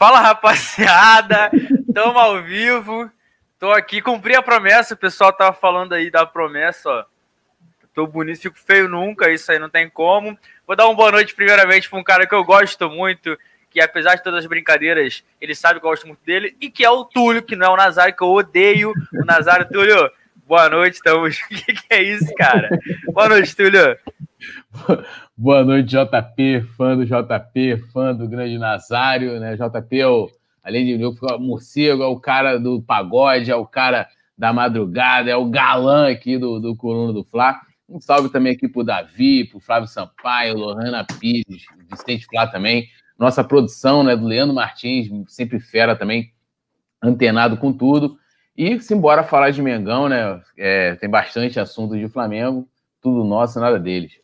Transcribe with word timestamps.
Fala 0.00 0.18
rapaziada, 0.18 1.50
estamos 1.86 2.16
ao 2.16 2.42
vivo. 2.42 3.10
Tô 3.58 3.70
aqui, 3.70 4.00
cumpri 4.00 4.34
a 4.34 4.40
promessa. 4.40 4.94
O 4.94 4.96
pessoal 4.96 5.30
tava 5.30 5.52
falando 5.52 5.92
aí 5.92 6.10
da 6.10 6.24
promessa, 6.24 6.88
ó. 6.88 7.04
Tô 7.92 8.06
bonito, 8.06 8.40
fico 8.40 8.58
feio 8.58 8.88
nunca, 8.88 9.30
isso 9.30 9.52
aí 9.52 9.58
não 9.58 9.68
tem 9.68 9.90
como. 9.90 10.38
Vou 10.66 10.74
dar 10.74 10.86
uma 10.86 10.94
boa 10.94 11.12
noite, 11.12 11.34
primeiramente, 11.34 11.90
para 11.90 11.98
um 11.98 12.02
cara 12.02 12.26
que 12.26 12.34
eu 12.34 12.42
gosto 12.42 12.88
muito, 12.88 13.38
que 13.68 13.78
apesar 13.78 14.14
de 14.14 14.22
todas 14.22 14.38
as 14.38 14.46
brincadeiras, 14.46 15.22
ele 15.38 15.54
sabe 15.54 15.78
que 15.78 15.84
eu 15.84 15.90
gosto 15.90 16.06
muito 16.06 16.24
dele, 16.24 16.56
e 16.58 16.70
que 16.70 16.82
é 16.82 16.88
o 16.88 17.04
Túlio, 17.04 17.42
que 17.42 17.54
não 17.54 17.66
é 17.66 17.68
o 17.68 17.76
Nazário, 17.76 18.16
que 18.16 18.22
eu 18.22 18.30
odeio 18.30 18.94
o 19.12 19.24
Nazário. 19.26 19.68
Túlio, 19.68 20.10
boa 20.46 20.66
noite, 20.70 20.94
estamos. 20.94 21.38
O 21.44 21.48
que, 21.48 21.74
que 21.74 21.86
é 21.90 22.02
isso, 22.02 22.34
cara? 22.36 22.70
Boa 23.12 23.28
noite, 23.28 23.54
Túlio. 23.54 23.98
Boa 25.36 25.64
noite, 25.64 25.90
JP, 25.90 26.62
fã 26.76 26.96
do 26.96 27.04
JP, 27.04 27.76
fã 27.92 28.14
do 28.14 28.28
grande 28.28 28.58
Nazário, 28.58 29.38
né? 29.38 29.56
JP 29.56 30.00
é 30.00 30.06
o, 30.06 30.30
além 30.62 30.86
de 30.86 30.98
morcego, 31.38 32.02
é 32.02 32.06
o 32.06 32.18
cara 32.18 32.58
do 32.58 32.82
pagode, 32.82 33.50
é 33.50 33.56
o 33.56 33.66
cara 33.66 34.08
da 34.36 34.52
madrugada, 34.52 35.30
é 35.30 35.36
o 35.36 35.50
galã 35.50 36.10
aqui 36.10 36.38
do, 36.38 36.58
do 36.58 36.74
Coluna 36.74 37.12
do 37.12 37.24
Fla. 37.24 37.60
Um 37.88 38.00
salve 38.00 38.30
também 38.30 38.52
aqui 38.52 38.68
pro 38.68 38.84
Davi, 38.84 39.44
pro 39.44 39.60
Flávio 39.60 39.88
Sampaio, 39.88 40.56
Lohana 40.56 41.04
Pires, 41.04 41.64
Vicente 41.90 42.26
Flá 42.26 42.46
também. 42.46 42.88
Nossa 43.18 43.44
produção, 43.44 44.02
né, 44.02 44.16
do 44.16 44.24
Leandro 44.24 44.54
Martins, 44.54 45.10
sempre 45.28 45.60
fera 45.60 45.94
também, 45.94 46.32
antenado 47.02 47.56
com 47.56 47.72
tudo. 47.72 48.16
E 48.56 48.80
simbora 48.80 49.22
falar 49.22 49.50
de 49.50 49.60
Mengão, 49.60 50.08
né? 50.08 50.40
É, 50.56 50.94
tem 50.96 51.08
bastante 51.10 51.58
assunto 51.58 51.98
de 51.98 52.08
Flamengo, 52.08 52.68
tudo 53.02 53.24
nosso, 53.24 53.58
nada 53.60 53.78
deles. 53.78 54.20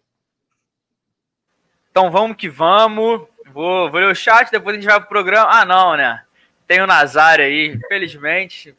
Então 1.96 2.10
vamos 2.10 2.36
que 2.36 2.46
vamos. 2.46 3.22
Vou, 3.54 3.90
vou 3.90 4.00
ler 4.00 4.12
o 4.12 4.14
chat, 4.14 4.50
depois 4.50 4.76
a 4.76 4.78
gente 4.78 4.86
vai 4.86 5.00
pro 5.00 5.08
programa. 5.08 5.48
Ah, 5.50 5.64
não, 5.64 5.96
né? 5.96 6.22
Tem 6.66 6.82
o 6.82 6.86
Nazário 6.86 7.42
aí, 7.42 7.68
infelizmente. 7.68 8.72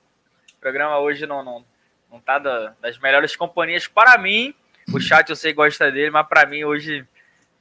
O 0.55 0.59
programa 0.61 1.00
hoje 1.00 1.25
não, 1.25 1.44
não, 1.44 1.66
não 2.11 2.19
tá 2.19 2.38
da, 2.38 2.75
das 2.80 3.00
melhores 3.00 3.36
companhias 3.36 3.88
para 3.88 4.19
mim. 4.19 4.53
O 4.94 5.00
chat 5.00 5.28
eu 5.31 5.36
sei 5.36 5.52
gosta 5.52 5.91
dele, 5.91 6.11
mas 6.11 6.28
para 6.28 6.45
mim 6.45 6.64
hoje 6.64 7.08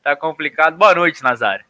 tá 0.02 0.14
complicado. 0.14 0.76
Boa 0.76 0.94
noite, 0.94 1.22
Nazário. 1.22 1.64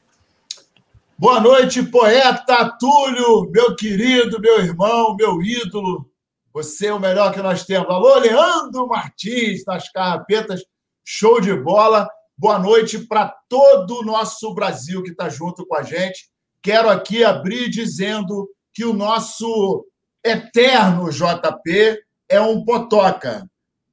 Boa 1.17 1.39
noite, 1.39 1.81
poeta 1.85 2.77
Túlio, 2.81 3.49
meu 3.53 3.77
querido, 3.77 4.41
meu 4.41 4.59
irmão, 4.59 5.15
meu 5.15 5.41
ídolo. 5.41 6.11
Você 6.53 6.89
é 6.89 6.93
o 6.93 6.99
melhor 6.99 7.33
que 7.33 7.41
nós 7.41 7.65
temos. 7.65 7.89
Alô, 7.89 8.19
Leandro 8.19 8.89
Martins, 8.89 9.65
nas 9.65 9.89
carrapetas. 9.93 10.65
Show 11.05 11.41
de 11.41 11.55
bola. 11.55 12.09
Boa 12.39 12.59
noite 12.59 12.99
para 12.99 13.35
todo 13.49 14.01
o 14.01 14.05
nosso 14.05 14.53
Brasil 14.53 15.03
que 15.03 15.09
está 15.09 15.27
junto 15.27 15.65
com 15.65 15.75
a 15.75 15.83
gente. 15.83 16.29
Quero 16.61 16.91
aqui 16.91 17.25
abrir 17.25 17.71
dizendo 17.71 18.47
que 18.75 18.85
o 18.85 18.93
nosso 18.93 19.87
eterno 20.23 21.11
JP 21.11 21.99
é 22.29 22.39
um 22.39 22.63
potoca. 22.63 23.49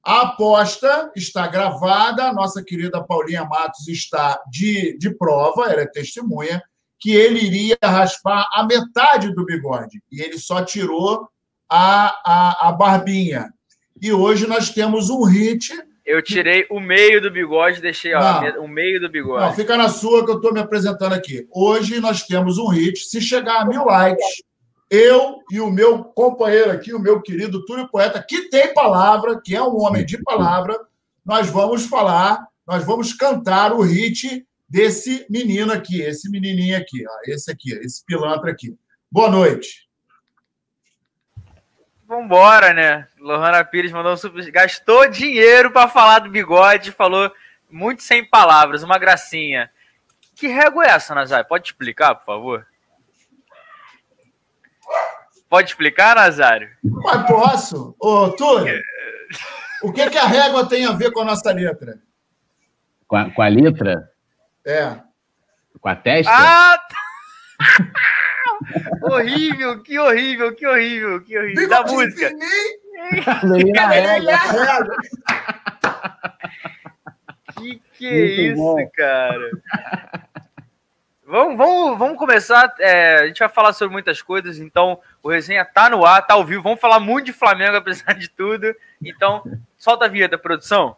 A 0.06 0.24
aposta 0.24 1.10
está 1.16 1.48
gravada, 1.48 2.26
a 2.26 2.34
nossa 2.34 2.62
querida 2.62 3.02
Paulinha 3.02 3.46
Matos 3.46 3.88
está 3.88 4.38
de, 4.52 4.98
de 4.98 5.16
prova, 5.16 5.72
ela 5.72 5.84
é 5.84 5.88
testemunha, 5.88 6.62
que 7.00 7.12
ele 7.12 7.40
iria 7.40 7.78
raspar 7.82 8.46
a 8.52 8.66
metade 8.66 9.34
do 9.34 9.46
bigode. 9.46 10.04
E 10.12 10.22
ele 10.22 10.38
só 10.38 10.62
tirou 10.66 11.30
a, 11.70 12.08
a, 12.26 12.68
a 12.68 12.72
barbinha. 12.74 13.54
E 14.02 14.12
hoje 14.12 14.46
nós 14.48 14.70
temos 14.70 15.10
um 15.10 15.24
hit 15.24 15.72
eu 16.06 16.22
tirei 16.22 16.66
o 16.70 16.80
meio 16.80 17.22
do 17.22 17.32
bigode, 17.32 17.82
deixei 17.82 18.14
ó, 18.14 18.60
o 18.60 18.68
meio 18.68 19.00
do 19.00 19.10
bigode. 19.10 19.46
Não, 19.46 19.54
fica 19.54 19.78
na 19.78 19.88
sua 19.88 20.26
que 20.26 20.32
eu 20.32 20.36
estou 20.36 20.54
me 20.54 20.60
apresentando 20.60 21.14
aqui. 21.14 21.48
Hoje 21.52 22.00
nós 22.00 22.24
temos 22.24 22.58
um 22.58 22.68
hit. 22.68 23.06
Se 23.06 23.22
chegar 23.22 23.62
a 23.62 23.66
mil 23.66 23.86
likes, 23.86 24.44
eu 24.90 25.40
e 25.50 25.60
o 25.62 25.72
meu 25.72 26.04
companheiro 26.04 26.72
aqui, 26.72 26.94
o 26.94 27.00
meu 27.00 27.22
querido 27.22 27.66
Túlio 27.66 27.88
Poeta, 27.90 28.22
que 28.22 28.50
tem 28.50 28.74
palavra, 28.74 29.40
que 29.42 29.56
é 29.56 29.62
um 29.64 29.82
homem 29.82 30.06
de 30.06 30.22
palavra, 30.22 30.78
nós 31.26 31.50
vamos 31.50 31.86
falar, 31.86 32.46
nós 32.68 32.84
vamos 32.84 33.14
cantar 33.14 33.72
o 33.72 33.82
hit 33.82 34.46
desse 34.68 35.26
menino 35.30 35.72
aqui, 35.72 36.02
esse 36.02 36.30
menininho 36.30 36.78
aqui, 36.78 37.06
ó, 37.08 37.32
esse 37.32 37.50
aqui, 37.50 37.74
esse 37.74 38.04
pilantra 38.06 38.52
aqui. 38.52 38.76
Boa 39.10 39.30
noite. 39.30 39.88
Vambora, 42.14 42.74
né? 42.74 43.08
Lohana 43.20 43.66
Pires 43.66 43.92
mandou 43.92 44.14
um 44.14 44.18
super... 44.18 44.52
Gastou 44.52 45.10
dinheiro 45.10 45.72
para 45.72 45.90
falar 45.90 46.20
do 46.20 46.30
bigode, 46.30 46.92
falou 46.92 47.32
muito 47.70 48.04
sem 48.04 48.24
palavras, 48.24 48.84
uma 48.84 49.00
gracinha. 49.00 49.72
Que 50.36 50.48
régua 50.48 50.86
é 50.86 50.90
essa, 50.90 51.16
Nazário? 51.16 51.48
Pode 51.48 51.68
explicar, 51.68 52.14
por 52.14 52.26
favor? 52.26 52.68
Pode 55.50 55.70
explicar, 55.70 56.16
Nazário? 56.16 56.70
Mas 56.84 57.26
posso. 57.28 57.96
Ô, 58.00 58.30
Túlio, 58.30 58.80
o 59.82 59.92
que, 59.92 60.08
que 60.12 60.18
a 60.18 60.28
régua 60.28 60.70
tem 60.70 60.86
a 60.86 60.92
ver 60.92 61.12
com 61.12 61.22
a 61.22 61.26
nossa 61.26 61.52
letra? 61.52 62.00
Com 63.08 63.16
a, 63.16 63.32
com 63.32 63.42
a 63.42 63.48
letra? 63.48 64.12
É. 64.64 65.00
Com 65.80 65.90
a 65.90 65.96
testa? 65.96 66.32
Ah! 66.32 66.78
Tá. 66.78 66.96
horrível, 69.02 69.82
que 69.82 69.98
horrível, 70.00 70.56
que 70.56 70.68
horrível, 70.68 71.22
que 71.22 71.38
horrível. 71.38 71.70
Da 71.70 71.84
música. 71.84 72.32
que 77.58 77.82
que 77.98 78.08
é 78.08 78.26
isso, 78.26 78.56
bom. 78.56 78.90
cara? 78.96 79.50
Vamos, 81.26 81.58
vamos, 81.58 81.98
vamos 81.98 82.18
começar. 82.18 82.76
É, 82.80 83.16
a 83.20 83.28
gente 83.28 83.40
vai 83.40 83.50
falar 83.50 83.74
sobre 83.74 83.94
muitas 83.94 84.22
coisas, 84.22 84.60
então 84.60 85.00
o 85.22 85.30
resenha 85.30 85.64
tá 85.64 85.90
no 85.90 86.06
ar, 86.06 86.26
tá 86.26 86.34
ao 86.34 86.46
vivo. 86.46 86.62
Vamos 86.62 86.80
falar 86.80 87.00
muito 87.00 87.28
de 87.28 87.34
Flamengo, 87.34 87.78
apesar 87.78 88.14
de 88.14 88.30
tudo. 88.30 88.76
Então, 89.04 89.44
solta 89.78 90.06
a 90.06 90.10
vinheta, 90.10 90.38
produção. 90.38 90.96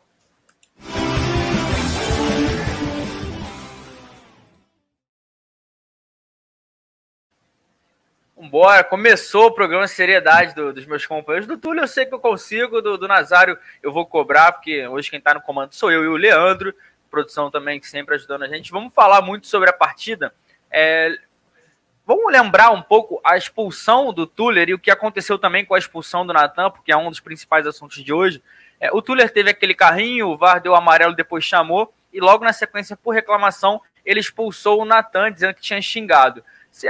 Vambora, 8.38 8.84
começou 8.84 9.46
o 9.46 9.52
programa 9.52 9.88
Seriedade 9.88 10.54
do, 10.54 10.74
dos 10.74 10.86
meus 10.86 11.06
companheiros. 11.06 11.48
Do 11.48 11.58
Túlio 11.58 11.82
eu 11.82 11.88
sei 11.88 12.06
que 12.06 12.14
eu 12.14 12.20
consigo, 12.20 12.82
do, 12.82 12.98
do 12.98 13.08
Nazário 13.08 13.58
eu 13.82 13.94
vou 13.94 14.06
cobrar, 14.06 14.52
porque 14.52 14.86
hoje 14.88 15.10
quem 15.10 15.22
tá 15.22 15.34
no 15.34 15.42
comando 15.42 15.74
sou 15.74 15.90
eu 15.90 16.04
e 16.04 16.08
o 16.08 16.18
Leandro, 16.18 16.76
produção 17.10 17.50
também 17.50 17.80
que 17.80 17.88
sempre 17.88 18.14
ajudando 18.16 18.44
a 18.44 18.48
gente. 18.50 18.74
Vamos 18.74 18.94
falar 18.94 19.22
muito 19.22 19.48
sobre 19.48 19.70
a 19.70 19.74
partida. 19.74 20.34
É, 20.70 21.16
vamos 22.06 22.30
lembrar 22.30 22.72
um 22.72 22.82
pouco 22.82 23.22
a 23.24 23.38
expulsão 23.38 24.12
do 24.12 24.28
Tuller 24.28 24.68
e 24.68 24.74
o 24.74 24.80
que 24.80 24.92
aconteceu 24.92 25.40
também 25.40 25.64
com 25.64 25.74
a 25.74 25.80
expulsão 25.80 26.28
do 26.28 26.34
Natan, 26.34 26.70
porque 26.70 26.92
é 26.92 26.98
um 26.98 27.10
dos 27.10 27.22
principais 27.22 27.66
assuntos 27.66 28.04
de 28.04 28.12
hoje. 28.12 28.44
É, 28.82 28.92
o 28.92 29.02
Tuller 29.02 29.32
teve 29.32 29.50
aquele 29.50 29.74
carrinho, 29.74 30.28
o 30.28 30.36
VAR 30.36 30.60
deu 30.60 30.76
amarelo, 30.76 31.16
depois 31.16 31.46
chamou, 31.46 31.94
e 32.12 32.20
logo 32.20 32.44
na 32.44 32.52
sequência, 32.52 32.98
por 32.98 33.12
reclamação, 33.12 33.82
ele 34.04 34.20
expulsou 34.20 34.82
o 34.82 34.86
Natan, 34.86 35.32
dizendo 35.32 35.54
que 35.54 35.62
tinha 35.62 35.82
xingado. 35.82 36.44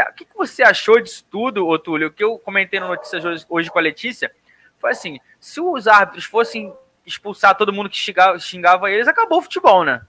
O 0.10 0.14
que, 0.16 0.26
que 0.26 0.36
você 0.36 0.64
achou 0.64 1.00
disso 1.00 1.24
tudo, 1.30 1.68
Otúlio? 1.68 2.08
O 2.08 2.12
que 2.12 2.24
eu 2.24 2.40
comentei 2.40 2.80
no 2.80 2.88
Notícias 2.88 3.24
hoje, 3.24 3.46
hoje 3.48 3.70
com 3.70 3.78
a 3.78 3.82
Letícia 3.82 4.32
foi 4.80 4.92
assim: 4.92 5.20
se 5.40 5.62
os 5.62 5.88
árbitros 5.88 6.26
fossem 6.26 6.74
expulsar 7.06 7.56
todo 7.56 7.72
mundo 7.72 7.90
que 7.90 7.96
xingava, 7.96 8.40
xingava 8.40 8.90
eles, 8.90 9.08
acabou 9.08 9.38
o 9.38 9.42
futebol, 9.44 9.84
né? 9.84 10.02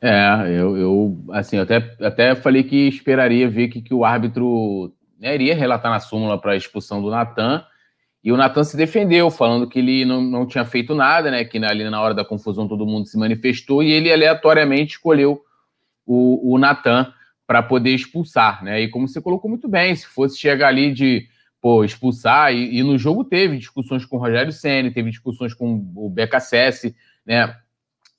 É, 0.00 0.34
eu, 0.48 0.76
eu 0.76 1.18
assim, 1.32 1.56
eu 1.56 1.62
até, 1.62 1.96
até 2.00 2.34
falei 2.34 2.62
que 2.62 2.88
esperaria 2.88 3.48
ver 3.48 3.68
que, 3.68 3.82
que 3.82 3.94
o 3.94 4.04
árbitro 4.04 4.92
né, 5.18 5.34
iria 5.34 5.54
relatar 5.54 5.90
na 5.90 6.00
súmula 6.00 6.38
para 6.38 6.52
a 6.52 6.56
expulsão 6.56 7.02
do 7.02 7.10
Natan. 7.10 7.64
E 8.22 8.32
o 8.32 8.38
Natan 8.38 8.64
se 8.64 8.74
defendeu, 8.74 9.30
falando 9.30 9.68
que 9.68 9.78
ele 9.78 10.06
não, 10.06 10.22
não 10.22 10.46
tinha 10.46 10.64
feito 10.64 10.94
nada, 10.94 11.30
né? 11.30 11.44
Que 11.44 11.62
ali 11.62 11.88
na 11.88 12.00
hora 12.00 12.14
da 12.14 12.24
confusão 12.24 12.66
todo 12.66 12.86
mundo 12.86 13.06
se 13.06 13.18
manifestou 13.18 13.82
e 13.82 13.92
ele 13.92 14.10
aleatoriamente 14.10 14.94
escolheu 14.94 15.44
o, 16.06 16.54
o 16.54 16.58
Natan 16.58 17.12
para 17.46 17.62
poder 17.62 17.90
expulsar, 17.90 18.64
né? 18.64 18.80
E 18.80 18.88
como 18.88 19.06
você 19.06 19.20
colocou 19.20 19.50
muito 19.50 19.68
bem, 19.68 19.94
se 19.94 20.06
fosse 20.06 20.38
chegar 20.38 20.68
ali 20.68 20.92
de 20.92 21.26
pô, 21.60 21.82
expulsar, 21.82 22.52
e, 22.52 22.78
e 22.78 22.82
no 22.82 22.98
jogo 22.98 23.24
teve 23.24 23.56
discussões 23.56 24.04
com 24.04 24.16
o 24.16 24.20
Rogério 24.20 24.52
Senna, 24.52 24.92
teve 24.92 25.10
discussões 25.10 25.54
com 25.54 25.90
o 25.96 26.10
BKSS, 26.10 26.94
né? 27.24 27.56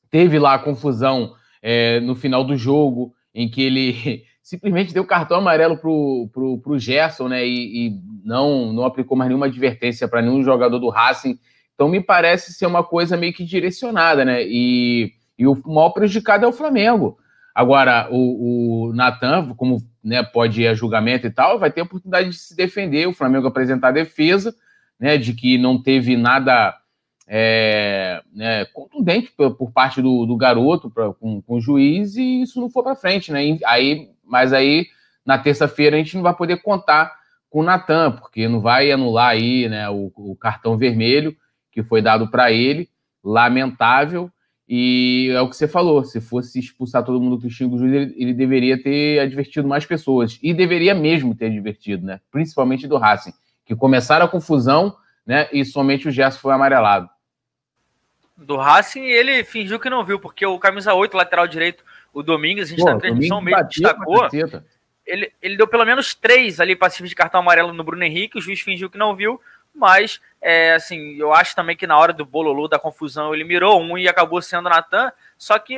Teve 0.10 0.40
lá 0.40 0.56
a 0.56 0.60
confusão 0.60 1.36
é, 1.62 2.00
no 2.00 2.16
final 2.16 2.44
do 2.44 2.56
jogo, 2.56 3.14
em 3.34 3.50
que 3.50 3.62
ele 3.62 4.24
simplesmente 4.42 4.94
deu 4.94 5.06
cartão 5.06 5.38
amarelo 5.38 5.78
pro, 5.78 6.30
pro, 6.32 6.58
pro 6.60 6.80
Gerson, 6.80 7.28
né? 7.28 7.46
E, 7.46 7.88
e 7.88 8.00
não, 8.24 8.74
não 8.74 8.86
aplicou 8.86 9.18
mais 9.18 9.28
nenhuma 9.28 9.48
advertência 9.48 10.08
para 10.08 10.22
nenhum 10.22 10.44
jogador 10.44 10.80
do 10.80 10.90
Racing. 10.90 11.38
Então 11.74 11.90
me 11.90 12.02
parece 12.02 12.54
ser 12.54 12.66
uma 12.66 12.84
coisa 12.84 13.18
meio 13.18 13.34
que 13.34 13.44
direcionada, 13.44 14.24
né? 14.24 14.44
E, 14.44 15.14
e 15.38 15.46
o 15.46 15.56
maior 15.66 15.90
prejudicado 15.90 16.46
é 16.46 16.48
o 16.48 16.54
Flamengo. 16.54 17.18
Agora, 17.56 18.10
o, 18.12 18.90
o 18.90 18.94
Natan, 18.94 19.56
como 19.56 19.82
né, 20.04 20.22
pode 20.22 20.62
ir 20.62 20.68
a 20.68 20.74
julgamento 20.74 21.26
e 21.26 21.32
tal, 21.32 21.58
vai 21.58 21.72
ter 21.72 21.80
a 21.80 21.86
oportunidade 21.86 22.30
de 22.30 22.36
se 22.36 22.54
defender, 22.54 23.08
o 23.08 23.14
Flamengo 23.14 23.48
apresentar 23.48 23.88
a 23.88 23.94
defesa, 23.94 24.54
né, 25.00 25.18
de 25.18 25.34
que 25.34 25.58
não 25.58 25.82
teve 25.82 26.18
nada 26.18 26.78
é, 27.26 28.22
né, 28.34 28.66
contundente 28.66 29.32
por, 29.32 29.56
por, 29.56 29.72
parte 29.72 30.02
do, 30.02 30.26
do 30.26 30.36
garoto 30.36 30.90
pra, 30.90 31.14
com, 31.14 31.42
com, 31.42 31.56
o 31.56 31.62
juiz 31.62 32.18
e 32.18 32.42
isso 32.42 32.60
não 32.60 32.70
foi 32.70 32.84
para 32.84 32.96
frente, 32.96 33.32
né? 33.32 33.58
Aí, 33.66 34.10
mas 34.24 34.52
aí 34.52 34.88
na 35.26 35.38
terça-feira 35.38 35.96
a 35.96 36.00
gente 36.00 36.16
não 36.16 36.24
vai 36.24 36.36
poder 36.36 36.62
contar 36.62 37.16
com 37.50 37.62
o 37.62 37.64
Natan, 37.64 38.12
porque 38.12 38.50
não 38.50 38.60
vai 38.60 38.92
anular 38.92 39.30
aí 39.30 39.70
né, 39.70 39.90
o, 39.90 40.12
o 40.14 40.36
cartão 40.36 40.78
vermelho 40.78 41.36
que 41.72 41.82
foi 41.82 42.02
dado 42.02 42.30
para 42.30 42.52
ele, 42.52 42.90
lamentável, 43.24 44.30
e 44.68 45.30
é 45.32 45.42
o 45.42 45.50
que 45.50 45.56
você 45.56 45.68
falou, 45.68 46.04
se 46.04 46.20
fosse 46.20 46.60
expulsar 46.60 47.04
todo 47.04 47.22
mundo 47.22 47.40
que 47.40 47.50
xinga 47.50 47.76
o 47.76 47.78
juiz, 47.78 47.94
ele, 47.94 48.16
ele, 48.18 48.34
deveria 48.34 48.82
ter 48.82 49.20
advertido 49.20 49.68
mais 49.68 49.86
pessoas, 49.86 50.40
e 50.42 50.54
deveria 50.54 50.96
mesmo 50.96 51.36
ter 51.36 51.48
advertido, 51.48 52.06
né, 52.06 52.20
principalmente 52.32 52.88
do 52.88 52.98
Racing, 52.98 53.34
que 53.64 53.76
começaram 53.76 54.26
a 54.26 54.30
confusão, 54.30 54.96
né, 55.26 55.48
e 55.52 55.64
somente 55.64 56.08
o 56.08 56.12
Gerson 56.12 56.40
foi 56.40 56.54
amarelado. 56.54 57.10
Do 58.36 58.58
Racing, 58.58 59.04
ele 59.04 59.44
fingiu 59.44 59.80
que 59.80 59.90
não 59.90 60.04
viu, 60.04 60.20
porque 60.20 60.46
o 60.46 60.58
camisa 60.58 60.94
8, 60.94 61.16
lateral 61.16 61.48
direito, 61.48 61.84
o 62.12 62.24
Domingos, 62.24 62.66
a 62.66 62.70
gente 62.70 62.80
Pô, 62.80 62.90
na 62.90 62.98
transmissão 62.98 63.40
mesmo 63.42 63.64
destacou, 63.68 64.28
ele, 65.06 65.32
ele 65.42 65.56
deu 65.56 65.68
pelo 65.68 65.86
menos 65.86 66.16
três 66.16 66.60
ali 66.60 66.76
passivos 66.76 67.10
de 67.10 67.16
cartão 67.16 67.40
amarelo 67.40 67.72
no 67.72 67.84
Bruno 67.84 68.04
Henrique, 68.04 68.38
o 68.38 68.42
juiz 68.42 68.60
fingiu 68.60 68.90
que 68.90 68.98
não 68.98 69.16
viu, 69.16 69.40
mas 69.76 70.22
é, 70.42 70.74
assim, 70.74 71.16
eu 71.18 71.34
acho 71.34 71.56
também 71.56 71.76
que 71.76 71.88
na 71.88 71.98
hora 71.98 72.14
do 72.14 72.26
bololô 72.26 72.68
da 72.68 72.80
confusão 72.80 73.34
ele 73.34 73.44
mirou 73.44 73.82
um 73.82 73.98
e 73.98 74.08
acabou 74.08 74.42
sendo 74.42 74.70
Natan, 74.70 75.12
só 75.38 75.60
que 75.60 75.78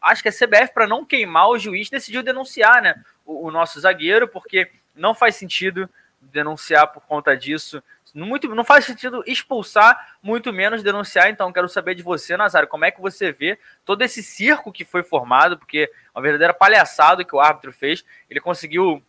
acho 0.00 0.22
que 0.22 0.28
a 0.28 0.32
CBF 0.32 0.72
para 0.72 0.86
não 0.86 1.04
queimar 1.04 1.48
o 1.48 1.58
juiz 1.58 1.90
decidiu 1.90 2.22
denunciar, 2.22 2.82
né, 2.82 2.94
o, 3.24 3.48
o, 3.48 3.50
nosso 3.50 3.80
zagueiro, 3.80 4.28
porque 4.28 4.70
não 4.94 5.14
faz 5.14 5.36
sentido 5.36 5.88
denunciar 6.20 6.86
por 6.88 7.02
conta 7.02 7.36
disso. 7.36 7.82
Muito, 8.14 8.54
não 8.54 8.64
faz 8.64 8.84
sentido 8.84 9.24
expulsar, 9.26 10.16
muito 10.22 10.52
menos 10.52 10.82
denunciar. 10.82 11.28
Então, 11.28 11.52
quero 11.52 11.68
saber 11.68 11.94
de 11.94 12.02
você, 12.02 12.36
Nazário, 12.36 12.68
como 12.68 12.84
é 12.84 12.90
que 12.90 13.00
você 13.00 13.32
vê 13.32 13.58
todo 13.84 14.02
esse 14.02 14.22
circo 14.22 14.72
que 14.72 14.84
foi 14.84 15.02
formado, 15.02 15.58
porque 15.58 15.90
é 15.90 16.18
uma 16.18 16.22
verdadeira 16.22 16.54
palhaçada 16.54 17.24
que 17.24 17.34
o 17.34 17.40
árbitro 17.40 17.72
fez. 17.72 18.04
Ele 18.30 18.40
conseguiu 18.40 19.02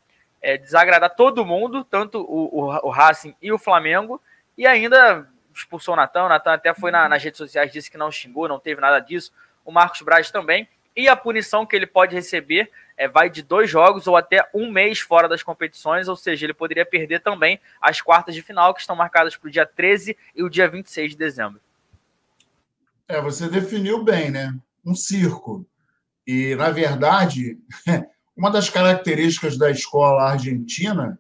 é, 0.46 0.60
desagradar 0.60 1.16
todo 1.16 1.44
mundo, 1.44 1.84
tanto 1.84 2.22
o, 2.22 2.66
o, 2.66 2.88
o, 2.88 2.90
Racing 2.92 3.36
e 3.42 3.52
o 3.52 3.58
Flamengo, 3.58 4.22
e 4.56 4.68
ainda 4.68 5.28
expulsou 5.52 5.96
o 5.96 5.98
Natan. 5.98 6.26
O 6.26 6.30
Natan 6.30 6.54
até 6.54 6.72
foi 6.72 6.92
na, 6.92 7.10
nas 7.10 7.24
redes 7.24 7.40
sociais, 7.40 7.72
disse 7.72 7.90
que 7.90 7.98
não 7.98 8.12
xingou, 8.12 8.48
não 8.48 8.60
teve 8.60 8.80
nada 8.80 9.00
disso. 9.00 9.34
O 9.66 9.72
Marcos 9.72 10.04
Braz 10.04 10.30
também. 10.30 10.70
E 10.96 11.10
a 11.10 11.16
punição 11.16 11.66
que 11.66 11.76
ele 11.76 11.88
pode 11.88 12.14
receber 12.14 12.72
é, 12.96 13.08
vai 13.08 13.28
de 13.28 13.42
dois 13.42 13.68
jogos 13.68 14.06
ou 14.06 14.16
até 14.16 14.48
um 14.54 14.72
mês 14.72 15.00
fora 15.00 15.28
das 15.28 15.42
competições, 15.42 16.08
ou 16.08 16.16
seja, 16.16 16.46
ele 16.46 16.54
poderia 16.54 16.86
perder 16.86 17.22
também 17.22 17.60
as 17.82 18.00
quartas 18.00 18.36
de 18.36 18.44
final, 18.44 18.72
que 18.76 18.82
estão 18.82 18.96
marcadas 18.96 19.36
para 19.36 19.48
o 19.48 19.52
dia 19.52 19.66
13 19.66 20.16
e 20.36 20.44
o 20.44 20.50
dia 20.50 20.70
26 20.70 21.12
de 21.12 21.18
dezembro. 21.18 21.60
É, 23.08 23.20
você 23.20 23.50
definiu 23.50 24.04
bem, 24.04 24.30
né? 24.30 24.54
Um 24.86 24.94
circo. 24.94 25.66
E, 26.26 26.54
na 26.54 26.70
verdade, 26.70 27.58
Uma 28.36 28.52
das 28.52 28.70
características 28.70 29.58
da 29.58 29.72
escola 29.72 30.24
argentina 30.24 31.18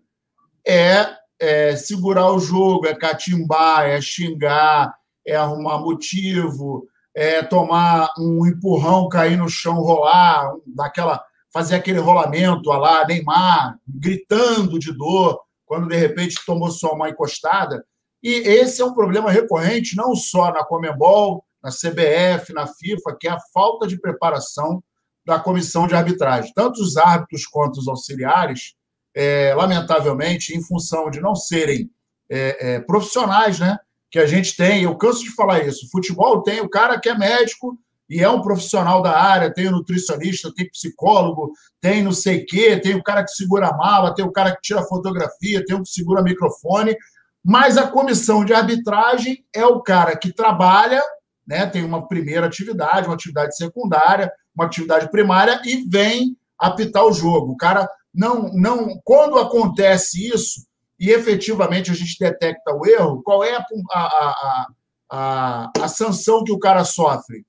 é, 0.67 1.07
é 1.39 1.75
segurar 1.77 2.31
o 2.31 2.39
jogo, 2.39 2.87
é 2.87 2.93
catimbar, 2.93 3.85
é 3.85 4.01
xingar, 4.01 4.93
é 5.25 5.33
arrumar 5.33 5.79
motivo, 5.79 6.87
é 7.13 7.41
tomar 7.41 8.11
um 8.19 8.45
empurrão, 8.45 9.07
cair 9.07 9.37
no 9.37 9.47
chão, 9.47 9.75
rolar, 9.75 10.51
daquela, 10.67 11.23
fazer 11.53 11.75
aquele 11.75 11.99
rolamento 11.99 12.69
lá, 12.69 13.07
Neymar, 13.07 13.79
gritando 13.87 14.77
de 14.77 14.91
dor, 14.91 15.39
quando 15.65 15.87
de 15.87 15.95
repente 15.95 16.35
tomou 16.45 16.69
só 16.69 16.93
uma 16.93 17.09
encostada. 17.09 17.85
E 18.21 18.29
esse 18.29 18.81
é 18.81 18.85
um 18.85 18.93
problema 18.93 19.31
recorrente, 19.31 19.95
não 19.95 20.13
só 20.15 20.51
na 20.51 20.65
Comembol, 20.65 21.45
na 21.63 21.69
CBF, 21.69 22.51
na 22.53 22.67
FIFA, 22.67 23.17
que 23.17 23.27
é 23.27 23.31
a 23.31 23.39
falta 23.53 23.87
de 23.87 23.99
preparação 23.99 24.83
da 25.25 25.39
comissão 25.39 25.87
de 25.87 25.95
arbitragem. 25.95 26.51
Tanto 26.55 26.81
os 26.81 26.97
árbitros 26.97 27.45
quanto 27.45 27.77
os 27.77 27.87
auxiliares, 27.87 28.75
é, 29.15 29.53
lamentavelmente, 29.55 30.55
em 30.55 30.61
função 30.61 31.09
de 31.09 31.19
não 31.21 31.35
serem 31.35 31.89
é, 32.29 32.75
é, 32.75 32.79
profissionais, 32.79 33.59
né? 33.59 33.77
Que 34.11 34.19
a 34.19 34.25
gente 34.25 34.55
tem, 34.55 34.83
eu 34.83 34.95
canso 34.95 35.23
de 35.23 35.33
falar 35.33 35.65
isso. 35.65 35.89
Futebol 35.91 36.43
tem 36.43 36.61
o 36.61 36.69
cara 36.69 36.99
que 36.99 37.09
é 37.09 37.17
médico 37.17 37.77
e 38.09 38.21
é 38.21 38.29
um 38.29 38.41
profissional 38.41 39.01
da 39.01 39.17
área, 39.17 39.53
tem 39.53 39.67
o 39.67 39.71
nutricionista, 39.71 40.53
tem 40.53 40.69
psicólogo, 40.69 41.51
tem 41.81 42.03
não 42.03 42.11
sei 42.11 42.43
o 42.43 42.45
quê, 42.45 42.77
tem 42.77 42.95
o 42.95 43.03
cara 43.03 43.23
que 43.23 43.31
segura 43.31 43.69
a 43.69 43.77
mala, 43.77 44.13
tem 44.13 44.23
o 44.23 44.31
cara 44.31 44.55
que 44.55 44.61
tira 44.61 44.83
fotografia, 44.83 45.65
tem 45.65 45.75
o 45.75 45.81
que 45.81 45.89
segura 45.89 46.21
microfone, 46.21 46.95
mas 47.43 47.77
a 47.77 47.87
comissão 47.87 48.45
de 48.45 48.53
arbitragem 48.53 49.43
é 49.53 49.65
o 49.65 49.81
cara 49.81 50.15
que 50.15 50.31
trabalha, 50.31 51.01
né, 51.47 51.65
tem 51.65 51.83
uma 51.83 52.07
primeira 52.07 52.45
atividade, 52.45 53.07
uma 53.07 53.15
atividade 53.15 53.55
secundária, 53.55 54.31
uma 54.55 54.65
atividade 54.65 55.09
primária 55.11 55.61
e 55.65 55.87
vem 55.87 56.37
apitar 56.57 57.05
o 57.05 57.13
jogo. 57.13 57.53
O 57.53 57.57
cara 57.57 57.89
não, 58.13 58.49
não. 58.53 58.99
Quando 59.03 59.37
acontece 59.37 60.27
isso 60.27 60.65
e 60.99 61.09
efetivamente 61.11 61.91
a 61.91 61.93
gente 61.93 62.17
detecta 62.17 62.73
o 62.73 62.85
erro, 62.85 63.21
qual 63.23 63.43
é 63.43 63.55
a, 63.55 63.65
a, 63.91 64.67
a, 65.11 65.71
a, 65.81 65.87
sanção 65.87 66.43
que 66.43 66.51
o 66.51 66.59
cara 66.59 66.85
sofre? 66.85 67.45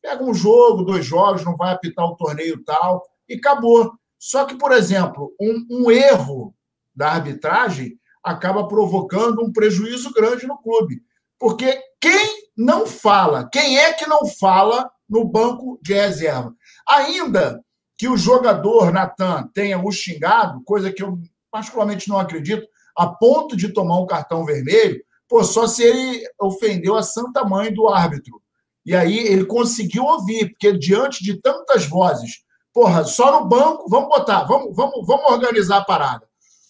Pega 0.00 0.22
um 0.22 0.34
jogo, 0.34 0.84
dois 0.84 1.04
jogos, 1.04 1.44
não 1.44 1.56
vai 1.56 1.72
apitar 1.72 2.04
o 2.04 2.16
torneio 2.16 2.62
tal, 2.64 3.02
e 3.28 3.34
acabou. 3.34 3.92
Só 4.18 4.44
que, 4.44 4.54
por 4.54 4.70
exemplo, 4.70 5.34
um, 5.40 5.66
um 5.70 5.90
erro 5.90 6.54
da 6.94 7.10
arbitragem 7.10 7.98
acaba 8.22 8.68
provocando 8.68 9.42
um 9.42 9.52
prejuízo 9.52 10.12
grande 10.12 10.46
no 10.46 10.58
clube. 10.58 11.02
Porque 11.38 11.78
quem 12.00 12.48
não 12.56 12.86
fala, 12.86 13.48
quem 13.50 13.78
é 13.78 13.92
que 13.92 14.06
não 14.06 14.26
fala 14.26 14.90
no 15.14 15.24
banco 15.24 15.78
de 15.80 15.94
reserva. 15.94 16.52
Ainda 16.88 17.64
que 17.96 18.08
o 18.08 18.16
jogador 18.16 18.92
Natan 18.92 19.48
tenha 19.54 19.78
o 19.78 19.92
xingado, 19.92 20.60
coisa 20.64 20.92
que 20.92 21.04
eu 21.04 21.16
particularmente 21.52 22.08
não 22.08 22.18
acredito, 22.18 22.66
a 22.96 23.06
ponto 23.06 23.56
de 23.56 23.72
tomar 23.72 24.00
um 24.00 24.06
cartão 24.06 24.44
vermelho, 24.44 25.00
pô, 25.28 25.44
só 25.44 25.68
se 25.68 25.84
ele 25.84 26.26
ofendeu 26.40 26.96
a 26.96 27.02
santa 27.04 27.44
mãe 27.44 27.72
do 27.72 27.88
árbitro. 27.88 28.42
E 28.84 28.92
aí 28.92 29.16
ele 29.18 29.44
conseguiu 29.44 30.02
ouvir, 30.02 30.50
porque 30.50 30.76
diante 30.76 31.22
de 31.22 31.40
tantas 31.40 31.86
vozes, 31.86 32.42
porra, 32.72 33.04
só 33.04 33.40
no 33.40 33.48
banco, 33.48 33.88
vamos 33.88 34.08
botar, 34.08 34.42
vamos, 34.42 34.74
vamos, 34.74 35.06
vamos 35.06 35.30
organizar 35.30 35.76
a 35.76 35.84
parada. 35.84 36.26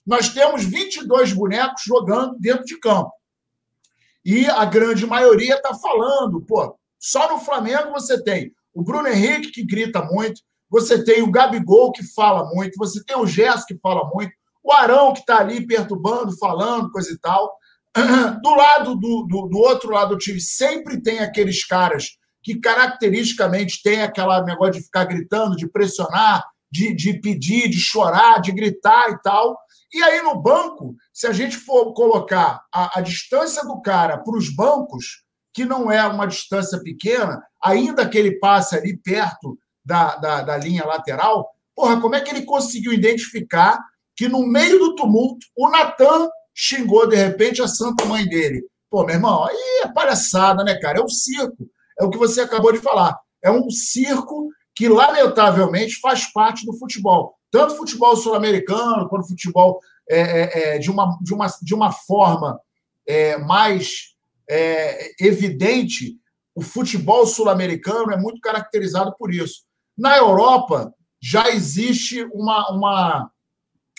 Nós 0.06 0.29
temos 0.29 0.62
22 0.62 1.32
bonecos 1.32 1.82
jogando 1.87 2.37
dentro 2.38 2.67
de 2.67 2.79
campo. 2.79 3.11
E 4.23 4.44
a 4.46 4.67
grande 4.67 5.06
maioria 5.06 5.55
está 5.55 5.73
falando, 5.73 6.43
pô, 6.43 6.79
só 7.05 7.31
no 7.31 7.39
Flamengo 7.39 7.93
você 7.93 8.23
tem 8.23 8.51
o 8.73 8.83
Bruno 8.83 9.06
Henrique, 9.06 9.53
que 9.53 9.62
grita 9.62 10.03
muito, 10.03 10.41
você 10.71 11.05
tem 11.05 11.21
o 11.21 11.31
Gabigol, 11.31 11.93
que 11.93 12.03
fala 12.15 12.49
muito, 12.55 12.79
você 12.79 13.05
tem 13.05 13.15
o 13.15 13.27
Gerson, 13.27 13.67
que 13.69 13.79
fala 13.79 14.09
muito, 14.11 14.33
o 14.65 14.73
Arão, 14.73 15.12
que 15.12 15.21
está 15.21 15.39
ali 15.39 15.67
perturbando, 15.67 16.35
falando, 16.39 16.91
coisa 16.91 17.13
e 17.13 17.19
tal. 17.19 17.55
Do 18.43 18.55
lado 18.55 18.94
do, 18.96 19.27
do, 19.29 19.49
do, 19.49 19.58
outro 19.58 19.93
lado 19.93 20.15
do 20.15 20.19
time, 20.19 20.41
sempre 20.41 20.99
tem 20.99 21.19
aqueles 21.19 21.63
caras 21.67 22.17
que 22.43 22.58
caracteristicamente 22.58 23.82
tem 23.82 24.01
aquela 24.01 24.43
negócio 24.43 24.73
de 24.73 24.82
ficar 24.82 25.05
gritando, 25.05 25.56
de 25.56 25.69
pressionar, 25.69 26.43
de, 26.73 26.94
de 26.94 27.20
pedir, 27.20 27.69
de 27.69 27.79
chorar, 27.79 28.41
de 28.41 28.51
gritar 28.51 29.11
e 29.11 29.20
tal. 29.20 29.58
E 29.93 30.03
aí 30.03 30.23
no 30.23 30.41
banco, 30.41 30.96
se 31.13 31.27
a 31.27 31.32
gente 31.32 31.58
for 31.58 31.93
colocar 31.93 32.63
a, 32.75 32.99
a 32.99 33.03
distância 33.03 33.63
do 33.63 33.82
cara 33.82 34.17
para 34.17 34.37
os 34.37 34.49
bancos, 34.49 35.24
que 35.55 35.65
não 35.65 35.91
é 35.91 36.05
uma 36.06 36.27
distância 36.27 36.81
pequena, 36.82 37.41
ainda 37.63 38.08
que 38.08 38.19
ele 38.19 38.39
passe 38.41 38.77
ali 38.77 38.96
perto 38.96 39.56
da, 39.84 40.17
da, 40.17 40.43
da 40.43 40.56
linha 40.56 40.84
lateral, 40.84 41.49
porra, 41.77 42.01
como 42.01 42.17
é 42.17 42.20
que 42.20 42.31
ele 42.31 42.43
conseguiu 42.43 42.93
identificar 42.93 43.79
que 44.17 44.29
no 44.29 44.44
meio 44.46 44.79
do 44.81 44.96
tumulto 44.96 45.46
o 45.56 45.69
Natan 45.70 46.29
xingou 46.53 47.08
de 47.08 47.17
repente 47.17 47.63
a 47.63 47.69
santa 47.69 48.05
mãe 48.05 48.27
dele? 48.27 48.65
Pô, 48.91 49.05
meu 49.05 49.15
irmão, 49.15 49.44
aí 49.44 49.82
é 49.84 49.93
palhaçada, 49.93 50.65
né, 50.65 50.75
cara? 50.79 50.99
É 50.99 51.03
um 51.03 51.08
circo. 51.08 51.69
É 51.99 52.05
o 52.05 52.11
que 52.11 52.19
você 52.19 52.41
acabou 52.41 52.73
de 52.73 52.79
falar. 52.79 53.17
É 53.43 53.51
um 53.51 53.70
circo 53.70 54.49
que, 54.75 54.89
lamentavelmente, 54.89 56.01
faz 56.01 56.32
parte 56.32 56.67
do 56.67 56.77
futebol. 56.77 57.34
Tanto 57.51 57.77
futebol 57.77 58.17
sul-americano, 58.17 59.08
quanto 59.08 59.29
futebol 59.29 59.81
é, 60.08 60.19
é, 60.19 60.77
é, 60.77 60.79
de, 60.79 60.91
uma, 60.91 61.17
de, 61.20 61.32
uma, 61.32 61.46
de 61.63 61.75
uma 61.75 61.93
forma 61.93 62.61
é, 63.06 63.37
mais 63.39 64.14
é, 64.48 65.13
evidente, 65.20 66.19
o 66.55 66.63
futebol 66.63 67.27
sul-americano 67.27 68.13
é 68.13 68.17
muito 68.17 68.41
caracterizado 68.41 69.15
por 69.19 69.32
isso. 69.32 69.63
Na 69.96 70.17
Europa, 70.17 70.93
já 71.20 71.48
existe 71.51 72.22
uma, 72.32 72.70
uma, 72.70 73.31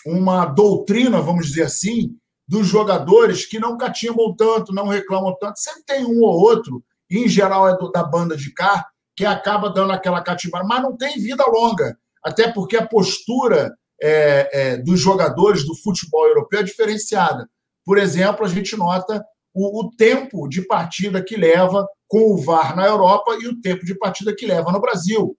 uma 0.06 0.46
doutrina, 0.46 1.20
vamos 1.20 1.48
dizer 1.48 1.64
assim, 1.64 2.16
dos 2.46 2.66
jogadores 2.66 3.44
que 3.44 3.58
não 3.58 3.76
catimbam 3.76 4.34
tanto, 4.36 4.72
não 4.72 4.86
reclamam 4.86 5.36
tanto. 5.40 5.58
Sempre 5.58 5.82
tem 5.84 6.04
um 6.04 6.22
ou 6.22 6.40
outro, 6.40 6.82
e 7.10 7.18
em 7.18 7.28
geral 7.28 7.68
é 7.68 7.76
do, 7.76 7.90
da 7.90 8.04
banda 8.04 8.36
de 8.36 8.52
cá, 8.52 8.86
que 9.16 9.24
acaba 9.24 9.70
dando 9.70 9.92
aquela 9.92 10.22
catimbada, 10.22 10.66
mas 10.66 10.82
não 10.82 10.96
tem 10.96 11.18
vida 11.18 11.44
longa, 11.48 11.98
até 12.22 12.52
porque 12.52 12.76
a 12.76 12.86
postura 12.86 13.74
é, 14.00 14.50
é, 14.52 14.76
dos 14.76 15.00
jogadores 15.00 15.64
do 15.66 15.74
futebol 15.74 16.26
europeu 16.26 16.60
é 16.60 16.62
diferenciada. 16.62 17.48
Por 17.84 17.98
exemplo, 17.98 18.44
a 18.44 18.48
gente 18.48 18.76
nota 18.76 19.24
o, 19.56 19.86
o 19.86 19.90
tempo 19.96 20.46
de 20.46 20.60
partida 20.60 21.24
que 21.24 21.34
leva 21.34 21.86
com 22.06 22.34
o 22.34 22.36
VAR 22.36 22.76
na 22.76 22.86
Europa 22.86 23.38
e 23.40 23.48
o 23.48 23.58
tempo 23.58 23.86
de 23.86 23.94
partida 23.94 24.36
que 24.36 24.46
leva 24.46 24.70
no 24.70 24.80
Brasil. 24.80 25.34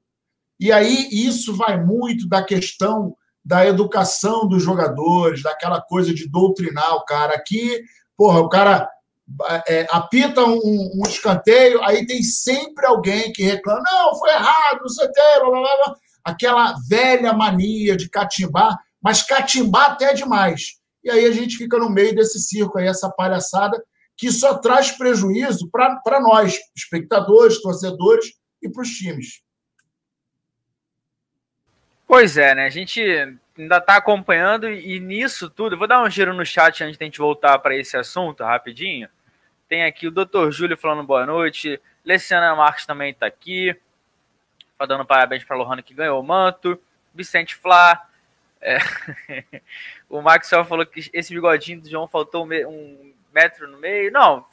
E 0.59 0.71
aí 0.71 1.07
isso 1.12 1.55
vai 1.55 1.79
muito 1.79 2.27
da 2.27 2.43
questão 2.43 3.15
da 3.45 3.65
educação 3.65 4.47
dos 4.47 4.63
jogadores, 4.63 5.43
daquela 5.43 5.79
coisa 5.79 6.12
de 6.13 6.27
doutrinar 6.27 6.95
o 6.95 7.05
cara. 7.05 7.36
Aqui, 7.36 7.79
porra, 8.17 8.39
o 8.41 8.50
cara 8.50 8.89
é, 9.67 9.86
apita 9.91 10.43
um, 10.43 10.59
um, 10.95 11.03
escanteio, 11.07 11.81
aí 11.83 12.05
tem 12.05 12.24
sempre 12.24 12.88
alguém 12.88 13.31
que 13.31 13.43
reclama: 13.43 13.83
não, 13.86 14.15
foi 14.17 14.31
errado, 14.31 14.81
não 14.81 14.89
sei 14.89 15.05
o 15.05 15.12
que, 15.12 15.39
blá, 15.39 15.50
blá, 15.51 15.62
blá. 15.62 15.95
aquela 16.24 16.75
velha 16.89 17.33
mania 17.33 17.95
de 17.95 18.09
catimbar, 18.09 18.75
mas 19.00 19.21
catimbar 19.21 19.91
até 19.91 20.12
demais. 20.13 20.77
E 21.03 21.09
aí 21.12 21.24
a 21.24 21.31
gente 21.31 21.55
fica 21.55 21.77
no 21.77 21.89
meio 21.89 22.15
desse 22.15 22.39
circo 22.39 22.79
aí, 22.79 22.88
essa 22.88 23.09
palhaçada, 23.12 23.81
que 24.17 24.31
só 24.31 24.57
traz 24.57 24.91
prejuízo 24.91 25.69
para 25.69 26.19
nós, 26.19 26.57
espectadores, 26.75 27.62
torcedores 27.62 28.33
e 28.62 28.67
para 28.67 28.81
os 28.81 28.89
times. 28.89 29.43
Pois 32.07 32.36
é, 32.36 32.55
né? 32.55 32.65
A 32.65 32.69
gente 32.69 33.00
ainda 33.57 33.77
está 33.77 33.97
acompanhando 33.97 34.67
e 34.67 35.00
nisso 35.00 35.50
tudo, 35.50 35.77
vou 35.77 35.88
dar 35.88 36.01
um 36.01 36.09
giro 36.09 36.33
no 36.33 36.45
chat 36.45 36.83
antes 36.83 36.97
de 36.97 37.03
a 37.03 37.05
gente 37.05 37.19
voltar 37.19 37.59
para 37.59 37.75
esse 37.75 37.95
assunto 37.95 38.43
rapidinho. 38.43 39.07
Tem 39.69 39.83
aqui 39.83 40.07
o 40.07 40.12
Dr. 40.12 40.50
Júlio 40.50 40.77
falando 40.77 41.05
boa 41.05 41.25
noite, 41.25 41.79
Luciana 42.03 42.55
Marques 42.55 42.86
também 42.86 43.12
está 43.12 43.27
aqui, 43.27 43.75
tá 44.77 44.86
dando 44.86 45.05
parabéns 45.05 45.43
para 45.43 45.57
Lohana 45.57 45.83
que 45.83 45.93
ganhou 45.93 46.19
o 46.19 46.25
manto, 46.25 46.81
Vicente 47.13 47.55
Flá, 47.55 48.07
é... 48.62 48.77
o 50.09 50.21
Maxwell 50.21 50.65
falou 50.65 50.86
que 50.86 51.09
esse 51.13 51.33
bigodinho 51.33 51.81
do 51.81 51.89
João 51.89 52.07
faltou 52.07 52.45
um 52.45 53.13
metro 53.38 53.67
no 53.67 53.77
meio. 53.77 54.12
Não, 54.12 54.44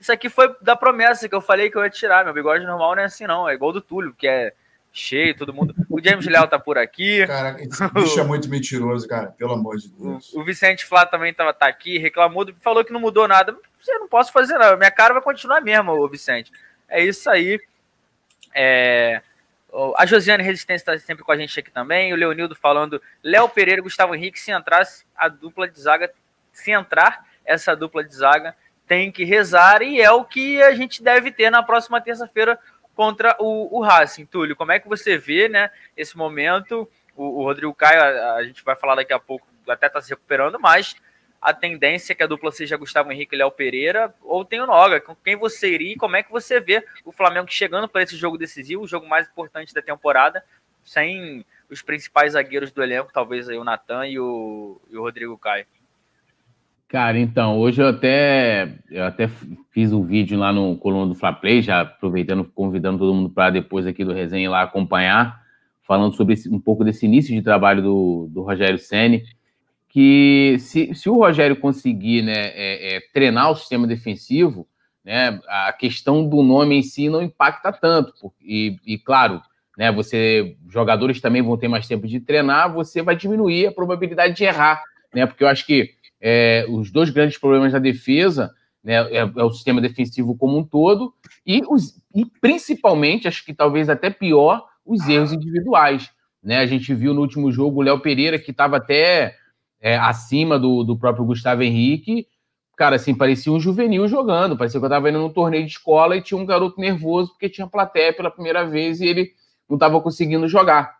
isso 0.00 0.12
aqui 0.12 0.28
foi 0.28 0.54
da 0.60 0.74
promessa 0.74 1.28
que 1.28 1.34
eu 1.34 1.40
falei 1.40 1.70
que 1.70 1.76
eu 1.76 1.84
ia 1.84 1.90
tirar. 1.90 2.24
Meu 2.24 2.34
bigode 2.34 2.66
normal 2.66 2.96
não 2.96 3.02
é 3.02 3.06
assim, 3.06 3.26
não. 3.26 3.48
É 3.48 3.54
igual 3.54 3.72
do 3.72 3.80
Túlio, 3.80 4.12
que 4.12 4.26
é 4.26 4.52
cheio, 4.92 5.36
todo 5.36 5.54
mundo. 5.54 5.74
O 5.88 6.02
James 6.02 6.26
Léo 6.26 6.48
tá 6.48 6.58
por 6.58 6.76
aqui. 6.76 7.26
Cara, 7.26 7.56
esse 7.62 7.88
bicho 7.92 8.18
é 8.18 8.24
muito 8.24 8.48
mentiroso, 8.48 9.06
cara, 9.08 9.28
pelo 9.28 9.52
amor 9.52 9.76
de 9.76 9.88
Deus. 9.88 10.32
O, 10.32 10.40
o 10.40 10.44
Vicente 10.44 10.84
Flá 10.84 11.06
também 11.06 11.32
tava, 11.32 11.52
tá 11.52 11.66
aqui, 11.66 11.98
reclamou, 11.98 12.46
falou 12.60 12.84
que 12.84 12.92
não 12.92 13.00
mudou 13.00 13.26
nada. 13.26 13.56
Eu 13.86 14.00
não 14.00 14.08
posso 14.08 14.32
fazer 14.32 14.58
nada, 14.58 14.76
minha 14.76 14.90
cara 14.90 15.14
vai 15.14 15.22
continuar 15.22 15.60
mesmo, 15.60 15.92
o 15.92 16.08
Vicente. 16.08 16.50
É 16.88 17.02
isso 17.02 17.30
aí. 17.30 17.60
É... 18.54 19.22
A 19.96 20.06
Josiane 20.06 20.44
Resistência 20.44 20.92
está 20.92 20.98
sempre 21.04 21.24
com 21.24 21.32
a 21.32 21.36
gente 21.36 21.58
aqui 21.58 21.70
também. 21.70 22.12
O 22.12 22.16
Leonildo 22.16 22.54
falando, 22.54 23.02
Léo 23.22 23.48
Pereira 23.48 23.80
e 23.80 23.82
Gustavo 23.82 24.14
Henrique, 24.14 24.38
se 24.38 24.52
entrasse 24.52 25.04
a 25.16 25.28
dupla 25.28 25.66
de 25.66 25.80
zaga, 25.80 26.12
se 26.52 26.70
entrar 26.70 27.24
essa 27.44 27.74
dupla 27.74 28.02
de 28.04 28.14
zaga, 28.14 28.54
tem 28.86 29.10
que 29.10 29.24
rezar 29.24 29.82
e 29.82 30.00
é 30.00 30.10
o 30.10 30.24
que 30.24 30.62
a 30.62 30.74
gente 30.74 31.02
deve 31.02 31.30
ter 31.30 31.50
na 31.50 31.62
próxima 31.62 32.00
terça-feira 32.00 32.58
contra 32.94 33.36
o, 33.38 33.78
o 33.78 33.82
Racing. 33.82 34.26
Túlio, 34.26 34.56
como 34.56 34.72
é 34.72 34.78
que 34.78 34.88
você 34.88 35.18
vê 35.18 35.48
né, 35.48 35.70
esse 35.96 36.16
momento? 36.16 36.88
O, 37.16 37.40
o 37.40 37.42
Rodrigo 37.44 37.74
Caio, 37.74 38.00
a, 38.00 38.34
a, 38.34 38.44
gente 38.44 38.62
vai 38.64 38.76
falar 38.76 38.94
daqui 38.94 39.12
a 39.12 39.18
pouco, 39.18 39.46
até 39.68 39.86
está 39.86 40.00
se 40.00 40.10
recuperando, 40.10 40.58
mas 40.60 40.96
a 41.40 41.52
tendência 41.52 42.12
é 42.12 42.16
que 42.16 42.22
a 42.22 42.26
dupla 42.26 42.50
seja 42.50 42.76
Gustavo 42.76 43.12
Henrique 43.12 43.34
e 43.34 43.38
Léo 43.38 43.50
Pereira, 43.50 44.14
ou 44.22 44.44
tem 44.44 44.60
o 44.60 44.66
Noga. 44.66 45.00
Com 45.00 45.14
quem 45.14 45.36
você 45.36 45.68
iria 45.72 45.92
e 45.92 45.96
como 45.96 46.16
é 46.16 46.22
que 46.22 46.30
você 46.30 46.60
vê 46.60 46.86
o 47.04 47.12
Flamengo 47.12 47.50
chegando 47.50 47.88
para 47.88 48.02
esse 48.02 48.16
jogo 48.16 48.38
decisivo, 48.38 48.82
o 48.82 48.88
jogo 48.88 49.06
mais 49.06 49.28
importante 49.28 49.74
da 49.74 49.82
temporada, 49.82 50.44
sem 50.82 51.44
os 51.68 51.82
principais 51.82 52.32
zagueiros 52.32 52.70
do 52.72 52.82
elenco, 52.82 53.12
talvez 53.12 53.48
aí 53.48 53.56
o 53.56 53.64
Natan 53.64 54.06
e 54.06 54.18
o, 54.18 54.80
e 54.90 54.96
o 54.96 55.02
Rodrigo 55.02 55.36
Caio? 55.36 55.66
Cara, 56.94 57.18
então, 57.18 57.58
hoje 57.58 57.82
eu 57.82 57.88
até, 57.88 58.72
eu 58.88 59.02
até 59.02 59.28
fiz 59.72 59.92
um 59.92 60.04
vídeo 60.04 60.38
lá 60.38 60.52
no 60.52 60.76
Coluna 60.76 61.08
do 61.08 61.16
Fla 61.16 61.32
Play, 61.32 61.60
já 61.60 61.80
aproveitando, 61.80 62.44
convidando 62.44 62.98
todo 62.98 63.12
mundo 63.12 63.28
para 63.30 63.50
depois 63.50 63.84
aqui 63.84 64.04
do 64.04 64.12
resenha 64.12 64.48
lá 64.48 64.62
acompanhar, 64.62 65.42
falando 65.82 66.14
sobre 66.14 66.34
esse, 66.34 66.48
um 66.48 66.60
pouco 66.60 66.84
desse 66.84 67.04
início 67.04 67.34
de 67.34 67.42
trabalho 67.42 67.82
do, 67.82 68.28
do 68.30 68.42
Rogério 68.42 68.78
Ceni 68.78 69.24
que 69.88 70.54
se, 70.60 70.94
se 70.94 71.10
o 71.10 71.16
Rogério 71.16 71.56
conseguir 71.56 72.22
né, 72.22 72.32
é, 72.36 72.94
é, 72.94 73.00
treinar 73.12 73.50
o 73.50 73.56
sistema 73.56 73.88
defensivo, 73.88 74.64
né, 75.04 75.40
a 75.48 75.72
questão 75.72 76.24
do 76.24 76.44
nome 76.44 76.76
em 76.76 76.82
si 76.82 77.08
não 77.08 77.20
impacta 77.20 77.72
tanto. 77.72 78.32
E, 78.40 78.76
e 78.86 78.98
claro, 78.98 79.42
né, 79.76 79.90
você 79.90 80.56
jogadores 80.70 81.20
também 81.20 81.42
vão 81.42 81.56
ter 81.56 81.66
mais 81.66 81.88
tempo 81.88 82.06
de 82.06 82.20
treinar, 82.20 82.72
você 82.72 83.02
vai 83.02 83.16
diminuir 83.16 83.66
a 83.66 83.72
probabilidade 83.72 84.36
de 84.36 84.44
errar, 84.44 84.80
né? 85.12 85.26
Porque 85.26 85.42
eu 85.42 85.48
acho 85.48 85.66
que 85.66 85.90
é, 86.26 86.64
os 86.70 86.90
dois 86.90 87.10
grandes 87.10 87.36
problemas 87.36 87.70
da 87.70 87.78
defesa 87.78 88.50
né, 88.82 88.94
é, 88.94 89.18
é, 89.18 89.44
o 89.44 89.50
sistema 89.50 89.78
defensivo 89.78 90.34
como 90.34 90.56
um 90.56 90.64
todo 90.64 91.12
e, 91.46 91.62
os, 91.68 92.00
e 92.14 92.24
principalmente, 92.40 93.28
acho 93.28 93.44
que 93.44 93.52
talvez 93.52 93.90
até 93.90 94.08
pior, 94.08 94.66
os 94.86 95.06
erros 95.06 95.34
individuais. 95.34 96.10
Né? 96.42 96.58
A 96.58 96.66
gente 96.66 96.94
viu 96.94 97.12
no 97.12 97.20
último 97.20 97.52
jogo 97.52 97.80
o 97.80 97.82
Léo 97.82 98.00
Pereira, 98.00 98.38
que 98.38 98.52
estava 98.52 98.78
até 98.78 99.36
é, 99.80 99.98
acima 99.98 100.58
do, 100.58 100.82
do 100.82 100.96
próprio 100.96 101.26
Gustavo 101.26 101.62
Henrique, 101.62 102.26
cara, 102.74 102.96
assim, 102.96 103.14
parecia 103.14 103.52
um 103.52 103.60
juvenil 103.60 104.08
jogando, 104.08 104.56
parecia 104.56 104.80
que 104.80 104.84
eu 104.84 104.88
estava 104.88 105.10
indo 105.10 105.18
num 105.18 105.30
torneio 105.30 105.66
de 105.66 105.72
escola 105.72 106.16
e 106.16 106.22
tinha 106.22 106.40
um 106.40 106.46
garoto 106.46 106.80
nervoso 106.80 107.32
porque 107.32 107.50
tinha 107.50 107.66
plateia 107.66 108.14
pela 108.14 108.30
primeira 108.30 108.66
vez 108.66 109.00
e 109.00 109.06
ele 109.06 109.30
não 109.68 109.76
estava 109.76 110.00
conseguindo 110.00 110.48
jogar, 110.48 110.96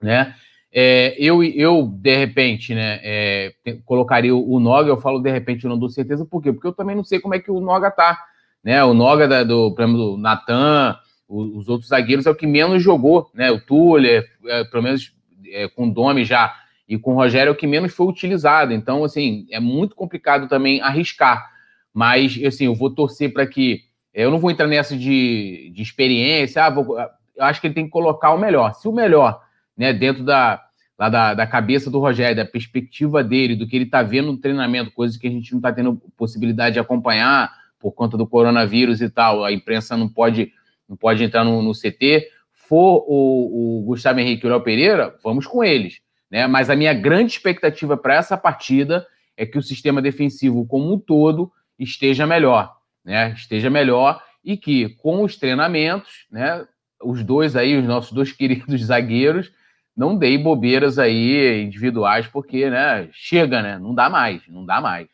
né? 0.00 0.34
É, 0.74 1.14
eu, 1.18 1.44
eu, 1.44 1.86
de 1.86 2.16
repente, 2.16 2.74
né, 2.74 2.98
é, 3.02 3.52
colocaria 3.84 4.34
o, 4.34 4.58
Noga, 4.58 4.88
eu 4.88 4.96
falo 4.96 5.20
de 5.20 5.30
repente, 5.30 5.64
eu 5.64 5.70
não 5.70 5.78
dou 5.78 5.90
certeza, 5.90 6.24
por 6.24 6.42
quê? 6.42 6.50
Porque 6.50 6.66
eu 6.66 6.72
também 6.72 6.96
não 6.96 7.04
sei 7.04 7.20
como 7.20 7.34
é 7.34 7.38
que 7.38 7.50
o 7.50 7.60
Noga 7.60 7.90
tá, 7.90 8.18
né, 8.64 8.82
o 8.82 8.94
Noga 8.94 9.28
da, 9.28 9.44
do, 9.44 9.74
por 9.74 9.82
exemplo, 9.82 9.98
do 9.98 10.16
Natan, 10.16 10.96
os, 11.28 11.68
outros 11.68 11.90
zagueiros 11.90 12.24
é 12.24 12.30
o 12.30 12.34
que 12.34 12.46
menos 12.46 12.82
jogou, 12.82 13.30
né, 13.34 13.50
o 13.50 13.60
Tuller, 13.60 14.24
é, 14.46 14.64
pelo 14.64 14.82
menos 14.82 15.12
é, 15.50 15.68
com 15.68 15.88
o 15.88 15.92
Domi 15.92 16.24
já, 16.24 16.54
e 16.88 16.98
com 16.98 17.12
o 17.12 17.16
Rogério 17.16 17.50
é 17.50 17.52
o 17.52 17.56
que 17.56 17.66
menos 17.66 17.92
foi 17.92 18.06
utilizado, 18.06 18.72
então, 18.72 19.04
assim, 19.04 19.46
é 19.50 19.60
muito 19.60 19.94
complicado 19.94 20.48
também 20.48 20.80
arriscar, 20.80 21.50
mas, 21.92 22.40
assim, 22.46 22.64
eu 22.64 22.74
vou 22.74 22.88
torcer 22.88 23.30
para 23.30 23.46
que, 23.46 23.82
eu 24.14 24.30
não 24.30 24.38
vou 24.38 24.50
entrar 24.50 24.66
nessa 24.66 24.96
de, 24.96 25.70
de 25.74 25.82
experiência, 25.82 26.64
ah, 26.64 26.70
vou, 26.70 26.98
eu 26.98 27.44
acho 27.44 27.60
que 27.60 27.66
ele 27.66 27.74
tem 27.74 27.84
que 27.84 27.90
colocar 27.90 28.32
o 28.32 28.38
melhor, 28.38 28.72
se 28.72 28.88
o 28.88 28.92
melhor 28.92 29.38
né, 29.76 29.92
dentro 29.92 30.24
da, 30.24 30.62
da, 30.98 31.34
da 31.34 31.46
cabeça 31.46 31.90
do 31.90 31.98
Rogério, 31.98 32.36
da 32.36 32.44
perspectiva 32.44 33.22
dele, 33.22 33.56
do 33.56 33.66
que 33.66 33.76
ele 33.76 33.84
está 33.84 34.02
vendo 34.02 34.32
no 34.32 34.38
treinamento, 34.38 34.90
coisas 34.90 35.16
que 35.16 35.26
a 35.26 35.30
gente 35.30 35.52
não 35.52 35.58
está 35.58 35.72
tendo 35.72 36.00
possibilidade 36.16 36.74
de 36.74 36.80
acompanhar 36.80 37.52
por 37.78 37.92
conta 37.92 38.16
do 38.16 38.26
coronavírus 38.26 39.00
e 39.00 39.10
tal, 39.10 39.44
a 39.44 39.52
imprensa 39.52 39.96
não 39.96 40.08
pode, 40.08 40.52
não 40.88 40.96
pode 40.96 41.24
entrar 41.24 41.44
no, 41.44 41.60
no 41.60 41.72
CT, 41.72 42.28
for 42.52 43.04
o, 43.08 43.80
o 43.80 43.84
Gustavo 43.84 44.20
Henrique 44.20 44.46
e 44.46 44.48
o 44.48 44.50
Léo 44.50 44.62
Pereira, 44.62 45.14
vamos 45.22 45.46
com 45.46 45.64
eles. 45.64 46.00
Né? 46.30 46.46
Mas 46.46 46.70
a 46.70 46.76
minha 46.76 46.94
grande 46.94 47.32
expectativa 47.32 47.96
para 47.96 48.14
essa 48.14 48.36
partida 48.36 49.06
é 49.36 49.44
que 49.44 49.58
o 49.58 49.62
sistema 49.62 50.00
defensivo 50.00 50.64
como 50.66 50.92
um 50.92 50.98
todo 50.98 51.50
esteja 51.78 52.26
melhor, 52.26 52.74
né? 53.04 53.32
Esteja 53.32 53.68
melhor 53.68 54.22
e 54.44 54.56
que 54.56 54.90
com 54.96 55.22
os 55.22 55.36
treinamentos, 55.36 56.26
né, 56.30 56.64
os 57.02 57.22
dois 57.24 57.56
aí, 57.56 57.76
os 57.76 57.84
nossos 57.84 58.12
dois 58.12 58.30
queridos 58.32 58.82
zagueiros, 58.82 59.52
não 59.96 60.16
dei 60.16 60.38
bobeiras 60.38 60.98
aí 60.98 61.62
individuais, 61.62 62.26
porque, 62.26 62.68
né, 62.70 63.08
chega, 63.12 63.62
né? 63.62 63.78
Não 63.78 63.94
dá 63.94 64.08
mais, 64.08 64.46
não 64.48 64.64
dá 64.64 64.80
mais. 64.80 65.08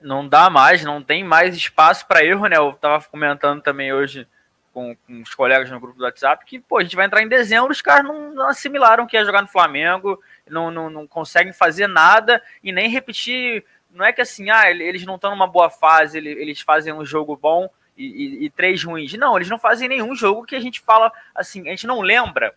Não 0.00 0.26
dá 0.28 0.48
mais, 0.48 0.84
não 0.84 1.02
tem 1.02 1.24
mais 1.24 1.56
espaço 1.56 2.06
para 2.06 2.24
erro, 2.24 2.46
né? 2.46 2.56
Eu 2.56 2.72
tava 2.72 3.04
comentando 3.08 3.60
também 3.60 3.92
hoje 3.92 4.26
com, 4.72 4.94
com, 4.94 5.20
os 5.20 5.34
colegas 5.34 5.70
no 5.70 5.80
grupo 5.80 5.98
do 5.98 6.04
WhatsApp 6.04 6.44
que, 6.44 6.60
pô, 6.60 6.78
a 6.78 6.82
gente 6.82 6.94
vai 6.94 7.06
entrar 7.06 7.22
em 7.22 7.28
dezembro, 7.28 7.72
os 7.72 7.82
caras 7.82 8.04
não, 8.04 8.32
não 8.32 8.48
assimilaram 8.48 9.06
que 9.06 9.16
ia 9.16 9.24
jogar 9.24 9.42
no 9.42 9.48
Flamengo, 9.48 10.22
não, 10.48 10.70
não, 10.70 10.88
não 10.88 11.06
conseguem 11.06 11.52
fazer 11.52 11.88
nada 11.88 12.40
e 12.62 12.70
nem 12.70 12.88
repetir. 12.88 13.64
Não 13.90 14.04
é 14.04 14.12
que 14.12 14.20
assim, 14.20 14.50
ah, 14.50 14.70
eles 14.70 15.04
não 15.04 15.16
estão 15.16 15.30
numa 15.30 15.46
boa 15.46 15.68
fase, 15.68 16.18
eles 16.18 16.60
fazem 16.60 16.92
um 16.92 17.04
jogo 17.04 17.36
bom, 17.36 17.68
e, 17.98 18.04
e, 18.04 18.44
e, 18.44 18.50
três 18.50 18.82
ruins. 18.82 19.12
Não, 19.14 19.36
eles 19.36 19.50
não 19.50 19.58
fazem 19.58 19.88
nenhum 19.88 20.14
jogo 20.14 20.44
que 20.44 20.54
a 20.54 20.60
gente 20.60 20.80
fala 20.80 21.12
assim, 21.34 21.66
a 21.66 21.70
gente 21.70 21.86
não 21.86 22.00
lembra. 22.00 22.54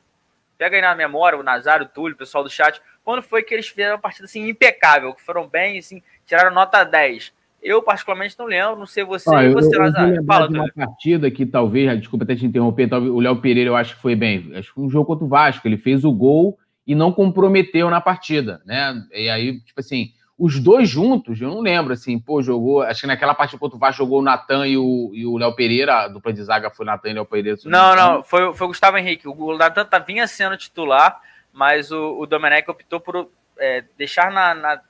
Pega 0.58 0.76
aí 0.78 0.82
na 0.82 0.94
memória 0.94 1.40
o 1.40 1.44
Nazário, 1.44 1.88
o 1.88 1.90
Túlio, 1.90 2.14
o 2.14 2.18
pessoal 2.18 2.44
do 2.44 2.50
chat, 2.50 2.80
quando 3.04 3.24
foi 3.24 3.42
que 3.42 3.54
eles 3.54 3.68
fizeram 3.68 3.96
uma 3.96 4.02
partida 4.02 4.26
assim 4.26 4.48
impecável, 4.48 5.14
que 5.14 5.22
foram 5.22 5.48
bem, 5.48 5.80
assim, 5.80 6.04
tiraram 6.26 6.54
nota 6.54 6.84
10. 6.84 7.34
Eu, 7.64 7.82
particularmente, 7.82 8.38
não 8.38 8.46
lembro, 8.46 8.76
não 8.76 8.86
sei 8.86 9.04
você, 9.04 9.30
ah, 9.34 9.52
você, 9.52 9.76
eu, 9.76 9.82
Nazário. 9.82 10.24
Fala, 10.26 10.48
de 10.48 10.54
uma 10.54 10.70
Túlio. 10.70 10.88
partida 10.88 11.32
que 11.32 11.46
talvez, 11.46 12.00
desculpa 12.00 12.24
até 12.24 12.36
te 12.36 12.46
interromper, 12.46 12.88
talvez, 12.88 13.12
o 13.12 13.20
Léo 13.20 13.42
Pereira 13.42 13.70
eu 13.70 13.76
acho 13.76 13.96
que 13.96 14.02
foi 14.02 14.16
bem. 14.16 14.52
Acho 14.56 14.70
que 14.70 14.76
foi 14.76 14.84
um 14.84 14.90
jogo 14.90 15.06
contra 15.06 15.26
o 15.26 15.28
Vasco, 15.28 15.68
ele 15.68 15.78
fez 15.78 16.04
o 16.04 16.12
gol 16.12 16.58
e 16.86 16.96
não 16.96 17.12
comprometeu 17.12 17.90
na 17.90 18.02
partida, 18.02 18.62
né? 18.66 18.94
E 19.12 19.30
aí, 19.30 19.60
tipo 19.62 19.80
assim, 19.80 20.12
os 20.42 20.60
dois 20.60 20.90
juntos, 20.90 21.40
eu 21.40 21.50
não 21.50 21.62
lembro, 21.62 21.94
assim, 21.94 22.18
pô, 22.18 22.42
jogou. 22.42 22.82
Acho 22.82 23.02
que 23.02 23.08
naquela 23.08 23.36
parte 23.36 23.56
contra 23.60 23.76
o 23.76 23.80
Vasco 23.80 24.00
jogou 24.00 24.20
o 24.20 24.24
Natan 24.24 24.66
e 24.66 24.76
o, 24.76 25.12
e 25.14 25.24
o 25.24 25.38
Léo 25.38 25.54
Pereira, 25.54 26.00
a 26.00 26.08
dupla 26.08 26.34
de 26.34 26.42
zaga 26.42 26.72
foi 26.72 26.84
Natan 26.84 27.12
e 27.12 27.14
Léo 27.14 27.26
Pereira. 27.26 27.60
Não, 27.66 27.96
não, 27.96 28.24
foi, 28.24 28.52
foi 28.56 28.66
o 28.66 28.70
Gustavo 28.70 28.98
Henrique. 28.98 29.28
O 29.28 29.56
Natan 29.56 29.86
tá, 29.86 30.00
vinha 30.00 30.26
sendo 30.26 30.58
titular, 30.58 31.22
mas 31.54 31.92
o, 31.92 32.20
o 32.20 32.26
Domenech 32.26 32.72
optou 32.72 33.00
por 33.00 33.30
é, 33.60 33.84
deixar 33.96 34.32
na, 34.32 34.56
na, 34.56 34.82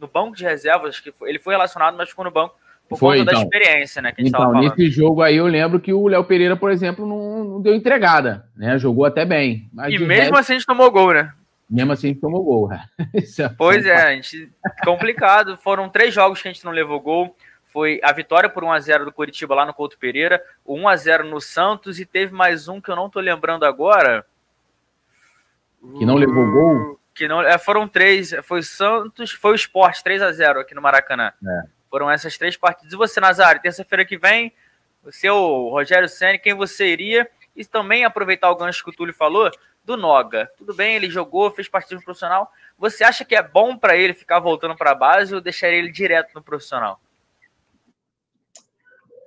no 0.00 0.08
banco 0.08 0.36
de 0.36 0.42
reservas, 0.42 0.98
que 0.98 1.12
foi, 1.12 1.28
ele 1.28 1.38
foi 1.38 1.54
relacionado, 1.54 1.96
mas 1.96 2.08
ficou 2.08 2.24
no 2.24 2.32
banco, 2.32 2.56
por 2.88 2.98
Foi, 2.98 3.18
conta 3.18 3.30
então. 3.30 3.40
da 3.42 3.46
experiência, 3.46 4.02
né? 4.02 4.12
então, 4.18 4.52
nesse 4.54 4.90
jogo 4.90 5.22
aí 5.22 5.36
eu 5.36 5.46
lembro 5.46 5.78
que 5.78 5.92
o 5.92 6.06
Léo 6.08 6.24
Pereira, 6.24 6.56
por 6.56 6.70
exemplo, 6.70 7.06
não, 7.06 7.44
não, 7.44 7.62
deu 7.62 7.74
entregada, 7.74 8.46
né? 8.56 8.76
Jogou 8.76 9.04
até 9.04 9.24
bem. 9.24 9.70
e 9.88 9.98
mesmo 9.98 10.06
resto, 10.06 10.36
assim 10.36 10.52
a 10.52 10.56
gente 10.56 10.66
tomou 10.66 10.90
gol, 10.90 11.14
né? 11.14 11.32
Mesmo 11.74 11.92
assim 11.92 12.06
a 12.06 12.10
gente 12.12 12.20
tomou 12.20 12.44
gol. 12.44 12.70
é 12.72 13.48
pois 13.58 13.84
é, 13.84 13.96
a 13.96 14.14
gente, 14.14 14.48
complicado. 14.84 15.56
Foram 15.56 15.88
três 15.88 16.14
jogos 16.14 16.40
que 16.40 16.46
a 16.46 16.52
gente 16.52 16.64
não 16.64 16.70
levou 16.70 17.00
gol. 17.00 17.36
Foi 17.66 18.00
a 18.04 18.12
vitória 18.12 18.48
por 18.48 18.62
1x0 18.62 19.04
do 19.04 19.12
Curitiba 19.12 19.56
lá 19.56 19.66
no 19.66 19.74
Couto 19.74 19.98
Pereira, 19.98 20.40
o 20.64 20.76
1x0 20.76 21.24
no 21.24 21.40
Santos 21.40 21.98
e 21.98 22.06
teve 22.06 22.32
mais 22.32 22.68
um 22.68 22.80
que 22.80 22.88
eu 22.88 22.94
não 22.94 23.10
tô 23.10 23.18
lembrando 23.18 23.64
agora. 23.64 24.24
Que 25.98 26.06
não 26.06 26.14
levou 26.14 26.48
gol? 26.48 27.00
Que 27.12 27.26
não, 27.26 27.42
é, 27.42 27.58
foram 27.58 27.88
três. 27.88 28.30
Foi 28.44 28.62
Santos, 28.62 29.32
foi 29.32 29.50
o 29.50 29.56
Sport 29.56 30.00
3 30.00 30.22
a 30.22 30.30
0 30.30 30.60
aqui 30.60 30.76
no 30.76 30.80
Maracanã. 30.80 31.32
É. 31.44 31.62
Foram 31.90 32.08
essas 32.08 32.38
três 32.38 32.56
partidas. 32.56 32.92
E 32.92 32.96
você, 32.96 33.18
Nazário, 33.18 33.60
terça-feira 33.60 34.04
que 34.04 34.16
vem, 34.16 34.52
você, 35.02 35.28
o 35.28 35.70
Rogério 35.70 36.08
Senna, 36.08 36.38
quem 36.38 36.54
você 36.54 36.86
iria? 36.86 37.28
E 37.56 37.64
também 37.64 38.04
aproveitar 38.04 38.48
o 38.52 38.56
gancho 38.56 38.84
que 38.84 38.90
o 38.90 38.92
Túlio 38.92 39.12
falou 39.12 39.50
do 39.84 39.96
Noga. 39.96 40.50
Tudo 40.56 40.74
bem, 40.74 40.96
ele 40.96 41.10
jogou, 41.10 41.50
fez 41.50 41.68
partida 41.68 42.00
profissional. 42.00 42.50
Você 42.78 43.04
acha 43.04 43.24
que 43.24 43.34
é 43.34 43.42
bom 43.42 43.76
para 43.76 43.96
ele 43.96 44.14
ficar 44.14 44.40
voltando 44.40 44.76
para 44.76 44.92
a 44.92 44.94
base 44.94 45.34
ou 45.34 45.40
deixaria 45.40 45.78
ele 45.78 45.92
direto 45.92 46.32
no 46.34 46.42
profissional? 46.42 47.00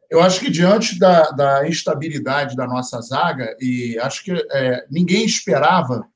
Eu 0.09 0.21
acho 0.21 0.39
que 0.39 0.49
diante 0.49 0.97
da, 0.97 1.29
da 1.31 1.67
instabilidade 1.67 2.55
da 2.55 2.65
nossa 2.65 2.99
zaga, 3.01 3.55
e 3.59 3.99
acho 3.99 4.23
que 4.23 4.31
é, 4.31 4.85
ninguém 4.89 5.25
esperava 5.25 6.07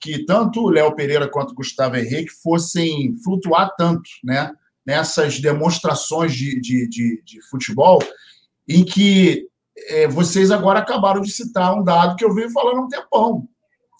que 0.00 0.24
tanto 0.24 0.62
o 0.62 0.70
Léo 0.70 0.94
Pereira 0.94 1.28
quanto 1.28 1.50
o 1.50 1.54
Gustavo 1.54 1.96
Henrique 1.96 2.30
fossem 2.42 3.16
flutuar 3.24 3.74
tanto 3.76 4.08
né, 4.22 4.52
nessas 4.86 5.40
demonstrações 5.40 6.34
de, 6.34 6.60
de, 6.60 6.88
de, 6.88 7.22
de 7.24 7.42
futebol, 7.48 7.98
em 8.68 8.84
que 8.84 9.48
é, 9.88 10.06
vocês 10.06 10.50
agora 10.50 10.80
acabaram 10.80 11.20
de 11.20 11.30
citar 11.30 11.74
um 11.74 11.82
dado 11.82 12.16
que 12.16 12.24
eu 12.24 12.34
venho 12.34 12.50
falando 12.50 12.78
há 12.78 12.82
um 12.82 12.88
tempão. 12.88 13.48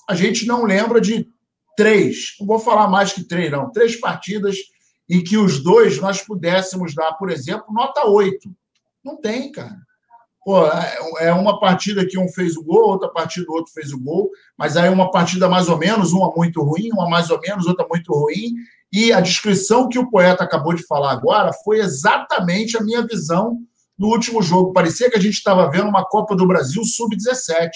A 0.09 0.15
gente 0.15 0.47
não 0.47 0.65
lembra 0.65 1.01
de 1.01 1.29
três, 1.77 2.35
não 2.41 2.47
vou 2.47 2.59
falar 2.59 2.89
mais 2.89 3.13
que 3.13 3.23
três, 3.23 3.51
não, 3.51 3.71
três 3.71 3.95
partidas 4.01 4.57
em 5.09 5.23
que 5.23 5.37
os 5.37 5.63
dois 5.63 6.01
nós 6.01 6.23
pudéssemos 6.23 6.95
dar, 6.95 7.13
por 7.15 7.31
exemplo, 7.31 7.73
nota 7.73 8.07
8. 8.07 8.51
Não 9.05 9.17
tem, 9.17 9.51
cara. 9.51 9.77
Pô, 10.45 10.67
é, 10.67 10.99
é 11.21 11.33
uma 11.33 11.61
partida 11.61 12.07
que 12.07 12.19
um 12.19 12.29
fez 12.29 12.57
o 12.57 12.65
gol, 12.65 12.89
outra 12.89 13.09
partida 13.09 13.47
o 13.51 13.55
outro 13.55 13.73
fez 13.73 13.93
o 13.93 14.01
gol, 14.01 14.31
mas 14.57 14.77
aí 14.77 14.89
uma 14.89 15.11
partida 15.11 15.49
mais 15.49 15.69
ou 15.69 15.77
menos, 15.77 16.13
uma 16.13 16.33
muito 16.35 16.63
ruim, 16.63 16.91
uma 16.93 17.09
mais 17.09 17.31
ou 17.31 17.41
menos, 17.41 17.67
outra 17.67 17.87
muito 17.89 18.13
ruim. 18.13 18.55
E 18.93 19.13
a 19.13 19.21
descrição 19.21 19.89
que 19.89 19.99
o 19.99 20.11
poeta 20.11 20.45
acabou 20.45 20.75
de 20.75 20.87
falar 20.87 21.13
agora 21.13 21.53
foi 21.65 21.79
exatamente 21.81 22.77
a 22.77 22.83
minha 22.83 23.07
visão 23.07 23.59
no 23.99 24.09
último 24.09 24.43
jogo. 24.43 24.73
Parecia 24.73 25.11
que 25.11 25.19
a 25.19 25.21
gente 25.21 25.35
estava 25.35 25.71
vendo 25.71 25.89
uma 25.89 26.05
Copa 26.05 26.35
do 26.35 26.47
Brasil 26.47 26.83
sub-17, 26.83 27.69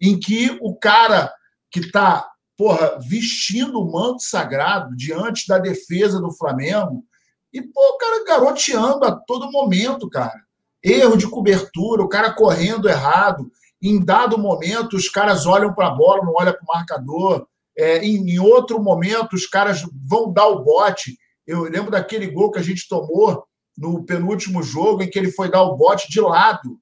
em 0.00 0.18
que 0.18 0.58
o 0.60 0.74
cara 0.74 1.32
que 1.72 1.80
está 1.80 2.28
porra, 2.56 2.98
vestindo 3.00 3.80
o 3.80 3.90
manto 3.90 4.22
sagrado 4.22 4.94
diante 4.94 5.48
da 5.48 5.58
defesa 5.58 6.20
do 6.20 6.30
Flamengo, 6.30 7.04
e, 7.52 7.60
pô, 7.60 7.80
o 7.80 7.98
cara 7.98 8.24
garoteando 8.24 9.04
a 9.04 9.12
todo 9.12 9.50
momento, 9.50 10.08
cara 10.08 10.42
erro 10.82 11.16
de 11.16 11.28
cobertura, 11.28 12.02
o 12.02 12.08
cara 12.08 12.32
correndo 12.32 12.88
errado. 12.88 13.50
Em 13.80 14.04
dado 14.04 14.36
momento, 14.36 14.96
os 14.96 15.08
caras 15.08 15.46
olham 15.46 15.72
para 15.72 15.88
a 15.88 15.94
bola, 15.94 16.24
não 16.24 16.34
olham 16.34 16.52
para 16.52 16.62
o 16.62 16.66
marcador. 16.66 17.46
É, 17.78 18.04
em, 18.04 18.38
outro 18.38 18.82
momento, 18.82 19.34
os 19.34 19.46
caras 19.46 19.82
vão 20.08 20.32
dar 20.32 20.46
o 20.48 20.62
bote. 20.62 21.16
Eu 21.46 21.62
lembro 21.62 21.90
daquele 21.90 22.26
gol 22.26 22.50
que 22.50 22.58
a 22.58 22.62
gente 22.62 22.88
tomou 22.88 23.44
no 23.76 24.04
penúltimo 24.04 24.62
jogo, 24.62 25.02
em 25.02 25.08
que 25.08 25.18
ele 25.18 25.30
foi 25.30 25.50
dar 25.50 25.62
o 25.62 25.76
bote 25.76 26.10
de 26.10 26.20
lado. 26.20 26.78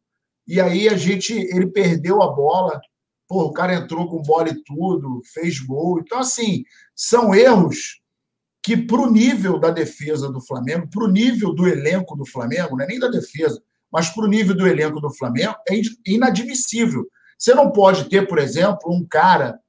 E 0.47 0.61
aí 0.61 0.89
a 0.89 0.97
gente, 0.97 1.33
ele 1.33 1.67
perdeu 1.67 2.23
a 2.23 2.33
bola. 2.33 2.81
Pô, 3.31 3.45
o 3.45 3.53
cara 3.53 3.77
entrou 3.77 4.09
com 4.09 4.21
bola 4.21 4.49
e 4.49 4.61
tudo, 4.65 5.23
fez 5.33 5.61
gol. 5.61 6.01
Então, 6.01 6.19
assim, 6.19 6.65
são 6.97 7.33
erros 7.33 8.01
que, 8.61 8.77
para 8.77 9.01
o 9.01 9.09
nível 9.09 9.57
da 9.57 9.71
defesa 9.71 10.29
do 10.29 10.41
Flamengo, 10.41 10.89
para 10.91 11.05
o 11.05 11.09
nível 11.09 11.55
do 11.55 11.69
elenco 11.69 12.17
do 12.17 12.27
Flamengo, 12.27 12.77
não 12.77 12.85
é 12.85 12.89
nem 12.89 12.99
da 12.99 13.07
defesa, 13.07 13.63
mas 13.89 14.11
para 14.11 14.25
o 14.25 14.27
nível 14.27 14.57
do 14.57 14.67
elenco 14.67 15.01
do 15.01 15.15
Flamengo 15.15 15.55
é 15.69 15.81
inadmissível. 16.05 17.07
Você 17.39 17.55
não 17.55 17.71
pode 17.71 18.09
ter, 18.09 18.27
por 18.27 18.41
exemplo, 18.41 18.93
um 18.93 19.07
cara 19.09 19.61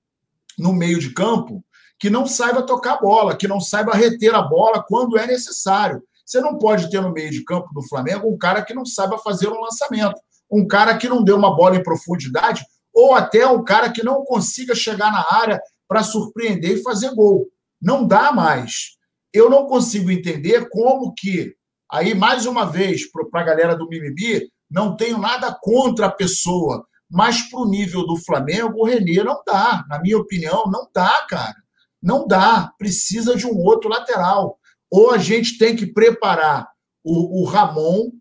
no 0.57 0.73
meio 0.73 0.97
de 0.97 1.13
campo 1.13 1.63
que 1.99 2.09
não 2.09 2.25
saiba 2.25 2.63
tocar 2.63 2.93
a 2.93 2.99
bola, 2.99 3.37
que 3.37 3.47
não 3.47 3.59
saiba 3.59 3.93
reter 3.93 4.33
a 4.33 4.41
bola 4.41 4.83
quando 4.87 5.19
é 5.19 5.27
necessário. 5.27 6.01
Você 6.25 6.41
não 6.41 6.57
pode 6.57 6.89
ter 6.89 6.99
no 6.99 7.13
meio 7.13 7.29
de 7.29 7.43
campo 7.43 7.71
do 7.75 7.87
Flamengo 7.87 8.27
um 8.27 8.39
cara 8.39 8.63
que 8.63 8.73
não 8.73 8.87
saiba 8.87 9.19
fazer 9.19 9.49
um 9.49 9.61
lançamento, 9.61 10.19
um 10.51 10.65
cara 10.65 10.97
que 10.97 11.07
não 11.07 11.23
dê 11.23 11.31
uma 11.31 11.55
bola 11.55 11.75
em 11.75 11.83
profundidade, 11.83 12.65
ou 12.93 13.13
até 13.13 13.45
um 13.47 13.63
cara 13.63 13.91
que 13.91 14.03
não 14.03 14.23
consiga 14.23 14.75
chegar 14.75 15.11
na 15.11 15.25
área 15.31 15.61
para 15.87 16.03
surpreender 16.03 16.77
e 16.77 16.83
fazer 16.83 17.13
gol. 17.13 17.47
Não 17.81 18.05
dá 18.07 18.31
mais. 18.31 18.97
Eu 19.33 19.49
não 19.49 19.65
consigo 19.65 20.11
entender 20.11 20.69
como 20.69 21.13
que 21.13 21.55
Aí, 21.91 22.13
mais 22.13 22.45
uma 22.45 22.63
vez, 22.63 23.01
para 23.29 23.41
a 23.41 23.43
galera 23.43 23.75
do 23.75 23.85
Mimimi, 23.85 24.47
não 24.69 24.95
tenho 24.95 25.17
nada 25.17 25.53
contra 25.61 26.05
a 26.05 26.11
pessoa, 26.11 26.85
mas 27.09 27.41
para 27.49 27.59
o 27.59 27.69
nível 27.69 28.07
do 28.07 28.15
Flamengo, 28.15 28.77
o 28.77 28.85
Renê 28.85 29.21
não 29.21 29.43
dá. 29.45 29.83
Na 29.89 29.99
minha 29.99 30.17
opinião, 30.17 30.63
não 30.71 30.87
dá, 30.95 31.27
cara. 31.29 31.57
Não 32.01 32.25
dá. 32.25 32.71
Precisa 32.77 33.35
de 33.35 33.45
um 33.45 33.57
outro 33.57 33.89
lateral. 33.89 34.57
Ou 34.89 35.11
a 35.11 35.17
gente 35.17 35.57
tem 35.57 35.75
que 35.75 35.85
preparar 35.85 36.69
o, 37.03 37.41
o 37.41 37.45
Ramon 37.45 38.11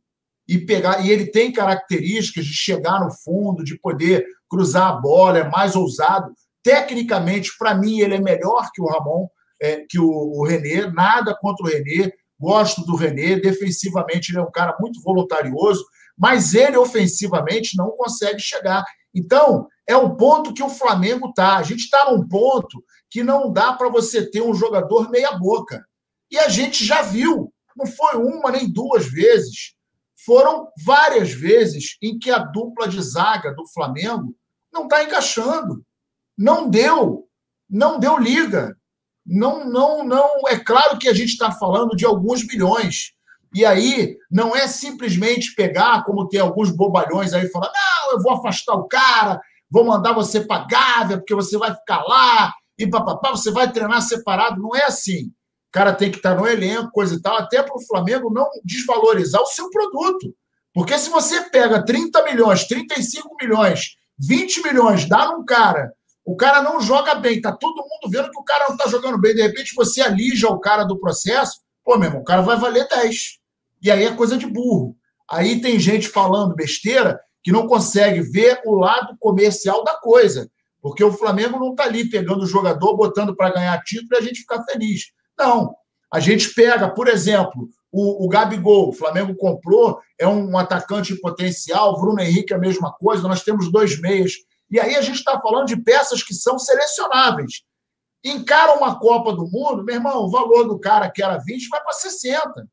e 0.49 0.59
pegar. 0.59 1.07
E 1.07 1.11
ele 1.13 1.27
tem 1.27 1.53
características 1.53 2.45
de 2.45 2.53
chegar 2.53 2.99
no 2.99 3.13
fundo, 3.23 3.63
de 3.63 3.79
poder 3.79 4.27
cruzar 4.51 4.89
a 4.89 4.93
bola, 4.93 5.39
é 5.39 5.49
mais 5.49 5.77
ousado. 5.77 6.33
Tecnicamente, 6.63 7.53
para 7.59 7.75
mim, 7.75 8.01
ele 8.01 8.17
é 8.17 8.21
melhor 8.21 8.69
que 8.75 8.83
o 8.83 8.87
Ramon, 8.87 9.29
é, 9.63 9.85
que 9.89 9.99
o, 9.99 10.09
o 10.09 10.45
Renê. 10.45 10.87
Nada 10.91 11.35
contra 11.41 11.65
o 11.65 11.69
Renê 11.69 12.13
gosto 12.41 12.83
do 12.85 12.97
René, 12.97 13.37
defensivamente 13.37 14.33
ele 14.33 14.39
é 14.39 14.43
um 14.43 14.51
cara 14.51 14.75
muito 14.81 15.03
voluntarioso, 15.03 15.85
mas 16.17 16.55
ele 16.55 16.79
ofensivamente 16.79 17.77
não 17.77 17.91
consegue 17.91 18.41
chegar. 18.41 18.83
Então, 19.15 19.69
é 19.87 19.95
um 19.97 20.17
ponto 20.17 20.55
que 20.55 20.63
o 20.63 20.71
Flamengo 20.71 21.29
está. 21.29 21.59
A 21.59 21.63
gente 21.63 21.81
está 21.81 22.11
num 22.11 22.27
ponto 22.27 22.83
que 23.11 23.23
não 23.23 23.53
dá 23.53 23.75
para 23.75 23.91
você 23.91 24.29
ter 24.29 24.41
um 24.41 24.55
jogador 24.55 25.11
meia-boca. 25.11 25.85
E 26.31 26.39
a 26.39 26.49
gente 26.49 26.85
já 26.85 27.03
viu, 27.03 27.53
não 27.77 27.87
foi 27.87 28.17
uma 28.17 28.51
nem 28.51 28.71
duas 28.71 29.07
vezes, 29.07 29.75
foram 30.25 30.69
várias 30.85 31.33
vezes 31.33 31.97
em 32.01 32.19
que 32.19 32.31
a 32.31 32.39
dupla 32.39 32.87
de 32.87 33.03
zaga 33.03 33.53
do 33.55 33.67
Flamengo 33.67 34.35
não 34.73 34.85
está 34.85 35.03
encaixando. 35.05 35.85
Não 36.37 36.69
deu, 36.69 37.29
não 37.69 37.99
deu 37.99 38.19
liga 38.19 38.77
não, 39.27 39.65
não, 39.65 40.05
não. 40.05 40.49
É 40.49 40.59
claro 40.59 40.99
que 40.99 41.09
a 41.09 41.15
gente 41.15 41.31
está 41.31 41.53
falando 41.53 41.97
de 41.97 42.05
alguns 42.05 42.45
milhões. 42.45 43.13
E 43.55 43.65
aí 43.65 44.17
não 44.31 44.55
é 44.55 44.67
simplesmente 44.67 45.55
pegar, 45.55 46.05
como 46.05 46.29
tem 46.29 46.41
alguns 46.41 46.71
bobalhões 46.71 47.33
aí 47.33 47.49
falando, 47.49 47.73
não, 47.73 48.13
eu 48.13 48.23
vou 48.23 48.33
afastar 48.33 48.75
o 48.75 48.87
cara, 48.87 49.41
vou 49.71 49.85
mandar 49.85 50.13
você 50.13 50.45
Gávea, 50.69 51.19
porque 51.19 51.35
você 51.35 51.59
vai 51.59 51.75
ficar 51.75 52.03
lá, 52.05 52.53
e 52.79 52.89
papapá, 52.89 53.31
você 53.31 53.51
vai 53.51 53.71
treinar 53.71 54.03
separado. 54.03 54.61
Não 54.61 54.75
é 54.75 54.85
assim. 54.85 55.27
O 55.27 55.73
cara 55.73 55.93
tem 55.93 56.11
que 56.11 56.17
estar 56.17 56.35
no 56.35 56.47
elenco, 56.47 56.91
coisa 56.91 57.15
e 57.15 57.23
tal, 57.23 57.37
até 57.37 57.63
para 57.63 57.77
o 57.77 57.87
Flamengo 57.87 58.33
não 58.33 58.49
desvalorizar 58.65 59.41
o 59.41 59.47
seu 59.47 59.69
produto. 59.71 60.35
Porque 60.73 60.97
se 60.99 61.11
você 61.11 61.43
pega 61.51 61.85
30 61.85 62.25
milhões, 62.25 62.67
35 62.67 63.37
milhões, 63.41 63.97
20 64.21 64.63
milhões, 64.63 65.09
dá 65.09 65.27
num 65.33 65.45
cara 65.45 65.93
o 66.31 66.37
cara 66.37 66.63
não 66.63 66.81
joga 66.81 67.17
bem, 67.17 67.41
tá 67.41 67.51
todo 67.51 67.83
mundo 67.83 68.09
vendo 68.09 68.31
que 68.31 68.39
o 68.39 68.45
cara 68.45 68.69
não 68.69 68.77
tá 68.77 68.89
jogando 68.89 69.19
bem. 69.19 69.35
De 69.35 69.43
repente 69.43 69.75
você 69.75 70.01
alija 70.01 70.49
o 70.49 70.61
cara 70.61 70.85
do 70.85 70.99
processo, 70.99 71.61
pô, 71.85 71.99
meu 71.99 72.09
irmão, 72.09 72.23
o 72.23 72.25
cara 72.25 72.41
vai 72.41 72.57
valer 72.57 72.87
10. 72.89 73.41
E 73.83 73.91
aí 73.91 74.05
é 74.05 74.15
coisa 74.15 74.37
de 74.37 74.47
burro. 74.47 74.97
Aí 75.29 75.61
tem 75.61 75.79
gente 75.79 76.09
falando 76.09 76.55
besteira 76.55 77.21
que 77.43 77.51
não 77.51 77.67
consegue 77.67 78.21
ver 78.21 78.61
o 78.65 78.77
lado 78.77 79.17
comercial 79.19 79.83
da 79.83 79.95
coisa. 79.95 80.49
Porque 80.81 81.03
o 81.03 81.13
Flamengo 81.13 81.59
não 81.59 81.75
tá 81.75 81.85
ali 81.85 82.09
pegando 82.09 82.45
o 82.45 82.47
jogador, 82.47 82.97
botando 82.97 83.35
para 83.35 83.53
ganhar 83.53 83.83
título 83.83 84.11
e 84.13 84.17
a 84.19 84.21
gente 84.23 84.41
ficar 84.41 84.63
feliz. 84.65 85.07
Não. 85.39 85.75
A 86.13 86.21
gente 86.21 86.55
pega, 86.55 86.89
por 86.89 87.09
exemplo, 87.09 87.69
o, 87.93 88.25
o 88.25 88.29
Gabigol, 88.29 88.89
o 88.89 88.93
Flamengo 88.93 89.35
comprou, 89.35 90.01
é 90.19 90.27
um 90.27 90.57
atacante 90.57 91.13
em 91.13 91.21
potencial, 91.21 92.01
Bruno 92.01 92.21
Henrique 92.21 92.53
é 92.53 92.57
a 92.57 92.61
mesma 92.61 92.93
coisa, 92.93 93.27
nós 93.27 93.43
temos 93.43 93.71
dois 93.71 94.01
meias 94.01 94.33
e 94.71 94.79
aí 94.79 94.95
a 94.95 95.03
gente 95.03 95.17
está 95.17 95.41
falando 95.41 95.67
de 95.67 95.77
peças 95.77 96.23
que 96.23 96.33
são 96.33 96.59
selecionáveis. 96.59 97.63
Encara 98.25 98.77
uma 98.77 98.99
Copa 98.99 99.33
do 99.33 99.51
Mundo, 99.51 99.83
meu 99.83 99.97
irmão, 99.97 100.25
o 100.25 100.31
valor 100.31 100.69
do 100.69 100.79
cara 100.79 101.11
que 101.11 101.23
era 101.23 101.39
20 101.39 101.69
vai 101.69 101.83
para 101.83 101.93
60. 101.93 102.69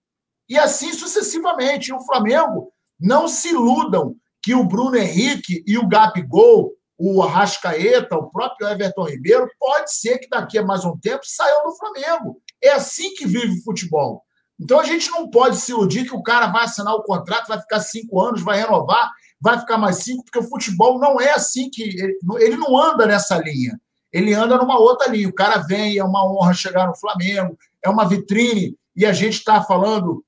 E 0.48 0.58
assim 0.60 0.94
sucessivamente. 0.94 1.90
E 1.90 1.94
o 1.94 2.02
Flamengo, 2.02 2.72
não 3.00 3.28
se 3.28 3.50
iludam 3.50 4.16
que 4.44 4.54
o 4.54 4.64
Bruno 4.64 4.96
Henrique 4.96 5.64
e 5.66 5.78
o 5.78 5.88
Gabigol, 5.88 6.74
o 6.98 7.22
Arrascaeta, 7.24 8.16
o 8.16 8.30
próprio 8.30 8.68
Everton 8.68 9.04
Ribeiro, 9.06 9.50
pode 9.60 9.94
ser 9.94 10.20
que 10.20 10.30
daqui 10.30 10.58
a 10.58 10.66
mais 10.66 10.86
um 10.86 10.98
tempo 10.98 11.22
saiam 11.24 11.64
do 11.64 11.76
Flamengo. 11.76 12.42
É 12.62 12.70
assim 12.70 13.14
que 13.16 13.26
vive 13.26 13.60
o 13.60 13.64
futebol. 13.64 14.24
Então 14.60 14.80
a 14.80 14.84
gente 14.84 15.10
não 15.12 15.30
pode 15.30 15.58
se 15.58 15.72
iludir 15.72 16.06
que 16.06 16.16
o 16.16 16.24
cara 16.24 16.48
vai 16.48 16.66
assinar 16.66 16.94
o 16.96 17.04
contrato, 17.04 17.48
vai 17.48 17.60
ficar 17.60 17.80
cinco 17.80 18.20
anos, 18.20 18.42
vai 18.42 18.58
renovar, 18.58 19.12
vai 19.40 19.60
ficar 19.60 19.78
mais 19.78 19.98
cinco, 19.98 20.24
porque 20.24 20.40
o 20.40 20.50
futebol 20.50 21.00
não 21.00 21.22
é 21.22 21.32
assim 21.32 21.70
que. 21.70 21.84
Ele, 22.40 22.58
não 22.58 22.78
anda 22.78 23.06
nessa 23.06 23.38
linha. 23.38 23.80
Ele 24.12 24.34
anda 24.34 24.58
numa 24.58 24.80
outra 24.80 25.08
linha. 25.10 25.30
O 25.30 25.36
cara 25.36 25.60
vem, 25.60 25.98
é 25.98 26.04
uma 26.04 26.26
honra 26.26 26.54
chegar 26.54 26.88
no 26.88 26.96
Flamengo, 26.96 27.58
é 27.84 27.90
uma 27.90 28.08
vitrine, 28.08 28.76
e 28.96 29.06
a 29.06 29.14
gente 29.14 29.36
está 29.36 29.62
falando 29.62 30.24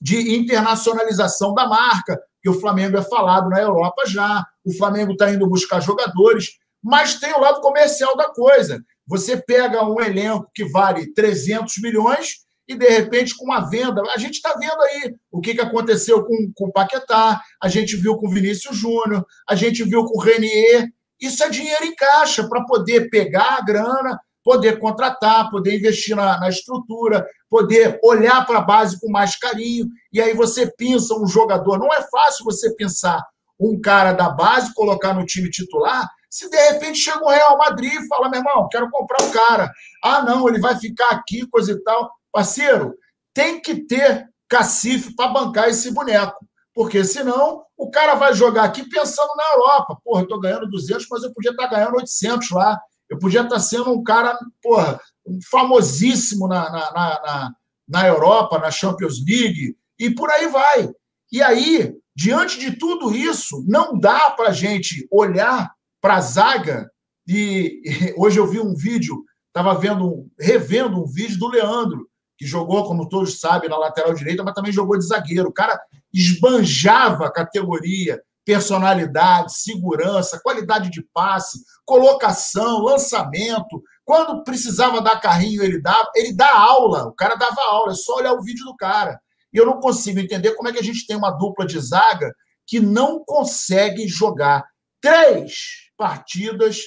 de 0.00 0.36
internacionalização 0.36 1.52
da 1.54 1.66
marca, 1.66 2.20
que 2.42 2.48
o 2.48 2.60
Flamengo 2.60 2.96
é 2.96 3.02
falado 3.02 3.48
na 3.48 3.60
Europa 3.60 4.02
já, 4.06 4.46
o 4.64 4.72
Flamengo 4.72 5.12
está 5.12 5.30
indo 5.32 5.48
buscar 5.48 5.80
jogadores, 5.80 6.58
mas 6.82 7.18
tem 7.18 7.32
o 7.32 7.40
lado 7.40 7.60
comercial 7.60 8.16
da 8.16 8.28
coisa. 8.28 8.84
Você 9.06 9.36
pega 9.36 9.84
um 9.84 10.00
elenco 10.00 10.50
que 10.54 10.64
vale 10.64 11.12
300 11.12 11.78
milhões 11.78 12.43
e, 12.68 12.74
de 12.74 12.88
repente, 12.88 13.36
com 13.36 13.44
uma 13.44 13.68
venda. 13.68 14.02
A 14.14 14.18
gente 14.18 14.34
está 14.34 14.54
vendo 14.54 14.80
aí 14.82 15.14
o 15.30 15.40
que, 15.40 15.54
que 15.54 15.60
aconteceu 15.60 16.24
com, 16.24 16.52
com 16.54 16.66
o 16.66 16.72
Paquetá, 16.72 17.40
a 17.62 17.68
gente 17.68 17.96
viu 17.96 18.16
com 18.16 18.26
o 18.26 18.30
Vinícius 18.30 18.76
Júnior, 18.76 19.24
a 19.48 19.54
gente 19.54 19.84
viu 19.84 20.04
com 20.04 20.18
o 20.18 20.22
Renier. 20.22 20.88
Isso 21.20 21.42
é 21.42 21.48
dinheiro 21.48 21.84
em 21.84 21.94
caixa 21.94 22.48
para 22.48 22.64
poder 22.64 23.08
pegar 23.08 23.58
a 23.58 23.60
grana, 23.62 24.18
poder 24.42 24.78
contratar, 24.78 25.50
poder 25.50 25.78
investir 25.78 26.16
na, 26.16 26.38
na 26.38 26.48
estrutura, 26.48 27.26
poder 27.48 27.98
olhar 28.02 28.44
para 28.46 28.58
a 28.58 28.62
base 28.62 28.98
com 29.00 29.10
mais 29.10 29.36
carinho. 29.36 29.86
E 30.12 30.20
aí 30.20 30.34
você 30.34 30.70
pensa 30.76 31.14
um 31.14 31.26
jogador. 31.26 31.78
Não 31.78 31.92
é 31.92 32.02
fácil 32.10 32.44
você 32.44 32.74
pensar 32.74 33.22
um 33.58 33.80
cara 33.80 34.12
da 34.12 34.28
base, 34.28 34.74
colocar 34.74 35.14
no 35.14 35.24
time 35.24 35.48
titular, 35.48 36.08
se 36.34 36.50
de 36.50 36.56
repente 36.56 36.98
chega 36.98 37.24
o 37.24 37.30
Real 37.30 37.56
Madrid 37.56 37.92
e 37.92 38.08
fala, 38.08 38.28
meu 38.28 38.40
irmão, 38.40 38.68
quero 38.68 38.90
comprar 38.90 39.22
o 39.22 39.28
um 39.28 39.30
cara. 39.30 39.70
Ah, 40.02 40.20
não, 40.20 40.48
ele 40.48 40.58
vai 40.58 40.76
ficar 40.76 41.10
aqui, 41.10 41.46
coisa 41.46 41.70
e 41.70 41.80
tal. 41.84 42.10
Parceiro, 42.34 42.96
tem 43.32 43.60
que 43.60 43.76
ter 43.86 44.28
cacife 44.48 45.14
para 45.14 45.30
bancar 45.30 45.68
esse 45.68 45.92
boneco. 45.92 46.44
Porque 46.74 47.04
senão 47.04 47.62
o 47.76 47.88
cara 47.88 48.16
vai 48.16 48.34
jogar 48.34 48.64
aqui 48.64 48.88
pensando 48.88 49.30
na 49.36 49.52
Europa. 49.52 49.96
Porra, 50.04 50.22
eu 50.22 50.24
estou 50.24 50.40
ganhando 50.40 50.68
200, 50.68 51.06
mas 51.08 51.22
eu 51.22 51.32
podia 51.32 51.52
estar 51.52 51.68
tá 51.68 51.76
ganhando 51.76 51.94
800 51.94 52.50
lá. 52.50 52.80
Eu 53.08 53.20
podia 53.20 53.42
estar 53.42 53.54
tá 53.54 53.60
sendo 53.60 53.92
um 53.92 54.02
cara, 54.02 54.36
porra, 54.60 55.00
famosíssimo 55.48 56.48
na, 56.48 56.68
na, 56.68 56.92
na, 56.92 57.54
na 57.88 58.08
Europa, 58.08 58.58
na 58.58 58.72
Champions 58.72 59.24
League, 59.24 59.76
e 59.96 60.10
por 60.10 60.28
aí 60.30 60.48
vai. 60.48 60.90
E 61.30 61.40
aí, 61.40 61.94
diante 62.16 62.58
de 62.58 62.76
tudo 62.76 63.14
isso, 63.14 63.64
não 63.68 63.96
dá 63.96 64.30
para 64.30 64.48
a 64.48 64.52
gente 64.52 65.06
olhar 65.08 65.72
para 66.00 66.16
a 66.16 66.20
zaga. 66.20 66.90
E 67.28 67.80
hoje 68.18 68.40
eu 68.40 68.46
vi 68.48 68.58
um 68.58 68.74
vídeo, 68.74 69.24
estava 69.46 69.78
vendo, 69.78 70.26
revendo 70.40 71.00
um 71.00 71.06
vídeo 71.06 71.38
do 71.38 71.46
Leandro, 71.46 72.08
que 72.36 72.46
jogou, 72.46 72.84
como 72.84 73.08
todos 73.08 73.40
sabem, 73.40 73.68
na 73.68 73.76
lateral 73.76 74.12
direita, 74.14 74.42
mas 74.42 74.54
também 74.54 74.72
jogou 74.72 74.98
de 74.98 75.06
zagueiro. 75.06 75.48
O 75.48 75.52
cara 75.52 75.80
esbanjava 76.12 77.30
categoria, 77.30 78.20
personalidade, 78.44 79.56
segurança, 79.56 80.40
qualidade 80.42 80.90
de 80.90 81.02
passe, 81.12 81.62
colocação, 81.84 82.80
lançamento. 82.80 83.82
Quando 84.04 84.44
precisava 84.44 85.00
dar 85.00 85.20
carrinho, 85.20 85.62
ele 85.62 85.80
dava, 85.80 86.10
ele 86.14 86.32
dá 86.34 86.52
aula, 86.56 87.06
o 87.06 87.12
cara 87.12 87.36
dava 87.36 87.60
aula, 87.62 87.92
é 87.92 87.96
só 87.96 88.16
olhar 88.16 88.34
o 88.34 88.42
vídeo 88.42 88.64
do 88.64 88.76
cara. 88.76 89.18
E 89.52 89.56
eu 89.56 89.64
não 89.64 89.80
consigo 89.80 90.18
entender 90.18 90.54
como 90.54 90.68
é 90.68 90.72
que 90.72 90.80
a 90.80 90.82
gente 90.84 91.06
tem 91.06 91.16
uma 91.16 91.30
dupla 91.30 91.64
de 91.64 91.78
zaga 91.80 92.34
que 92.66 92.80
não 92.80 93.24
consegue 93.24 94.08
jogar 94.08 94.64
três 95.00 95.90
partidas 95.96 96.78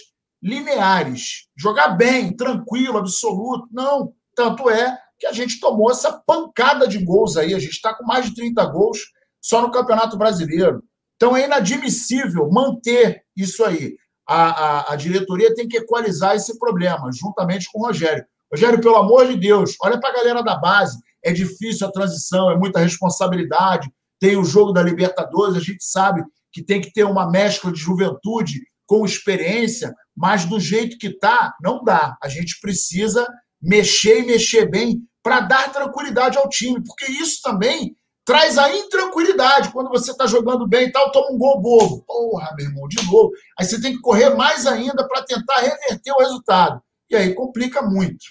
lineares, 0.41 1.47
jogar 1.57 1.89
bem, 1.89 2.35
tranquilo, 2.35 2.97
absoluto. 2.97 3.67
Não, 3.71 4.13
tanto 4.35 4.69
é 4.69 4.97
que 5.19 5.25
a 5.25 5.31
gente 5.31 5.59
tomou 5.59 5.91
essa 5.91 6.11
pancada 6.25 6.87
de 6.87 7.03
gols 7.03 7.37
aí. 7.37 7.53
A 7.53 7.59
gente 7.59 7.73
está 7.73 7.93
com 7.93 8.05
mais 8.05 8.25
de 8.25 8.35
30 8.35 8.65
gols 8.65 8.99
só 9.41 9.61
no 9.61 9.71
Campeonato 9.71 10.17
Brasileiro. 10.17 10.83
Então 11.15 11.35
é 11.35 11.45
inadmissível 11.45 12.49
manter 12.51 13.23
isso 13.35 13.63
aí. 13.63 13.95
A, 14.27 14.49
a, 14.49 14.93
a, 14.93 14.95
diretoria 14.95 15.55
tem 15.55 15.67
que 15.67 15.77
equalizar 15.77 16.35
esse 16.35 16.59
problema, 16.59 17.09
juntamente 17.13 17.67
com 17.71 17.79
o 17.79 17.87
Rogério. 17.87 18.25
Rogério, 18.51 18.79
pelo 18.79 18.97
amor 18.97 19.25
de 19.27 19.37
Deus, 19.37 19.75
olha 19.81 19.99
para 19.99 20.09
a 20.09 20.13
galera 20.13 20.43
da 20.43 20.57
base. 20.57 20.99
É 21.23 21.31
difícil 21.31 21.87
a 21.87 21.91
transição, 21.91 22.51
é 22.51 22.57
muita 22.57 22.79
responsabilidade. 22.79 23.89
Tem 24.19 24.35
o 24.37 24.43
jogo 24.43 24.71
da 24.71 24.83
Libertadores, 24.83 25.55
a 25.55 25.59
gente 25.59 25.83
sabe 25.83 26.23
que 26.51 26.61
tem 26.61 26.81
que 26.81 26.91
ter 26.91 27.03
uma 27.03 27.29
mescla 27.29 27.71
de 27.71 27.79
juventude 27.79 28.61
com 28.85 29.05
experiência, 29.05 29.93
mas 30.15 30.45
do 30.45 30.59
jeito 30.59 30.97
que 30.97 31.07
está, 31.07 31.53
não 31.61 31.83
dá. 31.83 32.17
A 32.21 32.27
gente 32.27 32.59
precisa 32.61 33.27
mexer 33.61 34.23
e 34.23 34.25
mexer 34.25 34.69
bem 34.69 35.01
para 35.27 35.41
dar 35.41 35.73
tranquilidade 35.73 36.37
ao 36.37 36.47
time, 36.47 36.81
porque 36.81 37.05
isso 37.11 37.41
também 37.41 37.97
traz 38.23 38.57
a 38.57 38.73
intranquilidade. 38.73 39.73
Quando 39.73 39.89
você 39.89 40.11
está 40.11 40.25
jogando 40.25 40.65
bem 40.65 40.87
e 40.87 40.91
tal, 40.91 41.11
toma 41.11 41.33
um 41.33 41.37
gol 41.37 41.61
bobo. 41.61 42.01
Porra, 42.07 42.55
meu 42.55 42.65
irmão, 42.65 42.87
de 42.87 42.95
novo. 43.05 43.33
Aí 43.59 43.65
você 43.65 43.81
tem 43.81 43.91
que 43.91 43.99
correr 43.99 44.29
mais 44.29 44.65
ainda 44.65 45.05
para 45.05 45.23
tentar 45.23 45.59
reverter 45.59 46.13
o 46.13 46.19
resultado. 46.19 46.81
E 47.09 47.15
aí 47.17 47.33
complica 47.33 47.81
muito. 47.81 48.23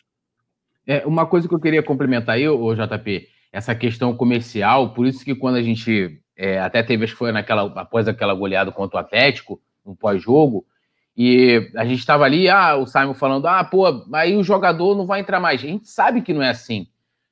É, 0.86 1.06
uma 1.06 1.26
coisa 1.26 1.46
que 1.46 1.54
eu 1.54 1.60
queria 1.60 1.82
complementar 1.82 2.36
aí, 2.36 2.48
o 2.48 2.74
JP, 2.74 3.28
essa 3.52 3.74
questão 3.74 4.16
comercial, 4.16 4.94
por 4.94 5.06
isso 5.06 5.22
que 5.22 5.34
quando 5.34 5.56
a 5.56 5.62
gente 5.62 6.18
é, 6.34 6.58
até 6.60 6.82
teve, 6.82 7.04
acho 7.04 7.12
que 7.12 7.18
foi 7.18 7.30
naquela, 7.30 7.64
após 7.78 8.08
aquela 8.08 8.32
goleada 8.32 8.72
contra 8.72 8.96
o 8.96 9.00
Atlético, 9.00 9.60
no 9.84 9.94
pós-jogo, 9.94 10.64
e 11.16 11.70
a 11.74 11.84
gente 11.84 12.00
estava 12.00 12.24
ali, 12.24 12.48
ah, 12.48 12.76
o 12.76 12.86
Simon 12.86 13.14
falando, 13.14 13.46
ah, 13.46 13.64
pô, 13.64 14.04
aí 14.12 14.36
o 14.36 14.44
jogador 14.44 14.94
não 14.94 15.06
vai 15.06 15.20
entrar 15.20 15.40
mais. 15.40 15.62
A 15.62 15.66
gente 15.66 15.88
sabe 15.88 16.20
que 16.20 16.34
não 16.34 16.42
é 16.42 16.50
assim. 16.50 16.86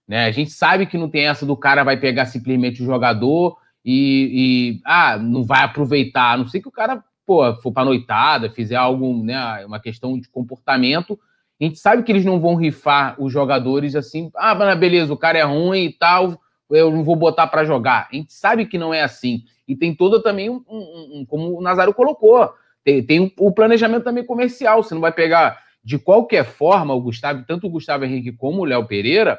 Né? 0.09 0.25
A 0.25 0.31
gente 0.31 0.51
sabe 0.51 0.87
que 0.87 0.97
não 0.97 1.09
tem 1.09 1.27
essa 1.27 1.45
do 1.45 1.57
cara 1.57 1.85
vai 1.85 1.99
pegar 1.99 2.25
simplesmente 2.25 2.83
o 2.83 2.87
jogador 2.87 3.59
e, 3.85 4.79
e 4.79 4.81
ah, 4.87 5.19
não 5.19 5.45
vai 5.45 5.63
aproveitar. 5.63 6.33
A 6.33 6.37
não 6.39 6.47
sei 6.47 6.63
que 6.63 6.69
o 6.69 6.73
cara, 6.73 7.05
pô, 7.27 7.55
for 7.57 7.73
pra 7.73 7.85
noitada, 7.85 8.51
fizer 8.51 8.77
algo, 8.77 9.23
né, 9.23 9.65
uma 9.67 9.79
questão 9.79 10.19
de 10.19 10.31
comportamento. 10.31 11.19
A 11.61 11.65
gente 11.65 11.79
sabe 11.79 12.03
que 12.03 12.11
eles 12.11 12.25
não 12.25 12.41
vão 12.41 12.55
rifar 12.55 13.15
os 13.19 13.31
jogadores 13.31 13.95
assim, 13.95 14.31
ah, 14.35 14.55
beleza, 14.75 15.13
o 15.13 15.17
cara 15.17 15.39
é 15.39 15.43
ruim 15.43 15.85
e 15.85 15.93
tal, 15.93 16.41
eu 16.71 16.91
não 16.91 17.05
vou 17.05 17.17
botar 17.17 17.47
para 17.47 17.65
jogar. 17.65 18.09
A 18.11 18.17
gente 18.17 18.33
sabe 18.33 18.65
que 18.65 18.79
não 18.79 18.95
é 18.95 19.03
assim. 19.03 19.45
E 19.69 19.77
tem 19.77 19.95
todo 19.95 20.23
também 20.23 20.49
um, 20.49 20.63
um, 20.69 21.21
um 21.21 21.27
como 21.27 21.59
o 21.59 21.63
Nazário 21.63 21.95
colocou, 21.95 22.51
tem, 22.85 23.03
tem 23.03 23.35
o 23.39 23.53
planejamento 23.53 24.05
também 24.05 24.25
comercial. 24.25 24.83
Você 24.83 24.95
não 24.95 25.01
vai 25.01 25.13
pegar 25.13 25.59
de 25.83 25.99
qualquer 25.99 26.45
forma 26.45 26.95
o 26.95 27.01
Gustavo, 27.01 27.45
tanto 27.47 27.67
o 27.67 27.71
Gustavo 27.71 28.05
Henrique 28.05 28.33
como 28.33 28.63
o 28.63 28.65
Léo 28.65 28.87
Pereira 28.87 29.39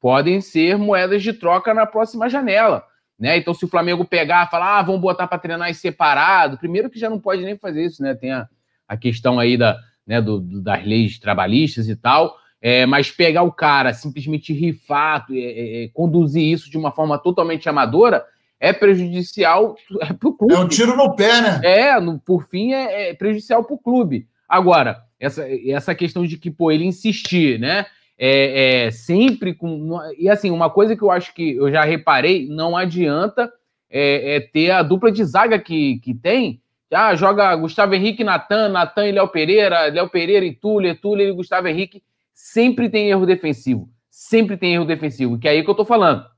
podem 0.00 0.40
ser 0.40 0.76
moedas 0.76 1.22
de 1.22 1.32
troca 1.32 1.72
na 1.72 1.86
próxima 1.86 2.28
janela. 2.28 2.84
Né? 3.18 3.36
Então, 3.36 3.54
se 3.54 3.64
o 3.64 3.68
Flamengo 3.68 4.04
pegar 4.04 4.50
falar, 4.50 4.78
ah, 4.78 4.82
vamos 4.82 5.00
botar 5.00 5.26
para 5.26 5.38
treinar 5.38 5.70
em 5.70 5.74
separado, 5.74 6.58
primeiro 6.58 6.90
que 6.90 6.98
já 6.98 7.08
não 7.08 7.20
pode 7.20 7.42
nem 7.42 7.56
fazer 7.56 7.84
isso, 7.84 8.02
né? 8.02 8.14
Tem 8.14 8.32
a, 8.32 8.48
a 8.88 8.96
questão 8.96 9.38
aí 9.38 9.56
da, 9.56 9.78
né, 10.04 10.20
do, 10.20 10.40
das 10.40 10.84
leis 10.84 11.18
trabalhistas 11.18 11.88
e 11.88 11.94
tal. 11.94 12.36
É, 12.60 12.86
mas 12.86 13.10
pegar 13.10 13.42
o 13.42 13.52
cara, 13.52 13.92
simplesmente 13.92 14.52
rifar, 14.52 15.26
é, 15.30 15.34
é, 15.34 15.84
é 15.84 15.88
conduzir 15.88 16.42
isso 16.42 16.70
de 16.70 16.78
uma 16.78 16.92
forma 16.92 17.18
totalmente 17.18 17.68
amadora, 17.68 18.24
é 18.62 18.72
prejudicial 18.72 19.74
é 20.00 20.12
para 20.12 20.28
o 20.28 20.32
clube. 20.32 20.54
É 20.54 20.58
um 20.58 20.68
tiro 20.68 20.96
no 20.96 21.16
pé, 21.16 21.42
né? 21.42 21.60
É, 21.64 22.00
no, 22.00 22.20
por 22.20 22.46
fim, 22.46 22.72
é, 22.72 23.10
é 23.10 23.14
prejudicial 23.14 23.64
para 23.64 23.74
o 23.74 23.78
clube. 23.78 24.28
Agora, 24.48 25.02
essa, 25.18 25.44
essa 25.66 25.94
questão 25.96 26.24
de 26.24 26.38
que, 26.38 26.48
pô, 26.48 26.70
ele 26.70 26.84
insistir, 26.84 27.58
né? 27.58 27.86
É, 28.16 28.84
é, 28.84 28.90
sempre 28.92 29.52
com. 29.52 29.98
E 30.16 30.28
assim, 30.28 30.52
uma 30.52 30.70
coisa 30.70 30.94
que 30.94 31.02
eu 31.02 31.10
acho 31.10 31.34
que 31.34 31.56
eu 31.56 31.72
já 31.72 31.82
reparei, 31.82 32.46
não 32.48 32.76
adianta 32.76 33.52
é, 33.90 34.36
é 34.36 34.40
ter 34.40 34.70
a 34.70 34.82
dupla 34.82 35.10
de 35.10 35.24
zaga 35.24 35.58
que, 35.58 35.98
que 35.98 36.14
tem. 36.14 36.62
Ah, 36.92 37.16
joga 37.16 37.56
Gustavo 37.56 37.94
Henrique, 37.94 38.22
Natan, 38.22 38.68
Natan 38.68 39.08
e 39.08 39.12
Léo 39.12 39.26
Pereira, 39.26 39.86
Léo 39.86 40.08
Pereira 40.08 40.46
e 40.46 40.54
Túlio, 40.54 40.94
Túlio 40.94 41.28
e 41.28 41.32
Gustavo 41.32 41.66
Henrique. 41.66 42.00
Sempre 42.32 42.88
tem 42.88 43.10
erro 43.10 43.26
defensivo. 43.26 43.88
Sempre 44.08 44.56
tem 44.56 44.74
erro 44.74 44.84
defensivo, 44.84 45.36
que 45.36 45.48
é 45.48 45.52
aí 45.52 45.64
que 45.64 45.70
eu 45.70 45.74
tô 45.74 45.84
falando 45.84 46.31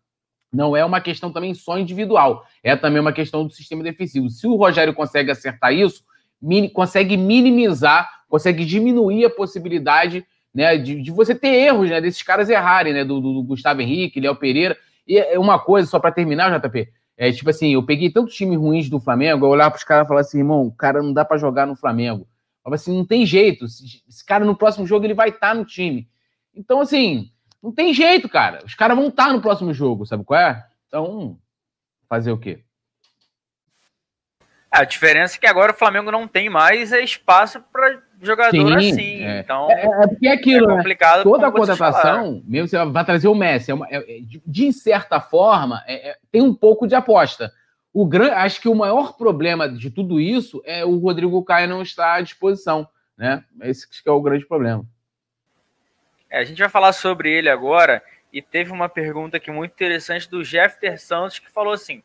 não 0.54 0.76
é 0.76 0.84
uma 0.84 1.00
questão 1.00 1.32
também 1.32 1.52
só 1.52 1.76
individual, 1.78 2.46
é 2.62 2.76
também 2.76 3.00
uma 3.00 3.12
questão 3.12 3.44
do 3.44 3.52
sistema 3.52 3.82
defensivo. 3.82 4.30
Se 4.30 4.46
o 4.46 4.54
Rogério 4.54 4.94
consegue 4.94 5.30
acertar 5.30 5.72
isso, 5.72 6.04
consegue 6.72 7.16
minimizar, 7.16 8.08
consegue 8.28 8.64
diminuir 8.64 9.24
a 9.24 9.30
possibilidade 9.30 10.24
né, 10.54 10.76
de, 10.78 11.02
de, 11.02 11.10
você 11.10 11.34
ter 11.34 11.48
erros, 11.48 11.90
né, 11.90 12.00
desses 12.00 12.22
caras 12.22 12.48
errarem, 12.48 12.92
né, 12.92 13.04
do, 13.04 13.20
do, 13.20 13.42
Gustavo 13.42 13.82
Henrique, 13.82 14.20
Léo 14.20 14.36
Pereira. 14.36 14.76
E 15.06 15.18
é 15.18 15.38
uma 15.38 15.58
coisa, 15.58 15.88
só 15.88 15.98
para 15.98 16.12
terminar, 16.12 16.56
JP, 16.60 16.88
é 17.16 17.32
tipo 17.32 17.50
assim, 17.50 17.74
eu 17.74 17.84
peguei 17.84 18.10
tantos 18.10 18.34
times 18.34 18.56
ruins 18.56 18.88
do 18.88 19.00
Flamengo, 19.00 19.46
eu 19.46 19.58
para 19.58 19.76
os 19.76 19.84
caras 19.84 20.06
e 20.06 20.08
falar 20.08 20.20
assim, 20.20 20.38
irmão, 20.38 20.66
o 20.66 20.72
cara 20.72 21.02
não 21.02 21.12
dá 21.12 21.24
para 21.24 21.36
jogar 21.36 21.66
no 21.66 21.74
Flamengo. 21.74 22.22
Eu 22.22 22.70
falei 22.70 22.76
assim, 22.76 22.96
não 22.96 23.04
tem 23.04 23.26
jeito, 23.26 23.64
esse 23.64 24.24
cara 24.24 24.44
no 24.44 24.56
próximo 24.56 24.86
jogo 24.86 25.04
ele 25.04 25.14
vai 25.14 25.30
estar 25.30 25.48
tá 25.48 25.54
no 25.54 25.64
time. 25.64 26.08
Então, 26.54 26.80
assim, 26.80 27.30
não 27.64 27.72
tem 27.72 27.94
jeito, 27.94 28.28
cara. 28.28 28.58
Os 28.62 28.74
caras 28.74 28.94
vão 28.94 29.08
estar 29.08 29.32
no 29.32 29.40
próximo 29.40 29.72
jogo, 29.72 30.04
sabe 30.04 30.22
qual 30.22 30.38
é? 30.38 30.62
Então, 30.86 31.38
fazer 32.06 32.30
o 32.30 32.36
quê? 32.36 32.62
A 34.70 34.84
diferença 34.84 35.36
é 35.36 35.38
que 35.38 35.46
agora 35.46 35.72
o 35.72 35.74
Flamengo 35.74 36.10
não 36.10 36.28
tem 36.28 36.50
mais 36.50 36.92
espaço 36.92 37.64
para 37.72 38.02
jogador 38.20 38.50
Sim, 38.50 38.74
assim. 38.74 39.24
É. 39.24 39.40
Então, 39.40 39.70
é, 39.70 39.86
é, 39.86 40.06
porque 40.06 40.28
é 40.28 40.32
aquilo, 40.32 40.70
é 40.70 40.76
complicado. 40.76 41.18
Né? 41.18 41.22
Toda 41.22 41.46
a 41.46 41.52
contratação, 41.52 42.42
mesmo 42.44 42.68
você 42.68 42.84
vai 42.84 43.04
trazer 43.04 43.28
o 43.28 43.34
Messi, 43.34 43.70
é 43.70 43.74
uma, 43.74 43.88
é, 43.88 43.96
é 43.96 44.20
de, 44.20 44.42
de, 44.44 44.72
certa 44.72 45.18
forma, 45.18 45.82
tem 46.30 46.42
um 46.42 46.52
pouco 46.52 46.86
de 46.86 46.94
aposta. 46.94 47.50
O 47.94 48.04
gran, 48.04 48.32
acho 48.32 48.60
que 48.60 48.68
o 48.68 48.74
maior 48.74 49.16
problema 49.16 49.68
de 49.68 49.90
tudo 49.90 50.20
isso 50.20 50.60
é 50.66 50.84
o 50.84 50.98
Rodrigo 50.98 51.42
Caio 51.44 51.68
não 51.68 51.80
estar 51.80 52.14
à 52.14 52.20
disposição. 52.20 52.86
Né? 53.16 53.42
Esse 53.62 53.88
que 53.88 54.08
é 54.08 54.12
o 54.12 54.20
grande 54.20 54.44
problema. 54.44 54.84
A 56.34 56.44
gente 56.44 56.58
vai 56.58 56.68
falar 56.68 56.92
sobre 56.92 57.30
ele 57.30 57.48
agora. 57.48 58.02
E 58.32 58.42
teve 58.42 58.72
uma 58.72 58.88
pergunta 58.88 59.36
aqui 59.36 59.50
muito 59.50 59.72
interessante 59.72 60.28
do 60.28 60.44
Jeffter 60.44 61.00
Santos 61.00 61.38
que 61.38 61.50
falou 61.50 61.72
assim: 61.72 62.02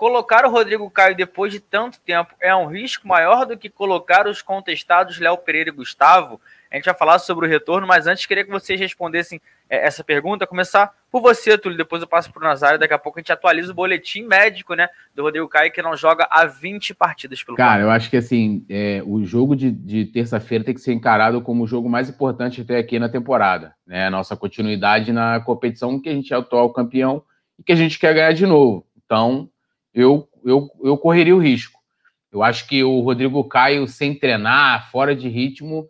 Colocar 0.00 0.46
o 0.46 0.50
Rodrigo 0.50 0.90
Caio 0.90 1.14
depois 1.14 1.52
de 1.52 1.60
tanto 1.60 2.00
tempo 2.00 2.34
é 2.40 2.54
um 2.56 2.66
risco 2.66 3.06
maior 3.06 3.44
do 3.44 3.58
que 3.58 3.68
colocar 3.68 4.26
os 4.26 4.40
contestados 4.40 5.18
Léo 5.18 5.36
Pereira 5.36 5.68
e 5.68 5.72
Gustavo? 5.72 6.40
A 6.70 6.76
gente 6.76 6.84
vai 6.84 6.94
falar 6.94 7.18
sobre 7.18 7.46
o 7.46 7.48
retorno, 7.48 7.84
mas 7.84 8.06
antes 8.06 8.26
queria 8.26 8.44
que 8.44 8.50
vocês 8.50 8.78
respondessem 8.78 9.40
é, 9.68 9.84
essa 9.84 10.04
pergunta. 10.04 10.46
Começar 10.46 10.94
por 11.10 11.20
você, 11.20 11.58
Túlio, 11.58 11.76
depois 11.76 12.00
eu 12.00 12.06
passo 12.06 12.32
para 12.32 12.40
o 12.40 12.44
Nazário. 12.44 12.78
Daqui 12.78 12.94
a 12.94 12.98
pouco 12.98 13.18
a 13.18 13.20
gente 13.20 13.32
atualiza 13.32 13.72
o 13.72 13.74
boletim 13.74 14.22
médico 14.22 14.74
né, 14.74 14.88
do 15.12 15.22
Rodrigo 15.24 15.48
Caio, 15.48 15.72
que 15.72 15.82
não 15.82 15.96
joga 15.96 16.28
há 16.30 16.46
20 16.46 16.94
partidas 16.94 17.42
pelo 17.42 17.56
Cara, 17.56 17.82
eu 17.82 17.90
acho 17.90 18.08
que 18.08 18.16
assim, 18.16 18.64
é, 18.68 19.02
o 19.04 19.24
jogo 19.24 19.56
de, 19.56 19.72
de 19.72 20.04
terça-feira 20.04 20.62
tem 20.62 20.72
que 20.72 20.80
ser 20.80 20.92
encarado 20.92 21.42
como 21.42 21.64
o 21.64 21.66
jogo 21.66 21.88
mais 21.88 22.08
importante 22.08 22.60
até 22.60 22.78
aqui 22.78 23.00
na 23.00 23.08
temporada. 23.08 23.74
Né? 23.84 24.06
A 24.06 24.10
nossa 24.10 24.36
continuidade 24.36 25.12
na 25.12 25.40
competição, 25.40 26.00
que 26.00 26.08
a 26.08 26.14
gente 26.14 26.32
é 26.32 26.36
o 26.36 26.40
atual 26.40 26.72
campeão 26.72 27.24
e 27.58 27.64
que 27.64 27.72
a 27.72 27.76
gente 27.76 27.98
quer 27.98 28.14
ganhar 28.14 28.32
de 28.32 28.46
novo. 28.46 28.86
Então, 29.04 29.50
eu, 29.92 30.28
eu, 30.44 30.70
eu 30.84 30.96
correria 30.96 31.34
o 31.34 31.40
risco. 31.40 31.80
Eu 32.32 32.44
acho 32.44 32.68
que 32.68 32.84
o 32.84 33.00
Rodrigo 33.00 33.42
Caio, 33.42 33.88
sem 33.88 34.14
treinar, 34.14 34.88
fora 34.92 35.16
de 35.16 35.28
ritmo, 35.28 35.88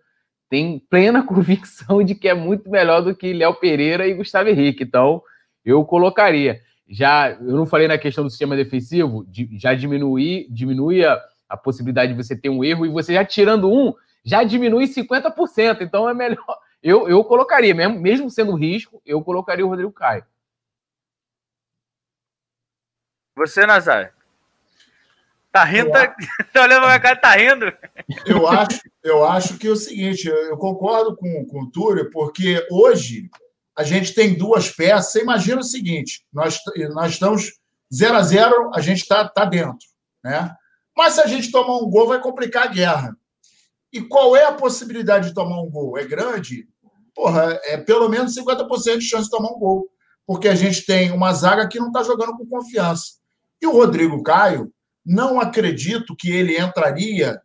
tem 0.51 0.81
plena 0.91 1.23
convicção 1.25 2.03
de 2.03 2.15
que 2.15 2.29
é 2.29 2.35
muito 2.35 2.69
melhor 2.69 3.01
do 3.01 3.15
que 3.15 3.33
Léo 3.33 3.55
Pereira 3.55 4.07
e 4.07 4.13
Gustavo 4.13 4.51
Henrique. 4.51 4.83
Então, 4.83 5.23
eu 5.65 5.83
colocaria. 5.85 6.61
Já, 6.87 7.31
eu 7.31 7.57
não 7.57 7.65
falei 7.65 7.87
na 7.87 7.97
questão 7.97 8.25
do 8.25 8.31
sistema 8.31 8.57
defensivo, 8.57 9.25
já 9.53 9.73
diminui, 9.75 10.49
diminui 10.51 11.05
a, 11.05 11.23
a 11.49 11.57
possibilidade 11.57 12.13
de 12.13 12.21
você 12.21 12.37
ter 12.37 12.51
um 12.51 12.65
erro 12.65 12.85
e 12.85 12.89
você 12.89 13.15
já 13.15 13.25
tirando 13.25 13.73
um, 13.73 13.95
já 14.25 14.43
diminui 14.43 14.87
50%. 14.87 15.83
Então, 15.83 16.09
é 16.09 16.13
melhor. 16.13 16.45
Eu, 16.83 17.07
eu 17.11 17.23
colocaria, 17.23 17.75
mesmo, 17.75 18.01
mesmo 18.01 18.31
sendo 18.31 18.55
risco, 18.55 19.03
eu 19.05 19.23
colocaria 19.23 19.67
o 19.67 19.69
Rodrigo 19.69 19.93
Caio. 19.93 20.25
Você, 23.37 23.67
Nazar? 23.67 24.15
Tá 25.53 25.65
rindo, 25.65 25.91
tá, 25.91 26.15
tá 26.53 26.63
olhando 26.63 26.83
pra 26.83 27.01
cá, 27.01 27.17
tá 27.17 27.35
rindo. 27.35 27.73
Eu 28.25 28.47
acho, 28.47 28.81
eu 29.03 29.25
acho 29.25 29.59
que 29.59 29.67
é 29.67 29.71
o 29.71 29.77
seguinte, 29.77 30.29
eu 30.29 30.57
concordo 30.57 31.17
com, 31.17 31.45
com 31.47 31.63
o 31.63 31.71
Túlio, 31.71 32.11
porque 32.11 32.65
hoje 32.71 33.29
a 33.77 33.83
gente 33.83 34.15
tem 34.15 34.37
duas 34.37 34.71
peças. 34.71 35.13
Você 35.13 35.23
imagina 35.23 35.61
o 35.61 35.65
seguinte: 35.65 36.25
nós, 36.33 36.59
nós 36.95 37.13
estamos 37.13 37.53
0 37.93 38.15
a 38.15 38.23
0 38.23 38.71
a 38.75 38.81
gente 38.81 39.01
está 39.01 39.29
tá 39.29 39.45
dentro. 39.45 39.89
Né? 40.23 40.55
Mas 40.97 41.15
se 41.15 41.21
a 41.21 41.27
gente 41.27 41.51
tomar 41.51 41.79
um 41.79 41.91
gol, 41.91 42.07
vai 42.07 42.21
complicar 42.21 42.65
a 42.65 42.71
guerra. 42.71 43.17
E 43.93 44.01
qual 44.01 44.37
é 44.37 44.45
a 44.45 44.53
possibilidade 44.53 45.29
de 45.29 45.35
tomar 45.35 45.61
um 45.61 45.69
gol? 45.69 45.99
É 45.99 46.05
grande? 46.05 46.69
Porra, 47.15 47.59
é 47.65 47.77
pelo 47.77 48.09
menos 48.09 48.37
50% 48.37 48.99
de 48.99 49.05
chance 49.05 49.25
de 49.25 49.31
tomar 49.31 49.51
um 49.51 49.59
gol. 49.59 49.89
Porque 50.25 50.47
a 50.47 50.55
gente 50.55 50.87
tem 50.87 51.11
uma 51.11 51.33
zaga 51.33 51.67
que 51.67 51.81
não 51.81 51.89
está 51.89 52.05
jogando 52.05 52.37
com 52.37 52.47
confiança. 52.47 53.15
E 53.61 53.67
o 53.67 53.73
Rodrigo 53.73 54.23
Caio, 54.23 54.73
não 55.05 55.41
acredito 55.41 56.17
que 56.17 56.31
ele 56.31 56.59
entraria 56.59 57.41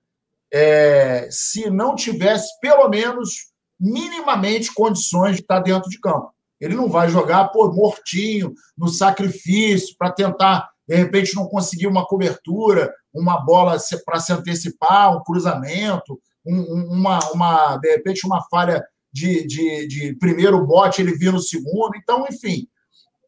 é, 0.54 1.28
se 1.32 1.70
não 1.70 1.96
tivesse, 1.96 2.48
pelo 2.60 2.88
menos, 2.88 3.52
minimamente 3.80 4.74
condições 4.74 5.36
de 5.36 5.42
estar 5.42 5.60
dentro 5.60 5.90
de 5.90 6.00
campo. 6.00 6.34
Ele 6.60 6.76
não 6.76 6.90
vai 6.90 7.10
jogar 7.10 7.50
por 7.50 7.76
mortinho, 7.76 8.54
no 8.78 8.88
sacrifício, 8.88 9.96
para 9.98 10.12
tentar, 10.12 10.70
de 10.88 10.96
repente, 10.96 11.36
não 11.36 11.48
conseguir 11.48 11.88
uma 11.88 12.06
cobertura, 12.06 12.94
uma 13.14 13.38
bola 13.44 13.78
para 14.06 14.20
se 14.20 14.32
antecipar, 14.32 15.16
um 15.16 15.24
cruzamento, 15.24 16.20
um, 16.46 16.94
uma, 16.94 17.20
uma, 17.32 17.78
de 17.78 17.92
repente, 17.92 18.26
uma 18.26 18.42
falha 18.50 18.84
de, 19.12 19.46
de, 19.46 19.88
de 19.88 20.16
primeiro 20.16 20.66
bote, 20.66 21.02
ele 21.02 21.18
vir 21.18 21.34
no 21.34 21.40
segundo. 21.40 21.96
Então, 21.96 22.26
enfim, 22.30 22.68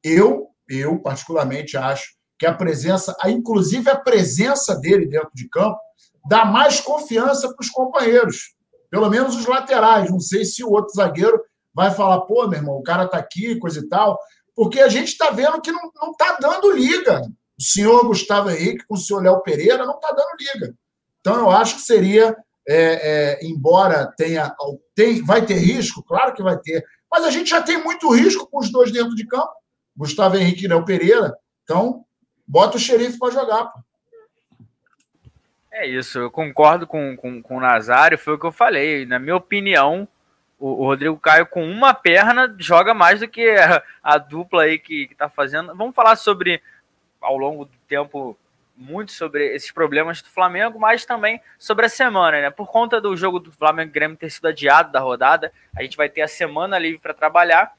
eu, 0.04 0.48
eu 0.70 1.00
particularmente 1.00 1.76
acho 1.78 2.17
que 2.38 2.46
a 2.46 2.54
presença, 2.54 3.16
inclusive 3.26 3.90
a 3.90 3.96
presença 3.96 4.76
dele 4.76 5.08
dentro 5.08 5.32
de 5.34 5.50
campo, 5.50 5.80
dá 6.28 6.46
mais 6.46 6.80
confiança 6.80 7.48
para 7.48 7.64
os 7.64 7.70
companheiros, 7.70 8.56
pelo 8.90 9.10
menos 9.10 9.36
os 9.36 9.46
laterais. 9.46 10.12
Não 10.12 10.20
sei 10.20 10.46
se 10.46 10.64
o 10.64 10.70
outro 10.70 10.94
zagueiro 10.94 11.42
vai 11.74 11.92
falar, 11.92 12.22
pô, 12.22 12.48
meu 12.48 12.60
irmão, 12.60 12.76
o 12.76 12.84
cara 12.84 13.08
tá 13.08 13.18
aqui, 13.18 13.58
coisa 13.60 13.80
e 13.80 13.88
tal, 13.88 14.20
porque 14.56 14.80
a 14.80 14.90
gente 14.90 15.10
está 15.10 15.30
vendo 15.30 15.62
que 15.62 15.72
não, 15.72 15.92
não 16.02 16.14
tá 16.14 16.38
dando 16.40 16.72
liga. 16.72 17.22
O 17.60 17.64
senhor 17.64 18.06
Gustavo 18.06 18.50
Henrique 18.50 18.86
com 18.88 18.96
o 18.96 18.98
senhor 18.98 19.22
Léo 19.22 19.42
Pereira 19.42 19.86
não 19.86 19.96
está 19.96 20.10
dando 20.10 20.38
liga. 20.40 20.76
Então, 21.20 21.36
eu 21.40 21.52
acho 21.52 21.76
que 21.76 21.82
seria, 21.82 22.36
é, 22.68 23.38
é, 23.40 23.46
embora 23.46 24.12
tenha, 24.18 24.56
tem, 24.96 25.24
vai 25.24 25.46
ter 25.46 25.56
risco, 25.56 26.04
claro 26.04 26.34
que 26.34 26.44
vai 26.44 26.58
ter, 26.58 26.84
mas 27.12 27.24
a 27.24 27.32
gente 27.32 27.50
já 27.50 27.62
tem 27.62 27.84
muito 27.84 28.10
risco 28.14 28.48
com 28.50 28.60
os 28.60 28.72
dois 28.72 28.92
dentro 28.92 29.16
de 29.16 29.26
campo, 29.26 29.52
Gustavo 29.96 30.38
Henrique 30.38 30.66
e 30.66 30.68
Léo 30.68 30.86
Pereira. 30.86 31.34
Então, 31.64 32.06
bota 32.48 32.78
o 32.78 32.80
xerife 32.80 33.20
para 33.20 33.34
jogar. 33.34 33.66
Pô. 33.66 33.80
É 35.72 35.86
isso, 35.86 36.18
eu 36.18 36.32
concordo 36.32 36.88
com, 36.88 37.16
com, 37.16 37.40
com 37.40 37.58
o 37.58 37.60
Nazário, 37.60 38.18
foi 38.18 38.34
o 38.34 38.40
que 38.40 38.46
eu 38.46 38.52
falei. 38.52 39.06
Na 39.06 39.20
minha 39.20 39.36
opinião, 39.36 40.08
o, 40.58 40.84
o 40.84 40.86
Rodrigo 40.86 41.20
Caio 41.20 41.46
com 41.46 41.64
uma 41.64 41.94
perna 41.94 42.56
joga 42.58 42.96
mais 42.96 43.20
do 43.20 43.28
que 43.28 43.48
a, 43.52 43.84
a 44.02 44.18
dupla 44.18 44.64
aí 44.64 44.80
que, 44.80 45.08
está 45.12 45.30
fazendo. 45.30 45.76
Vamos 45.76 45.96
falar 45.96 46.16
sobre, 46.16 46.64
ao 47.22 47.38
longo 47.38 47.66
do 47.66 47.78
tempo, 47.88 48.36
muito 48.76 49.12
sobre 49.12 49.54
esses 49.54 49.72
problemas 49.72 50.20
do 50.20 50.30
Flamengo, 50.30 50.80
mas 50.80 51.06
também 51.06 51.40
sobre 51.60 51.86
a 51.86 51.90
semana, 51.90 52.42
né? 52.42 52.50
Por 52.50 52.68
conta 52.68 53.00
do 53.00 53.16
jogo 53.16 53.40
do 53.40 53.52
Flamengo 53.52 53.92
Grêmio 53.92 54.18
ter 54.18 54.32
sido 54.32 54.48
adiado 54.48 54.92
da 54.92 55.00
rodada, 55.00 55.52
a 55.76 55.84
gente 55.84 55.96
vai 55.96 56.10
ter 56.10 56.22
a 56.22 56.28
semana 56.28 56.80
livre 56.80 57.00
para 57.00 57.14
trabalhar 57.14 57.76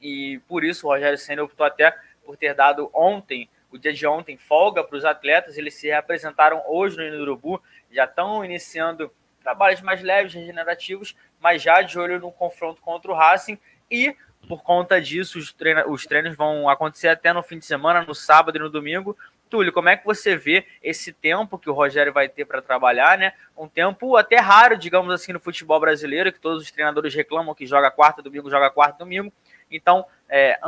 e 0.00 0.38
por 0.46 0.64
isso 0.64 0.86
o 0.86 0.90
Rogério 0.90 1.16
Senna 1.16 1.42
optou 1.42 1.64
até 1.64 1.96
por 2.24 2.36
ter 2.36 2.54
dado 2.54 2.90
ontem 2.92 3.48
o 3.70 3.78
dia 3.78 3.92
de 3.92 4.06
ontem 4.06 4.36
folga 4.36 4.82
para 4.82 4.96
os 4.96 5.04
atletas, 5.04 5.58
eles 5.58 5.74
se 5.74 5.88
representaram 5.88 6.62
hoje 6.66 6.96
no 7.10 7.22
Urubu, 7.22 7.62
já 7.90 8.04
estão 8.04 8.44
iniciando 8.44 9.10
trabalhos 9.42 9.80
mais 9.80 10.02
leves, 10.02 10.34
regenerativos, 10.34 11.16
mas 11.40 11.62
já 11.62 11.82
de 11.82 11.98
olho 11.98 12.18
no 12.18 12.32
confronto 12.32 12.80
contra 12.80 13.10
o 13.10 13.14
Racing 13.14 13.58
e 13.90 14.16
por 14.48 14.62
conta 14.62 15.00
disso 15.00 15.38
os, 15.38 15.54
os 15.88 16.06
treinos 16.06 16.36
vão 16.36 16.68
acontecer 16.68 17.08
até 17.08 17.32
no 17.32 17.42
fim 17.42 17.58
de 17.58 17.66
semana, 17.66 18.02
no 18.02 18.14
sábado 18.14 18.56
e 18.56 18.60
no 18.60 18.70
domingo. 18.70 19.16
Túlio, 19.48 19.72
como 19.72 19.88
é 19.88 19.96
que 19.96 20.04
você 20.04 20.36
vê 20.36 20.66
esse 20.82 21.12
tempo 21.12 21.58
que 21.58 21.70
o 21.70 21.72
Rogério 21.72 22.12
vai 22.12 22.28
ter 22.28 22.44
para 22.44 22.60
trabalhar, 22.60 23.16
né? 23.16 23.32
Um 23.56 23.68
tempo 23.68 24.16
até 24.16 24.38
raro, 24.38 24.76
digamos 24.76 25.12
assim, 25.14 25.32
no 25.32 25.38
futebol 25.38 25.78
brasileiro, 25.78 26.32
que 26.32 26.40
todos 26.40 26.62
os 26.62 26.70
treinadores 26.70 27.14
reclamam 27.14 27.54
que 27.54 27.66
joga 27.66 27.90
quarta, 27.90 28.20
domingo, 28.20 28.50
joga 28.50 28.70
quarta, 28.70 28.98
domingo. 28.98 29.32
Então, 29.70 30.04
é, 30.28 30.58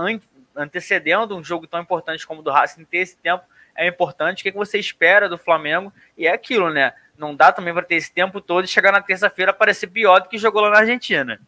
antecedendo 0.59 1.37
um 1.37 1.44
jogo 1.44 1.66
tão 1.66 1.81
importante 1.81 2.27
como 2.27 2.40
o 2.40 2.42
do 2.42 2.51
Racing, 2.51 2.85
ter 2.85 2.99
esse 2.99 3.16
tempo 3.16 3.44
é 3.77 3.87
importante. 3.87 4.40
O 4.40 4.42
que, 4.42 4.49
é 4.49 4.53
que 4.53 4.59
você 4.59 4.79
espera 4.79 5.29
do 5.29 5.38
Flamengo? 5.38 5.92
E 6.16 6.27
é 6.27 6.33
aquilo, 6.33 6.71
né? 6.71 6.92
Não 7.16 7.35
dá 7.35 7.53
também 7.53 7.73
para 7.73 7.83
ter 7.83 7.94
esse 7.94 8.12
tempo 8.12 8.40
todo 8.40 8.64
e 8.64 8.68
chegar 8.68 8.92
na 8.92 9.01
terça-feira 9.01 9.53
parecer 9.53 9.87
pior 9.87 10.21
do 10.21 10.29
que 10.29 10.37
jogou 10.37 10.62
lá 10.62 10.71
na 10.71 10.79
Argentina. 10.79 11.40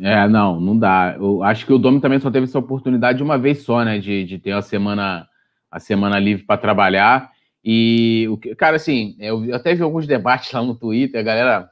É, 0.00 0.28
não, 0.28 0.60
não 0.60 0.78
dá. 0.78 1.14
Eu 1.16 1.42
acho 1.42 1.64
que 1.64 1.72
o 1.72 1.78
Domi 1.78 2.00
também 2.00 2.18
só 2.18 2.30
teve 2.30 2.44
essa 2.44 2.58
oportunidade 2.58 3.22
uma 3.22 3.38
vez 3.38 3.62
só, 3.62 3.82
né? 3.84 3.98
De, 3.98 4.24
de 4.24 4.38
ter 4.38 4.52
a 4.52 4.62
semana, 4.62 5.28
a 5.70 5.80
semana 5.80 6.18
livre 6.18 6.44
para 6.44 6.60
trabalhar. 6.60 7.30
E, 7.64 8.26
o 8.28 8.38
cara, 8.56 8.76
assim, 8.76 9.16
eu 9.18 9.54
até 9.54 9.74
vi 9.74 9.82
alguns 9.82 10.06
debates 10.06 10.52
lá 10.52 10.62
no 10.62 10.74
Twitter, 10.74 11.18
a 11.18 11.24
galera, 11.24 11.70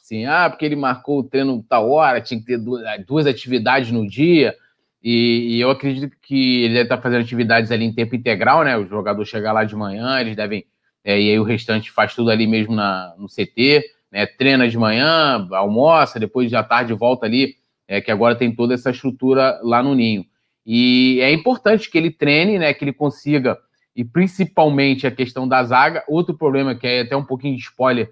assim, 0.00 0.24
ah, 0.24 0.48
porque 0.48 0.64
ele 0.64 0.76
marcou 0.76 1.18
o 1.18 1.24
treino 1.24 1.64
tal 1.68 1.90
hora, 1.90 2.20
tinha 2.20 2.38
que 2.38 2.46
ter 2.46 2.58
duas, 2.58 2.84
duas 3.04 3.26
atividades 3.26 3.90
no 3.90 4.06
dia. 4.06 4.54
E, 5.02 5.56
e, 5.56 5.60
eu 5.60 5.70
acredito 5.70 6.16
que 6.22 6.62
ele 6.62 6.74
deve 6.74 6.84
estar 6.84 6.98
fazendo 6.98 7.22
atividades 7.22 7.72
ali 7.72 7.84
em 7.84 7.92
tempo 7.92 8.14
integral, 8.14 8.62
né? 8.62 8.76
O 8.76 8.86
jogador 8.86 9.24
chega 9.24 9.52
lá 9.52 9.64
de 9.64 9.74
manhã, 9.74 10.20
eles 10.20 10.36
devem. 10.36 10.64
É, 11.04 11.20
e 11.20 11.30
aí 11.30 11.38
o 11.40 11.42
restante 11.42 11.90
faz 11.90 12.14
tudo 12.14 12.30
ali 12.30 12.46
mesmo 12.46 12.74
na, 12.74 13.12
no 13.18 13.26
CT, 13.26 13.82
né? 14.12 14.26
Treina 14.26 14.68
de 14.68 14.78
manhã, 14.78 15.48
almoça, 15.50 16.20
depois 16.20 16.50
da 16.50 16.62
tarde 16.62 16.92
volta 16.92 17.26
ali, 17.26 17.56
é, 17.88 18.00
que 18.00 18.12
agora 18.12 18.36
tem 18.36 18.54
toda 18.54 18.74
essa 18.74 18.90
estrutura 18.90 19.58
lá 19.64 19.82
no 19.82 19.94
ninho. 19.94 20.24
E 20.64 21.18
é 21.20 21.32
importante 21.32 21.90
que 21.90 21.98
ele 21.98 22.10
treine, 22.12 22.56
né? 22.58 22.72
Que 22.72 22.84
ele 22.84 22.92
consiga, 22.92 23.58
e 23.96 24.04
principalmente 24.04 25.04
a 25.04 25.10
questão 25.10 25.48
da 25.48 25.64
zaga. 25.64 26.04
Outro 26.06 26.36
problema 26.36 26.76
que 26.76 26.86
é 26.86 27.00
até 27.00 27.16
um 27.16 27.24
pouquinho 27.24 27.56
de 27.56 27.62
spoiler 27.62 28.08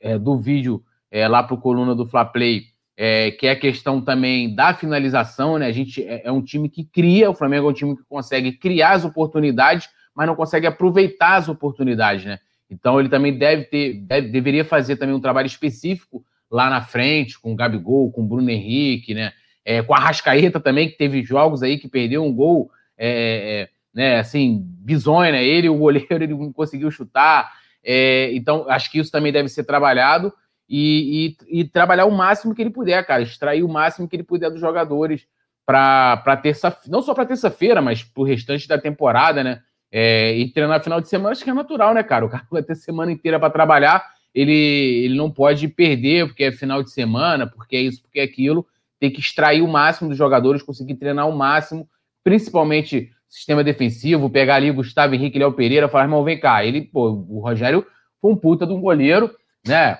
é, 0.00 0.16
do 0.16 0.38
vídeo 0.38 0.80
é, 1.10 1.26
lá 1.26 1.42
para 1.42 1.54
o 1.54 1.60
coluna 1.60 1.92
do 1.92 2.06
Fla 2.06 2.24
Play 2.24 2.66
é, 3.02 3.30
que 3.30 3.46
é 3.46 3.52
a 3.52 3.56
questão 3.56 3.98
também 3.98 4.54
da 4.54 4.74
finalização, 4.74 5.58
né? 5.58 5.64
A 5.64 5.72
gente 5.72 6.06
é, 6.06 6.20
é, 6.26 6.30
um 6.30 6.42
time 6.42 6.68
que 6.68 6.84
cria, 6.84 7.30
o 7.30 7.34
Flamengo 7.34 7.66
é 7.66 7.70
um 7.70 7.72
time 7.72 7.96
que 7.96 8.02
consegue 8.06 8.52
criar 8.52 8.90
as 8.90 9.06
oportunidades, 9.06 9.88
mas 10.14 10.26
não 10.26 10.36
consegue 10.36 10.66
aproveitar 10.66 11.36
as 11.36 11.48
oportunidades, 11.48 12.26
né? 12.26 12.38
Então 12.68 13.00
ele 13.00 13.08
também 13.08 13.38
deve 13.38 13.64
ter, 13.64 13.94
deve, 13.94 14.28
deveria 14.28 14.66
fazer 14.66 14.96
também 14.96 15.14
um 15.14 15.20
trabalho 15.20 15.46
específico 15.46 16.22
lá 16.50 16.68
na 16.68 16.82
frente, 16.82 17.40
com 17.40 17.54
o 17.54 17.56
Gabigol, 17.56 18.12
com 18.12 18.20
o 18.20 18.26
Bruno 18.26 18.50
Henrique, 18.50 19.14
né? 19.14 19.32
É, 19.64 19.80
com 19.80 19.94
a 19.94 19.98
Rascaeta 19.98 20.60
também, 20.60 20.90
que 20.90 20.98
teve 20.98 21.22
jogos 21.22 21.62
aí 21.62 21.78
que 21.78 21.88
perdeu 21.88 22.22
um 22.22 22.34
gol, 22.34 22.70
é, 22.98 23.08
é, 23.08 23.68
né, 23.94 24.18
assim, 24.18 24.62
bizonho, 24.62 25.32
né? 25.32 25.42
Ele, 25.42 25.70
o 25.70 25.78
goleiro, 25.78 26.06
ele 26.12 26.34
não 26.34 26.52
conseguiu 26.52 26.90
chutar. 26.90 27.50
É, 27.82 28.30
então, 28.34 28.68
acho 28.68 28.90
que 28.90 28.98
isso 28.98 29.10
também 29.10 29.32
deve 29.32 29.48
ser 29.48 29.64
trabalhado 29.64 30.30
e, 30.72 31.36
e, 31.50 31.60
e, 31.60 31.64
trabalhar 31.64 32.06
o 32.06 32.12
máximo 32.12 32.54
que 32.54 32.62
ele 32.62 32.70
puder, 32.70 33.04
cara, 33.04 33.22
extrair 33.22 33.64
o 33.64 33.68
máximo 33.68 34.06
que 34.08 34.14
ele 34.14 34.22
puder 34.22 34.52
dos 34.52 34.60
jogadores 34.60 35.26
para 35.66 36.38
terça 36.40 36.76
não 36.86 37.02
só 37.02 37.12
para 37.12 37.26
terça-feira, 37.26 37.82
mas 37.82 38.04
para 38.04 38.20
o 38.20 38.24
restante 38.24 38.68
da 38.68 38.78
temporada, 38.78 39.42
né? 39.42 39.60
É, 39.90 40.32
e 40.36 40.48
treinar 40.52 40.80
final 40.80 41.00
de 41.00 41.08
semana, 41.08 41.32
acho 41.32 41.42
que 41.42 41.50
é 41.50 41.54
natural, 41.54 41.92
né, 41.92 42.04
cara? 42.04 42.24
O 42.24 42.28
cara 42.28 42.46
vai 42.50 42.62
ter 42.62 42.76
semana 42.76 43.10
inteira 43.10 43.40
para 43.40 43.50
trabalhar, 43.50 44.04
ele, 44.32 44.52
ele 44.52 45.16
não 45.16 45.28
pode 45.28 45.66
perder 45.66 46.28
porque 46.28 46.44
é 46.44 46.52
final 46.52 46.84
de 46.84 46.92
semana, 46.92 47.48
porque 47.48 47.74
é 47.74 47.80
isso, 47.80 48.00
porque 48.02 48.20
é 48.20 48.22
aquilo. 48.22 48.64
Tem 49.00 49.10
que 49.10 49.18
extrair 49.18 49.62
o 49.62 49.68
máximo 49.68 50.08
dos 50.08 50.18
jogadores, 50.18 50.62
conseguir 50.62 50.94
treinar 50.94 51.28
o 51.28 51.36
máximo, 51.36 51.88
principalmente 52.22 53.10
sistema 53.28 53.64
defensivo, 53.64 54.30
pegar 54.30 54.56
ali 54.56 54.70
o 54.70 54.74
Gustavo 54.74 55.16
Henrique, 55.16 55.38
Léo 55.38 55.52
Pereira, 55.52 55.88
falar, 55.88 56.04
irmão, 56.04 56.22
vem 56.22 56.38
cá. 56.38 56.64
Ele, 56.64 56.82
pô, 56.82 57.10
o 57.10 57.40
Rogério 57.40 57.84
foi 58.20 58.30
um 58.30 58.36
puta 58.36 58.64
de 58.64 58.72
um 58.72 58.80
goleiro, 58.80 59.34
né? 59.66 59.98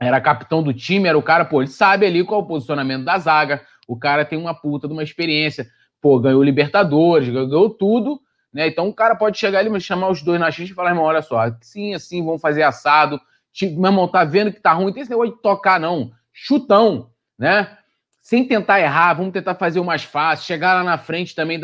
Era 0.00 0.20
capitão 0.20 0.62
do 0.62 0.74
time, 0.74 1.08
era 1.08 1.16
o 1.16 1.22
cara, 1.22 1.44
pô, 1.44 1.62
ele 1.62 1.70
sabe 1.70 2.06
ali 2.06 2.22
qual 2.22 2.40
é 2.40 2.44
o 2.44 2.46
posicionamento 2.46 3.04
da 3.04 3.18
zaga, 3.18 3.62
o 3.88 3.96
cara 3.96 4.24
tem 4.24 4.38
uma 4.38 4.54
puta 4.54 4.86
de 4.86 4.92
uma 4.92 5.02
experiência, 5.02 5.66
pô, 6.00 6.18
ganhou 6.20 6.42
Libertadores, 6.42 7.28
ganhou 7.28 7.70
tudo, 7.70 8.20
né? 8.52 8.66
Então 8.66 8.88
o 8.88 8.94
cara 8.94 9.14
pode 9.14 9.38
chegar 9.38 9.60
ali, 9.60 9.80
chamar 9.80 10.08
os 10.08 10.22
dois 10.22 10.40
na 10.40 10.50
xixi 10.50 10.72
e 10.72 10.74
falar, 10.74 10.90
irmão, 10.90 11.04
olha 11.04 11.22
só, 11.22 11.40
sim, 11.60 11.94
assim, 11.94 12.24
vamos 12.24 12.40
fazer 12.40 12.62
assado. 12.62 13.20
Tipo, 13.52 13.80
meu 13.80 13.90
irmão, 13.90 14.06
tá 14.06 14.24
vendo 14.24 14.52
que 14.52 14.60
tá 14.60 14.72
ruim, 14.72 14.92
tem 14.92 15.02
esse 15.02 15.10
negócio 15.10 15.34
de 15.34 15.40
tocar, 15.40 15.80
não. 15.80 16.10
Chutão, 16.32 17.10
né? 17.38 17.78
Sem 18.20 18.44
tentar 18.44 18.80
errar, 18.80 19.14
vamos 19.14 19.32
tentar 19.32 19.54
fazer 19.54 19.80
o 19.80 19.84
mais 19.84 20.04
fácil, 20.04 20.46
chegar 20.46 20.74
lá 20.74 20.84
na 20.84 20.98
frente 20.98 21.34
também, 21.34 21.60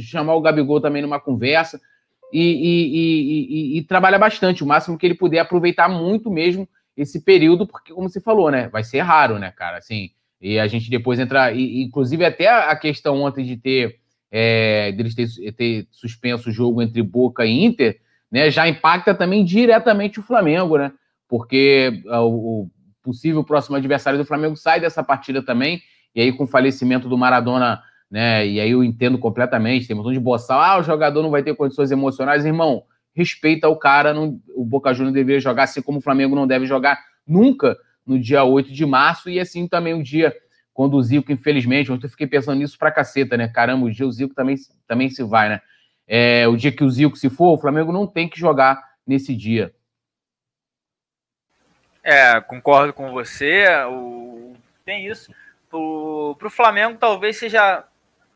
chamar 0.00 0.34
o 0.34 0.40
Gabigol 0.40 0.80
também 0.80 1.02
numa 1.02 1.20
conversa 1.20 1.80
e, 2.32 2.40
e, 2.40 3.76
e, 3.76 3.78
e, 3.78 3.82
trabalhar 3.82 4.18
bastante, 4.18 4.62
o 4.62 4.66
máximo 4.66 4.96
que 4.96 5.06
ele 5.06 5.14
puder, 5.14 5.40
aproveitar 5.40 5.88
muito 5.88 6.30
mesmo 6.30 6.68
esse 6.96 7.20
período, 7.20 7.66
porque, 7.66 7.92
como 7.92 8.08
você 8.08 8.20
falou, 8.20 8.50
né? 8.50 8.68
Vai 8.68 8.84
ser 8.84 9.00
raro, 9.00 9.38
né, 9.38 9.50
cara? 9.50 9.78
Assim, 9.78 10.10
e 10.40 10.58
a 10.58 10.66
gente 10.66 10.90
depois 10.90 11.18
entra. 11.18 11.52
E, 11.52 11.82
inclusive, 11.82 12.24
até 12.24 12.48
a 12.48 12.76
questão 12.76 13.22
ontem 13.22 13.44
de 13.44 13.56
ter 13.56 14.00
é, 14.36 14.90
deles 14.90 15.14
ter, 15.14 15.52
ter, 15.52 15.86
suspenso 15.92 16.48
o 16.50 16.52
jogo 16.52 16.82
entre 16.82 17.00
Boca 17.00 17.46
e 17.46 17.64
Inter, 17.64 18.00
né, 18.28 18.50
já 18.50 18.68
impacta 18.68 19.14
também 19.14 19.44
diretamente 19.44 20.18
o 20.18 20.24
Flamengo, 20.24 20.76
né? 20.76 20.90
Porque 21.28 22.02
ah, 22.08 22.22
o, 22.22 22.62
o 22.62 22.70
possível 23.00 23.44
próximo 23.44 23.76
adversário 23.76 24.18
do 24.18 24.24
Flamengo 24.24 24.56
sai 24.56 24.80
dessa 24.80 25.04
partida 25.04 25.40
também, 25.40 25.80
e 26.12 26.20
aí 26.20 26.32
com 26.32 26.42
o 26.42 26.48
falecimento 26.48 27.08
do 27.08 27.16
Maradona, 27.16 27.80
né? 28.10 28.44
E 28.44 28.58
aí 28.58 28.72
eu 28.72 28.82
entendo 28.82 29.18
completamente, 29.18 29.86
tem 29.86 29.94
um 29.94 29.98
montão 29.98 30.12
de 30.12 30.18
boçal, 30.18 30.60
ah, 30.60 30.80
o 30.80 30.82
jogador 30.82 31.22
não 31.22 31.30
vai 31.30 31.44
ter 31.44 31.54
condições 31.54 31.92
emocionais, 31.92 32.44
irmão, 32.44 32.82
respeita 33.14 33.68
o 33.68 33.76
cara, 33.76 34.12
não, 34.12 34.40
o 34.54 34.64
Boca 34.64 34.92
Juniors 34.92 35.14
deveria 35.14 35.40
jogar 35.40 35.64
assim 35.64 35.80
como 35.80 35.98
o 35.98 36.02
Flamengo 36.02 36.34
não 36.34 36.46
deve 36.46 36.66
jogar 36.66 36.98
nunca 37.26 37.76
no 38.06 38.18
dia 38.18 38.44
8 38.44 38.72
de 38.72 38.84
março, 38.84 39.30
e 39.30 39.40
assim 39.40 39.66
também 39.66 39.94
o 39.94 40.02
dia 40.02 40.34
quando 40.74 40.96
o 40.96 41.02
Zico, 41.02 41.30
infelizmente, 41.30 41.92
ontem 41.92 42.06
eu 42.06 42.10
fiquei 42.10 42.26
pensando 42.26 42.58
nisso 42.58 42.76
pra 42.76 42.90
caceta, 42.90 43.36
né? 43.36 43.46
Caramba, 43.46 43.86
o 43.86 43.90
dia 43.90 44.04
o 44.04 44.10
Zico 44.10 44.34
também, 44.34 44.56
também 44.88 45.08
se 45.08 45.22
vai, 45.22 45.48
né? 45.48 45.60
É, 46.06 46.48
o 46.48 46.56
dia 46.56 46.72
que 46.72 46.82
o 46.82 46.90
Zico 46.90 47.16
se 47.16 47.30
for, 47.30 47.54
o 47.54 47.58
Flamengo 47.58 47.92
não 47.92 48.08
tem 48.08 48.28
que 48.28 48.38
jogar 48.38 48.82
nesse 49.06 49.36
dia. 49.36 49.72
É, 52.02 52.38
concordo 52.40 52.92
com 52.92 53.12
você. 53.12 53.66
O... 53.88 54.54
Tem 54.84 55.06
isso. 55.06 55.32
Pro, 55.70 56.36
pro 56.38 56.50
Flamengo, 56.50 56.98
talvez 56.98 57.38
seja. 57.38 57.84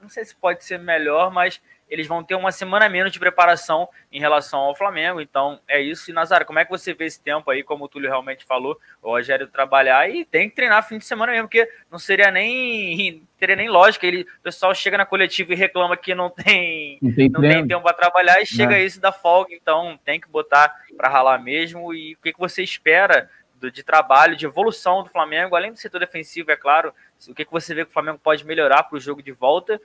Não 0.00 0.08
sei 0.08 0.24
se 0.24 0.34
pode 0.34 0.64
ser 0.64 0.78
melhor, 0.78 1.32
mas 1.32 1.60
eles 1.90 2.06
vão 2.06 2.22
ter 2.22 2.34
uma 2.34 2.52
semana 2.52 2.88
menos 2.88 3.12
de 3.12 3.18
preparação 3.18 3.88
em 4.12 4.20
relação 4.20 4.60
ao 4.60 4.74
Flamengo. 4.74 5.20
Então 5.20 5.60
é 5.66 5.80
isso. 5.80 6.10
E 6.10 6.14
Nazara, 6.14 6.44
como 6.44 6.58
é 6.58 6.64
que 6.64 6.70
você 6.70 6.92
vê 6.92 7.06
esse 7.06 7.20
tempo 7.20 7.50
aí, 7.50 7.62
como 7.62 7.84
o 7.84 7.88
Túlio 7.88 8.08
realmente 8.08 8.44
falou, 8.44 8.78
o 9.02 9.10
Rogério 9.10 9.46
trabalhar 9.46 10.08
e 10.10 10.24
tem 10.24 10.48
que 10.48 10.56
treinar 10.56 10.86
fim 10.86 10.98
de 10.98 11.04
semana 11.04 11.32
mesmo, 11.32 11.48
porque 11.48 11.68
não 11.90 11.98
seria 11.98 12.30
nem 12.30 13.26
teria 13.38 13.56
nem 13.56 13.68
lógica. 13.68 14.06
Ele, 14.06 14.22
o 14.22 14.42
pessoal 14.42 14.74
chega 14.74 14.98
na 14.98 15.06
coletiva 15.06 15.52
e 15.52 15.56
reclama 15.56 15.96
que 15.96 16.14
não 16.14 16.28
tem, 16.28 16.98
não 17.00 17.14
tem, 17.14 17.28
não 17.28 17.40
tem 17.40 17.66
tempo 17.66 17.82
para 17.82 17.94
trabalhar 17.94 18.40
e 18.40 18.46
chega 18.46 18.76
é. 18.76 18.84
isso 18.84 19.00
da 19.00 19.12
folga. 19.12 19.54
Então 19.54 19.98
tem 20.04 20.20
que 20.20 20.28
botar 20.28 20.74
para 20.96 21.08
ralar 21.08 21.38
mesmo. 21.38 21.94
E 21.94 22.14
o 22.14 22.18
que, 22.18 22.32
que 22.32 22.38
você 22.38 22.62
espera? 22.62 23.30
de 23.72 23.82
trabalho, 23.82 24.36
de 24.36 24.46
evolução 24.46 25.02
do 25.02 25.10
Flamengo, 25.10 25.56
além 25.56 25.72
do 25.72 25.78
setor 25.78 25.98
defensivo, 25.98 26.48
é 26.52 26.56
claro. 26.56 26.94
O 27.26 27.34
que, 27.34 27.44
que 27.44 27.50
você 27.50 27.74
vê 27.74 27.84
que 27.84 27.90
o 27.90 27.92
Flamengo 27.92 28.16
pode 28.22 28.46
melhorar 28.46 28.84
para 28.84 28.96
o 28.96 29.00
jogo 29.00 29.20
de 29.20 29.32
volta? 29.32 29.80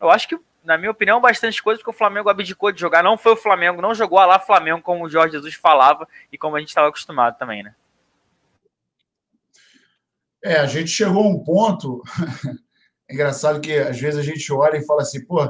Eu 0.00 0.08
acho 0.08 0.28
que 0.28 0.38
na 0.68 0.76
minha 0.76 0.90
opinião, 0.90 1.18
bastante 1.18 1.62
coisa, 1.62 1.78
porque 1.78 1.90
o 1.90 1.98
Flamengo 1.98 2.28
abdicou 2.28 2.70
de 2.70 2.78
jogar. 2.78 3.02
Não 3.02 3.16
foi 3.16 3.32
o 3.32 3.36
Flamengo, 3.36 3.80
não 3.80 3.94
jogou 3.94 4.18
lá 4.18 4.38
Flamengo, 4.38 4.82
como 4.82 5.06
o 5.06 5.08
Jorge 5.08 5.32
Jesus 5.32 5.54
falava 5.54 6.06
e 6.30 6.36
como 6.36 6.56
a 6.56 6.60
gente 6.60 6.68
estava 6.68 6.88
acostumado 6.88 7.38
também, 7.38 7.62
né? 7.62 7.74
É, 10.44 10.58
a 10.58 10.66
gente 10.66 10.90
chegou 10.90 11.24
a 11.24 11.26
um 11.26 11.42
ponto. 11.42 12.02
é 13.08 13.14
engraçado 13.14 13.62
que 13.62 13.72
às 13.78 13.98
vezes 13.98 14.20
a 14.20 14.22
gente 14.22 14.52
olha 14.52 14.76
e 14.76 14.84
fala 14.84 15.00
assim, 15.00 15.24
pô, 15.24 15.40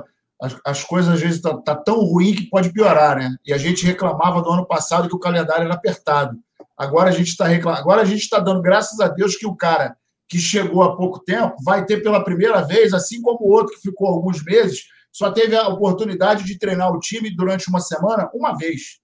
as, 0.40 0.56
as 0.64 0.84
coisas 0.84 1.12
às 1.12 1.20
vezes 1.20 1.42
tá, 1.42 1.56
tá, 1.62 1.74
tão 1.74 1.96
ruim 1.96 2.36
que 2.36 2.48
pode 2.48 2.72
piorar, 2.72 3.18
né? 3.18 3.34
E 3.44 3.52
a 3.52 3.58
gente 3.58 3.84
reclamava 3.84 4.40
do 4.40 4.52
ano 4.52 4.64
passado 4.64 5.08
que 5.08 5.16
o 5.16 5.20
calendário 5.20 5.64
era 5.64 5.74
apertado. 5.74 6.38
Agora 6.76 7.10
a 7.10 7.12
gente 7.12 7.30
está 7.30 7.46
agora 7.76 8.02
a 8.02 8.04
gente 8.04 8.20
está 8.20 8.38
dando 8.38 8.62
graças 8.62 9.00
a 9.00 9.08
Deus 9.08 9.34
que 9.34 9.48
o 9.48 9.56
cara 9.56 9.96
que 10.28 10.38
chegou 10.38 10.84
há 10.84 10.96
pouco 10.96 11.18
tempo 11.18 11.56
vai 11.64 11.84
ter 11.84 12.04
pela 12.04 12.22
primeira 12.22 12.60
vez, 12.60 12.94
assim 12.94 13.20
como 13.20 13.40
o 13.40 13.50
outro 13.50 13.74
que 13.74 13.80
ficou 13.80 14.06
alguns 14.06 14.44
meses, 14.44 14.84
só 15.12 15.30
teve 15.30 15.56
a 15.56 15.68
oportunidade 15.68 16.44
de 16.44 16.58
treinar 16.58 16.92
o 16.92 17.00
time 17.00 17.34
durante 17.34 17.68
uma 17.68 17.80
semana 17.80 18.30
uma 18.34 18.56
vez. 18.56 19.00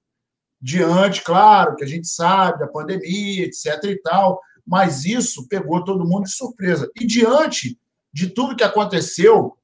Diante, 0.60 1.22
claro, 1.22 1.76
que 1.76 1.84
a 1.84 1.86
gente 1.86 2.06
sabe 2.08 2.58
da 2.58 2.66
pandemia, 2.66 3.44
etc. 3.44 3.84
e 3.84 4.00
tal, 4.00 4.40
mas 4.66 5.04
isso 5.04 5.46
pegou 5.48 5.84
todo 5.84 6.06
mundo 6.06 6.24
de 6.24 6.32
surpresa. 6.32 6.90
E 6.96 7.06
diante 7.06 7.78
de 8.12 8.28
tudo 8.28 8.56
que 8.56 8.64
aconteceu, 8.64 9.56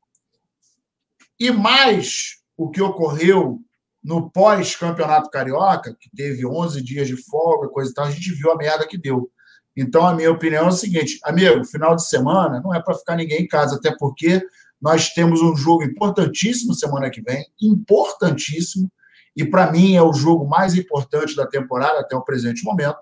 e 1.38 1.50
mais 1.50 2.40
o 2.57 2.70
que 2.70 2.83
ocorreu 2.83 3.61
no 4.03 4.31
pós-campeonato 4.31 5.31
carioca, 5.31 5.96
que 5.98 6.11
teve 6.14 6.44
11 6.46 6.83
dias 6.83 7.07
de 7.07 7.16
folga, 7.16 7.68
coisa 7.68 7.90
e 7.90 7.94
tal, 7.94 8.07
a 8.07 8.11
gente 8.11 8.33
viu 8.33 8.50
a 8.50 8.57
merda 8.57 8.87
que 8.87 8.98
deu. 8.98 9.31
Então, 9.76 10.07
a 10.07 10.14
minha 10.14 10.31
opinião 10.31 10.66
é 10.66 10.68
o 10.68 10.72
seguinte, 10.72 11.18
amigo, 11.22 11.64
final 11.64 11.94
de 11.94 12.07
semana 12.07 12.61
não 12.61 12.74
é 12.74 12.83
para 12.83 12.94
ficar 12.94 13.16
ninguém 13.16 13.42
em 13.42 13.48
casa, 13.48 13.76
até 13.76 13.94
porque 13.96 14.42
nós 14.80 15.10
temos 15.10 15.42
um 15.42 15.54
jogo 15.54 15.84
importantíssimo 15.84 16.74
semana 16.74 17.10
que 17.10 17.20
vem, 17.20 17.46
importantíssimo, 17.60 18.90
e 19.36 19.44
para 19.44 19.70
mim 19.70 19.94
é 19.94 20.02
o 20.02 20.12
jogo 20.12 20.48
mais 20.48 20.74
importante 20.74 21.36
da 21.36 21.46
temporada 21.46 22.00
até 22.00 22.16
o 22.16 22.22
presente 22.22 22.64
momento, 22.64 23.00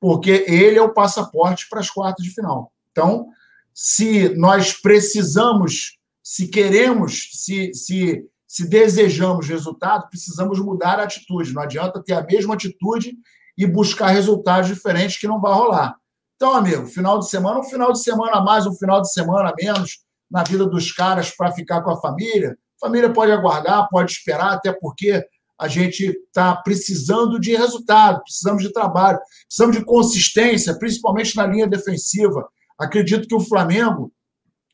porque 0.00 0.44
ele 0.48 0.78
é 0.78 0.82
o 0.82 0.94
passaporte 0.94 1.68
para 1.68 1.80
as 1.80 1.90
quartas 1.90 2.24
de 2.24 2.34
final. 2.34 2.72
Então, 2.90 3.28
se 3.74 4.28
nós 4.30 4.72
precisamos, 4.72 5.98
se 6.22 6.48
queremos, 6.48 7.28
se, 7.32 7.72
se, 7.74 8.26
se 8.46 8.68
desejamos 8.68 9.48
resultado, 9.48 10.08
precisamos 10.08 10.58
mudar 10.58 11.00
a 11.00 11.04
atitude. 11.04 11.52
Não 11.52 11.62
adianta 11.62 12.02
ter 12.02 12.14
a 12.14 12.22
mesma 12.22 12.54
atitude 12.54 13.16
e 13.56 13.66
buscar 13.66 14.08
resultados 14.08 14.68
diferentes 14.68 15.18
que 15.18 15.28
não 15.28 15.40
vai 15.40 15.54
rolar. 15.54 15.96
Então, 16.36 16.54
amigo, 16.54 16.86
final 16.86 17.18
de 17.18 17.28
semana, 17.28 17.60
um 17.60 17.64
final 17.64 17.92
de 17.92 18.02
semana 18.02 18.38
a 18.38 18.40
mais, 18.42 18.66
um 18.66 18.74
final 18.74 19.00
de 19.00 19.12
semana 19.12 19.50
a 19.50 19.54
menos, 19.54 20.00
na 20.32 20.42
vida 20.42 20.66
dos 20.66 20.90
caras 20.90 21.30
para 21.30 21.52
ficar 21.52 21.82
com 21.82 21.90
a 21.90 22.00
família. 22.00 22.56
A 22.82 22.86
família 22.86 23.12
pode 23.12 23.30
aguardar, 23.30 23.86
pode 23.90 24.10
esperar, 24.10 24.54
até 24.54 24.72
porque 24.72 25.22
a 25.60 25.68
gente 25.68 26.06
está 26.26 26.56
precisando 26.56 27.38
de 27.38 27.54
resultado, 27.54 28.22
precisamos 28.22 28.62
de 28.62 28.72
trabalho, 28.72 29.20
precisamos 29.46 29.76
de 29.76 29.84
consistência, 29.84 30.76
principalmente 30.78 31.36
na 31.36 31.46
linha 31.46 31.68
defensiva. 31.68 32.48
Acredito 32.80 33.28
que 33.28 33.34
o 33.34 33.40
Flamengo 33.40 34.10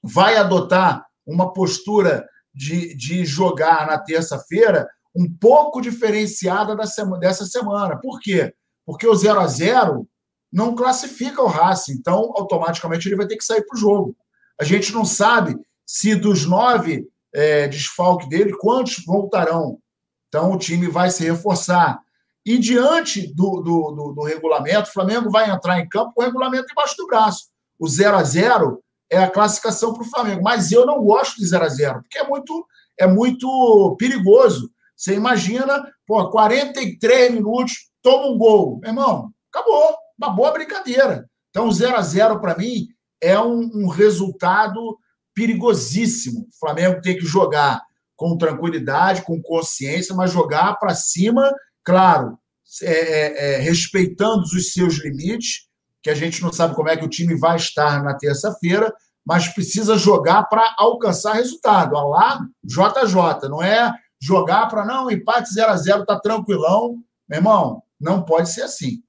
vai 0.03 0.37
adotar 0.37 1.05
uma 1.27 1.53
postura 1.53 2.25
de, 2.55 2.95
de 2.97 3.27
jogar 3.27 3.87
na 3.87 3.99
terça-feira 3.99 4.89
um 5.15 5.29
pouco 5.29 5.81
diferenciada 5.81 6.77
da 6.77 6.87
sema, 6.87 7.19
dessa 7.19 7.45
semana. 7.45 7.99
Por 8.01 8.21
quê? 8.21 8.55
Porque 8.87 9.07
o 9.07 9.15
0 9.15 9.41
a 9.41 9.47
0 9.47 10.09
não 10.51 10.75
classifica 10.75 11.43
o 11.43 11.49
Racing, 11.49 11.93
então 11.93 12.33
automaticamente 12.37 13.09
ele 13.09 13.17
vai 13.17 13.27
ter 13.27 13.37
que 13.37 13.45
sair 13.45 13.67
para 13.67 13.77
o 13.77 13.79
jogo. 13.79 14.17
A 14.61 14.65
gente 14.65 14.93
não 14.93 15.05
sabe 15.05 15.57
se 15.87 16.15
dos 16.15 16.45
nove 16.45 17.07
é, 17.35 17.69
dele, 18.29 18.57
quantos 18.59 19.05
voltarão. 19.05 19.79
Então 20.29 20.53
o 20.53 20.59
time 20.59 20.89
vai 20.89 21.11
se 21.11 21.25
reforçar. 21.25 22.01
E 22.45 22.59
diante 22.59 23.33
do, 23.35 23.61
do, 23.61 23.93
do, 23.93 24.13
do 24.15 24.23
regulamento, 24.23 24.89
o 24.89 24.93
Flamengo 24.93 25.31
vai 25.31 25.51
entrar 25.51 25.79
em 25.79 25.89
campo 25.89 26.13
com 26.15 26.23
o 26.23 26.25
regulamento 26.25 26.71
embaixo 26.71 26.97
do 26.97 27.07
braço. 27.07 27.49
O 27.79 27.87
0 27.89 28.17
a 28.17 28.23
0 28.23 28.83
é 29.11 29.19
a 29.19 29.31
classificação 29.31 29.93
para 29.93 30.03
o 30.03 30.11
Flamengo. 30.11 30.43
Mas 30.43 30.73
eu 30.73 30.85
não 30.85 31.03
gosto 31.03 31.37
de 31.37 31.47
0 31.47 31.65
a 31.65 31.69
0 31.69 32.03
porque 32.03 32.19
é 32.19 32.27
muito, 32.27 32.67
é 32.99 33.07
muito 33.07 33.97
perigoso. 33.99 34.71
Você 34.97 35.15
imagina, 35.15 35.87
pô, 36.07 36.29
43 36.31 37.35
minutos, 37.35 37.91
toma 38.03 38.27
um 38.27 38.39
gol. 38.39 38.79
Meu 38.81 38.91
irmão, 38.91 39.31
acabou. 39.53 39.97
Acabou 40.21 40.47
a 40.47 40.53
brincadeira. 40.53 41.31
Então, 41.51 41.71
0 41.71 41.97
a 41.97 42.03
0 42.03 42.41
para 42.41 42.57
mim 42.57 42.89
é 43.21 43.39
um, 43.39 43.71
um 43.75 43.89
resultado 43.89 44.99
perigosíssimo. 45.35 46.41
O 46.41 46.59
Flamengo 46.59 47.01
tem 47.01 47.17
que 47.17 47.25
jogar 47.25 47.81
com 48.17 48.37
tranquilidade, 48.37 49.23
com 49.23 49.41
consciência, 49.41 50.15
mas 50.15 50.33
jogar 50.33 50.75
para 50.75 50.95
cima, 50.95 51.55
claro, 51.85 52.37
é, 52.83 52.93
é, 52.93 53.55
é, 53.55 53.59
respeitando 53.59 54.43
os 54.43 54.73
seus 54.73 54.99
limites, 54.99 55.69
que 56.03 56.11
a 56.11 56.15
gente 56.15 56.43
não 56.43 56.53
sabe 56.53 56.75
como 56.75 56.89
é 56.89 56.97
que 56.97 57.05
o 57.05 57.09
time 57.09 57.35
vai 57.35 57.57
estar 57.57 58.03
na 58.03 58.15
terça-feira, 58.15 58.93
mas 59.25 59.49
precisa 59.49 59.97
jogar 59.97 60.45
para 60.45 60.75
alcançar 60.79 61.35
resultado. 61.35 61.95
Olha 61.95 62.09
lá, 62.09 62.41
JJ, 62.65 63.49
não 63.49 63.63
é 63.63 63.93
jogar 64.21 64.67
para 64.67 64.85
não, 64.85 65.11
empate 65.11 65.53
0 65.53 65.71
a 65.71 65.77
0 65.77 66.05
tá 66.05 66.19
tranquilão. 66.19 66.97
Meu 67.29 67.39
irmão, 67.39 67.83
não 68.01 68.25
pode 68.25 68.51
ser 68.51 68.63
assim. 68.63 69.03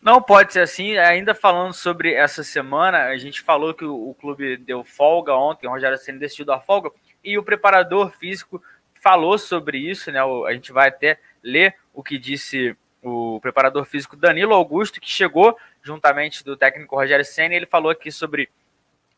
Não 0.00 0.22
pode 0.22 0.52
ser 0.52 0.60
assim. 0.60 0.96
Ainda 0.96 1.34
falando 1.34 1.74
sobre 1.74 2.14
essa 2.14 2.42
semana, 2.42 3.06
a 3.06 3.18
gente 3.18 3.42
falou 3.42 3.74
que 3.74 3.84
o, 3.84 4.10
o 4.10 4.14
clube 4.14 4.56
deu 4.56 4.82
folga 4.82 5.34
ontem, 5.34 5.66
o 5.66 5.70
Rogério 5.70 5.98
Senna 5.98 6.18
decidiu 6.18 6.46
dar 6.46 6.60
folga, 6.60 6.90
e 7.22 7.36
o 7.36 7.42
preparador 7.42 8.10
físico 8.10 8.62
falou 9.02 9.38
sobre 9.38 9.78
isso, 9.78 10.10
né? 10.10 10.20
A 10.46 10.52
gente 10.52 10.72
vai 10.72 10.88
até 10.88 11.18
ler 11.42 11.74
o 11.92 12.02
que 12.02 12.18
disse 12.18 12.76
o 13.02 13.38
preparador 13.40 13.84
físico 13.84 14.16
Danilo 14.16 14.54
Augusto, 14.54 15.00
que 15.00 15.08
chegou 15.08 15.56
juntamente 15.82 16.44
do 16.44 16.56
técnico 16.56 16.96
Rogério 16.96 17.24
Senna, 17.24 17.54
e 17.54 17.56
ele 17.58 17.66
falou 17.66 17.90
aqui 17.90 18.10
sobre 18.10 18.48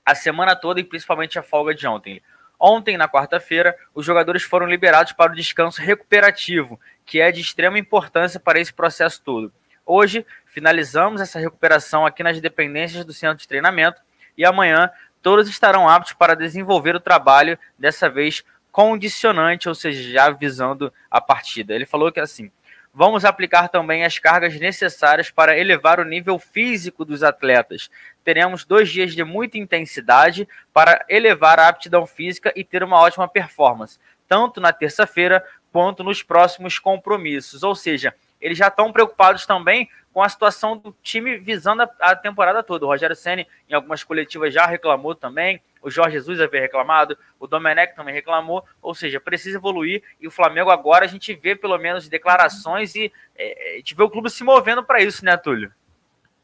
a 0.04 0.14
semana 0.14 0.56
toda 0.56 0.80
e 0.80 0.84
principalmente 0.84 1.38
a 1.38 1.42
folga 1.42 1.74
de 1.74 1.86
ontem. 1.86 2.20
Ontem, 2.58 2.96
na 2.96 3.08
quarta-feira, 3.08 3.76
os 3.92 4.06
jogadores 4.06 4.42
foram 4.44 4.66
liberados 4.66 5.12
para 5.12 5.32
o 5.32 5.34
descanso 5.34 5.80
recuperativo, 5.80 6.78
que 7.04 7.20
é 7.20 7.32
de 7.32 7.40
extrema 7.40 7.78
importância 7.78 8.38
para 8.38 8.60
esse 8.60 8.72
processo 8.72 9.20
todo. 9.22 9.52
Hoje, 9.84 10.24
finalizamos 10.52 11.22
essa 11.22 11.38
recuperação 11.38 12.04
aqui 12.04 12.22
nas 12.22 12.38
dependências 12.38 13.06
do 13.06 13.12
centro 13.14 13.38
de 13.38 13.48
treinamento 13.48 14.02
e 14.36 14.44
amanhã 14.44 14.90
todos 15.22 15.48
estarão 15.48 15.88
aptos 15.88 16.12
para 16.12 16.36
desenvolver 16.36 16.94
o 16.94 17.00
trabalho, 17.00 17.58
dessa 17.78 18.08
vez 18.08 18.44
condicionante, 18.70 19.66
ou 19.66 19.74
seja, 19.74 20.12
já 20.12 20.28
visando 20.28 20.92
a 21.10 21.22
partida. 21.22 21.74
Ele 21.74 21.86
falou 21.86 22.12
que 22.12 22.20
assim, 22.20 22.50
vamos 22.92 23.24
aplicar 23.24 23.68
também 23.68 24.04
as 24.04 24.18
cargas 24.18 24.60
necessárias 24.60 25.30
para 25.30 25.58
elevar 25.58 25.98
o 25.98 26.04
nível 26.04 26.38
físico 26.38 27.02
dos 27.02 27.22
atletas. 27.22 27.90
Teremos 28.22 28.66
dois 28.66 28.90
dias 28.90 29.14
de 29.14 29.24
muita 29.24 29.56
intensidade 29.56 30.46
para 30.70 31.02
elevar 31.08 31.58
a 31.58 31.68
aptidão 31.68 32.06
física 32.06 32.52
e 32.54 32.62
ter 32.62 32.82
uma 32.82 33.00
ótima 33.00 33.26
performance, 33.26 33.98
tanto 34.28 34.60
na 34.60 34.70
terça-feira 34.70 35.42
quanto 35.72 36.04
nos 36.04 36.22
próximos 36.22 36.78
compromissos. 36.78 37.62
Ou 37.62 37.74
seja, 37.74 38.14
eles 38.42 38.58
já 38.58 38.68
estão 38.68 38.92
preocupados 38.92 39.46
também 39.46 39.88
com 40.12 40.20
a 40.20 40.28
situação 40.28 40.76
do 40.76 40.94
time 41.02 41.38
visando 41.38 41.82
a, 41.82 41.90
a 42.00 42.16
temporada 42.16 42.62
toda. 42.62 42.84
O 42.84 42.88
Rogério 42.88 43.16
Senni, 43.16 43.46
em 43.70 43.72
algumas 43.72 44.04
coletivas, 44.04 44.52
já 44.52 44.66
reclamou 44.66 45.14
também. 45.14 45.60
O 45.82 45.90
Jorge 45.90 46.12
Jesus 46.12 46.40
havia 46.40 46.60
reclamado, 46.60 47.18
o 47.40 47.46
Domenech 47.46 47.96
também 47.96 48.14
reclamou, 48.14 48.64
ou 48.80 48.94
seja, 48.94 49.18
precisa 49.18 49.58
evoluir 49.58 50.00
e 50.20 50.28
o 50.28 50.30
Flamengo 50.30 50.70
agora 50.70 51.04
a 51.04 51.08
gente 51.08 51.34
vê 51.34 51.56
pelo 51.56 51.76
menos 51.76 52.08
declarações 52.08 52.94
e 52.94 53.10
é, 53.36 53.72
a 53.74 53.76
gente 53.78 53.94
vê 53.96 54.02
o 54.04 54.10
clube 54.10 54.30
se 54.30 54.44
movendo 54.44 54.84
para 54.84 55.02
isso, 55.02 55.24
né, 55.24 55.36
Túlio? 55.36 55.72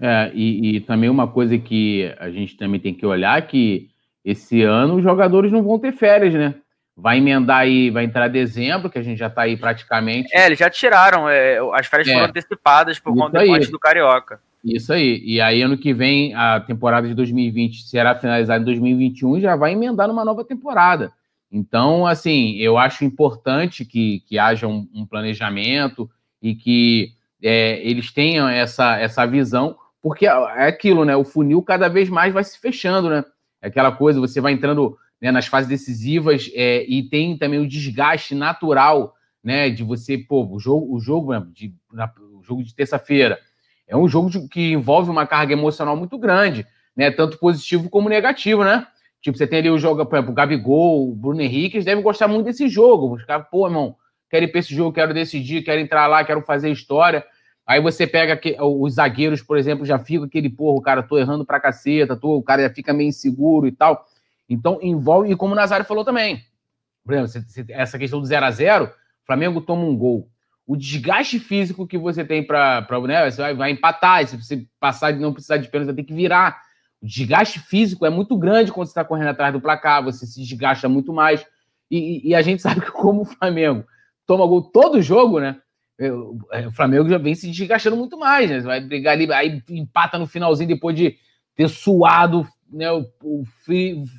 É, 0.01 0.31
e, 0.35 0.77
e, 0.77 0.81
também 0.81 1.09
uma 1.09 1.29
coisa 1.29 1.57
que 1.57 2.13
a 2.19 2.31
gente 2.31 2.57
também 2.57 2.81
tem 2.81 2.93
que 2.93 3.07
olhar 3.07 3.41
que 3.47 3.89
esse 4.25 4.63
ano 4.63 4.97
os 4.97 5.05
jogadores 5.05 5.53
não 5.53 5.63
vão 5.63 5.79
ter 5.79 5.93
férias, 5.93 6.35
né? 6.35 6.55
Vai 7.01 7.19
emendar 7.19 7.59
aí, 7.59 7.91
vai 7.91 8.03
entrar 8.03 8.27
dezembro, 8.27 8.91
que 8.91 8.99
a 8.99 9.03
gente 9.03 9.19
já 9.19 9.29
está 9.29 9.43
aí 9.43 9.57
praticamente. 9.57 10.37
É, 10.37 10.47
eles 10.47 10.59
já 10.59 10.69
tiraram, 10.69 11.29
é, 11.29 11.59
as 11.75 11.87
férias 11.87 12.09
é. 12.09 12.13
foram 12.13 12.27
antecipadas 12.27 12.99
por 12.99 13.15
conta 13.15 13.39
do 13.71 13.79
Carioca. 13.79 14.41
Isso 14.65 14.93
aí. 14.93 15.23
E 15.25 15.41
aí, 15.41 15.63
ano 15.63 15.79
que 15.79 15.95
vem, 15.95 16.35
a 16.35 16.59
temporada 16.59 17.07
de 17.07 17.15
2020 17.15 17.85
será 17.85 18.17
finalizada 18.17 18.61
em 18.61 18.65
2021 18.65 19.37
e 19.37 19.41
já 19.41 19.55
vai 19.55 19.75
emendar 19.75 20.09
numa 20.09 20.25
nova 20.25 20.45
temporada. 20.45 21.13
Então, 21.53 22.05
assim, 22.05 22.57
eu 22.57 22.77
acho 22.77 23.05
importante 23.05 23.85
que, 23.85 24.25
que 24.27 24.37
haja 24.37 24.67
um, 24.67 24.89
um 24.93 25.07
planejamento 25.07 26.11
e 26.43 26.55
que 26.57 27.13
é, 27.41 27.81
eles 27.89 28.13
tenham 28.13 28.49
essa, 28.49 28.99
essa 28.99 29.25
visão, 29.25 29.77
porque 30.03 30.27
é, 30.27 30.31
é 30.31 30.67
aquilo, 30.67 31.05
né? 31.05 31.15
O 31.15 31.25
funil 31.25 31.63
cada 31.63 31.89
vez 31.89 32.09
mais 32.09 32.35
vai 32.35 32.43
se 32.43 32.59
fechando, 32.59 33.09
né? 33.09 33.25
É 33.63 33.69
aquela 33.69 33.93
coisa, 33.93 34.21
você 34.21 34.41
vai 34.41 34.53
entrando 34.53 34.99
né, 35.21 35.31
nas 35.31 35.47
fases 35.47 35.69
decisivas 35.69 36.51
é, 36.55 36.85
e 36.89 37.03
tem 37.03 37.37
também 37.37 37.59
o 37.59 37.69
desgaste 37.69 38.35
natural, 38.35 39.15
né? 39.43 39.71
De 39.71 39.83
você, 39.83 40.19
pô, 40.19 40.47
o 40.47 40.59
jogo, 40.59 40.95
o 40.95 41.01
jogo, 41.01 41.39
de, 41.53 41.75
na, 41.93 42.11
o 42.35 42.43
jogo 42.43 42.63
de 42.63 42.75
terça-feira 42.75 43.39
é 43.87 43.97
um 43.97 44.07
jogo 44.07 44.31
de, 44.31 44.47
que 44.49 44.73
envolve 44.73 45.11
uma 45.11 45.27
carga 45.27 45.53
emocional 45.53 45.97
muito 45.97 46.19
grande, 46.19 46.67
né? 46.97 47.11
Tanto 47.11 47.39
positivo 47.39 47.89
como 47.89 48.09
negativo, 48.09 48.63
né? 48.63 48.87
Tipo, 49.21 49.37
você 49.37 49.47
tem 49.47 49.59
ali 49.59 49.71
o 49.71 49.79
jogo, 49.79 50.05
por 50.07 50.17
exemplo, 50.17 50.33
o 50.33 50.35
Gabigol, 50.35 51.11
o 51.11 51.15
Bruno 51.15 51.41
Henrique, 51.41 51.77
eles 51.77 51.85
devem 51.85 52.05
gostar 52.05 52.29
muito 52.29 52.45
desse 52.47 52.69
jogo. 52.69 53.15
Os 53.15 53.25
caras, 53.25 53.47
pô, 53.51 53.67
irmão, 53.67 53.97
quero 54.31 54.45
ir 54.45 54.49
pra 54.49 54.61
esse 54.61 54.75
jogo, 54.75 54.93
quero 54.93 55.13
decidir, 55.13 55.63
quero 55.63 55.81
entrar 55.81 56.07
lá, 56.07 56.23
quero 56.25 56.43
fazer 56.43 56.71
história. 56.71 57.25
Aí 57.67 57.81
você 57.81 58.07
pega 58.07 58.37
que, 58.37 58.57
os 58.61 58.95
zagueiros, 58.95 59.43
por 59.43 59.59
exemplo, 59.59 59.85
já 59.85 59.99
fica 59.99 60.25
aquele, 60.25 60.49
porra, 60.49 60.79
o 60.79 60.81
cara, 60.81 61.03
tô 61.03 61.19
errando 61.19 61.45
pra 61.45 61.61
caceta, 61.61 62.17
tô, 62.17 62.37
o 62.37 62.43
cara 62.43 62.63
já 62.63 62.71
fica 62.71 62.93
meio 62.93 63.09
inseguro 63.09 63.67
e 63.67 63.73
tal. 63.73 64.07
Então, 64.49 64.79
envolve, 64.83 65.31
e 65.31 65.37
como 65.37 65.53
o 65.53 65.57
Nazário 65.57 65.85
falou 65.85 66.05
também, 66.05 66.43
por 67.05 67.15
exemplo, 67.15 67.49
essa 67.71 67.99
questão 67.99 68.21
do 68.21 68.27
0 68.27 68.47
a 68.47 68.51
0 68.51 68.91
Flamengo 69.25 69.61
toma 69.61 69.85
um 69.85 69.97
gol 69.97 70.31
o 70.69 70.77
desgaste 70.77 71.39
físico 71.39 71.87
que 71.87 71.97
você 71.97 72.23
tem 72.23 72.43
para. 72.43 72.87
Né, 73.07 73.31
você 73.31 73.41
vai, 73.41 73.55
vai, 73.55 73.71
empatar, 73.71 74.27
se 74.27 74.37
você 74.37 74.67
passar 74.79 75.13
de 75.13 75.19
não 75.19 75.33
precisar 75.33 75.57
de 75.57 75.67
pênalti, 75.67 75.87
vai 75.87 75.95
ter 75.95 76.05
que 76.05 76.13
virar. 76.13 76.61
O 77.01 77.07
desgaste 77.07 77.59
físico 77.59 78.05
é 78.05 78.11
muito 78.11 78.37
grande 78.37 78.71
quando 78.71 78.87
você 78.87 78.91
está 78.91 79.03
correndo 79.03 79.29
atrás 79.29 79.51
do 79.51 79.63
placar, 79.63 80.05
você 80.05 80.27
se 80.27 80.43
desgasta 80.43 80.87
muito 80.87 81.11
mais. 81.11 81.43
E, 81.91 82.29
e, 82.29 82.35
a 82.35 82.43
gente 82.43 82.61
sabe 82.61 82.83
que, 82.83 82.91
como 82.91 83.23
o 83.23 83.25
Flamengo 83.25 83.87
toma 84.27 84.47
gol 84.47 84.61
todo 84.61 85.01
jogo, 85.01 85.41
né? 85.41 85.57
É, 85.99 86.13
o 86.13 86.71
Flamengo 86.73 87.09
já 87.09 87.17
vem 87.17 87.35
se 87.35 87.51
desgastando 87.51 87.97
muito 87.97 88.19
mais, 88.19 88.51
né? 88.51 88.61
Você 88.61 88.67
vai 88.67 88.79
brigar 88.83 89.15
ali, 89.15 89.33
aí 89.33 89.63
empata 89.71 90.19
no 90.19 90.27
finalzinho 90.27 90.69
depois 90.69 90.95
de 90.95 91.17
ter 91.57 91.69
suado 91.69 92.47
né, 92.71 92.91
o, 92.93 93.07
o, 93.23 93.45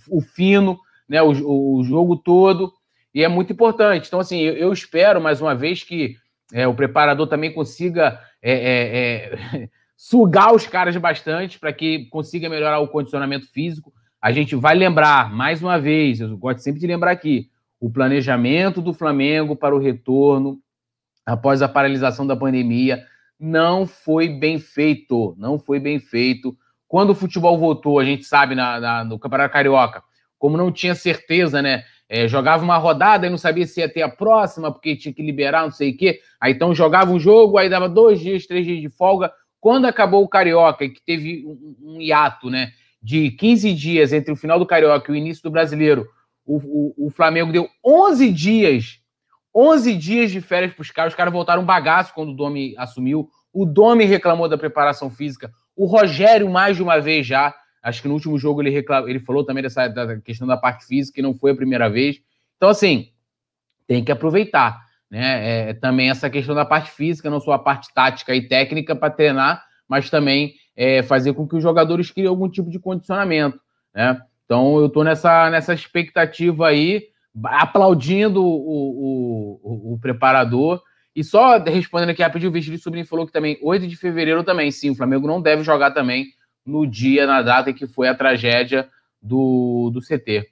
o 0.09 0.21
fino, 0.21 0.79
né, 1.07 1.21
o, 1.21 1.77
o 1.77 1.83
jogo 1.83 2.15
todo. 2.17 2.73
E 3.13 3.23
é 3.23 3.27
muito 3.27 3.51
importante. 3.51 4.07
Então, 4.07 4.19
assim, 4.19 4.39
eu, 4.41 4.55
eu 4.55 4.73
espero, 4.73 5.21
mais 5.21 5.41
uma 5.41 5.55
vez, 5.55 5.83
que 5.83 6.15
é, 6.53 6.67
o 6.67 6.73
preparador 6.73 7.27
também 7.27 7.53
consiga 7.53 8.19
é, 8.41 8.53
é, 8.53 9.61
é 9.63 9.69
sugar 9.97 10.53
os 10.53 10.65
caras 10.65 10.95
bastante 10.97 11.59
para 11.59 11.73
que 11.73 12.05
consiga 12.05 12.49
melhorar 12.49 12.79
o 12.79 12.87
condicionamento 12.87 13.51
físico. 13.51 13.93
A 14.21 14.31
gente 14.31 14.55
vai 14.55 14.75
lembrar, 14.75 15.33
mais 15.33 15.61
uma 15.61 15.79
vez, 15.79 16.19
eu 16.19 16.37
gosto 16.37 16.59
sempre 16.59 16.79
de 16.79 16.87
lembrar 16.87 17.11
aqui, 17.11 17.49
o 17.79 17.89
planejamento 17.89 18.81
do 18.81 18.93
Flamengo 18.93 19.55
para 19.55 19.75
o 19.75 19.79
retorno 19.79 20.59
após 21.25 21.61
a 21.61 21.69
paralisação 21.69 22.27
da 22.27 22.35
pandemia 22.35 23.05
não 23.39 23.87
foi 23.87 24.27
bem 24.27 24.59
feito, 24.59 25.35
não 25.37 25.57
foi 25.57 25.79
bem 25.79 25.99
feito. 25.99 26.57
Quando 26.89 27.11
o 27.11 27.15
futebol 27.15 27.55
voltou, 27.55 27.99
a 27.99 28.03
gente 28.03 28.23
sabe 28.23 28.55
na, 28.55 28.79
na 28.79 29.03
no 29.03 29.19
Campeonato 29.19 29.53
Carioca, 29.53 30.01
como 30.39 30.57
não 30.57 30.71
tinha 30.71 30.95
certeza, 30.95 31.61
né, 31.61 31.83
é, 32.09 32.27
jogava 32.27 32.63
uma 32.63 32.77
rodada 32.77 33.27
e 33.27 33.29
não 33.29 33.37
sabia 33.37 33.67
se 33.67 33.79
ia 33.79 33.87
ter 33.87 34.01
a 34.01 34.09
próxima, 34.09 34.71
porque 34.71 34.95
tinha 34.95 35.13
que 35.13 35.21
liberar, 35.21 35.61
não 35.61 35.71
sei 35.71 35.91
o 35.91 35.97
quê. 35.97 36.19
Aí 36.41 36.51
então 36.53 36.73
jogava 36.73 37.11
um 37.11 37.19
jogo, 37.19 37.59
aí 37.59 37.69
dava 37.69 37.87
dois 37.87 38.19
dias, 38.19 38.47
três 38.47 38.65
dias 38.65 38.81
de 38.81 38.89
folga. 38.89 39.31
Quando 39.61 39.85
acabou 39.85 40.23
o 40.23 40.27
Carioca, 40.27 40.89
que 40.89 40.99
teve 41.05 41.45
um, 41.45 41.75
um 41.79 42.01
hiato, 42.01 42.49
né, 42.49 42.71
de 42.99 43.29
15 43.31 43.71
dias 43.75 44.11
entre 44.11 44.31
o 44.31 44.35
final 44.35 44.57
do 44.57 44.65
Carioca 44.65 45.11
e 45.11 45.13
o 45.13 45.15
início 45.15 45.43
do 45.43 45.51
Brasileiro, 45.51 46.07
o, 46.43 46.57
o, 46.57 47.07
o 47.07 47.09
Flamengo 47.11 47.51
deu 47.51 47.69
11 47.85 48.31
dias, 48.31 48.99
11 49.55 49.95
dias 49.95 50.31
de 50.31 50.41
férias 50.41 50.73
para 50.73 50.81
os 50.81 50.89
caras. 50.89 51.13
Os 51.13 51.17
caras 51.17 51.31
voltaram 51.31 51.61
um 51.61 51.65
bagaço 51.65 52.15
quando 52.15 52.29
o 52.29 52.35
Domi 52.35 52.73
assumiu. 52.79 53.29
O 53.53 53.63
Domi 53.63 54.05
reclamou 54.05 54.49
da 54.49 54.57
preparação 54.57 55.11
física. 55.11 55.51
O 55.79 55.85
Rogério, 55.85 56.49
mais 56.49 56.75
de 56.75 56.83
uma 56.83 56.99
vez 56.99 57.25
já, 57.25 57.53
Acho 57.81 58.01
que 58.01 58.07
no 58.07 58.13
último 58.13 58.37
jogo 58.37 58.61
ele, 58.61 58.69
reclam... 58.69 59.07
ele 59.07 59.19
falou 59.19 59.43
também 59.43 59.63
dessa 59.63 59.87
da 59.87 60.19
questão 60.19 60.47
da 60.47 60.57
parte 60.57 60.85
física, 60.85 61.15
que 61.15 61.21
não 61.21 61.33
foi 61.33 61.51
a 61.51 61.55
primeira 61.55 61.89
vez. 61.89 62.21
Então, 62.57 62.69
assim, 62.69 63.09
tem 63.87 64.03
que 64.03 64.11
aproveitar. 64.11 64.79
Né? 65.09 65.67
É, 65.67 65.69
é 65.69 65.73
também 65.73 66.09
essa 66.09 66.29
questão 66.29 66.53
da 66.53 66.65
parte 66.65 66.91
física, 66.91 67.29
não 67.29 67.39
só 67.39 67.53
a 67.53 67.59
parte 67.59 67.93
tática 67.93 68.35
e 68.35 68.47
técnica 68.47 68.95
para 68.95 69.09
treinar, 69.09 69.63
mas 69.87 70.09
também 70.09 70.53
é, 70.75 71.01
fazer 71.01 71.33
com 71.33 71.47
que 71.47 71.55
os 71.55 71.63
jogadores 71.63 72.11
criem 72.11 72.27
algum 72.27 72.49
tipo 72.49 72.69
de 72.69 72.79
condicionamento. 72.79 73.59
Né? 73.95 74.19
Então, 74.45 74.77
eu 74.77 74.87
estou 74.87 75.03
nessa, 75.03 75.49
nessa 75.49 75.73
expectativa 75.73 76.67
aí, 76.67 77.07
aplaudindo 77.45 78.43
o, 78.43 78.49
o, 78.49 79.59
o, 79.63 79.93
o 79.93 79.99
preparador. 79.99 80.81
E 81.19 81.23
só 81.25 81.57
respondendo 81.57 82.11
aqui 82.11 82.23
rapidinho, 82.23 82.49
o 82.49 82.53
Vestido 82.53 82.77
Sobrinho 82.77 83.05
falou 83.05 83.27
que 83.27 83.33
também, 83.33 83.59
8 83.61 83.85
de 83.85 83.97
fevereiro 83.97 84.41
também, 84.41 84.71
sim, 84.71 84.89
o 84.89 84.95
Flamengo 84.95 85.27
não 85.27 85.41
deve 85.41 85.63
jogar 85.63 85.91
também 85.91 86.27
no 86.65 86.87
dia, 86.87 87.27
na 87.27 87.41
data 87.41 87.71
em 87.71 87.73
que 87.73 87.85
foi 87.85 88.07
a 88.07 88.15
tragédia 88.15 88.89
do, 89.21 89.91
do 89.93 89.99
CT. 89.99 90.49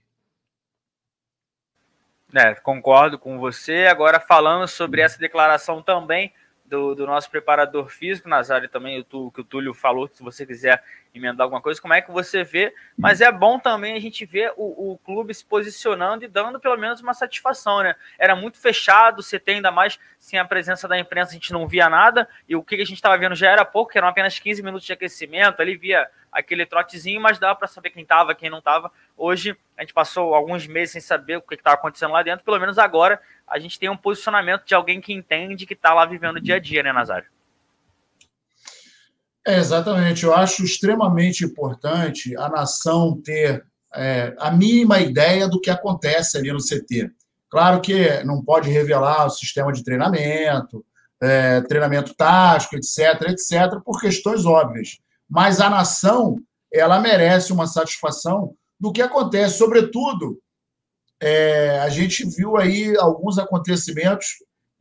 É, 2.35 2.53
concordo 2.55 3.17
com 3.17 3.39
você. 3.39 3.87
Agora, 3.87 4.19
falando 4.19 4.67
sobre 4.67 4.99
essa 4.99 5.17
declaração 5.17 5.81
também 5.81 6.33
do, 6.65 6.93
do 6.93 7.07
nosso 7.07 7.31
preparador 7.31 7.87
físico, 7.87 8.27
Nazário, 8.27 8.67
também 8.67 8.99
o 8.99 9.31
que 9.31 9.39
o 9.39 9.45
Túlio 9.45 9.73
falou, 9.73 10.09
se 10.09 10.21
você 10.21 10.45
quiser 10.45 10.83
emendar 11.17 11.45
alguma 11.45 11.61
coisa, 11.61 11.81
como 11.81 11.93
é 11.93 12.01
que 12.01 12.11
você 12.11 12.43
vê? 12.43 12.73
Mas 12.97 13.21
é 13.21 13.31
bom 13.31 13.59
também 13.59 13.95
a 13.95 13.99
gente 13.99 14.25
ver 14.25 14.53
o, 14.55 14.93
o 14.93 14.97
clube 14.99 15.33
se 15.33 15.45
posicionando 15.45 16.23
e 16.23 16.27
dando 16.27 16.59
pelo 16.59 16.77
menos 16.77 17.01
uma 17.01 17.13
satisfação, 17.13 17.83
né? 17.83 17.95
Era 18.17 18.35
muito 18.35 18.57
fechado, 18.57 19.21
você 19.21 19.39
tem 19.39 19.55
ainda 19.55 19.71
mais 19.71 19.99
sem 20.17 20.39
a 20.39 20.45
presença 20.45 20.87
da 20.87 20.97
imprensa, 20.97 21.31
a 21.31 21.33
gente 21.33 21.51
não 21.51 21.67
via 21.67 21.89
nada, 21.89 22.27
e 22.47 22.55
o 22.55 22.63
que 22.63 22.75
a 22.75 22.79
gente 22.79 22.93
estava 22.93 23.17
vendo 23.17 23.35
já 23.35 23.49
era 23.49 23.65
pouco, 23.65 23.91
eram 23.95 24.07
apenas 24.07 24.39
15 24.39 24.63
minutos 24.63 24.85
de 24.85 24.93
aquecimento, 24.93 25.61
ali 25.61 25.75
via 25.75 26.09
aquele 26.31 26.65
trotezinho, 26.65 27.19
mas 27.19 27.39
dava 27.39 27.55
para 27.55 27.67
saber 27.67 27.89
quem 27.89 28.03
estava, 28.03 28.35
quem 28.35 28.49
não 28.49 28.59
estava. 28.59 28.91
Hoje 29.15 29.57
a 29.75 29.81
gente 29.81 29.93
passou 29.93 30.35
alguns 30.35 30.67
meses 30.67 30.91
sem 30.91 31.01
saber 31.01 31.37
o 31.37 31.41
que 31.41 31.55
estava 31.55 31.75
acontecendo 31.75 32.11
lá 32.11 32.21
dentro, 32.21 32.45
pelo 32.45 32.59
menos 32.59 32.77
agora 32.77 33.19
a 33.47 33.57
gente 33.59 33.79
tem 33.79 33.89
um 33.89 33.97
posicionamento 33.97 34.65
de 34.65 34.75
alguém 34.75 34.99
que 34.99 35.13
entende 35.13 35.65
que 35.65 35.73
está 35.73 35.93
lá 35.93 36.05
vivendo 36.05 36.37
o 36.37 36.41
dia 36.41 36.55
a 36.55 36.59
dia, 36.59 36.83
né, 36.83 36.91
Nazário? 36.91 37.36
É, 39.47 39.59
exatamente. 39.59 40.25
Eu 40.25 40.35
acho 40.35 40.61
extremamente 40.61 41.45
importante 41.45 42.35
a 42.35 42.49
nação 42.49 43.17
ter 43.21 43.65
é, 43.95 44.35
a 44.37 44.51
mínima 44.51 44.99
ideia 44.99 45.47
do 45.47 45.61
que 45.61 45.69
acontece 45.69 46.37
ali 46.37 46.51
no 46.51 46.59
CT. 46.59 47.09
Claro 47.49 47.79
que 47.79 48.21
não 48.25 48.43
pode 48.43 48.69
revelar 48.69 49.25
o 49.25 49.29
sistema 49.29 49.71
de 49.71 49.85
treinamento, 49.85 50.85
é, 51.21 51.61
treinamento 51.61 52.13
tático, 52.13 52.75
etc., 52.75 53.29
etc., 53.29 53.81
por 53.85 54.01
questões 54.01 54.45
óbvias. 54.45 54.99
Mas 55.29 55.61
a 55.61 55.69
nação, 55.69 56.35
ela 56.69 56.99
merece 56.99 57.53
uma 57.53 57.67
satisfação 57.67 58.53
do 58.77 58.91
que 58.91 59.01
acontece, 59.01 59.57
sobretudo 59.57 60.37
é, 61.21 61.79
a 61.79 61.87
gente 61.87 62.25
viu 62.35 62.57
aí 62.57 62.97
alguns 62.97 63.39
acontecimentos 63.39 64.27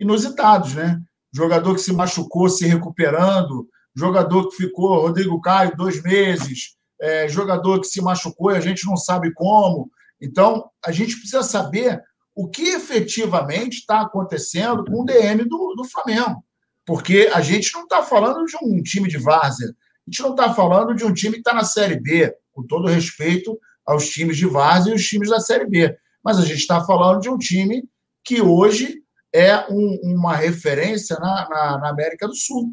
inusitados, 0.01 0.75
né? 0.75 1.01
Jogador 1.33 1.73
que 1.73 1.81
se 1.81 1.93
machucou 1.93 2.49
se 2.49 2.67
recuperando, 2.67 3.69
jogador 3.97 4.49
que 4.49 4.57
ficou, 4.57 5.01
Rodrigo 5.01 5.41
Caio, 5.41 5.77
dois 5.77 6.03
meses, 6.03 6.77
é, 7.01 7.29
jogador 7.29 7.81
que 7.81 7.87
se 7.87 8.01
machucou 8.01 8.53
e 8.53 8.57
a 8.57 8.61
gente 8.61 8.87
não 8.87 8.97
sabe 8.97 9.33
como. 9.33 9.91
Então, 10.21 10.71
a 10.85 10.93
gente 10.93 11.17
precisa 11.17 11.43
saber 11.43 12.01
o 12.35 12.49
que 12.49 12.69
efetivamente 12.69 13.79
está 13.79 14.03
acontecendo 14.03 14.85
com 14.85 15.03
o 15.03 15.05
DM 15.05 15.45
do, 15.45 15.75
do 15.75 15.85
Flamengo. 15.85 16.45
Porque 16.85 17.31
a 17.33 17.41
gente 17.41 17.73
não 17.75 17.83
está 17.85 18.03
falando 18.03 18.45
de 18.45 18.57
um 18.63 18.83
time 18.83 19.09
de 19.09 19.19
várzea, 19.19 19.69
a 19.69 20.11
gente 20.11 20.23
não 20.23 20.31
está 20.31 20.55
falando 20.55 20.95
de 20.95 21.05
um 21.05 21.13
time 21.13 21.35
que 21.35 21.41
está 21.41 21.55
na 21.55 21.65
Série 21.65 21.99
B, 21.99 22.33
com 22.53 22.63
todo 22.63 22.87
respeito 22.89 23.59
aos 23.85 24.09
times 24.09 24.37
de 24.37 24.47
várzea 24.47 24.93
e 24.93 24.97
os 24.97 25.05
times 25.05 25.31
da 25.31 25.41
Série 25.41 25.67
B 25.67 25.97
mas 26.27 26.39
a 26.39 26.43
gente 26.45 26.59
está 26.59 26.85
falando 26.85 27.21
de 27.21 27.31
um 27.31 27.39
time 27.39 27.89
que 28.25 28.43
hoje 28.43 29.01
é 29.33 29.65
um, 29.73 30.01
uma 30.03 30.35
referência 30.35 31.17
na, 31.21 31.49
na, 31.49 31.79
na, 31.79 31.89
América 31.89 32.27
do 32.27 32.35
Sul. 32.35 32.73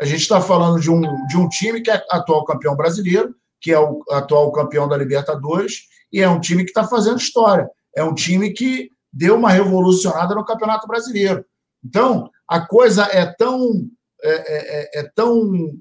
A 0.00 0.04
gente 0.04 0.20
está 0.20 0.40
falando 0.40 0.80
de 0.80 0.90
um, 0.90 1.00
de 1.26 1.36
um 1.36 1.48
time 1.48 1.80
que 1.80 1.90
é 1.90 2.04
atual 2.10 2.44
campeão 2.44 2.76
brasileiro, 2.76 3.34
que 3.60 3.72
é 3.72 3.78
o 3.78 4.02
atual 4.10 4.52
campeão 4.52 4.88
da 4.88 4.96
Libertadores, 4.96 5.84
e 6.12 6.20
é 6.20 6.28
um 6.28 6.40
time 6.40 6.64
que 6.64 6.70
está 6.70 6.86
fazendo 6.86 7.18
história. 7.18 7.68
É 7.94 8.04
um 8.04 8.14
time 8.14 8.52
que 8.52 8.90
deu 9.12 9.36
uma 9.36 9.50
revolucionada 9.50 10.34
no 10.34 10.44
Campeonato 10.44 10.86
Brasileiro. 10.86 11.44
Então, 11.84 12.30
a 12.48 12.60
coisa 12.60 13.04
é 13.04 13.26
tão. 13.26 13.88
É, 14.22 14.98
é, 14.98 15.00
é 15.00 15.10
tão 15.14 15.72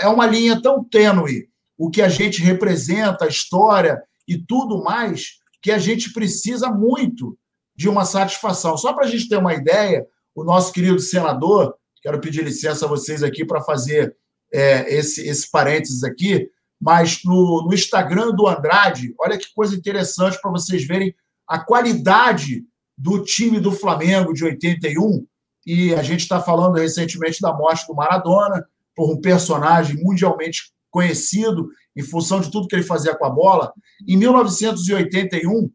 é 0.00 0.06
uma 0.06 0.26
linha 0.26 0.60
tão 0.62 0.84
tênue 0.84 1.50
o 1.80 1.90
que 1.90 2.02
a 2.02 2.10
gente 2.10 2.42
representa, 2.42 3.24
a 3.24 3.28
história 3.28 4.02
e 4.28 4.36
tudo 4.36 4.84
mais, 4.84 5.38
que 5.62 5.72
a 5.72 5.78
gente 5.78 6.12
precisa 6.12 6.70
muito 6.70 7.38
de 7.74 7.88
uma 7.88 8.04
satisfação. 8.04 8.76
Só 8.76 8.92
para 8.92 9.06
a 9.06 9.08
gente 9.08 9.30
ter 9.30 9.38
uma 9.38 9.54
ideia, 9.54 10.06
o 10.34 10.44
nosso 10.44 10.74
querido 10.74 10.98
senador, 10.98 11.74
quero 12.02 12.20
pedir 12.20 12.44
licença 12.44 12.84
a 12.84 12.88
vocês 12.88 13.22
aqui 13.22 13.44
para 13.44 13.60
fazer 13.60 14.16
é, 14.52 14.92
esse, 14.94 15.26
esse 15.28 15.50
parênteses 15.50 16.02
aqui, 16.02 16.50
mas 16.80 17.20
no, 17.24 17.66
no 17.66 17.74
Instagram 17.74 18.32
do 18.32 18.48
Andrade, 18.48 19.14
olha 19.18 19.38
que 19.38 19.52
coisa 19.54 19.76
interessante 19.76 20.40
para 20.40 20.50
vocês 20.50 20.86
verem 20.86 21.14
a 21.46 21.58
qualidade 21.58 22.64
do 22.96 23.22
time 23.22 23.60
do 23.60 23.72
Flamengo 23.72 24.32
de 24.32 24.44
81. 24.44 25.26
E 25.66 25.94
a 25.94 26.02
gente 26.02 26.20
está 26.20 26.40
falando 26.40 26.76
recentemente 26.76 27.40
da 27.40 27.52
morte 27.52 27.86
do 27.86 27.94
Maradona, 27.94 28.64
por 28.94 29.10
um 29.10 29.20
personagem 29.20 29.96
mundialmente 30.02 30.72
conhecido 30.90 31.68
em 31.96 32.02
função 32.02 32.40
de 32.40 32.50
tudo 32.50 32.68
que 32.68 32.74
ele 32.74 32.82
fazia 32.82 33.14
com 33.14 33.24
a 33.24 33.30
bola. 33.30 33.72
Em 34.06 34.16
1981, 34.16 35.70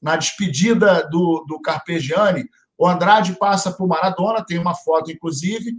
na 0.00 0.16
despedida 0.16 1.06
do, 1.10 1.44
do 1.48 1.60
Carpegiani, 1.60 2.44
o 2.78 2.86
Andrade 2.86 3.36
passa 3.38 3.72
por 3.72 3.86
Maradona, 3.86 4.44
tem 4.44 4.58
uma 4.58 4.74
foto, 4.74 5.10
inclusive, 5.10 5.74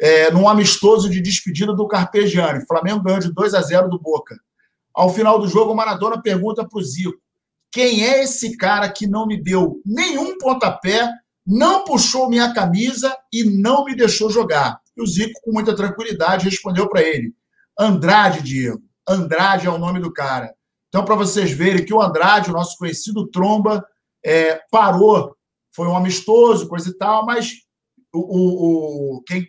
é, 0.00 0.30
num 0.30 0.48
amistoso 0.48 1.08
de 1.08 1.20
despedida 1.20 1.74
do 1.74 1.86
Carpegiani. 1.86 2.66
Flamengo 2.66 3.02
ganhou 3.02 3.20
de 3.20 3.32
2 3.32 3.54
a 3.54 3.60
0 3.60 3.88
do 3.88 3.98
Boca. 3.98 4.36
Ao 4.94 5.12
final 5.12 5.38
do 5.38 5.46
jogo, 5.46 5.72
o 5.72 5.76
Maradona 5.76 6.20
pergunta 6.20 6.66
para 6.66 6.78
o 6.78 6.82
Zico: 6.82 7.20
quem 7.70 8.04
é 8.04 8.22
esse 8.22 8.56
cara 8.56 8.88
que 8.90 9.06
não 9.06 9.26
me 9.26 9.40
deu 9.40 9.80
nenhum 9.86 10.36
pontapé, 10.38 11.08
não 11.46 11.84
puxou 11.84 12.28
minha 12.28 12.52
camisa 12.52 13.16
e 13.32 13.44
não 13.44 13.84
me 13.84 13.94
deixou 13.94 14.30
jogar? 14.30 14.80
E 14.96 15.02
o 15.02 15.06
Zico, 15.06 15.40
com 15.44 15.52
muita 15.52 15.76
tranquilidade, 15.76 16.46
respondeu 16.46 16.88
para 16.88 17.02
ele: 17.02 17.32
Andrade, 17.78 18.42
Diego. 18.42 18.82
Andrade 19.08 19.66
é 19.66 19.70
o 19.70 19.78
nome 19.78 20.00
do 20.00 20.12
cara. 20.12 20.52
Então, 20.88 21.04
para 21.04 21.14
vocês 21.14 21.52
verem 21.52 21.84
que 21.84 21.94
o 21.94 22.02
Andrade, 22.02 22.50
o 22.50 22.52
nosso 22.52 22.76
conhecido 22.76 23.28
tromba, 23.28 23.84
é, 24.24 24.60
parou, 24.70 25.36
foi 25.80 25.88
um 25.88 25.96
amistoso, 25.96 26.68
coisa 26.68 26.90
e 26.90 26.92
tal, 26.92 27.24
mas 27.24 27.52
o, 28.12 29.16
o, 29.16 29.22
quem, 29.22 29.48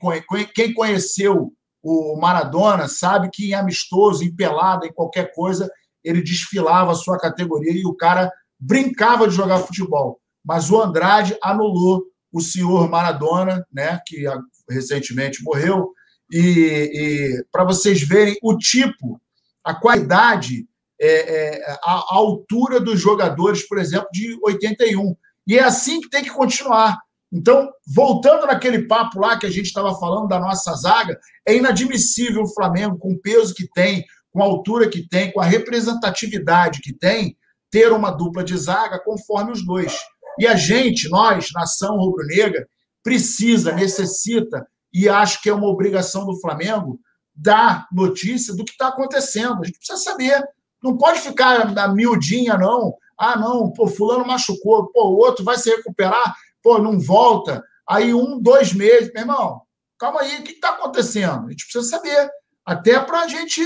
quem 0.55 0.73
conheceu 0.73 1.51
o 1.83 2.17
Maradona 2.17 2.87
sabe 2.87 3.29
que 3.29 3.49
em 3.49 3.53
amistoso, 3.53 4.23
em 4.23 4.33
pelada, 4.33 4.87
em 4.87 4.93
qualquer 4.93 5.33
coisa, 5.33 5.69
ele 6.01 6.21
desfilava 6.21 6.93
a 6.93 6.95
sua 6.95 7.19
categoria 7.19 7.73
e 7.73 7.85
o 7.85 7.93
cara 7.93 8.31
brincava 8.57 9.27
de 9.27 9.35
jogar 9.35 9.59
futebol. 9.59 10.21
Mas 10.41 10.71
o 10.71 10.81
Andrade 10.81 11.37
anulou 11.43 12.01
o 12.31 12.39
senhor 12.39 12.89
Maradona, 12.89 13.67
né, 13.69 13.99
que 14.07 14.23
recentemente 14.69 15.43
morreu, 15.43 15.91
e, 16.31 16.39
e 16.39 17.45
para 17.51 17.65
vocês 17.65 18.01
verem 18.01 18.37
o 18.41 18.57
tipo 18.57 19.19
a 19.65 19.75
qualidade, 19.75 20.65
é, 20.97 21.07
é, 21.07 21.75
a, 21.83 21.91
a, 21.91 22.15
altura 22.15 22.79
dos 22.79 23.01
jogadores, 23.01 23.67
por 23.67 23.77
exemplo, 23.77 24.07
de 24.13 24.39
81. 24.41 25.13
E 25.47 25.57
é 25.57 25.63
assim 25.63 26.01
que 26.01 26.09
tem 26.09 26.23
que 26.23 26.29
continuar. 26.29 26.97
Então, 27.31 27.69
voltando 27.87 28.45
naquele 28.45 28.87
papo 28.87 29.19
lá 29.19 29.39
que 29.39 29.45
a 29.45 29.49
gente 29.49 29.67
estava 29.67 29.97
falando 29.97 30.27
da 30.27 30.39
nossa 30.39 30.73
zaga, 30.73 31.17
é 31.47 31.55
inadmissível 31.55 32.43
o 32.43 32.53
Flamengo, 32.53 32.97
com 32.97 33.13
o 33.13 33.19
peso 33.19 33.53
que 33.53 33.67
tem, 33.69 34.05
com 34.31 34.41
a 34.41 34.45
altura 34.45 34.89
que 34.89 35.07
tem, 35.07 35.31
com 35.31 35.39
a 35.39 35.45
representatividade 35.45 36.81
que 36.81 36.93
tem, 36.93 37.37
ter 37.69 37.91
uma 37.91 38.11
dupla 38.11 38.43
de 38.43 38.57
zaga 38.57 38.99
conforme 38.99 39.51
os 39.51 39.65
dois. 39.65 39.97
E 40.37 40.45
a 40.45 40.55
gente, 40.55 41.09
nós, 41.09 41.49
nação 41.53 41.97
rubro-negra, 41.97 42.67
precisa, 43.01 43.71
necessita, 43.71 44.65
e 44.93 45.07
acho 45.07 45.41
que 45.41 45.49
é 45.49 45.53
uma 45.53 45.67
obrigação 45.67 46.25
do 46.25 46.39
Flamengo, 46.39 46.99
dar 47.33 47.87
notícia 47.91 48.53
do 48.53 48.65
que 48.65 48.71
está 48.71 48.89
acontecendo. 48.89 49.61
A 49.61 49.65
gente 49.65 49.77
precisa 49.77 49.97
saber. 49.97 50.43
Não 50.83 50.97
pode 50.97 51.21
ficar 51.21 51.71
na 51.73 51.87
miudinha, 51.87 52.57
não. 52.57 52.93
Ah, 53.21 53.37
não, 53.37 53.71
pô, 53.71 53.85
fulano 53.85 54.25
machucou, 54.25 54.91
pô, 54.91 55.09
o 55.09 55.17
outro 55.17 55.45
vai 55.45 55.55
se 55.55 55.69
recuperar, 55.69 56.35
pô, 56.63 56.79
não 56.79 56.99
volta. 56.99 57.63
Aí 57.87 58.15
um, 58.15 58.41
dois 58.41 58.73
meses, 58.73 59.11
meu 59.13 59.21
irmão, 59.21 59.61
calma 59.99 60.21
aí, 60.21 60.39
o 60.39 60.43
que 60.43 60.53
está 60.53 60.71
acontecendo? 60.71 61.45
A 61.45 61.51
gente 61.51 61.65
precisa 61.65 61.83
saber, 61.83 62.31
até 62.65 62.99
para 62.99 63.19
a 63.19 63.27
gente 63.27 63.61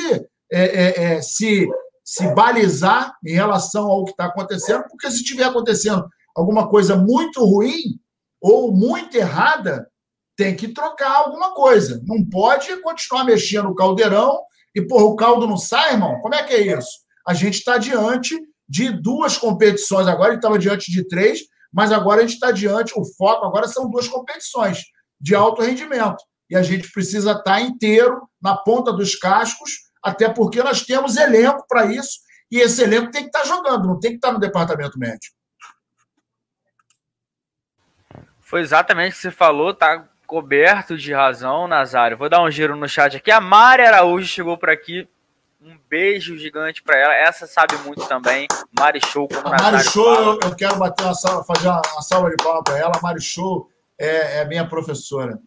é, 0.51 0.59
é, 0.61 1.03
é, 1.03 1.21
se, 1.21 1.69
se 2.03 2.27
balizar 2.35 3.15
em 3.25 3.31
relação 3.31 3.85
ao 3.85 4.03
que 4.03 4.11
está 4.11 4.25
acontecendo, 4.25 4.83
porque 4.89 5.09
se 5.09 5.21
estiver 5.21 5.45
acontecendo 5.45 6.05
alguma 6.35 6.67
coisa 6.67 6.97
muito 6.97 7.39
ruim 7.45 7.97
ou 8.41 8.73
muito 8.73 9.15
errada, 9.15 9.89
tem 10.35 10.53
que 10.53 10.67
trocar 10.67 11.15
alguma 11.15 11.53
coisa. 11.53 12.01
Não 12.05 12.25
pode 12.25 12.75
continuar 12.81 13.23
mexendo 13.23 13.69
no 13.69 13.75
caldeirão 13.75 14.41
e, 14.75 14.81
porra, 14.81 15.05
o 15.05 15.15
caldo 15.15 15.47
não 15.47 15.55
sai, 15.55 15.93
irmão? 15.93 16.19
Como 16.19 16.35
é 16.35 16.43
que 16.43 16.53
é 16.53 16.77
isso? 16.77 17.05
A 17.25 17.33
gente 17.33 17.59
está 17.59 17.77
diante 17.77 18.37
de 18.67 18.91
duas 18.91 19.37
competições 19.37 20.07
agora, 20.07 20.29
ele 20.29 20.37
estava 20.37 20.59
diante 20.59 20.91
de 20.91 21.07
três, 21.07 21.39
mas 21.71 21.91
agora 21.91 22.21
a 22.21 22.23
gente 22.23 22.35
está 22.35 22.51
diante, 22.51 22.93
o 22.95 23.05
foco 23.15 23.45
agora 23.45 23.67
são 23.67 23.89
duas 23.89 24.07
competições 24.07 24.79
de 25.19 25.35
alto 25.35 25.61
rendimento. 25.61 26.23
E 26.49 26.55
a 26.55 26.61
gente 26.61 26.91
precisa 26.91 27.31
estar 27.31 27.43
tá 27.43 27.61
inteiro 27.61 28.27
na 28.41 28.55
ponta 28.55 28.93
dos 28.93 29.15
cascos, 29.15 29.71
até 30.03 30.29
porque 30.29 30.61
nós 30.61 30.83
temos 30.83 31.17
elenco 31.17 31.65
para 31.67 31.85
isso, 31.85 32.19
e 32.51 32.59
esse 32.59 32.83
elenco 32.83 33.11
tem 33.11 33.23
que 33.23 33.29
estar 33.29 33.41
tá 33.41 33.45
jogando, 33.45 33.87
não 33.87 33.99
tem 33.99 34.11
que 34.11 34.17
estar 34.17 34.29
tá 34.29 34.33
no 34.33 34.39
departamento 34.39 34.97
médico. 34.99 35.35
Foi 38.39 38.61
exatamente 38.61 39.13
o 39.13 39.15
que 39.15 39.21
você 39.21 39.31
falou, 39.31 39.73
tá 39.73 40.07
coberto 40.25 40.97
de 40.97 41.13
razão, 41.13 41.67
Nazário. 41.67 42.17
Vou 42.17 42.29
dar 42.29 42.41
um 42.41 42.51
giro 42.51 42.75
no 42.75 42.87
chat 42.87 43.17
aqui. 43.17 43.31
A 43.31 43.41
Mari 43.41 43.83
Araújo 43.83 44.27
chegou 44.27 44.57
por 44.57 44.69
aqui, 44.69 45.07
Um 45.65 45.79
beijo 45.89 46.37
gigante 46.37 46.83
para 46.83 46.95
ela. 46.95 47.15
Essa 47.15 47.47
sabe 47.47 47.75
muito 47.79 48.07
também. 48.07 48.45
Mari 48.77 48.99
Show, 49.03 49.27
como 49.27 49.47
a 49.47 49.57
Mari 49.57 49.83
Show, 49.83 50.13
eu, 50.13 50.39
eu, 50.43 50.55
quero 50.55 50.77
bater 50.77 51.03
uma 51.03 51.15
salva, 51.15 51.43
fazer 51.43 51.67
uma, 51.67 51.81
uma 51.91 52.01
salva 52.03 52.29
de 52.29 52.35
palmas 52.35 52.61
para 52.63 52.77
ela. 52.77 52.91
A 52.95 53.01
Mari 53.01 53.19
Show 53.19 53.67
é, 53.97 54.41
é 54.41 54.45
minha 54.45 54.67
professora. 54.67 55.39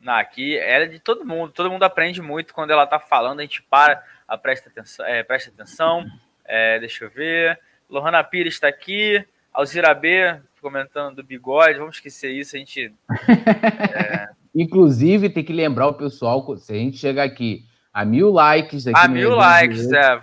Não, 0.00 0.12
aqui 0.12 0.56
ela 0.56 0.84
é 0.84 0.86
de 0.86 1.00
todo 1.00 1.24
mundo. 1.24 1.50
Todo 1.52 1.68
mundo 1.68 1.82
aprende 1.82 2.22
muito 2.22 2.54
quando 2.54 2.70
ela 2.70 2.84
está 2.84 3.00
falando. 3.00 3.40
A 3.40 3.42
gente 3.42 3.60
para, 3.60 4.04
a 4.28 4.38
presta 4.38 4.68
atenção. 4.68 5.04
É, 5.04 5.24
presta 5.24 5.50
atenção. 5.50 6.06
É, 6.44 6.78
deixa 6.78 7.06
eu 7.06 7.10
ver. 7.10 7.58
Lohana 7.90 8.22
Pires 8.22 8.54
está 8.54 8.68
aqui. 8.68 9.26
Alzira 9.52 9.92
B 9.94 10.40
comentando 10.60 11.16
do 11.16 11.24
bigode. 11.24 11.80
Vamos 11.80 11.96
esquecer 11.96 12.30
isso. 12.30 12.54
A 12.54 12.58
gente. 12.60 12.94
É... 13.28 14.28
Inclusive, 14.54 15.28
tem 15.28 15.44
que 15.44 15.52
lembrar 15.52 15.88
o 15.88 15.94
pessoal, 15.94 16.56
se 16.56 16.72
a 16.72 16.76
gente 16.76 16.96
chegar 16.96 17.24
aqui 17.24 17.66
a 17.96 18.04
mil 18.04 18.30
likes. 18.30 18.86
Aqui 18.86 18.98
a 18.98 19.08
mil 19.08 19.34
likes, 19.34 19.90
é. 19.90 20.20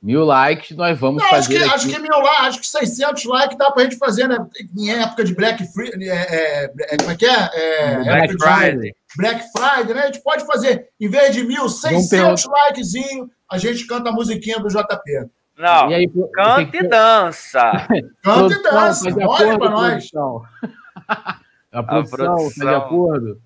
Mil 0.00 0.24
likes, 0.24 0.76
nós 0.76 0.96
vamos 0.96 1.20
Não, 1.20 1.28
fazer. 1.28 1.56
Acho 1.56 1.66
que, 1.66 1.74
acho 1.74 1.88
que 1.88 1.98
mil 1.98 2.16
likes, 2.20 2.46
acho 2.46 2.60
que 2.60 2.68
600 2.68 3.24
likes 3.24 3.58
dá 3.58 3.72
pra 3.72 3.82
gente 3.82 3.96
fazer, 3.96 4.28
né? 4.28 4.38
Em 4.76 4.92
época 4.92 5.24
de 5.24 5.34
Black 5.34 5.66
Friday. 5.72 6.08
É, 6.08 6.14
é, 6.14 6.72
é, 6.90 6.96
como 6.96 7.10
é 7.10 7.16
que 7.16 7.26
é? 7.26 7.50
é 7.52 8.04
Black 8.04 8.38
Friday. 8.38 8.94
Black 9.16 9.44
Friday, 9.50 9.94
né? 9.94 10.02
A 10.02 10.06
gente 10.06 10.22
pode 10.22 10.46
fazer, 10.46 10.90
em 11.00 11.08
vez 11.08 11.34
de 11.34 11.42
mil, 11.42 11.68
600 11.68 12.46
likezinho, 12.46 13.28
a 13.50 13.58
gente 13.58 13.84
canta 13.88 14.10
a 14.10 14.12
musiquinha 14.12 14.60
do 14.60 14.68
JP. 14.68 15.28
Não, 15.58 15.90
e 15.90 15.94
aí, 15.94 16.08
canta 16.32 16.76
e 16.76 16.88
dança. 16.88 17.88
canta 18.22 18.54
e 18.54 18.62
dança. 18.62 19.08
Olha 19.26 19.58
pra 19.58 19.70
nós. 19.70 20.08
A 21.70 21.82
produção, 21.82 22.06
a 22.16 22.42
produção 22.42 22.64
tá 22.64 22.70
de 22.70 22.74
acordo? 22.76 23.42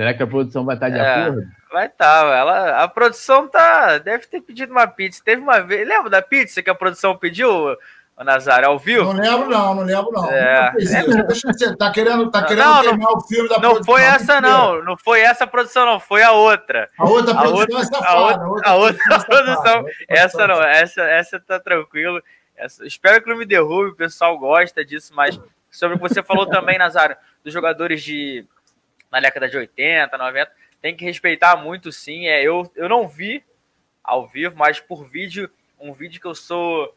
Será 0.00 0.14
que 0.14 0.22
a 0.22 0.26
produção 0.26 0.64
vai 0.64 0.76
estar 0.76 0.88
de 0.88 0.96
é. 0.96 1.02
acordo? 1.02 1.46
Vai 1.70 1.84
estar, 1.84 2.22
tá, 2.22 2.34
ela, 2.34 2.82
a 2.82 2.88
produção 2.88 3.46
tá, 3.46 3.98
deve 3.98 4.26
ter 4.28 4.40
pedido 4.40 4.72
uma 4.72 4.86
pizza. 4.86 5.20
Teve 5.22 5.42
uma 5.42 5.60
vez, 5.60 5.86
lembra 5.86 6.08
da 6.08 6.22
pizza 6.22 6.62
que 6.62 6.70
a 6.70 6.74
produção 6.74 7.14
pediu, 7.14 7.76
o 8.16 8.24
Nazário, 8.24 8.66
ao 8.66 8.78
vivo? 8.78 9.12
Não 9.12 9.20
lembro 9.20 9.50
não, 9.50 9.74
não 9.74 9.82
lembro 9.82 10.10
não. 10.10 10.24
É. 10.30 10.72
Não 10.72 11.76
tá 11.76 11.90
querendo, 11.90 12.30
tá 12.30 12.44
querendo 12.44 12.64
não, 12.64 12.80
terminar 12.80 13.10
não, 13.10 13.18
o 13.18 13.20
filme 13.20 13.46
da 13.46 13.58
Não 13.58 13.84
foi 13.84 14.00
essa 14.00 14.40
não, 14.40 14.82
não 14.82 14.96
foi 14.96 15.20
essa 15.20 15.46
produção 15.46 15.84
não, 15.84 16.00
foi 16.00 16.22
a 16.22 16.32
outra. 16.32 16.88
A 16.98 17.04
outra 17.04 17.34
produção 17.34 17.58
a 17.58 17.58
outra, 17.58 17.78
é 17.78 17.84
safada. 17.84 18.08
A 18.08 18.20
outra, 18.22 18.42
a 18.42 18.74
outra, 18.76 19.02
a 19.04 19.14
outra 19.14 19.26
produção, 19.26 19.84
essa 20.08 20.46
não, 20.46 20.62
essa, 20.62 21.02
essa 21.02 21.38
tá 21.38 21.60
tranquilo. 21.60 22.22
Essa, 22.56 22.86
espero 22.86 23.22
que 23.22 23.28
não 23.28 23.36
me 23.36 23.44
derrube, 23.44 23.90
o 23.90 23.96
pessoal 23.96 24.38
gosta 24.38 24.82
disso, 24.82 25.12
mas 25.14 25.38
sobre 25.70 25.98
o 25.98 26.00
que 26.00 26.08
você 26.08 26.22
falou 26.22 26.46
também, 26.46 26.78
Nazário, 26.78 27.18
dos 27.44 27.52
jogadores 27.52 28.02
de 28.02 28.46
na 29.10 29.20
década 29.20 29.48
de 29.48 29.56
80, 29.56 30.16
90, 30.16 30.52
tem 30.80 30.96
que 30.96 31.04
respeitar 31.04 31.56
muito 31.56 31.92
sim. 31.92 32.26
É, 32.26 32.42
eu, 32.42 32.70
eu 32.74 32.88
não 32.88 33.06
vi 33.08 33.44
ao 34.02 34.26
vivo, 34.26 34.56
mas 34.56 34.80
por 34.80 35.04
vídeo, 35.04 35.50
um 35.78 35.92
vídeo 35.92 36.20
que 36.20 36.26
eu 36.26 36.34
sou. 36.34 36.94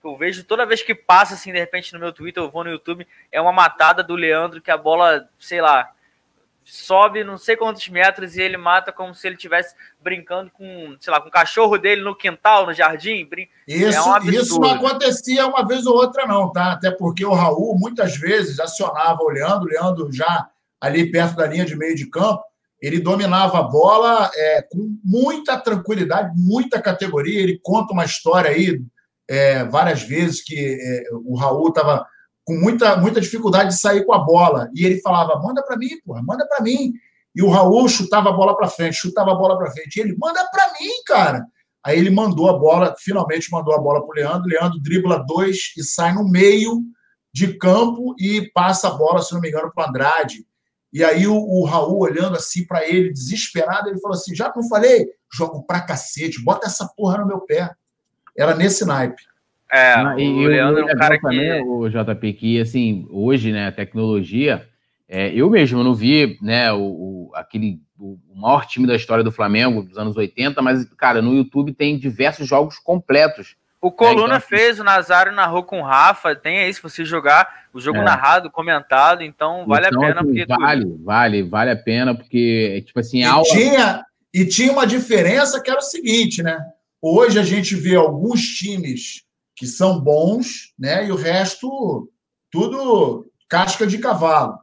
Que 0.00 0.08
eu 0.08 0.16
vejo 0.16 0.44
toda 0.44 0.66
vez 0.66 0.82
que 0.82 0.94
passa, 0.94 1.34
assim, 1.34 1.52
de 1.52 1.58
repente 1.58 1.92
no 1.92 2.00
meu 2.00 2.12
Twitter, 2.12 2.42
eu 2.42 2.50
vou 2.50 2.64
no 2.64 2.70
YouTube, 2.70 3.06
é 3.30 3.40
uma 3.40 3.52
matada 3.52 4.02
do 4.02 4.16
Leandro 4.16 4.60
que 4.60 4.70
a 4.70 4.76
bola, 4.76 5.28
sei 5.38 5.60
lá, 5.60 5.92
sobe 6.64 7.24
não 7.24 7.36
sei 7.38 7.56
quantos 7.56 7.86
metros 7.88 8.36
e 8.36 8.42
ele 8.42 8.56
mata 8.56 8.92
como 8.92 9.14
se 9.14 9.26
ele 9.26 9.36
estivesse 9.36 9.74
brincando 10.00 10.50
com, 10.50 10.96
sei 11.00 11.12
lá, 11.12 11.20
com 11.20 11.28
o 11.28 11.32
cachorro 11.32 11.78
dele 11.78 12.02
no 12.02 12.16
quintal, 12.16 12.66
no 12.66 12.72
jardim. 12.72 13.28
Isso, 13.66 13.96
é 13.96 14.02
um 14.02 14.30
isso 14.30 14.60
não 14.60 14.70
acontecia 14.70 15.46
uma 15.46 15.66
vez 15.66 15.86
ou 15.86 15.94
outra, 15.94 16.26
não, 16.26 16.50
tá? 16.50 16.72
Até 16.72 16.90
porque 16.90 17.24
o 17.24 17.32
Raul 17.32 17.78
muitas 17.78 18.16
vezes 18.16 18.58
acionava 18.58 19.22
o 19.22 19.30
Leandro, 19.30 19.68
o 19.68 19.70
Leandro 19.70 20.12
já 20.12 20.48
ali 20.82 21.12
perto 21.12 21.36
da 21.36 21.46
linha 21.46 21.64
de 21.64 21.76
meio 21.76 21.94
de 21.94 22.10
campo, 22.10 22.42
ele 22.80 22.98
dominava 22.98 23.60
a 23.60 23.62
bola 23.62 24.28
é, 24.34 24.62
com 24.62 24.98
muita 25.04 25.56
tranquilidade, 25.56 26.32
muita 26.36 26.82
categoria. 26.82 27.40
Ele 27.40 27.60
conta 27.62 27.92
uma 27.92 28.04
história 28.04 28.50
aí 28.50 28.82
é, 29.30 29.64
várias 29.64 30.02
vezes 30.02 30.42
que 30.42 30.58
é, 30.58 31.04
o 31.24 31.36
Raul 31.36 31.68
estava 31.68 32.04
com 32.44 32.54
muita, 32.54 32.96
muita 32.96 33.20
dificuldade 33.20 33.70
de 33.70 33.78
sair 33.78 34.04
com 34.04 34.12
a 34.12 34.18
bola. 34.18 34.68
E 34.74 34.84
ele 34.84 35.00
falava: 35.00 35.40
manda 35.40 35.62
para 35.62 35.76
mim, 35.76 35.90
porra, 36.04 36.20
manda 36.24 36.44
para 36.48 36.60
mim. 36.60 36.92
E 37.34 37.40
o 37.40 37.48
Raul 37.48 37.88
chutava 37.88 38.30
a 38.30 38.32
bola 38.32 38.56
para 38.56 38.68
frente, 38.68 38.96
chutava 38.96 39.30
a 39.30 39.36
bola 39.36 39.56
para 39.56 39.70
frente. 39.70 39.96
E 39.96 40.00
ele, 40.00 40.16
manda 40.18 40.44
para 40.50 40.66
mim, 40.80 40.90
cara. 41.06 41.46
Aí 41.84 41.96
ele 41.96 42.10
mandou 42.10 42.50
a 42.50 42.58
bola, 42.58 42.94
finalmente 42.98 43.50
mandou 43.50 43.74
a 43.74 43.78
bola 43.78 44.04
para 44.04 44.10
o 44.10 44.14
Leandro. 44.14 44.48
Leandro 44.48 44.80
dribla 44.80 45.24
dois 45.24 45.72
e 45.78 45.84
sai 45.84 46.12
no 46.12 46.28
meio 46.28 46.82
de 47.32 47.56
campo 47.56 48.14
e 48.18 48.50
passa 48.52 48.88
a 48.88 48.90
bola, 48.92 49.22
se 49.22 49.32
não 49.32 49.40
me 49.40 49.48
engano, 49.48 49.72
para 49.72 49.86
o 49.86 49.88
Andrade. 49.88 50.44
E 50.92 51.02
aí 51.02 51.26
o, 51.26 51.34
o 51.34 51.64
Raul 51.64 52.00
olhando 52.00 52.36
assim 52.36 52.66
para 52.66 52.86
ele, 52.86 53.12
desesperado, 53.12 53.88
ele 53.88 54.00
falou 54.00 54.16
assim: 54.16 54.34
já 54.34 54.52
não 54.54 54.68
falei? 54.68 55.08
Jogo 55.32 55.62
pra 55.64 55.80
cacete, 55.80 56.42
bota 56.42 56.66
essa 56.66 56.86
porra 56.96 57.18
no 57.18 57.26
meu 57.26 57.40
pé. 57.40 57.70
Era 58.36 58.54
nesse 58.54 58.84
naipe. 58.84 59.22
É, 59.72 59.94
e 60.18 60.46
o 60.46 60.48
Leandro 60.48 60.86
é 60.86 60.94
um 60.94 60.98
cara 60.98 61.16
que. 61.16 61.22
Também, 61.22 61.64
o 61.64 61.88
JP, 61.88 62.32
que 62.34 62.60
assim, 62.60 63.06
hoje, 63.10 63.52
né, 63.52 63.68
a 63.68 63.72
tecnologia. 63.72 64.68
É, 65.08 65.30
eu 65.34 65.50
mesmo 65.50 65.84
não 65.84 65.94
vi 65.94 66.38
né, 66.40 66.72
o, 66.72 66.80
o, 66.80 67.30
aquele, 67.34 67.82
o 67.98 68.18
maior 68.34 68.64
time 68.64 68.86
da 68.86 68.96
história 68.96 69.22
do 69.22 69.30
Flamengo 69.30 69.82
dos 69.82 69.98
anos 69.98 70.16
80, 70.16 70.62
mas, 70.62 70.86
cara, 70.94 71.20
no 71.20 71.34
YouTube 71.34 71.74
tem 71.74 71.98
diversos 71.98 72.48
jogos 72.48 72.78
completos 72.78 73.54
o 73.82 73.90
Coluna 73.90 74.34
é, 74.34 74.36
então, 74.36 74.48
fez, 74.48 74.78
o 74.78 74.84
Nazário 74.84 75.32
narrou 75.32 75.64
com 75.64 75.80
o 75.80 75.84
Rafa, 75.84 76.36
tem 76.36 76.60
aí 76.60 76.72
se 76.72 76.80
você 76.80 77.04
jogar 77.04 77.66
o 77.74 77.80
jogo 77.80 77.98
é. 77.98 78.04
narrado, 78.04 78.48
comentado, 78.48 79.24
então 79.24 79.66
vale 79.66 79.88
então, 79.88 80.00
a 80.00 80.06
pena. 80.06 80.20
Assim, 80.20 80.28
porque 80.28 80.46
vale, 80.46 80.84
tu... 80.84 81.02
vale, 81.02 81.42
vale 81.42 81.70
a 81.72 81.76
pena, 81.76 82.14
porque, 82.14 82.84
tipo 82.86 83.00
assim, 83.00 83.18
e 83.18 83.24
aula... 83.24 83.44
Tinha, 83.44 84.04
e 84.32 84.46
tinha 84.46 84.70
uma 84.70 84.86
diferença 84.86 85.60
que 85.60 85.68
era 85.68 85.80
o 85.80 85.82
seguinte, 85.82 86.44
né? 86.44 86.64
Hoje 87.02 87.40
a 87.40 87.42
gente 87.42 87.74
vê 87.74 87.96
alguns 87.96 88.42
times 88.42 89.24
que 89.56 89.66
são 89.66 89.98
bons, 89.98 90.72
né? 90.78 91.04
E 91.04 91.10
o 91.10 91.16
resto, 91.16 92.08
tudo 92.52 93.26
casca 93.48 93.84
de 93.84 93.98
cavalo. 93.98 94.60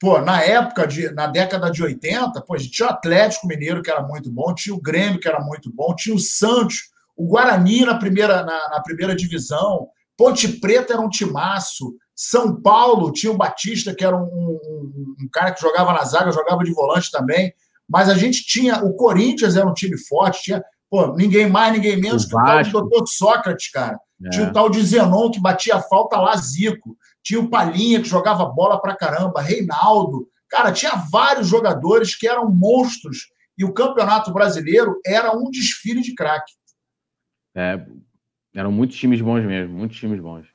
Pô, 0.00 0.20
na 0.20 0.42
época, 0.42 0.84
de, 0.84 1.10
na 1.12 1.28
década 1.28 1.70
de 1.70 1.80
80, 1.80 2.40
pô, 2.42 2.56
tinha 2.56 2.88
o 2.88 2.90
Atlético 2.90 3.46
Mineiro, 3.46 3.82
que 3.82 3.90
era 3.90 4.02
muito 4.02 4.32
bom, 4.32 4.52
tinha 4.52 4.74
o 4.74 4.80
Grêmio, 4.80 5.20
que 5.20 5.28
era 5.28 5.40
muito 5.40 5.72
bom, 5.72 5.94
tinha 5.94 6.14
o 6.14 6.18
Santos, 6.18 6.90
o 7.18 7.26
Guarani 7.26 7.84
na 7.84 7.98
primeira, 7.98 8.44
na, 8.44 8.68
na 8.70 8.80
primeira 8.80 9.14
divisão, 9.14 9.88
Ponte 10.16 10.48
Preta 10.48 10.92
era 10.92 11.02
um 11.02 11.08
timaço, 11.08 11.94
São 12.14 12.60
Paulo 12.60 13.12
tinha 13.12 13.32
o 13.32 13.36
Batista, 13.36 13.92
que 13.94 14.04
era 14.04 14.16
um, 14.16 14.22
um, 14.22 15.14
um, 15.20 15.28
cara 15.32 15.52
que 15.52 15.60
jogava 15.60 15.92
na 15.92 16.04
zaga, 16.04 16.30
jogava 16.30 16.62
de 16.62 16.72
volante 16.72 17.10
também. 17.10 17.52
Mas 17.88 18.08
a 18.08 18.14
gente 18.14 18.44
tinha. 18.44 18.84
O 18.84 18.94
Corinthians 18.94 19.56
era 19.56 19.66
um 19.66 19.74
time 19.74 19.96
forte, 19.96 20.42
tinha 20.42 20.62
pô, 20.90 21.14
ninguém 21.14 21.48
mais, 21.48 21.72
ninguém 21.72 22.00
menos 22.00 22.24
o 22.24 22.28
que 22.28 22.36
o 22.36 22.44
tal 22.44 22.62
de 22.62 22.70
Doutor 22.70 23.06
Sócrates, 23.06 23.70
cara. 23.70 23.98
É. 24.24 24.30
Tinha 24.30 24.48
o 24.48 24.52
tal 24.52 24.70
de 24.70 24.82
Zenon, 24.82 25.30
que 25.30 25.40
batia 25.40 25.80
falta 25.80 26.16
lá, 26.20 26.36
Zico. 26.36 26.96
Tinha 27.22 27.40
o 27.40 27.48
Palinha, 27.48 28.00
que 28.00 28.08
jogava 28.08 28.44
bola 28.46 28.80
pra 28.80 28.96
caramba, 28.96 29.40
Reinaldo. 29.40 30.28
Cara, 30.48 30.72
tinha 30.72 30.92
vários 31.10 31.46
jogadores 31.46 32.16
que 32.16 32.26
eram 32.26 32.50
monstros. 32.50 33.28
E 33.56 33.64
o 33.64 33.72
Campeonato 33.72 34.32
Brasileiro 34.32 35.00
era 35.04 35.36
um 35.36 35.50
desfile 35.50 36.00
de 36.00 36.14
craque. 36.14 36.57
É, 37.58 37.80
eram 38.54 38.70
muitos 38.70 38.96
times 38.96 39.20
bons 39.20 39.44
mesmo, 39.44 39.76
muitos 39.76 39.98
times 39.98 40.20
bons. 40.20 40.46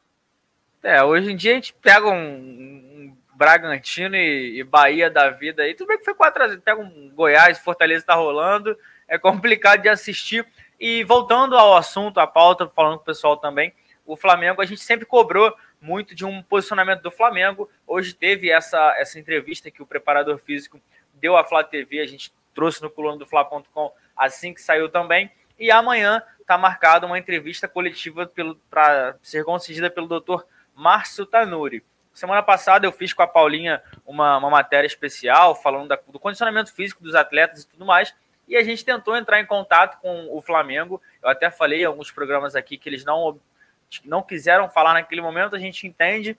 É, 0.82 1.04
hoje 1.04 1.34
em 1.34 1.36
dia 1.36 1.52
a 1.52 1.56
gente 1.56 1.74
pega 1.74 2.08
um, 2.08 2.16
um 2.16 3.18
Bragantino 3.36 4.16
e, 4.16 4.60
e, 4.60 4.64
Bahia 4.64 5.10
da 5.10 5.30
vida 5.30 5.64
aí, 5.64 5.74
tudo 5.74 5.90
bem 5.90 5.98
que 5.98 6.06
foi 6.06 6.16
4x0, 6.16 6.62
pega 6.62 6.80
um 6.80 7.10
Goiás, 7.14 7.60
Fortaleza 7.60 8.06
tá 8.06 8.16
rolando, 8.16 8.78
é 9.06 9.18
complicado 9.18 9.82
de 9.82 9.90
assistir. 9.90 10.48
E 10.80 11.04
voltando 11.04 11.58
ao 11.58 11.76
assunto, 11.76 12.22
a 12.22 12.28
pauta, 12.28 12.70
falando 12.70 12.96
com 12.96 13.04
o 13.04 13.06
pessoal 13.06 13.36
também, 13.36 13.74
o 14.06 14.16
Flamengo, 14.16 14.62
a 14.62 14.66
gente 14.66 14.82
sempre 14.82 15.06
cobrou 15.06 15.54
muito 15.82 16.16
de 16.16 16.24
um 16.24 16.42
posicionamento 16.42 17.02
do 17.02 17.12
Flamengo. 17.12 17.70
Hoje 17.86 18.14
teve 18.14 18.50
essa, 18.50 18.96
essa 18.98 19.20
entrevista 19.20 19.70
que 19.70 19.84
o 19.84 19.86
preparador 19.86 20.38
físico 20.38 20.80
deu 21.16 21.36
à 21.36 21.44
Flá 21.44 21.66
TV, 21.66 22.00
a 22.00 22.08
gente 22.08 22.34
trouxe 22.54 22.82
no 22.82 22.90
coluna 22.90 23.18
do 23.18 23.26
Fla.com 23.26 23.92
assim 24.16 24.54
que 24.54 24.62
saiu 24.62 24.88
também. 24.88 25.30
E 25.60 25.72
amanhã 25.72 26.22
está 26.44 26.58
marcada 26.58 27.08
uma 27.08 27.18
entrevista 27.18 27.68
coletiva 27.68 28.32
para 28.70 29.16
ser 29.22 29.44
concedida 29.44 29.90
pelo 29.90 30.08
doutor 30.08 30.46
Márcio 30.76 31.26
Tanuri. 31.26 31.84
Semana 32.14 32.44
passada 32.44 32.86
eu 32.86 32.92
fiz 32.92 33.12
com 33.12 33.24
a 33.24 33.28
Paulinha 33.28 33.82
uma, 34.06 34.38
uma 34.38 34.50
matéria 34.50 34.86
especial 34.86 35.56
falando 35.56 35.88
da, 35.88 36.00
do 36.08 36.20
condicionamento 36.20 36.72
físico 36.72 37.02
dos 37.02 37.16
atletas 37.16 37.64
e 37.64 37.68
tudo 37.68 37.86
mais. 37.86 38.14
E 38.48 38.56
a 38.56 38.64
gente 38.64 38.86
tentou 38.86 39.16
entrar 39.16 39.40
em 39.40 39.46
contato 39.46 40.00
com 40.00 40.28
o 40.30 40.42
Flamengo. 40.42 41.02
Eu 41.24 41.30
até 41.30 41.50
falei 41.50 41.82
em 41.82 41.86
alguns 41.86 42.12
programas 42.12 42.56
aqui 42.56 42.78
que 42.78 42.88
eles 42.88 43.04
não, 43.04 43.40
não 44.06 44.22
quiseram 44.22 44.70
falar 44.70 44.94
naquele 44.94 45.22
momento. 45.22 45.56
A 45.56 45.60
gente 45.60 45.88
entende, 45.88 46.38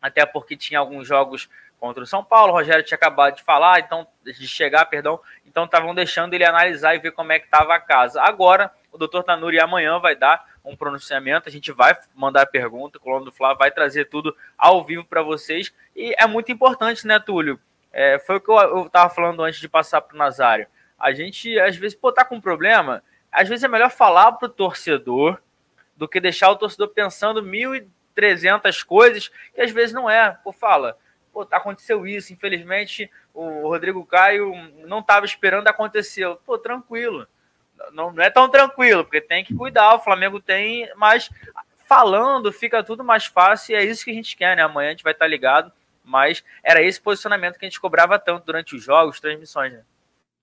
até 0.00 0.24
porque 0.24 0.56
tinha 0.56 0.78
alguns 0.78 1.08
jogos 1.08 1.48
contra 1.80 2.04
o 2.04 2.06
São 2.06 2.22
Paulo. 2.22 2.52
O 2.52 2.56
Rogério 2.56 2.84
tinha 2.84 2.96
acabado 2.96 3.36
de 3.36 3.42
falar, 3.42 3.80
então 3.80 4.06
de 4.22 4.46
chegar, 4.46 4.84
perdão. 4.84 5.18
Então 5.44 5.64
estavam 5.64 5.94
deixando 5.94 6.34
ele 6.34 6.44
analisar 6.44 6.94
e 6.94 6.98
ver 6.98 7.10
como 7.12 7.32
é 7.32 7.38
que 7.40 7.46
estava 7.46 7.74
a 7.74 7.80
casa. 7.80 8.22
Agora 8.22 8.70
o 8.94 8.98
doutor 8.98 9.24
Tanuri 9.24 9.58
amanhã 9.58 9.98
vai 9.98 10.14
dar 10.14 10.46
um 10.64 10.76
pronunciamento. 10.76 11.48
A 11.48 11.52
gente 11.52 11.72
vai 11.72 11.98
mandar 12.14 12.42
a 12.42 12.46
pergunta, 12.46 12.96
o 12.96 13.00
Coluna 13.00 13.24
do 13.24 13.32
Flávio 13.32 13.58
vai 13.58 13.72
trazer 13.72 14.04
tudo 14.04 14.34
ao 14.56 14.84
vivo 14.84 15.04
para 15.04 15.20
vocês. 15.20 15.74
E 15.96 16.14
é 16.16 16.28
muito 16.28 16.52
importante, 16.52 17.04
né, 17.04 17.18
Túlio? 17.18 17.58
É, 17.92 18.20
foi 18.20 18.36
o 18.36 18.40
que 18.40 18.48
eu 18.48 18.86
estava 18.86 19.12
falando 19.12 19.42
antes 19.42 19.58
de 19.58 19.68
passar 19.68 20.00
para 20.00 20.14
o 20.14 20.18
Nazário. 20.18 20.68
A 20.96 21.12
gente, 21.12 21.58
às 21.58 21.76
vezes, 21.76 21.98
pô, 21.98 22.12
tá 22.12 22.24
com 22.24 22.36
um 22.36 22.40
problema. 22.40 23.02
Às 23.32 23.48
vezes 23.48 23.64
é 23.64 23.68
melhor 23.68 23.90
falar 23.90 24.30
pro 24.32 24.48
torcedor 24.48 25.42
do 25.96 26.06
que 26.06 26.20
deixar 26.20 26.50
o 26.50 26.56
torcedor 26.56 26.88
pensando 26.90 27.42
mil 27.42 27.74
e 27.74 27.88
trezentas 28.14 28.80
coisas 28.80 29.28
que 29.52 29.60
às 29.60 29.72
vezes 29.72 29.92
não 29.92 30.08
é. 30.08 30.38
Pô, 30.44 30.52
fala, 30.52 30.96
pô, 31.32 31.44
tá, 31.44 31.56
aconteceu 31.56 32.06
isso, 32.06 32.32
infelizmente 32.32 33.10
o 33.34 33.68
Rodrigo 33.68 34.06
Caio 34.06 34.54
não 34.86 35.00
estava 35.00 35.26
esperando 35.26 35.66
acontecer. 35.66 36.32
Pô, 36.46 36.56
tranquilo. 36.56 37.26
Não, 37.92 38.12
não 38.12 38.22
é 38.22 38.30
tão 38.30 38.48
tranquilo, 38.48 39.04
porque 39.04 39.20
tem 39.20 39.44
que 39.44 39.54
cuidar, 39.54 39.94
o 39.94 40.00
Flamengo 40.00 40.40
tem, 40.40 40.88
mas 40.96 41.30
falando 41.86 42.52
fica 42.52 42.82
tudo 42.82 43.04
mais 43.04 43.26
fácil 43.26 43.72
e 43.72 43.76
é 43.76 43.84
isso 43.84 44.04
que 44.04 44.10
a 44.10 44.14
gente 44.14 44.36
quer, 44.36 44.56
né? 44.56 44.62
Amanhã 44.62 44.88
a 44.88 44.90
gente 44.92 45.04
vai 45.04 45.12
estar 45.12 45.26
ligado, 45.26 45.70
mas 46.04 46.44
era 46.62 46.82
esse 46.82 47.00
posicionamento 47.00 47.58
que 47.58 47.64
a 47.64 47.68
gente 47.68 47.80
cobrava 47.80 48.18
tanto 48.18 48.44
durante 48.44 48.74
os 48.74 48.82
jogos, 48.82 49.20
transmissões, 49.20 49.72
né? 49.72 49.82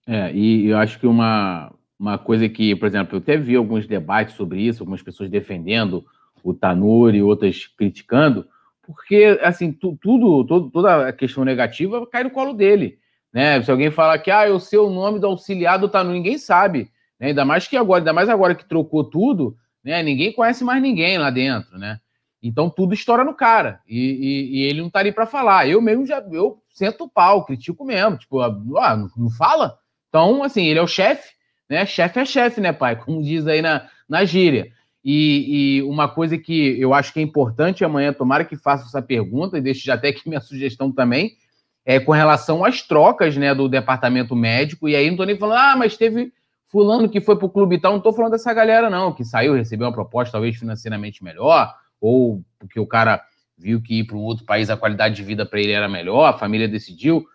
É, 0.08 0.32
e 0.34 0.68
eu 0.68 0.78
acho 0.78 1.00
que 1.00 1.06
uma, 1.06 1.72
uma 2.00 2.18
coisa 2.18 2.50
que, 2.50 2.76
por 2.76 2.88
exemplo, 2.88 3.18
eu 3.18 3.22
até 3.22 3.38
vi 3.38 3.56
alguns 3.56 3.86
debates 3.86 4.36
sobre 4.36 4.62
isso, 4.62 4.82
algumas 4.82 5.02
pessoas 5.02 5.30
defendendo 5.30 6.04
o 6.44 6.54
Tanuri 6.54 7.22
outras 7.22 7.68
criticando, 7.68 8.48
porque, 8.82 9.40
assim, 9.44 9.72
tu, 9.72 9.98
tudo, 10.02 10.44
todo, 10.46 10.72
toda 10.72 11.10
a 11.10 11.14
questão 11.14 11.46
negativa 11.46 12.06
cai 12.08 12.24
no 12.24 12.32
colo 12.32 12.54
dele, 12.54 12.98
né? 13.32 13.62
Se 13.62 13.70
alguém 13.70 13.92
falar 13.92 14.18
que, 14.20 14.32
ah, 14.32 14.48
eu 14.48 14.60
sei 14.60 14.80
o 14.80 14.90
nome 14.90 15.20
do 15.20 15.28
auxiliar 15.28 15.78
do 15.78 15.88
Tanuri, 15.88 16.18
ninguém 16.18 16.38
sabe, 16.38 16.92
né? 17.22 17.28
Ainda 17.28 17.46
mais 17.46 17.68
que 17.68 17.78
agora, 17.78 18.02
ainda 18.02 18.12
mais 18.12 18.28
agora 18.28 18.56
que 18.56 18.68
trocou 18.68 19.04
tudo, 19.04 19.56
né? 19.84 20.02
Ninguém 20.02 20.34
conhece 20.34 20.64
mais 20.64 20.82
ninguém 20.82 21.20
lá 21.20 21.30
dentro, 21.30 21.78
né? 21.78 22.00
Então 22.42 22.72
tudo 22.72 22.96
estoura 22.96 23.24
no 23.24 23.36
cara 23.36 23.80
e, 23.88 24.00
e, 24.00 24.58
e 24.58 24.64
ele 24.64 24.82
não 24.82 24.90
tá 24.90 25.00
ali 25.00 25.12
para 25.12 25.28
falar. 25.28 25.70
Eu 25.70 25.80
mesmo 25.80 26.08
já 26.08 26.20
eu 26.32 26.60
sento 26.72 27.04
o 27.04 27.10
pau, 27.10 27.46
critico 27.46 27.86
mesmo, 27.86 28.18
tipo, 28.18 28.42
ah, 28.42 28.98
não, 28.98 29.08
não 29.16 29.30
fala. 29.30 29.78
Então, 30.10 30.42
assim, 30.44 30.66
ele 30.66 30.80
é 30.80 30.82
o 30.82 30.88
chefe, 30.88 31.30
né? 31.70 31.86
Chefe 31.86 32.20
é 32.20 32.26
chefe, 32.26 32.60
né, 32.60 32.74
pai? 32.74 32.96
Como 33.06 33.22
diz 33.22 33.46
aí 33.46 33.62
na, 33.62 33.88
na 34.10 34.26
gíria. 34.26 34.72
E, 35.04 35.78
e, 35.78 35.84
uma 35.84 36.08
coisa 36.08 36.38
que 36.38 36.80
eu 36.80 36.94
acho 36.94 37.14
que 37.14 37.20
é 37.20 37.24
importante 37.24 37.84
amanhã, 37.84 38.14
tomara 38.14 38.46
que 38.46 38.56
faça 38.56 38.86
essa 38.86 39.02
pergunta, 39.02 39.58
e 39.58 39.62
deixe 39.62 39.86
já 39.86 39.94
até 39.94 40.10
aqui 40.10 40.22
minha 40.28 40.42
sugestão 40.42 40.92
também, 40.92 41.38
é 41.86 42.00
com 42.00 42.12
relação 42.12 42.66
às 42.66 42.82
trocas 42.82 43.38
né, 43.38 43.54
do 43.54 43.70
departamento 43.70 44.36
médico. 44.36 44.90
E 44.90 44.96
aí 44.96 45.10
não 45.10 45.18
tô 45.18 45.24
nem 45.24 45.38
falando, 45.38 45.60
ah, 45.60 45.76
mas 45.78 45.98
teve 45.98 46.32
fulano 46.72 47.10
que 47.10 47.20
foi 47.20 47.36
pro 47.36 47.50
clube 47.50 47.76
e 47.76 47.80
tal. 47.80 47.94
Não 47.94 48.00
tô 48.00 48.14
falando 48.14 48.32
dessa 48.32 48.54
galera, 48.54 48.90
não, 48.90 49.14
que 49.14 49.26
saiu, 49.26 49.54
recebeu 49.54 49.88
uma 49.88 49.94
proposta 49.94 50.32
talvez 50.32 50.56
financeiramente 50.56 51.24
melhor, 51.24 51.76
ou 52.00 52.42
porque 52.58 52.80
o 52.80 52.88
cara 52.88 53.22
viu 53.58 53.82
que 53.82 54.00
ir 54.00 54.04
para 54.06 54.18
um 54.18 54.22
outro 54.22 54.46
país 54.46 54.70
a 54.70 54.78
qualidade 54.78 55.16
de 55.16 55.24
vida 55.24 55.46
para 55.46 55.60
ele 55.60 55.72
era 55.72 55.88
melhor, 55.88 56.26
a 56.26 56.38
família 56.38 56.68
decidiu. 56.68 57.26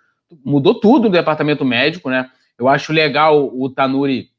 Mudou 0.45 0.81
tudo 0.81 1.05
no 1.05 1.11
departamento 1.11 1.65
médico, 1.65 2.11
né? 2.11 2.29
Eu 2.59 2.67
acho 2.67 2.93
legal 2.93 3.47
o 3.55 3.69
Tanuri 3.69 4.31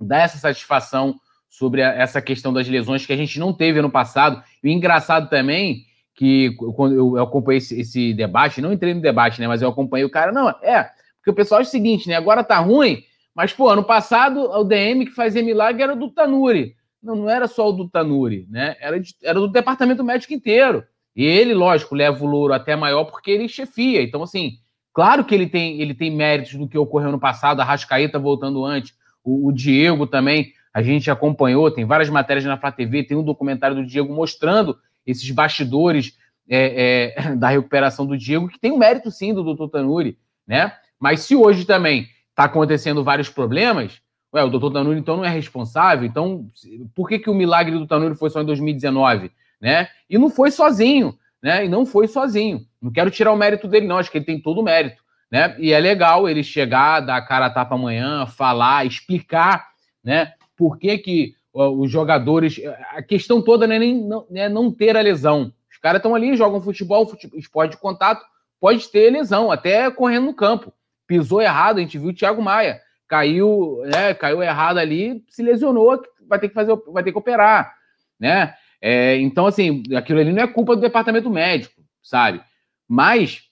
dar 0.00 0.22
essa 0.22 0.38
satisfação 0.38 1.14
sobre 1.48 1.82
essa 1.82 2.20
questão 2.20 2.52
das 2.52 2.66
lesões 2.66 3.04
que 3.04 3.12
a 3.12 3.16
gente 3.16 3.38
não 3.38 3.52
teve 3.52 3.78
ano 3.78 3.90
passado. 3.90 4.42
E 4.64 4.72
engraçado 4.72 5.28
também 5.28 5.84
que 6.14 6.54
quando 6.74 6.94
eu, 6.94 7.18
acompanhei 7.18 7.58
esse, 7.58 8.14
debate, 8.14 8.60
não 8.60 8.72
entrei 8.72 8.94
no 8.94 9.00
debate, 9.00 9.40
né? 9.40 9.46
Mas 9.46 9.60
eu 9.60 9.68
acompanhei 9.68 10.04
o 10.04 10.10
cara, 10.10 10.32
não, 10.32 10.48
é, 10.48 10.90
porque 11.16 11.30
o 11.30 11.34
pessoal 11.34 11.60
é 11.60 11.64
o 11.64 11.66
seguinte, 11.66 12.08
né? 12.08 12.16
Agora 12.16 12.42
tá 12.42 12.58
ruim, 12.58 13.04
mas, 13.34 13.52
pô, 13.52 13.68
ano 13.68 13.82
passado 13.82 14.40
o 14.40 14.64
DM 14.64 15.06
que 15.06 15.12
fazia 15.12 15.42
milagre 15.42 15.82
era 15.82 15.96
do 15.96 16.10
Tanuri. 16.10 16.74
Não, 17.02 17.16
não 17.16 17.30
era 17.30 17.48
só 17.48 17.68
o 17.68 17.72
do 17.72 17.88
Tanuri, 17.88 18.46
né? 18.48 18.76
Era, 18.80 19.00
de, 19.00 19.14
era 19.22 19.40
do 19.40 19.48
departamento 19.48 20.04
médico 20.04 20.32
inteiro. 20.34 20.84
E 21.16 21.24
ele, 21.24 21.52
lógico, 21.52 21.94
leva 21.94 22.22
o 22.24 22.26
louro 22.26 22.52
até 22.52 22.76
maior 22.76 23.04
porque 23.04 23.30
ele 23.30 23.48
chefia. 23.48 24.02
Então, 24.02 24.22
assim, 24.22 24.52
claro 24.92 25.24
que 25.24 25.34
ele 25.34 25.46
tem, 25.46 25.80
ele 25.80 25.94
tem 25.94 26.10
méritos 26.10 26.54
do 26.54 26.68
que 26.68 26.78
ocorreu 26.78 27.10
no 27.10 27.18
passado, 27.18 27.60
a 27.60 27.64
Rascaeta 27.64 28.18
voltando 28.18 28.64
antes, 28.64 28.94
o, 29.24 29.48
o 29.48 29.52
Diego 29.52 30.06
também, 30.06 30.52
a 30.72 30.82
gente 30.82 31.10
acompanhou, 31.10 31.70
tem 31.70 31.84
várias 31.84 32.08
matérias 32.08 32.44
na 32.44 32.56
Flá 32.56 32.72
TV, 32.72 33.02
tem 33.02 33.16
um 33.16 33.24
documentário 33.24 33.76
do 33.76 33.86
Diego 33.86 34.12
mostrando 34.12 34.78
esses 35.06 35.28
bastidores 35.30 36.16
é, 36.48 37.12
é, 37.16 37.34
da 37.36 37.48
recuperação 37.48 38.06
do 38.06 38.16
Diego, 38.16 38.48
que 38.48 38.58
tem 38.58 38.72
um 38.72 38.78
mérito 38.78 39.10
sim 39.10 39.34
do 39.34 39.42
doutor 39.42 39.68
Tanuri, 39.68 40.18
né? 40.46 40.72
Mas 40.98 41.20
se 41.20 41.34
hoje 41.34 41.64
também 41.64 42.06
está 42.32 42.44
acontecendo 42.44 43.04
vários 43.04 43.28
problemas, 43.28 44.00
ué, 44.34 44.42
o 44.42 44.48
doutor 44.48 44.72
Tanuri 44.72 44.98
então 44.98 45.16
não 45.16 45.24
é 45.24 45.28
responsável, 45.28 46.04
então 46.06 46.46
por 46.94 47.08
que, 47.08 47.18
que 47.18 47.30
o 47.30 47.34
milagre 47.34 47.78
do 47.78 47.86
Tanuri 47.86 48.14
foi 48.14 48.30
só 48.30 48.42
em 48.42 48.46
2019, 48.46 49.30
né? 49.60 49.88
E 50.08 50.18
não 50.18 50.28
foi 50.28 50.50
sozinho, 50.50 51.16
né? 51.42 51.64
E 51.64 51.68
não 51.68 51.86
foi 51.86 52.08
sozinho. 52.08 52.66
Não 52.80 52.90
quero 52.90 53.10
tirar 53.10 53.32
o 53.32 53.36
mérito 53.36 53.68
dele, 53.68 53.86
não, 53.86 53.98
acho 53.98 54.10
que 54.10 54.18
ele 54.18 54.24
tem 54.24 54.40
todo 54.40 54.60
o 54.60 54.64
mérito, 54.64 55.02
né? 55.30 55.54
E 55.58 55.72
é 55.72 55.78
legal 55.78 56.28
ele 56.28 56.42
chegar, 56.42 57.00
dar 57.00 57.16
a 57.16 57.22
cara 57.22 57.46
a 57.46 57.50
tapa 57.50 57.74
amanhã, 57.74 58.26
falar, 58.26 58.86
explicar, 58.86 59.68
né? 60.02 60.32
Por 60.56 60.78
que 60.78 60.98
que 60.98 61.34
os 61.52 61.90
jogadores. 61.90 62.60
A 62.90 63.02
questão 63.02 63.42
toda 63.42 63.66
não 63.66 63.74
é 63.74 63.78
nem 63.78 63.94
não, 63.94 64.26
é 64.34 64.48
não 64.48 64.72
ter 64.72 64.96
a 64.96 65.00
lesão. 65.00 65.52
Os 65.70 65.78
caras 65.78 65.98
estão 65.98 66.14
ali, 66.14 66.36
jogam 66.36 66.60
futebol, 66.60 67.06
futebol, 67.06 67.38
esporte 67.38 67.72
de 67.72 67.76
contato, 67.76 68.24
pode 68.60 68.88
ter 68.88 69.10
lesão, 69.10 69.50
até 69.50 69.90
correndo 69.90 70.26
no 70.26 70.34
campo. 70.34 70.72
Pisou 71.12 71.42
errado, 71.42 71.78
a 71.78 71.80
gente 71.80 71.98
viu 71.98 72.10
o 72.10 72.14
Thiago 72.14 72.40
Maia. 72.40 72.80
Caiu, 73.08 73.82
né, 73.84 74.14
caiu 74.14 74.42
errado 74.42 74.78
ali, 74.78 75.22
se 75.28 75.42
lesionou, 75.42 76.02
vai 76.26 76.38
ter 76.38 76.48
que 76.48 76.54
fazer, 76.54 76.74
vai 76.88 77.02
ter 77.02 77.12
que 77.12 77.18
operar, 77.18 77.74
né? 78.18 78.54
É, 78.80 79.16
então, 79.18 79.46
assim, 79.46 79.82
aquilo 79.94 80.18
ali 80.18 80.32
não 80.32 80.42
é 80.42 80.46
culpa 80.46 80.74
do 80.74 80.80
departamento 80.80 81.28
médico, 81.28 81.82
sabe? 82.02 82.40
Mas 82.88 83.42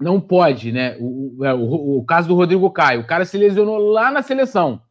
não 0.00 0.20
pode, 0.20 0.72
né? 0.72 0.96
O, 0.98 1.36
o, 1.38 1.46
o, 1.46 1.98
o 1.98 2.04
caso 2.04 2.26
do 2.26 2.34
Rodrigo 2.34 2.68
Caio, 2.70 3.02
o 3.02 3.06
cara 3.06 3.24
se 3.24 3.38
lesionou 3.38 3.78
lá 3.78 4.10
na 4.10 4.22
seleção, 4.22 4.82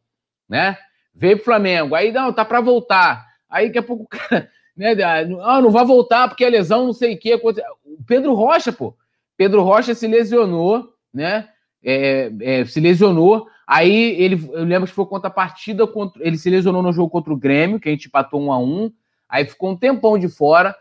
né? 0.48 0.78
veio 1.16 1.36
pro 1.36 1.46
Flamengo, 1.46 1.94
aí 1.94 2.12
não, 2.12 2.32
tá 2.32 2.44
para 2.44 2.60
voltar. 2.60 3.26
Aí 3.48 3.66
daqui 3.66 3.78
a 3.78 3.82
pouco 3.82 4.04
o 4.04 4.08
cara, 4.08 4.50
né, 4.76 4.94
ah, 5.02 5.60
não 5.60 5.70
vai 5.70 5.84
voltar 5.84 6.28
porque 6.28 6.44
a 6.44 6.48
lesão 6.48 6.84
não 6.84 6.92
sei 6.92 7.14
o 7.14 7.18
que. 7.18 7.34
O 7.34 8.04
Pedro 8.06 8.34
Rocha, 8.34 8.72
pô. 8.72 8.94
Pedro 9.36 9.62
Rocha 9.62 9.94
se 9.94 10.06
lesionou, 10.06 10.90
né? 11.12 11.48
É, 11.84 12.32
é, 12.40 12.64
se 12.64 12.80
lesionou. 12.80 13.46
Aí 13.66 14.20
ele, 14.20 14.48
eu 14.52 14.64
lembro 14.64 14.88
que 14.88 14.94
foi 14.94 15.06
contra 15.06 15.28
a 15.28 15.32
partida 15.32 15.86
contra. 15.86 16.26
Ele 16.26 16.38
se 16.38 16.50
lesionou 16.50 16.82
no 16.82 16.92
jogo 16.92 17.10
contra 17.10 17.32
o 17.32 17.36
Grêmio, 17.36 17.80
que 17.80 17.88
a 17.88 17.92
gente 17.92 18.06
empatou 18.06 18.40
um 18.40 18.52
a 18.52 18.58
um. 18.58 18.90
Aí 19.28 19.44
ficou 19.44 19.70
um 19.70 19.76
tempão 19.76 20.18
de 20.18 20.28
fora. 20.28 20.74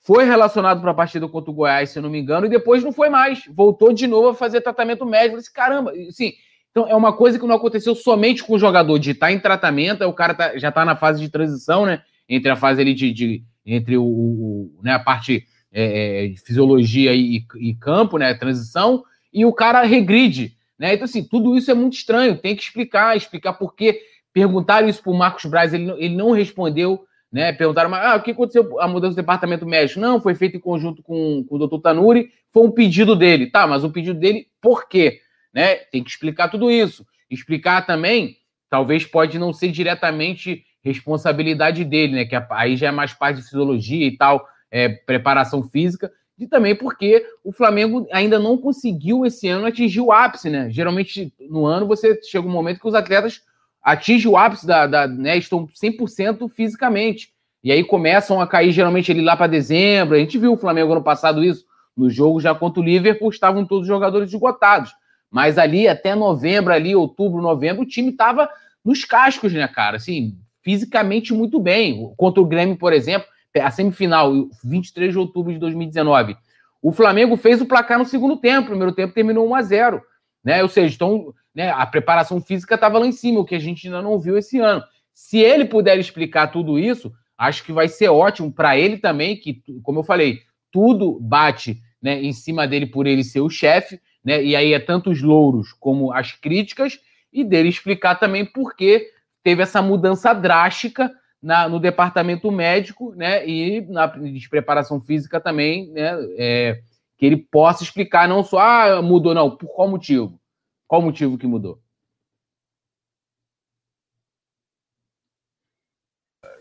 Foi 0.00 0.24
relacionado 0.24 0.80
para 0.80 0.90
a 0.90 0.94
partida 0.94 1.28
contra 1.28 1.50
o 1.50 1.54
Goiás, 1.54 1.90
se 1.90 1.98
eu 1.98 2.02
não 2.02 2.10
me 2.10 2.18
engano, 2.18 2.46
e 2.46 2.50
depois 2.50 2.82
não 2.82 2.92
foi 2.92 3.08
mais. 3.08 3.44
Voltou 3.54 3.92
de 3.92 4.06
novo 4.08 4.30
a 4.30 4.34
fazer 4.34 4.60
tratamento 4.60 5.06
médico. 5.06 5.38
Disse, 5.38 5.52
caramba, 5.52 5.92
assim, 6.08 6.32
então, 6.72 6.88
é 6.88 6.96
uma 6.96 7.12
coisa 7.12 7.38
que 7.38 7.46
não 7.46 7.54
aconteceu 7.54 7.94
somente 7.94 8.42
com 8.42 8.54
o 8.54 8.58
jogador 8.58 8.98
de 8.98 9.10
estar 9.10 9.26
tá 9.26 9.32
em 9.32 9.38
tratamento, 9.38 10.04
o 10.04 10.12
cara 10.12 10.34
tá, 10.34 10.58
já 10.58 10.70
está 10.70 10.84
na 10.84 10.96
fase 10.96 11.20
de 11.20 11.28
transição, 11.28 11.84
né? 11.84 12.02
Entre 12.28 12.50
a 12.50 12.56
fase 12.56 12.80
ali 12.80 12.94
de. 12.94 13.12
de 13.12 13.44
entre 13.64 13.96
o, 13.96 14.02
o, 14.02 14.80
né, 14.82 14.92
a 14.92 14.98
parte 14.98 15.46
é, 15.70 16.24
é, 16.24 16.28
de 16.28 16.40
fisiologia 16.40 17.14
e, 17.14 17.44
e, 17.56 17.74
campo, 17.74 18.18
né? 18.18 18.34
Transição, 18.34 19.04
e 19.32 19.44
o 19.44 19.52
cara 19.52 19.82
regride. 19.82 20.56
Né? 20.78 20.94
Então, 20.94 21.04
assim, 21.04 21.22
tudo 21.22 21.56
isso 21.56 21.70
é 21.70 21.74
muito 21.74 21.94
estranho, 21.94 22.36
tem 22.36 22.56
que 22.56 22.62
explicar, 22.62 23.16
explicar 23.16 23.54
por 23.54 23.74
quê. 23.74 24.00
Perguntaram 24.32 24.88
isso 24.88 25.02
para 25.02 25.12
o 25.12 25.16
Marcos 25.16 25.44
Braz, 25.44 25.74
ele, 25.74 25.90
ele 25.98 26.16
não 26.16 26.32
respondeu, 26.32 27.04
né? 27.30 27.52
Perguntaram, 27.52 27.94
ah, 27.94 28.16
o 28.16 28.22
que 28.22 28.30
aconteceu 28.30 28.80
a 28.80 28.88
mudança 28.88 29.14
do 29.14 29.16
departamento 29.16 29.66
médico? 29.66 30.00
Não, 30.00 30.20
foi 30.20 30.34
feito 30.34 30.56
em 30.56 30.60
conjunto 30.60 31.02
com, 31.02 31.44
com 31.46 31.54
o 31.54 31.58
doutor 31.58 31.80
Tanuri, 31.80 32.30
foi 32.50 32.62
um 32.62 32.70
pedido 32.70 33.14
dele. 33.14 33.50
Tá, 33.50 33.66
mas 33.66 33.84
o 33.84 33.90
pedido 33.90 34.18
dele, 34.18 34.48
por 34.60 34.88
quê? 34.88 35.20
né? 35.52 35.76
Tem 35.76 36.02
que 36.02 36.10
explicar 36.10 36.48
tudo 36.48 36.70
isso. 36.70 37.06
Explicar 37.30 37.82
também, 37.82 38.36
talvez 38.70 39.04
pode 39.04 39.38
não 39.38 39.52
ser 39.52 39.70
diretamente 39.70 40.64
responsabilidade 40.82 41.84
dele, 41.84 42.14
né? 42.14 42.24
Que 42.24 42.36
aí 42.50 42.76
já 42.76 42.88
é 42.88 42.90
mais 42.90 43.12
parte 43.12 43.36
de 43.36 43.42
fisiologia 43.42 44.06
e 44.06 44.16
tal, 44.16 44.46
é, 44.70 44.88
preparação 44.88 45.62
física, 45.62 46.10
e 46.42 46.48
também 46.48 46.74
porque 46.74 47.24
o 47.44 47.52
Flamengo 47.52 48.06
ainda 48.12 48.38
não 48.38 48.58
conseguiu 48.58 49.24
esse 49.24 49.48
ano 49.48 49.66
atingir 49.66 50.00
o 50.00 50.10
ápice, 50.10 50.50
né? 50.50 50.68
Geralmente 50.70 51.32
no 51.48 51.64
ano 51.66 51.86
você 51.86 52.20
chega 52.22 52.46
um 52.46 52.50
momento 52.50 52.80
que 52.80 52.88
os 52.88 52.94
atletas 52.94 53.42
atingem 53.82 54.30
o 54.30 54.36
ápice 54.36 54.66
da, 54.66 54.86
da 54.86 55.06
né? 55.06 55.36
Estão 55.36 55.66
100% 55.66 56.48
fisicamente. 56.50 57.32
E 57.62 57.70
aí 57.70 57.84
começam 57.84 58.40
a 58.40 58.46
cair 58.46 58.72
geralmente 58.72 59.12
ele 59.12 59.22
lá 59.22 59.36
para 59.36 59.46
dezembro. 59.46 60.16
A 60.16 60.18
gente 60.18 60.36
viu 60.36 60.52
o 60.52 60.56
Flamengo 60.56 60.92
ano 60.92 61.02
passado 61.02 61.44
isso. 61.44 61.64
No 61.96 62.10
jogo 62.10 62.40
já 62.40 62.54
contra 62.54 62.80
o 62.80 62.84
Liverpool 62.84 63.30
estavam 63.30 63.64
todos 63.64 63.82
os 63.82 63.88
jogadores 63.88 64.30
esgotados. 64.30 64.92
Mas 65.30 65.58
ali 65.58 65.86
até 65.86 66.14
novembro, 66.14 66.72
ali, 66.72 66.94
outubro, 66.94 67.40
novembro, 67.40 67.82
o 67.82 67.86
time 67.86 68.10
estava 68.10 68.48
nos 68.84 69.04
cascos, 69.04 69.52
né, 69.52 69.66
cara? 69.68 69.96
Assim, 69.96 70.36
fisicamente 70.62 71.32
muito 71.32 71.60
bem. 71.60 72.12
Contra 72.16 72.42
o 72.42 72.46
Grêmio, 72.46 72.76
por 72.76 72.92
exemplo, 72.92 73.28
a 73.60 73.70
semifinal, 73.70 74.32
23 74.64 75.12
de 75.12 75.18
outubro 75.18 75.52
de 75.52 75.58
2019. 75.58 76.36
O 76.80 76.92
Flamengo 76.92 77.36
fez 77.36 77.60
o 77.60 77.66
placar 77.66 77.98
no 77.98 78.04
segundo 78.04 78.36
tempo, 78.36 78.62
o 78.62 78.70
primeiro 78.70 78.92
tempo 78.92 79.14
terminou 79.14 79.48
1 79.48 79.54
a 79.54 79.62
0 79.62 80.02
né? 80.44 80.62
Ou 80.62 80.68
seja, 80.68 80.94
então, 80.94 81.32
né, 81.54 81.70
a 81.70 81.86
preparação 81.86 82.40
física 82.40 82.74
estava 82.74 82.98
lá 82.98 83.06
em 83.06 83.12
cima, 83.12 83.40
o 83.40 83.44
que 83.44 83.54
a 83.54 83.60
gente 83.60 83.86
ainda 83.86 84.02
não 84.02 84.18
viu 84.18 84.36
esse 84.36 84.58
ano. 84.58 84.82
Se 85.12 85.38
ele 85.38 85.64
puder 85.64 85.98
explicar 85.98 86.48
tudo 86.48 86.78
isso, 86.78 87.12
acho 87.38 87.64
que 87.64 87.72
vai 87.72 87.88
ser 87.88 88.08
ótimo 88.08 88.52
para 88.52 88.76
ele 88.76 88.98
também, 88.98 89.36
que, 89.36 89.62
como 89.82 90.00
eu 90.00 90.04
falei, 90.04 90.40
tudo 90.70 91.20
bate 91.20 91.78
né, 92.00 92.20
em 92.20 92.32
cima 92.32 92.66
dele 92.66 92.86
por 92.86 93.06
ele 93.06 93.22
ser 93.22 93.40
o 93.40 93.50
chefe, 93.50 94.00
né? 94.24 94.42
E 94.42 94.56
aí 94.56 94.72
é 94.72 94.80
tanto 94.80 95.10
os 95.10 95.22
louros 95.22 95.72
como 95.72 96.12
as 96.12 96.32
críticas, 96.32 96.98
e 97.32 97.44
dele 97.44 97.68
explicar 97.68 98.16
também 98.16 98.44
por 98.44 98.74
que 98.74 99.08
teve 99.42 99.62
essa 99.62 99.80
mudança 99.80 100.32
drástica 100.32 101.10
na, 101.42 101.68
no 101.68 101.80
departamento 101.80 102.50
médico, 102.52 103.14
né, 103.16 103.46
e 103.46 103.80
na 103.82 104.06
de 104.06 104.48
preparação 104.48 105.00
física 105.00 105.40
também, 105.40 105.90
né, 105.90 106.12
é, 106.38 106.82
que 107.18 107.26
ele 107.26 107.36
possa 107.36 107.82
explicar 107.82 108.28
não 108.28 108.44
só, 108.44 108.60
ah, 108.60 109.02
mudou, 109.02 109.34
não, 109.34 109.56
por 109.56 109.68
qual 109.74 109.88
motivo? 109.88 110.40
Qual 110.86 111.02
motivo 111.02 111.36
que 111.36 111.46
mudou? 111.46 111.80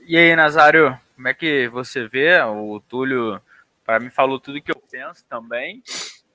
E 0.07 0.17
aí, 0.17 0.36
Nazário, 0.36 0.99
como 1.15 1.27
é 1.27 1.34
que 1.34 1.67
você 1.67 2.07
vê? 2.07 2.41
O 2.41 2.79
Túlio, 2.79 3.39
para 3.86 3.99
mim, 3.99 4.09
falou 4.09 4.39
tudo 4.39 4.61
que 4.61 4.71
eu 4.71 4.84
penso 4.89 5.23
também, 5.25 5.84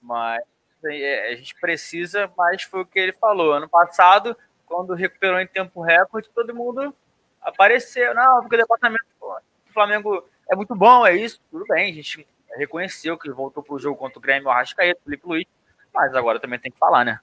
mas 0.00 0.42
é, 0.84 1.32
a 1.32 1.34
gente 1.34 1.54
precisa, 1.60 2.30
mas 2.36 2.62
foi 2.62 2.82
o 2.82 2.86
que 2.86 2.98
ele 2.98 3.12
falou. 3.12 3.52
Ano 3.52 3.68
passado, 3.68 4.36
quando 4.64 4.94
recuperou 4.94 5.40
em 5.40 5.46
tempo 5.46 5.82
recorde, 5.82 6.30
todo 6.34 6.54
mundo 6.54 6.94
apareceu. 7.46 8.14
Não, 8.14 8.40
porque 8.40 8.56
o 8.56 8.58
departamento 8.58 9.04
do 9.20 9.72
Flamengo 9.72 10.24
é 10.50 10.56
muito 10.56 10.74
bom, 10.74 11.06
é 11.06 11.16
isso, 11.16 11.40
tudo 11.50 11.64
bem, 11.68 11.90
a 11.90 11.94
gente 11.94 12.26
reconheceu 12.56 13.18
que 13.18 13.30
voltou 13.30 13.62
para 13.62 13.74
o 13.74 13.78
jogo 13.78 13.96
contra 13.96 14.18
o 14.18 14.22
Grêmio, 14.22 14.48
o 14.48 14.50
Arrascaeta, 14.50 15.00
o 15.00 15.04
Felipe 15.04 15.26
Luiz, 15.26 15.46
mas 15.94 16.14
agora 16.14 16.40
também 16.40 16.58
tem 16.58 16.70
que 16.70 16.78
falar, 16.78 17.04
né? 17.04 17.20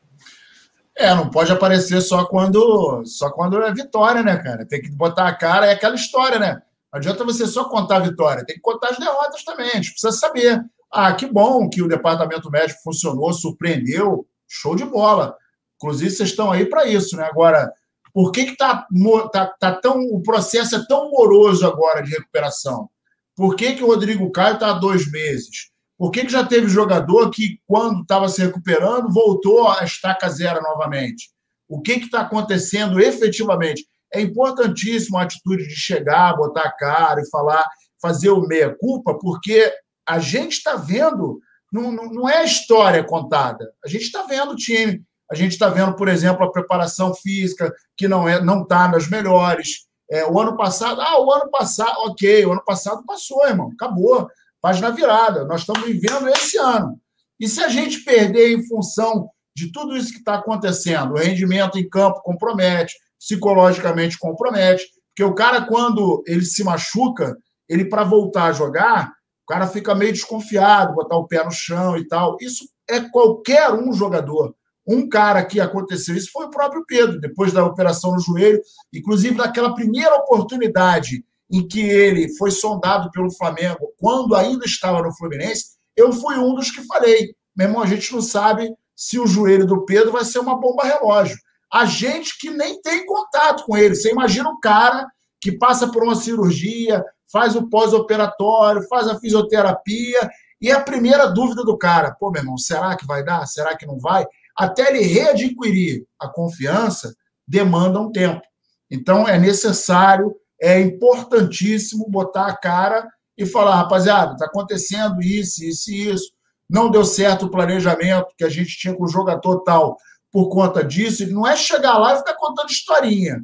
É, 0.95 1.13
não 1.15 1.30
pode 1.30 1.51
aparecer 1.51 2.01
só 2.01 2.26
quando 2.26 3.03
só 3.05 3.32
quando 3.32 3.61
é 3.63 3.74
vitória, 3.74 4.21
né, 4.21 4.38
cara? 4.38 4.65
Tem 4.65 4.82
que 4.82 4.91
botar 4.91 5.28
a 5.28 5.36
cara, 5.36 5.65
é 5.65 5.71
aquela 5.71 5.95
história, 5.95 6.38
né? 6.38 6.61
Não 6.91 6.99
adianta 6.99 7.24
você 7.24 7.47
só 7.47 7.67
contar 7.67 7.97
a 7.97 8.01
vitória, 8.01 8.45
tem 8.45 8.55
que 8.55 8.61
contar 8.61 8.89
as 8.89 8.99
derrotas 8.99 9.43
também. 9.43 9.71
A 9.71 9.76
gente 9.76 9.91
precisa 9.91 10.11
saber. 10.11 10.63
Ah, 10.91 11.11
que 11.13 11.26
bom 11.26 11.67
que 11.67 11.82
o 11.82 11.88
departamento 11.88 12.51
médico 12.51 12.84
funcionou, 12.84 13.34
surpreendeu, 13.34 14.28
show 14.47 14.76
de 14.76 14.86
bola. 14.86 15.36
Inclusive, 15.78 16.11
vocês 16.11 16.30
estão 16.30 16.51
aí 16.51 16.67
para 16.67 16.86
isso, 16.86 17.17
né? 17.17 17.24
Agora, 17.24 17.74
por 18.14 18.32
que, 18.32 18.45
que 18.45 18.55
tá, 18.55 18.86
tá, 19.32 19.47
tá, 19.59 19.72
tão. 19.74 19.99
O 20.11 20.22
processo 20.22 20.76
é 20.76 20.86
tão 20.88 21.09
moroso 21.09 21.66
agora 21.66 22.03
de 22.03 22.11
recuperação? 22.11 22.89
Por 23.36 23.55
que, 23.55 23.74
que 23.74 23.84
o 23.84 23.88
Rodrigo 23.88 24.32
Caio 24.32 24.53
está 24.53 24.70
há 24.70 24.74
dois 24.74 25.11
meses? 25.11 25.72
Por 25.97 26.11
que, 26.11 26.26
que 26.26 26.32
já 26.32 26.45
teve 26.45 26.68
jogador 26.68 27.32
que, 27.32 27.59
quando 27.66 28.01
estava 28.01 28.30
se 28.30 28.41
recuperando, 28.41 29.11
voltou 29.11 29.68
a 29.68 29.84
estaca 29.84 30.30
zero 30.30 30.61
novamente? 30.61 31.32
O 31.68 31.82
que 31.82 31.93
está 31.93 32.22
acontecendo 32.22 32.99
efetivamente? 32.99 33.88
É 34.14 34.22
importantíssimo 34.22 35.18
a 35.18 35.24
atitude 35.24 35.68
de 35.68 35.76
chegar, 35.76 36.38
botar 36.38 36.64
a 36.64 36.72
cara 36.72 37.20
e 37.20 37.30
falar, 37.32 37.66
fazer 37.99 38.30
o 38.30 38.45
meia-culpa, 38.45 39.18
porque 39.18 39.74
a 40.07 40.20
gente 40.20 40.53
está 40.53 40.76
vendo, 40.76 41.39
não, 41.72 41.91
não, 41.91 42.05
não 42.11 42.30
é 42.30 42.43
história 42.43 43.03
contada, 43.03 43.72
a 43.84 43.88
gente 43.88 44.03
está 44.03 44.24
vendo 44.24 44.51
o 44.51 44.55
time. 44.55 45.03
A 45.34 45.36
gente 45.36 45.54
está 45.54 45.68
vendo, 45.68 45.96
por 45.96 46.08
exemplo, 46.08 46.46
a 46.46 46.52
preparação 46.52 47.12
física, 47.12 47.74
que 47.98 48.08
não 48.08 48.30
é, 48.30 48.40
não 48.40 48.62
está 48.62 48.88
nas 48.88 49.08
melhores. 49.08 49.88
É, 50.12 50.24
o 50.28 50.40
ano 50.40 50.56
passado, 50.56 51.02
ah, 51.02 51.20
o 51.20 51.32
ano 51.32 51.50
passado, 51.50 51.96
ok, 52.06 52.46
o 52.46 52.52
ano 52.52 52.64
passado 52.64 53.04
passou, 53.04 53.48
irmão, 53.48 53.72
acabou, 53.74 54.28
página 54.62 54.92
virada. 54.92 55.44
Nós 55.46 55.62
estamos 55.62 55.86
vivendo 55.86 56.30
esse 56.30 56.56
ano. 56.60 57.00
E 57.40 57.48
se 57.48 57.64
a 57.64 57.68
gente 57.68 58.02
perder 58.02 58.56
em 58.56 58.64
função 58.68 59.28
de 59.56 59.72
tudo 59.72 59.98
isso 59.98 60.12
que 60.12 60.20
está 60.20 60.36
acontecendo, 60.36 61.14
o 61.14 61.18
rendimento 61.18 61.80
em 61.80 61.90
campo 61.90 62.22
compromete, 62.22 62.94
psicologicamente 63.20 64.20
compromete, 64.20 64.86
porque 65.10 65.24
o 65.24 65.34
cara, 65.34 65.66
quando 65.66 66.24
ele 66.28 66.46
se 66.46 66.64
machuca, 66.64 67.36
ele, 67.68 67.86
para 67.86 68.04
voltar 68.04 68.46
a 68.46 68.52
jogar, 68.52 69.12
o 69.44 69.48
cara 69.48 69.66
fica 69.66 69.96
meio 69.96 70.14
desconfiado, 70.14 70.94
botar 70.94 71.18
o 71.18 71.28
pé 71.28 71.44
no 71.44 71.52
chão 71.52 71.98
e 71.98 72.08
tal. 72.08 72.38
Isso 72.40 72.70
é 72.88 73.00
qualquer 73.00 73.72
um 73.72 73.92
jogador. 73.94 74.56
Um 74.88 75.08
cara 75.08 75.46
que 75.46 75.60
aconteceu 75.60 76.16
isso 76.16 76.30
foi 76.32 76.46
o 76.46 76.50
próprio 76.50 76.84
Pedro, 76.86 77.20
depois 77.20 77.54
da 77.54 77.66
operação 77.66 78.12
no 78.14 78.20
joelho, 78.20 78.62
inclusive 78.94 79.36
naquela 79.36 79.74
primeira 79.74 80.16
oportunidade 80.16 81.24
em 81.50 81.68
que 81.68 81.82
ele 81.82 82.36
foi 82.36 82.52
sondado 82.52 83.12
pelo 83.12 83.32
Flamengo 83.32 83.94
quando 84.00 84.36
ainda 84.36 84.66
estava 84.66 85.02
no 85.02 85.16
Fluminense, 85.16 85.78
eu 85.96 86.12
fui 86.12 86.38
um 86.38 86.54
dos 86.56 86.72
que 86.72 86.86
falei: 86.86 87.36
meu 87.56 87.68
irmão, 87.68 87.82
a 87.82 87.88
gente 87.88 88.12
não 88.12 88.22
sabe 88.22 88.74
se 88.96 89.20
o 89.20 89.28
joelho 89.28 89.66
do 89.66 89.86
Pedro 89.86 90.12
vai 90.12 90.26
ser 90.26 90.40
uma 90.40 90.60
bomba 90.60 90.84
relógio. 90.84 91.38
A 91.72 91.86
gente 91.86 92.38
que 92.38 92.50
nem 92.50 92.82
tem 92.82 93.06
contato 93.06 93.66
com 93.66 93.78
ele. 93.78 93.96
Você 93.96 94.12
imagina 94.12 94.50
o 94.50 94.60
cara 94.60 95.08
que 95.42 95.52
passa 95.52 95.92
por 95.92 96.04
uma 96.04 96.16
cirurgia, 96.16 97.04
faz 97.32 97.56
o 97.56 97.70
pós-operatório, 97.70 98.88
faz 98.88 99.08
a 99.08 99.20
fisioterapia, 99.20 100.30
e 100.62 100.72
a 100.72 100.80
primeira 100.80 101.28
dúvida 101.28 101.64
do 101.64 101.78
cara: 101.78 102.12
pô, 102.12 102.32
meu 102.32 102.42
irmão, 102.42 102.58
será 102.58 102.96
que 102.96 103.06
vai 103.06 103.24
dar? 103.24 103.46
Será 103.46 103.76
que 103.76 103.86
não 103.86 104.00
vai? 104.00 104.26
Até 104.58 104.89
ele 104.89 105.01
readquirir 105.01 106.06
a 106.20 106.28
confiança, 106.28 107.14
demanda 107.47 107.99
um 107.99 108.12
tempo. 108.12 108.41
Então, 108.89 109.28
é 109.28 109.39
necessário, 109.39 110.36
é 110.62 110.80
importantíssimo 110.80 112.10
botar 112.10 112.47
a 112.47 112.56
cara 112.56 113.08
e 113.38 113.45
falar, 113.45 113.76
rapaziada, 113.76 114.34
está 114.34 114.45
acontecendo 114.45 115.22
isso, 115.22 115.64
isso 115.64 115.91
e 115.91 116.10
isso. 116.10 116.32
Não 116.70 116.89
deu 116.89 117.04
certo 117.04 117.45
o 117.45 117.51
planejamento 117.51 118.34
que 118.38 118.43
a 118.43 118.49
gente 118.49 118.78
tinha 118.78 118.95
com 118.95 119.04
o 119.04 119.10
jogador 119.10 119.64
tal 119.64 119.97
por 120.32 120.49
conta 120.49 120.84
disso. 120.84 121.28
Não 121.32 121.47
é 121.47 121.56
chegar 121.56 121.97
lá 121.97 122.14
e 122.14 122.18
ficar 122.18 122.36
contando 122.36 122.70
historinha. 122.70 123.43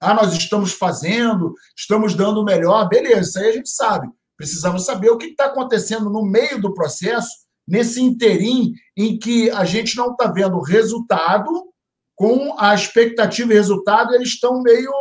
Ah, 0.00 0.14
nós 0.14 0.32
estamos 0.32 0.72
fazendo, 0.72 1.54
estamos 1.76 2.14
dando 2.14 2.40
o 2.40 2.44
melhor. 2.44 2.88
Beleza, 2.88 3.20
isso 3.20 3.38
aí 3.38 3.48
a 3.48 3.52
gente 3.52 3.68
sabe. 3.68 4.08
Precisamos 4.36 4.84
saber 4.84 5.10
o 5.10 5.18
que 5.18 5.26
está 5.26 5.46
acontecendo 5.46 6.08
no 6.08 6.24
meio 6.24 6.60
do 6.60 6.72
processo 6.72 7.47
nesse 7.68 8.02
interim 8.02 8.72
em 8.96 9.18
que 9.18 9.50
a 9.50 9.64
gente 9.64 9.94
não 9.96 10.12
está 10.12 10.26
vendo 10.32 10.58
resultado, 10.60 11.68
com 12.16 12.58
a 12.58 12.74
expectativa 12.74 13.52
e 13.52 13.56
resultado, 13.56 14.14
eles 14.14 14.30
estão 14.30 14.60
meio, 14.60 14.92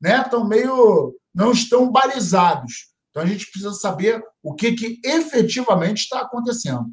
né, 0.00 0.20
estão 0.20 0.46
meio, 0.46 1.16
não 1.34 1.50
estão 1.50 1.90
balizados. 1.90 2.90
Então 3.10 3.24
a 3.24 3.26
gente 3.26 3.50
precisa 3.50 3.72
saber 3.72 4.22
o 4.40 4.54
que, 4.54 4.72
que 4.72 5.00
efetivamente 5.04 6.02
está 6.02 6.20
acontecendo. 6.20 6.92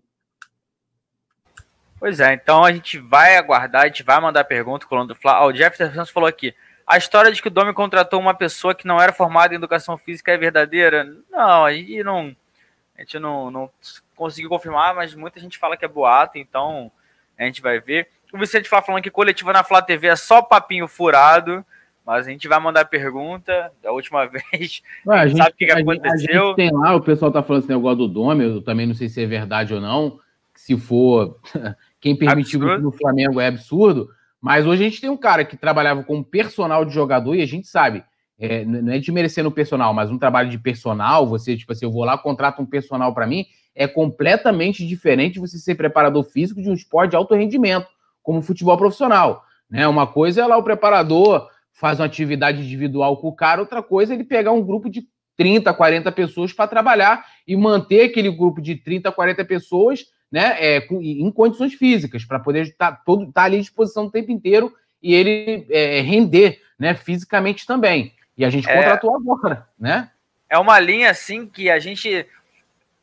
Pois 2.00 2.20
é, 2.20 2.34
então 2.34 2.64
a 2.64 2.72
gente 2.72 2.98
vai 2.98 3.38
aguardar, 3.38 3.84
a 3.84 3.88
gente 3.88 4.04
vai 4.04 4.20
mandar 4.20 4.44
pergunta, 4.46 4.88
colando 4.88 5.14
do 5.14 5.20
Flá. 5.20 5.44
Oh, 5.44 5.50
o 5.50 5.54
Jeff 5.54 5.78
Santos 5.78 6.10
falou 6.10 6.28
aqui. 6.28 6.56
A 6.86 6.98
história 6.98 7.32
de 7.32 7.42
que 7.42 7.50
o 7.50 7.52
Domi 7.52 7.74
contratou 7.74 8.20
uma 8.20 8.34
pessoa 8.34 8.74
que 8.74 8.88
não 8.88 9.00
era 9.00 9.12
formada 9.12 9.54
em 9.54 9.58
educação 9.58 9.98
física 9.98 10.32
é 10.32 10.38
verdadeira? 10.38 11.06
Não, 11.30 11.66
a 11.66 11.74
gente 11.74 12.02
não, 12.04 12.36
a 12.98 13.02
gente 13.02 13.20
não, 13.20 13.52
não 13.52 13.70
conseguiu 14.16 14.50
confirmar, 14.50 14.96
mas 14.96 15.14
muita 15.14 15.40
gente 15.40 15.58
fala 15.58 15.78
que 15.78 15.86
é 15.86 15.88
boato, 15.88 16.38
então 16.38 16.92
a 17.38 17.44
gente 17.44 17.62
vai 17.62 17.80
ver. 17.80 18.08
O 18.34 18.38
Vicente 18.38 18.68
fala 18.68 18.82
falando 18.82 19.04
que 19.04 19.12
coletiva 19.12 19.54
na 19.54 19.64
Flá 19.64 19.82
TV 19.82 20.08
é 20.08 20.16
só 20.16 20.42
papinho 20.42 20.88
furado, 20.88 21.64
mas 22.06 22.26
a 22.26 22.32
gente 22.32 22.48
vai 22.48 22.60
mandar 22.60 22.86
pergunta 22.86 23.72
da 23.82 23.92
última 23.92 24.26
vez. 24.28 24.82
Ué, 25.06 25.20
a 25.20 25.28
gente, 25.28 25.38
sabe 25.38 25.52
o 25.52 25.56
que, 25.56 25.66
que 25.66 25.72
aconteceu. 25.72 26.44
A 26.44 26.48
gente 26.48 26.56
tem 26.56 26.72
lá, 26.72 26.96
o 26.96 27.02
pessoal 27.02 27.32
tá 27.32 27.44
falando 27.44 27.64
esse 27.64 27.72
negócio 27.72 27.98
do 27.98 28.08
Dome, 28.08 28.44
eu 28.44 28.62
também 28.62 28.88
não 28.88 28.96
sei 28.96 29.10
se 29.10 29.22
é 29.22 29.28
verdade 29.28 29.74
ou 29.74 29.80
não. 29.80 30.20
Se 30.56 30.76
for, 30.76 31.40
quem 32.02 32.16
permitiu 32.16 32.62
absurdo. 32.62 32.84
no 32.84 32.92
Flamengo 32.92 33.40
é 33.40 33.48
absurdo. 33.48 34.10
Mas 34.42 34.66
hoje 34.66 34.84
a 34.84 34.90
gente 34.90 35.02
tem 35.02 35.10
um 35.10 35.18
cara 35.18 35.46
que 35.46 35.58
trabalhava 35.58 36.04
como 36.04 36.24
personal 36.24 36.84
de 36.86 36.94
jogador 36.94 37.36
e 37.36 37.42
a 37.42 37.46
gente 37.46 37.68
sabe, 37.68 38.04
é, 38.40 38.64
não 38.64 38.94
é 38.94 39.00
de 39.00 39.12
merecer 39.12 39.44
no 39.44 39.52
personal, 39.52 39.94
mas 39.94 40.12
um 40.12 40.18
trabalho 40.18 40.50
de 40.50 40.60
personal, 40.60 41.26
você, 41.26 41.58
tipo 41.58 41.72
assim, 41.72 41.86
eu 41.86 41.92
vou 41.92 42.04
lá, 42.04 42.18
contrato 42.18 42.62
um 42.62 42.66
personal 42.66 43.14
para 43.14 43.26
mim, 43.26 43.46
é 43.74 43.88
completamente 43.88 44.86
diferente 44.86 45.40
você 45.40 45.58
ser 45.58 45.76
preparador 45.76 46.24
físico 46.24 46.62
de 46.62 46.70
um 46.70 46.74
esporte 46.74 47.12
de 47.12 47.16
alto 47.16 47.36
rendimento, 47.36 47.88
como 48.22 48.40
o 48.40 48.44
futebol 48.44 48.78
profissional. 48.78 49.44
Né? 49.70 49.88
Uma 49.88 50.08
coisa 50.08 50.42
é 50.42 50.46
lá 50.46 50.58
o 50.58 50.64
preparador 50.64 51.48
faz 51.72 52.00
uma 52.00 52.06
atividade 52.06 52.62
individual 52.62 53.18
com 53.18 53.28
o 53.28 53.36
cara, 53.36 53.62
outra 53.62 53.84
coisa 53.84 54.14
é 54.14 54.16
ele 54.16 54.24
pegar 54.24 54.52
um 54.52 54.64
grupo 54.64 54.90
de 54.90 55.08
30, 55.36 55.72
40 55.74 56.12
pessoas 56.12 56.52
para 56.52 56.68
trabalhar 56.68 57.24
e 57.48 57.56
manter 57.56 58.02
aquele 58.02 58.32
grupo 58.32 58.60
de 58.60 58.76
30, 58.76 59.12
40 59.12 59.46
pessoas 59.46 60.06
né, 60.32 60.58
é, 60.60 60.88
em 60.92 61.32
condições 61.32 61.74
físicas, 61.74 62.26
para 62.26 62.40
poder 62.40 62.64
estar 62.64 62.92
tá, 62.92 63.02
todo, 63.06 63.32
tá 63.32 63.44
ali 63.44 63.58
à 63.58 63.60
disposição 63.60 64.06
o 64.06 64.12
tempo 64.12 64.32
inteiro 64.32 64.74
e 65.02 65.14
ele 65.14 65.68
é, 65.70 66.02
render 66.02 66.60
né, 66.80 66.96
fisicamente 66.96 67.66
também. 67.66 68.14
E 68.38 68.46
a 68.46 68.50
gente 68.50 68.70
é, 68.70 68.76
contratou 68.76 69.16
agora, 69.16 69.68
né? 69.80 70.12
É 70.50 70.58
uma 70.58 70.80
linha 70.80 71.10
assim 71.10 71.48
que 71.48 71.70
a 71.70 71.80
gente 71.80 72.26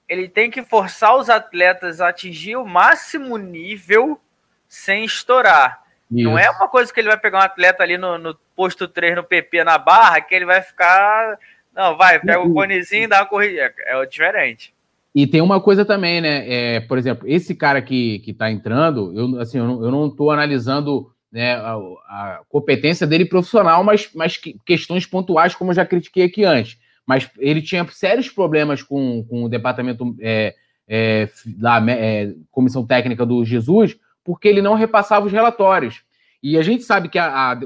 ele 0.09 0.29
tem 0.29 0.51
que 0.51 0.63
forçar 0.63 1.17
os 1.17 1.31
atletas 1.31 2.01
a 2.01 2.09
atingir 2.09 2.57
o 2.57 2.67
máximo 2.67 3.37
nível 3.37 4.21
sem 4.69 5.05
estourar. 5.05 5.83
Isso. 6.11 6.25
Não 6.29 6.39
é 6.39 6.51
uma 6.51 6.69
coisa 6.69 6.93
que 6.93 7.01
ele 7.01 7.09
vai 7.09 7.19
pegar 7.19 7.39
um 7.39 7.43
atleta 7.43 7.83
ali 7.83 7.97
no, 7.97 8.19
no, 8.19 8.35
posto 8.55 8.87
3 8.87 9.17
no 9.17 9.25
PP 9.25 9.65
na 9.65 9.79
barra 9.79 10.21
que 10.21 10.35
ele 10.35 10.45
vai 10.45 10.61
ficar. 10.63 11.39
Não, 11.75 11.97
vai, 11.97 12.21
pega 12.21 12.41
o 12.41 12.53
conezinho 12.53 13.05
e 13.05 13.09
dá 13.09 13.21
uma 13.21 13.27
corrida. 13.27 13.75
É, 13.87 14.01
é 14.01 14.07
diferente. 14.07 14.73
E 15.15 15.27
tem 15.27 15.41
uma 15.41 15.61
coisa 15.61 15.85
também, 15.85 16.21
né? 16.21 16.45
É, 16.49 16.81
por 16.81 16.99
exemplo, 16.99 17.27
esse 17.29 17.55
cara 17.55 17.81
que, 17.81 18.19
que 18.21 18.33
tá 18.33 18.51
entrando, 18.51 19.13
eu, 19.17 19.41
assim, 19.41 19.59
eu, 19.59 19.65
não, 19.65 19.85
eu 19.85 19.91
não 19.91 20.11
tô 20.11 20.31
analisando 20.31 21.14
né, 21.35 21.57
a, 21.57 21.75
a, 22.09 22.41
competência 22.49 23.07
dele 23.07 23.27
profissional, 23.27 23.85
mas, 23.85 24.09
mas 24.15 24.41
questões 24.65 25.05
pontuais, 25.05 25.55
como 25.55 25.73
eu 25.73 25.75
já 25.75 25.85
critiquei 25.85 26.25
aqui 26.25 26.45
antes 26.45 26.79
mas 27.07 27.31
ele 27.39 27.61
tinha 27.61 27.87
sérios 27.89 28.29
problemas 28.29 28.83
com, 28.83 29.25
com 29.25 29.45
o 29.45 29.49
departamento 29.49 30.17
é, 30.21 30.55
é, 30.89 31.29
da 31.47 31.83
é, 31.91 32.35
comissão 32.51 32.87
técnica 32.87 33.27
do 33.27 33.45
Jesus, 33.45 33.97
porque 34.23 34.49
ele 34.49 34.63
não 34.63 34.75
repassava 34.75 35.27
os 35.27 35.33
relatórios. 35.33 36.03
E 36.43 36.59
a 36.59 36.63
gente 36.63 36.83
sabe 36.83 37.09
que 37.09 37.19
a, 37.19 37.53
a, 37.53 37.61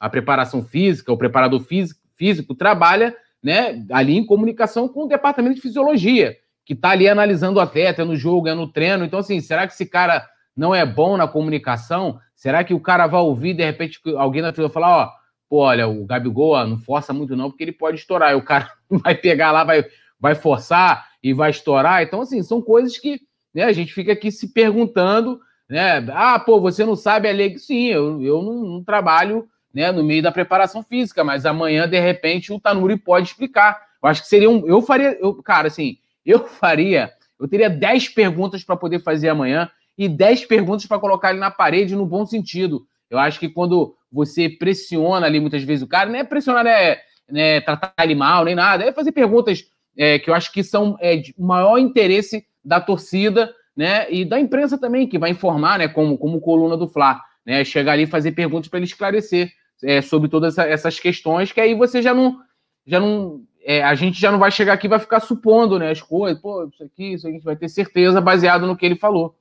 a, 0.00 0.08
preparação 0.08 0.62
física, 0.62 1.12
o 1.12 1.18
preparador 1.18 1.60
físico, 1.60 2.00
físico 2.14 2.54
trabalha 2.54 3.16
né, 3.42 3.84
ali 3.90 4.16
em 4.16 4.24
comunicação 4.24 4.88
com 4.88 5.04
o 5.04 5.08
departamento 5.08 5.56
de 5.56 5.60
fisiologia, 5.60 6.36
que 6.64 6.72
está 6.72 6.90
ali 6.90 7.08
analisando 7.08 7.58
o 7.58 7.62
atleta, 7.62 8.02
é 8.02 8.04
no 8.04 8.16
jogo, 8.16 8.48
é 8.48 8.54
no 8.54 8.70
treino. 8.70 9.04
Então, 9.04 9.20
assim, 9.20 9.40
será 9.40 9.66
que 9.66 9.72
esse 9.72 9.86
cara 9.86 10.26
não 10.56 10.74
é 10.74 10.86
bom 10.86 11.16
na 11.16 11.28
comunicação? 11.28 12.18
Será 12.34 12.64
que 12.64 12.74
o 12.74 12.80
cara 12.80 13.06
vai 13.06 13.20
ouvir, 13.20 13.54
de 13.54 13.64
repente, 13.64 14.00
alguém 14.16 14.42
na 14.42 14.52
fila 14.52 14.70
falar, 14.70 14.96
ó, 14.96 15.10
pô, 15.48 15.58
olha, 15.58 15.86
o 15.86 16.04
Gabigol 16.04 16.52
ó, 16.52 16.66
não 16.66 16.78
força 16.78 17.12
muito 17.12 17.36
não, 17.36 17.50
porque 17.50 17.64
ele 17.64 17.72
pode 17.72 17.98
estourar. 17.98 18.32
E 18.32 18.36
o 18.36 18.42
cara 18.42 18.70
vai 18.88 19.14
pegar 19.14 19.52
lá, 19.52 19.64
vai, 19.64 19.84
vai 20.18 20.34
forçar 20.34 21.06
e 21.22 21.32
vai 21.32 21.50
estourar. 21.50 22.02
Então, 22.02 22.20
assim, 22.20 22.42
são 22.42 22.62
coisas 22.62 22.98
que 22.98 23.20
né, 23.54 23.64
a 23.64 23.72
gente 23.72 23.92
fica 23.92 24.12
aqui 24.12 24.30
se 24.30 24.52
perguntando, 24.52 25.40
né? 25.68 26.04
Ah, 26.12 26.38
pô, 26.38 26.60
você 26.60 26.84
não 26.84 26.96
sabe 26.96 27.28
a 27.28 27.32
lei? 27.32 27.58
Sim, 27.58 27.86
eu, 27.86 28.22
eu 28.22 28.42
não, 28.42 28.54
não 28.62 28.84
trabalho 28.84 29.48
né, 29.72 29.90
no 29.92 30.02
meio 30.02 30.22
da 30.22 30.32
preparação 30.32 30.82
física, 30.82 31.22
mas 31.22 31.44
amanhã, 31.44 31.88
de 31.88 31.98
repente, 31.98 32.52
o 32.52 32.60
Tanuri 32.60 32.96
pode 32.96 33.28
explicar. 33.28 33.80
Eu 34.02 34.08
acho 34.08 34.22
que 34.22 34.28
seria 34.28 34.48
um. 34.48 34.66
Eu 34.66 34.80
faria, 34.80 35.18
eu, 35.20 35.34
cara, 35.42 35.68
assim, 35.68 35.98
eu 36.24 36.46
faria, 36.48 37.12
eu 37.38 37.48
teria 37.48 37.68
10 37.68 38.10
perguntas 38.10 38.64
para 38.64 38.76
poder 38.76 39.02
fazer 39.02 39.28
amanhã 39.28 39.70
e 39.96 40.08
10 40.08 40.46
perguntas 40.46 40.86
para 40.86 40.98
colocar 40.98 41.30
ele 41.30 41.38
na 41.38 41.50
parede 41.50 41.96
no 41.96 42.06
bom 42.06 42.26
sentido. 42.26 42.86
Eu 43.08 43.18
acho 43.18 43.38
que 43.38 43.48
quando 43.48 43.94
você 44.10 44.48
pressiona 44.48 45.26
ali 45.26 45.40
muitas 45.40 45.62
vezes 45.62 45.82
o 45.82 45.88
cara, 45.88 46.10
não 46.10 46.18
é 46.18 46.24
pressionar, 46.24 46.64
né, 46.64 46.96
né 47.30 47.60
tratar 47.60 47.94
ele 48.02 48.14
mal, 48.14 48.44
nem 48.44 48.54
nada, 48.54 48.84
é 48.84 48.92
fazer 48.92 49.12
perguntas 49.12 49.64
é, 49.96 50.18
que 50.18 50.28
eu 50.28 50.34
acho 50.34 50.52
que 50.52 50.62
são 50.62 50.96
é, 51.00 51.16
de 51.16 51.34
maior 51.38 51.78
interesse 51.78 52.46
da 52.64 52.80
torcida, 52.80 53.54
né, 53.76 54.10
e 54.10 54.24
da 54.24 54.40
imprensa 54.40 54.78
também, 54.78 55.06
que 55.06 55.18
vai 55.18 55.30
informar, 55.30 55.78
né, 55.78 55.88
como, 55.88 56.16
como 56.16 56.40
coluna 56.40 56.76
do 56.76 56.88
Fla, 56.88 57.20
né, 57.44 57.64
chegar 57.64 57.92
ali 57.92 58.04
e 58.04 58.06
fazer 58.06 58.32
perguntas 58.32 58.68
para 58.68 58.78
ele 58.78 58.86
esclarecer 58.86 59.52
é, 59.82 60.00
sobre 60.00 60.28
todas 60.28 60.56
essas 60.56 60.98
questões, 60.98 61.52
que 61.52 61.60
aí 61.60 61.74
você 61.74 62.00
já 62.00 62.14
não. 62.14 62.38
Já 62.86 63.00
não 63.00 63.42
é, 63.64 63.82
a 63.82 63.96
gente 63.96 64.20
já 64.20 64.30
não 64.30 64.38
vai 64.38 64.52
chegar 64.52 64.74
aqui 64.74 64.86
e 64.86 64.90
vai 64.90 65.00
ficar 65.00 65.18
supondo 65.18 65.76
né, 65.76 65.90
as 65.90 66.00
coisas, 66.00 66.40
pô, 66.40 66.68
isso 66.72 66.84
aqui, 66.84 67.14
isso 67.14 67.26
aqui, 67.26 67.34
a 67.34 67.36
gente 67.36 67.44
vai 67.44 67.56
ter 67.56 67.68
certeza 67.68 68.20
baseado 68.20 68.64
no 68.64 68.76
que 68.76 68.86
ele 68.86 68.94
falou. 68.94 69.34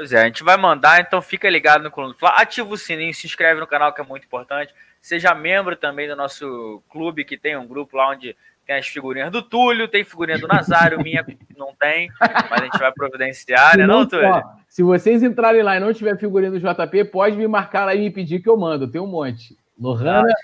Pois 0.00 0.14
é, 0.14 0.22
a 0.22 0.24
gente 0.24 0.42
vai 0.42 0.56
mandar, 0.56 0.98
então 0.98 1.20
fica 1.20 1.50
ligado 1.50 1.84
no 1.84 1.90
Coluna 1.90 2.14
Fla, 2.14 2.30
ativa 2.30 2.72
o 2.72 2.78
sininho, 2.78 3.12
se 3.12 3.26
inscreve 3.26 3.60
no 3.60 3.66
canal 3.66 3.92
que 3.92 4.00
é 4.00 4.04
muito 4.04 4.24
importante, 4.24 4.74
seja 4.98 5.34
membro 5.34 5.76
também 5.76 6.08
do 6.08 6.16
nosso 6.16 6.82
clube, 6.88 7.22
que 7.22 7.36
tem 7.36 7.54
um 7.54 7.66
grupo 7.66 7.98
lá 7.98 8.08
onde 8.08 8.34
tem 8.66 8.76
as 8.76 8.86
figurinhas 8.86 9.30
do 9.30 9.42
Túlio, 9.42 9.88
tem 9.88 10.02
figurinha 10.02 10.38
do 10.38 10.48
Nazário, 10.48 10.98
minha 11.04 11.22
não 11.54 11.74
tem, 11.78 12.08
mas 12.18 12.62
a 12.62 12.64
gente 12.64 12.78
vai 12.78 12.90
providenciar, 12.92 13.76
né, 13.76 13.86
não, 13.86 14.08
Túlio? 14.08 14.42
Se 14.70 14.82
vocês 14.82 15.22
entrarem 15.22 15.62
lá 15.62 15.76
e 15.76 15.80
não 15.80 15.92
tiver 15.92 16.16
figurinha 16.16 16.50
do 16.50 16.58
JP, 16.58 17.04
pode 17.10 17.36
me 17.36 17.46
marcar 17.46 17.84
lá 17.84 17.94
e 17.94 17.98
me 17.98 18.10
pedir 18.10 18.40
que 18.40 18.48
eu 18.48 18.56
mando. 18.56 18.90
Tem 18.90 19.02
um 19.02 19.06
monte. 19.06 19.54
Lohana. 19.78 20.34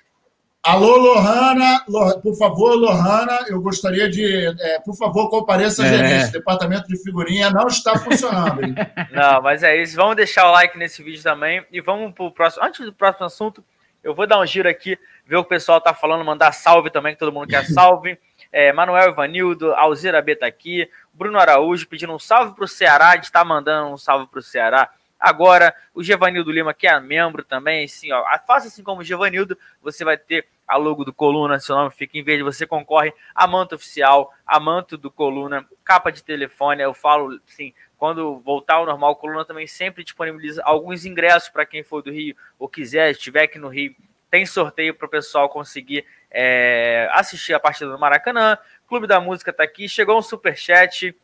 Alô, 0.66 0.96
Lohana, 0.96 1.84
por 2.20 2.36
favor, 2.36 2.74
Lohana, 2.74 3.44
eu 3.46 3.60
gostaria 3.60 4.10
de, 4.10 4.52
é, 4.60 4.80
por 4.80 4.96
favor, 4.96 5.30
compareça 5.30 5.84
a 5.84 5.86
é. 5.86 5.88
gerente. 5.90 6.28
O 6.30 6.32
departamento 6.32 6.88
de 6.88 7.00
figurinha 7.00 7.50
não 7.50 7.68
está 7.68 7.96
funcionando. 7.96 8.64
Hein? 8.64 8.74
Não, 9.12 9.40
mas 9.40 9.62
é 9.62 9.80
isso. 9.80 9.94
Vamos 9.94 10.16
deixar 10.16 10.48
o 10.48 10.50
like 10.50 10.76
nesse 10.76 11.04
vídeo 11.04 11.22
também 11.22 11.64
e 11.70 11.80
vamos 11.80 12.12
para 12.12 12.24
o 12.24 12.32
próximo. 12.32 12.64
Antes 12.64 12.84
do 12.84 12.92
próximo 12.92 13.26
assunto, 13.26 13.64
eu 14.02 14.12
vou 14.12 14.26
dar 14.26 14.40
um 14.40 14.46
giro 14.46 14.68
aqui, 14.68 14.98
ver 15.24 15.36
o 15.36 15.42
que 15.42 15.46
o 15.46 15.50
pessoal 15.50 15.80
tá 15.80 15.94
falando, 15.94 16.24
mandar 16.24 16.50
salve 16.50 16.90
também, 16.90 17.14
que 17.14 17.20
todo 17.20 17.32
mundo 17.32 17.46
quer 17.46 17.64
salve. 17.70 18.18
É, 18.50 18.72
Manuel 18.72 19.10
Ivanildo, 19.10 19.72
Alzira 19.72 20.20
B 20.20 20.34
tá 20.34 20.46
aqui, 20.46 20.90
Bruno 21.14 21.38
Araújo 21.38 21.86
pedindo 21.86 22.12
um 22.12 22.18
salve 22.18 22.56
para 22.56 22.64
o 22.64 22.68
Ceará, 22.68 23.10
a 23.10 23.14
gente 23.14 23.24
está 23.24 23.44
mandando 23.44 23.92
um 23.92 23.96
salve 23.96 24.26
para 24.26 24.40
o 24.40 24.42
Ceará. 24.42 24.90
Agora, 25.18 25.74
o 25.94 26.02
Gevanildo 26.02 26.52
Lima, 26.52 26.74
que 26.74 26.86
é 26.86 27.00
membro 27.00 27.42
também, 27.42 27.84
assim, 27.84 28.12
ó, 28.12 28.22
faça 28.46 28.68
assim 28.68 28.82
como 28.82 29.00
o 29.00 29.04
Gevanildo, 29.04 29.58
você 29.80 30.04
vai 30.04 30.16
ter 30.16 30.46
a 30.68 30.76
logo 30.76 31.04
do 31.04 31.12
Coluna, 31.12 31.58
seu 31.58 31.74
nome 31.74 31.90
fica 31.90 32.18
em 32.18 32.22
verde, 32.22 32.42
você 32.42 32.66
concorre 32.66 33.14
a 33.34 33.46
manto 33.46 33.74
oficial, 33.74 34.32
a 34.46 34.60
manto 34.60 34.96
do 34.96 35.10
Coluna, 35.10 35.66
capa 35.84 36.10
de 36.12 36.22
telefone, 36.22 36.82
eu 36.82 36.92
falo, 36.92 37.40
assim, 37.48 37.72
quando 37.96 38.38
voltar 38.40 38.74
ao 38.74 38.86
normal, 38.86 39.12
o 39.12 39.16
Coluna 39.16 39.44
também 39.44 39.66
sempre 39.66 40.04
disponibiliza 40.04 40.62
alguns 40.64 41.06
ingressos 41.06 41.48
para 41.48 41.64
quem 41.64 41.82
for 41.82 42.02
do 42.02 42.10
Rio 42.10 42.36
ou 42.58 42.68
quiser, 42.68 43.12
estiver 43.12 43.44
aqui 43.44 43.58
no 43.58 43.68
Rio, 43.68 43.94
tem 44.30 44.44
sorteio 44.44 44.94
para 44.94 45.06
o 45.06 45.10
pessoal 45.10 45.48
conseguir 45.48 46.04
é, 46.30 47.08
assistir 47.12 47.54
a 47.54 47.60
partida 47.60 47.90
do 47.90 47.98
Maracanã. 47.98 48.58
Clube 48.86 49.06
da 49.06 49.20
Música 49.20 49.52
tá 49.52 49.62
aqui. 49.62 49.88
Chegou 49.88 50.18
um 50.18 50.22
superchat. 50.22 51.14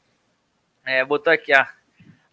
É, 0.84 1.04
botou 1.04 1.32
aqui, 1.32 1.52
a 1.52 1.68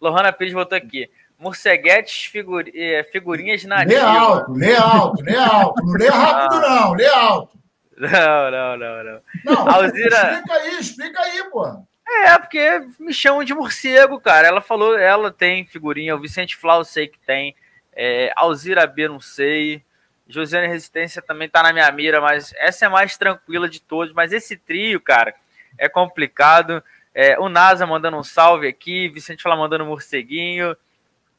Lohana 0.00 0.32
Pires 0.32 0.54
botou 0.54 0.76
aqui. 0.78 1.10
Morceguetes, 1.40 2.24
figuri, 2.24 2.70
é, 2.74 3.02
figurinhas 3.02 3.64
na 3.64 3.82
Lê 3.82 3.96
alto, 3.96 4.52
lê 4.52 4.76
alto, 4.76 5.22
lê 5.22 5.36
alto. 5.36 5.82
Não 5.82 5.92
lê 5.94 6.08
rápido, 6.12 6.54
ah. 6.56 6.60
não, 6.60 6.92
lê 6.92 7.06
alto. 7.06 7.58
Não, 7.96 8.50
não, 8.50 8.76
não, 8.76 9.04
não. 9.04 9.20
Não, 9.44 9.68
Alzira... 9.68 10.32
explica 10.32 10.54
aí, 10.54 10.78
explica 10.78 11.20
aí, 11.22 11.44
pô. 11.50 11.86
É, 12.06 12.38
porque 12.38 12.86
me 12.98 13.14
chamam 13.14 13.42
de 13.42 13.54
morcego, 13.54 14.20
cara. 14.20 14.48
Ela 14.48 14.60
falou, 14.60 14.98
ela 14.98 15.30
tem 15.30 15.64
figurinha. 15.64 16.14
O 16.14 16.20
Vicente 16.20 16.56
Flau 16.56 16.84
sei 16.84 17.08
que 17.08 17.18
tem. 17.20 17.54
É, 17.94 18.32
Alzira 18.36 18.86
B, 18.86 19.08
não 19.08 19.20
sei. 19.20 19.82
Josiane 20.28 20.66
Resistência 20.66 21.22
também 21.22 21.48
tá 21.48 21.62
na 21.62 21.72
minha 21.72 21.90
mira, 21.90 22.20
mas 22.20 22.52
essa 22.56 22.86
é 22.86 22.88
mais 22.88 23.16
tranquila 23.16 23.68
de 23.68 23.80
todos. 23.80 24.12
Mas 24.12 24.32
esse 24.32 24.56
trio, 24.56 25.00
cara, 25.00 25.34
é 25.78 25.88
complicado. 25.88 26.82
É, 27.14 27.38
o 27.38 27.48
NASA 27.48 27.86
mandando 27.86 28.16
um 28.16 28.22
salve 28.22 28.66
aqui, 28.66 29.08
Vicente 29.08 29.42
fala 29.42 29.56
mandando 29.56 29.84
um 29.84 29.88
morceguinho. 29.88 30.76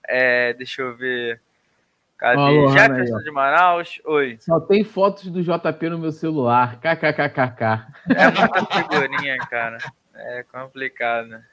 É, 0.07 0.53
deixa 0.53 0.81
eu 0.81 0.95
ver. 0.95 1.41
Cadê? 2.17 2.39
Olá, 2.39 2.71
Jefferson 2.71 3.17
de 3.19 3.31
Manaus. 3.31 4.01
Oi. 4.05 4.37
Só 4.39 4.59
tem 4.59 4.83
fotos 4.83 5.27
do 5.27 5.41
JP 5.41 5.89
no 5.89 5.97
meu 5.97 6.11
celular. 6.11 6.79
KKKKK. 6.79 7.87
É 8.15 8.29
muita 8.29 8.65
figurinha, 8.65 9.37
cara. 9.49 9.77
É 10.13 10.43
complicado. 10.43 11.27
Né? 11.29 11.43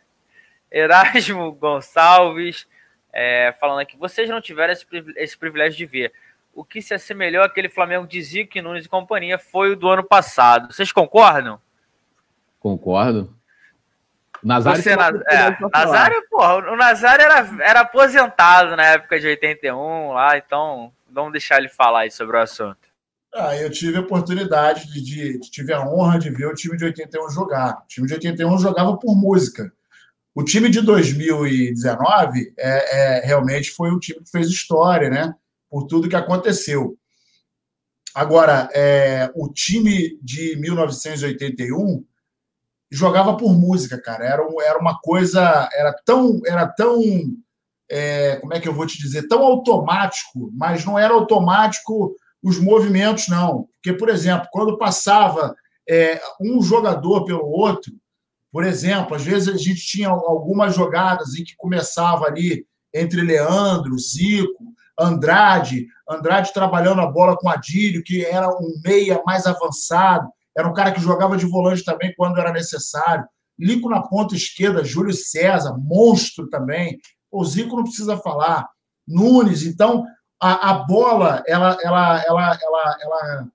Erasmo 0.71 1.53
Gonçalves. 1.53 2.67
É, 3.13 3.53
falando 3.59 3.81
aqui, 3.81 3.97
vocês 3.97 4.29
não 4.29 4.41
tiveram 4.41 4.75
esse 5.17 5.39
privilégio 5.39 5.79
de 5.79 5.87
ver 5.87 6.13
o 6.55 6.65
que 6.65 6.83
se 6.83 6.93
assemelhou 6.93 7.45
àquele 7.45 7.69
Flamengo 7.69 8.07
de 8.07 8.21
Zico, 8.21 8.61
Nunes 8.61 8.85
e 8.85 8.89
companhia 8.89 9.39
foi 9.39 9.73
o 9.73 9.77
do 9.77 9.89
ano 9.89 10.03
passado. 10.03 10.73
Vocês 10.73 10.91
concordam? 10.91 11.61
Concordo. 12.59 13.38
Nazário, 14.43 14.83
Você, 14.83 14.91
é, 14.91 15.59
Nazário, 15.73 16.23
porra, 16.31 16.73
o 16.73 16.77
Nazário 16.77 17.25
era, 17.25 17.49
era 17.61 17.81
aposentado 17.81 18.77
na 18.77 18.85
época 18.85 19.19
de 19.19 19.27
81 19.27 20.13
lá, 20.13 20.39
então 20.39 20.93
vamos 21.11 21.33
deixar 21.33 21.59
ele 21.59 21.69
falar 21.69 22.01
aí 22.01 22.11
sobre 22.11 22.37
o 22.37 22.41
assunto. 22.41 22.89
Ah, 23.35 23.57
eu 23.57 23.71
tive 23.71 23.99
a 23.99 24.01
oportunidade 24.01 24.87
de, 24.93 25.03
de, 25.03 25.41
tive 25.51 25.73
a 25.73 25.83
honra 25.83 26.19
de 26.19 26.31
ver 26.31 26.47
o 26.47 26.55
time 26.55 26.77
de 26.77 26.85
81 26.85 27.31
jogar. 27.31 27.83
O 27.85 27.87
time 27.87 28.07
de 28.07 28.15
81 28.15 28.59
jogava 28.59 28.97
por 28.97 29.15
música. 29.15 29.71
O 30.35 30.43
time 30.43 30.71
de 30.71 30.81
2019 30.81 32.55
é, 32.57 33.19
é, 33.19 33.27
realmente 33.27 33.71
foi 33.73 33.91
o 33.91 33.99
time 33.99 34.21
que 34.21 34.31
fez 34.31 34.49
história, 34.49 35.11
né? 35.11 35.35
por 35.71 35.87
tudo 35.87 36.09
que 36.09 36.17
aconteceu. 36.17 36.97
Agora, 38.15 38.69
é, 38.73 39.31
o 39.35 39.49
time 39.53 40.19
de 40.23 40.57
1981 40.57 42.05
jogava 42.91 43.37
por 43.37 43.53
música, 43.53 44.01
cara. 44.01 44.25
Era, 44.25 44.43
era 44.63 44.79
uma 44.79 44.99
coisa, 44.99 45.69
era 45.73 45.93
tão, 46.05 46.41
era 46.47 46.67
tão, 46.67 47.01
é, 47.91 48.37
como 48.37 48.55
é 48.55 48.61
que 48.61 48.69
eu 48.69 48.75
vou 48.75 48.87
te 48.87 48.99
dizer, 48.99 49.29
tão 49.29 49.43
automático, 49.43 50.51
mas 50.55 50.85
não 50.85 50.99
era 50.99 51.15
automático 51.15 52.15
os 52.43 52.59
movimentos, 52.59 53.29
não. 53.29 53.69
Porque, 53.75 53.93
por 53.93 54.09
exemplo, 54.09 54.49
quando 54.51 54.79
passava 54.79 55.55
é, 55.89 56.21
um 56.41 56.63
jogador 56.63 57.25
pelo 57.25 57.47
outro, 57.47 57.93
por 58.51 58.65
exemplo, 58.65 59.15
às 59.15 59.23
vezes 59.23 59.49
a 59.49 59.57
gente 59.57 59.87
tinha 59.87 60.09
algumas 60.09 60.75
jogadas 60.75 61.35
em 61.35 61.45
que 61.45 61.55
começava 61.57 62.27
ali 62.27 62.67
entre 62.95 63.21
Leandro, 63.21 63.99
Zico, 63.99 64.73
Andrade, 64.99 65.87
Andrade 66.09 66.53
trabalhando 66.53 67.01
a 67.01 67.07
bola 67.07 67.37
com 67.37 67.49
Adílio, 67.49 68.03
que 68.03 68.25
era 68.25 68.49
um 68.49 68.81
meia 68.83 69.23
mais 69.27 69.47
avançado, 69.47 70.29
era 70.57 70.69
um 70.69 70.73
cara 70.73 70.93
que 70.93 71.01
jogava 71.01 71.37
de 71.37 71.47
volante 71.47 71.85
também 71.85 72.13
quando 72.17 72.39
era 72.39 72.53
necessário. 72.53 73.27
Lico 73.59 73.89
na 73.89 74.03
ponta 74.03 74.35
esquerda, 74.35 74.85
Júlio 74.85 75.13
César, 75.13 75.77
monstro 75.79 76.49
também. 76.49 76.99
O 77.31 77.45
Zico 77.45 77.77
não 77.77 77.85
precisa 77.85 78.17
falar. 78.17 78.69
Nunes, 79.07 79.65
então 79.65 80.05
a, 80.41 80.71
a 80.71 80.75
bola 80.75 81.43
ela, 81.47 81.77
ela, 81.83 82.23
ela, 82.25 82.59
ela, 82.61 82.97
ela, 83.01 83.49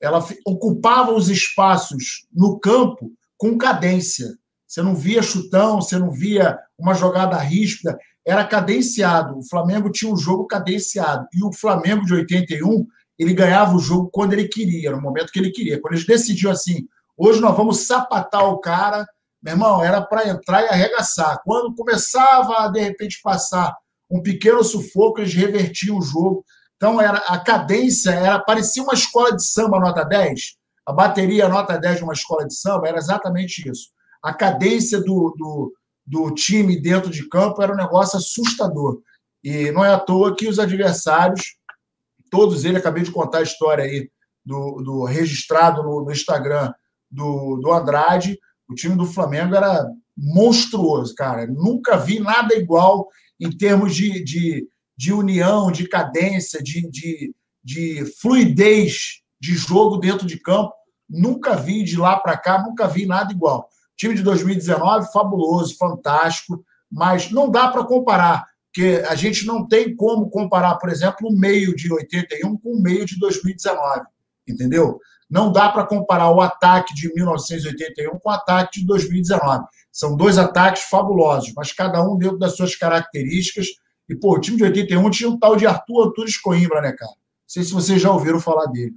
ela 0.00 0.26
ocupava 0.44 1.12
os 1.12 1.28
espaços 1.28 2.26
no 2.32 2.58
campo 2.58 3.12
com 3.36 3.56
cadência. 3.56 4.36
Você 4.66 4.82
não 4.82 4.94
via 4.94 5.22
chutão, 5.22 5.80
você 5.80 5.96
não 5.98 6.10
via 6.10 6.58
uma 6.78 6.94
jogada 6.94 7.36
ríspida 7.38 7.98
era 8.28 8.44
cadenciado. 8.44 9.38
O 9.38 9.42
Flamengo 9.42 9.90
tinha 9.90 10.12
um 10.12 10.16
jogo 10.16 10.46
cadenciado. 10.46 11.26
E 11.32 11.42
o 11.42 11.50
Flamengo 11.50 12.04
de 12.04 12.12
81, 12.12 12.86
ele 13.18 13.34
ganhava 13.34 13.74
o 13.74 13.80
jogo 13.80 14.08
quando 14.12 14.32
ele 14.32 14.46
queria, 14.46 14.92
no 14.92 15.00
momento 15.00 15.32
que 15.32 15.38
ele 15.38 15.50
queria. 15.50 15.80
Quando 15.80 15.94
eles 15.94 16.06
decidiu 16.06 16.50
assim, 16.50 16.86
hoje 17.16 17.40
nós 17.40 17.56
vamos 17.56 17.86
sapatar 17.86 18.44
o 18.48 18.58
cara, 18.58 19.06
meu 19.42 19.54
irmão, 19.54 19.82
era 19.82 20.00
para 20.00 20.28
entrar 20.28 20.62
e 20.62 20.68
arregaçar. 20.68 21.40
Quando 21.44 21.74
começava 21.74 22.64
a, 22.64 22.68
de 22.68 22.80
repente, 22.80 23.20
passar 23.22 23.76
um 24.10 24.22
pequeno 24.22 24.62
sufoco, 24.62 25.20
eles 25.20 25.34
revertiam 25.34 25.98
o 25.98 26.02
jogo. 26.02 26.44
Então, 26.76 27.00
era, 27.00 27.18
a 27.18 27.38
cadência 27.38 28.10
era 28.10 28.38
parecia 28.38 28.82
uma 28.82 28.94
escola 28.94 29.34
de 29.34 29.44
samba 29.44 29.80
nota 29.80 30.04
10. 30.04 30.56
A 30.86 30.92
bateria 30.92 31.48
nota 31.48 31.76
10 31.76 31.98
de 31.98 32.04
uma 32.04 32.12
escola 32.12 32.46
de 32.46 32.54
samba 32.54 32.88
era 32.88 32.98
exatamente 32.98 33.68
isso. 33.68 33.88
A 34.22 34.32
cadência 34.32 35.00
do, 35.00 35.34
do, 35.36 35.72
do 36.06 36.34
time 36.34 36.80
dentro 36.80 37.10
de 37.10 37.28
campo 37.28 37.62
era 37.62 37.72
um 37.72 37.76
negócio 37.76 38.16
assustador. 38.16 39.00
E 39.42 39.70
não 39.70 39.84
é 39.84 39.92
à 39.92 39.98
toa 39.98 40.34
que 40.34 40.48
os 40.48 40.58
adversários, 40.58 41.57
todos 42.30 42.64
eles, 42.64 42.78
acabei 42.78 43.02
de 43.02 43.10
contar 43.10 43.38
a 43.38 43.42
história 43.42 43.84
aí 43.84 44.10
do, 44.44 44.82
do 44.82 45.04
registrado 45.04 45.82
no, 45.82 46.04
no 46.04 46.12
Instagram 46.12 46.72
do, 47.10 47.56
do 47.56 47.72
Andrade, 47.72 48.38
o 48.68 48.74
time 48.74 48.96
do 48.96 49.06
Flamengo 49.06 49.54
era 49.54 49.86
monstruoso, 50.16 51.14
cara. 51.14 51.46
Nunca 51.46 51.96
vi 51.96 52.18
nada 52.20 52.54
igual 52.54 53.08
em 53.40 53.50
termos 53.50 53.94
de, 53.94 54.22
de, 54.22 54.68
de 54.96 55.12
união, 55.12 55.70
de 55.70 55.88
cadência, 55.88 56.62
de, 56.62 56.88
de, 56.90 57.34
de 57.62 58.04
fluidez 58.20 59.22
de 59.40 59.54
jogo 59.54 59.98
dentro 59.98 60.26
de 60.26 60.38
campo. 60.38 60.72
Nunca 61.08 61.56
vi 61.56 61.84
de 61.84 61.96
lá 61.96 62.18
para 62.18 62.36
cá, 62.36 62.62
nunca 62.62 62.86
vi 62.86 63.06
nada 63.06 63.32
igual. 63.32 63.68
Time 63.96 64.14
de 64.14 64.22
2019, 64.22 65.10
fabuloso, 65.12 65.76
fantástico, 65.76 66.62
mas 66.90 67.30
não 67.30 67.50
dá 67.50 67.68
para 67.68 67.84
comparar, 67.84 68.44
porque 68.78 69.02
a 69.08 69.16
gente 69.16 69.44
não 69.44 69.66
tem 69.66 69.94
como 69.96 70.30
comparar, 70.30 70.76
por 70.76 70.88
exemplo, 70.88 71.28
o 71.28 71.36
meio 71.36 71.74
de 71.74 71.92
81 71.92 72.56
com 72.58 72.70
o 72.76 72.80
meio 72.80 73.04
de 73.04 73.18
2019, 73.18 74.02
entendeu? 74.48 75.00
Não 75.28 75.50
dá 75.50 75.68
para 75.68 75.84
comparar 75.84 76.30
o 76.30 76.40
ataque 76.40 76.94
de 76.94 77.12
1981 77.12 78.16
com 78.20 78.30
o 78.30 78.32
ataque 78.32 78.78
de 78.78 78.86
2019. 78.86 79.64
São 79.90 80.16
dois 80.16 80.38
ataques 80.38 80.84
fabulosos, 80.84 81.52
mas 81.56 81.72
cada 81.72 82.00
um 82.08 82.16
dentro 82.16 82.38
das 82.38 82.56
suas 82.56 82.76
características. 82.76 83.66
E, 84.08 84.14
pô, 84.14 84.36
o 84.36 84.40
time 84.40 84.56
de 84.56 84.62
81 84.62 85.10
tinha 85.10 85.28
um 85.28 85.38
tal 85.38 85.56
de 85.56 85.66
Arthur 85.66 86.06
Antunes 86.06 86.40
Coimbra, 86.40 86.80
né, 86.80 86.92
cara? 86.92 87.10
Não 87.10 87.48
sei 87.48 87.64
se 87.64 87.72
vocês 87.72 88.00
já 88.00 88.12
ouviram 88.12 88.38
falar 88.38 88.66
dele. 88.66 88.94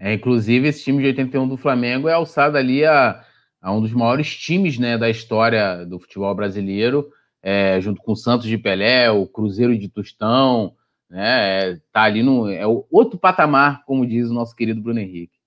É, 0.00 0.14
inclusive, 0.14 0.66
esse 0.66 0.82
time 0.82 1.00
de 1.00 1.06
81 1.08 1.46
do 1.46 1.56
Flamengo 1.56 2.08
é 2.08 2.12
alçado 2.12 2.56
ali 2.56 2.84
a, 2.84 3.22
a 3.62 3.72
um 3.72 3.80
dos 3.80 3.92
maiores 3.92 4.34
times 4.36 4.78
né, 4.78 4.98
da 4.98 5.08
história 5.08 5.86
do 5.86 6.00
futebol 6.00 6.34
brasileiro, 6.34 7.08
é, 7.42 7.80
junto 7.80 8.02
com 8.02 8.12
o 8.12 8.16
Santos 8.16 8.46
de 8.46 8.58
Pelé, 8.58 9.10
o 9.10 9.26
Cruzeiro 9.26 9.76
de 9.76 9.88
Tostão, 9.88 10.74
né? 11.08 11.70
É, 11.72 11.80
tá 11.92 12.02
ali 12.02 12.22
no 12.22 12.48
é 12.48 12.64
outro 12.90 13.18
patamar, 13.18 13.84
como 13.84 14.06
diz 14.06 14.30
o 14.30 14.34
nosso 14.34 14.54
querido 14.54 14.80
Bruno 14.80 15.00
Henrique. 15.00 15.40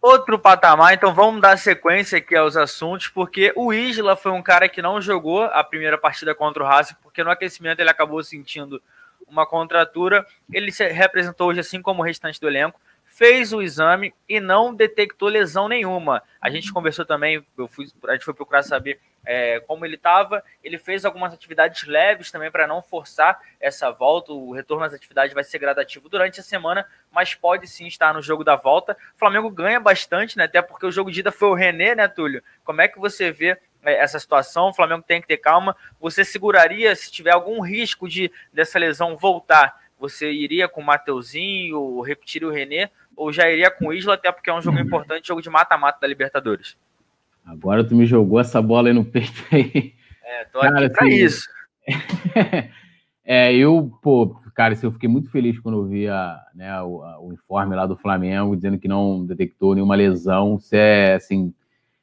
Outro 0.00 0.38
patamar, 0.38 0.94
então 0.94 1.12
vamos 1.12 1.40
dar 1.40 1.58
sequência 1.58 2.18
aqui 2.18 2.36
aos 2.36 2.56
assuntos, 2.56 3.08
porque 3.08 3.52
o 3.56 3.72
Isla 3.72 4.14
foi 4.14 4.30
um 4.30 4.42
cara 4.42 4.68
que 4.68 4.80
não 4.80 5.00
jogou 5.00 5.42
a 5.42 5.64
primeira 5.64 5.98
partida 5.98 6.32
contra 6.32 6.62
o 6.62 6.66
Racing, 6.66 6.94
porque 7.02 7.24
no 7.24 7.30
aquecimento 7.30 7.80
ele 7.80 7.90
acabou 7.90 8.22
sentindo 8.22 8.80
uma 9.26 9.44
contratura. 9.44 10.24
Ele 10.52 10.70
se 10.70 10.86
representou 10.86 11.48
hoje, 11.48 11.58
assim 11.58 11.82
como 11.82 12.02
o 12.02 12.04
restante 12.04 12.40
do 12.40 12.46
elenco, 12.46 12.80
fez 13.16 13.50
o 13.50 13.62
exame 13.62 14.12
e 14.28 14.38
não 14.38 14.74
detectou 14.74 15.30
lesão 15.30 15.68
nenhuma. 15.68 16.22
A 16.38 16.50
gente 16.50 16.70
conversou 16.70 17.02
também, 17.02 17.42
eu 17.56 17.66
fui, 17.66 17.86
a 18.06 18.12
gente 18.12 18.26
foi 18.26 18.34
procurar 18.34 18.62
saber 18.62 19.00
é, 19.24 19.58
como 19.60 19.86
ele 19.86 19.94
estava. 19.94 20.44
Ele 20.62 20.76
fez 20.76 21.02
algumas 21.02 21.32
atividades 21.32 21.84
leves 21.84 22.30
também 22.30 22.50
para 22.50 22.66
não 22.66 22.82
forçar 22.82 23.40
essa 23.58 23.90
volta. 23.90 24.34
O 24.34 24.52
retorno 24.52 24.84
às 24.84 24.92
atividades 24.92 25.32
vai 25.32 25.42
ser 25.42 25.58
gradativo 25.58 26.10
durante 26.10 26.40
a 26.40 26.42
semana, 26.42 26.86
mas 27.10 27.34
pode 27.34 27.66
sim 27.66 27.86
estar 27.86 28.12
no 28.12 28.20
jogo 28.20 28.44
da 28.44 28.54
volta. 28.54 28.94
O 29.14 29.18
Flamengo 29.18 29.48
ganha 29.48 29.80
bastante, 29.80 30.36
né? 30.36 30.44
Até 30.44 30.60
porque 30.60 30.84
o 30.84 30.92
jogo 30.92 31.10
de 31.10 31.20
ida 31.20 31.32
foi 31.32 31.48
o 31.48 31.54
René, 31.54 31.94
né, 31.94 32.06
Túlio? 32.06 32.42
Como 32.64 32.82
é 32.82 32.88
que 32.88 32.98
você 32.98 33.32
vê 33.32 33.58
é, 33.82 33.94
essa 33.94 34.18
situação? 34.18 34.68
O 34.68 34.74
Flamengo 34.74 35.02
tem 35.02 35.22
que 35.22 35.26
ter 35.26 35.38
calma. 35.38 35.74
Você 35.98 36.22
seguraria 36.22 36.94
se 36.94 37.10
tiver 37.10 37.32
algum 37.32 37.62
risco 37.62 38.06
de 38.06 38.30
dessa 38.52 38.78
lesão 38.78 39.16
voltar? 39.16 39.86
Você 39.98 40.30
iria 40.30 40.68
com 40.68 40.82
o 40.82 40.84
Mateuzinho 40.84 41.80
ou 41.80 42.02
repetiria 42.02 42.46
o 42.46 42.50
René? 42.50 42.90
Ou 43.16 43.32
já 43.32 43.50
iria 43.50 43.70
com 43.70 43.86
o 43.86 43.92
Isla, 43.92 44.14
até 44.14 44.30
porque 44.30 44.50
é 44.50 44.54
um 44.54 44.60
jogo 44.60 44.78
importante, 44.78 45.28
jogo 45.28 45.40
de 45.40 45.48
mata-mata 45.48 45.98
da 46.00 46.06
Libertadores? 46.06 46.76
Agora 47.44 47.82
tu 47.82 47.94
me 47.94 48.04
jogou 48.04 48.38
essa 48.38 48.60
bola 48.60 48.88
aí 48.88 48.94
no 48.94 49.04
peito 49.04 49.42
aí. 49.50 49.94
É, 50.24 50.44
tô 50.46 50.60
cara, 50.60 50.86
aqui 50.86 50.94
pra 50.94 51.06
assim, 51.06 51.14
isso. 51.14 51.48
é, 53.24 53.54
eu, 53.54 53.92
pô, 54.02 54.36
cara, 54.54 54.74
assim, 54.74 54.86
eu 54.86 54.92
fiquei 54.92 55.08
muito 55.08 55.30
feliz 55.30 55.58
quando 55.60 55.78
eu 55.78 55.86
vi 55.86 56.08
a, 56.08 56.40
né, 56.54 56.82
o, 56.82 57.02
a, 57.02 57.20
o, 57.20 57.32
informe 57.32 57.76
lá 57.76 57.86
do 57.86 57.96
Flamengo 57.96 58.56
dizendo 58.56 58.78
que 58.78 58.88
não 58.88 59.24
detectou 59.24 59.74
nenhuma 59.74 59.94
lesão. 59.94 60.58
Se 60.58 60.76
é 60.76 61.14
assim. 61.14 61.54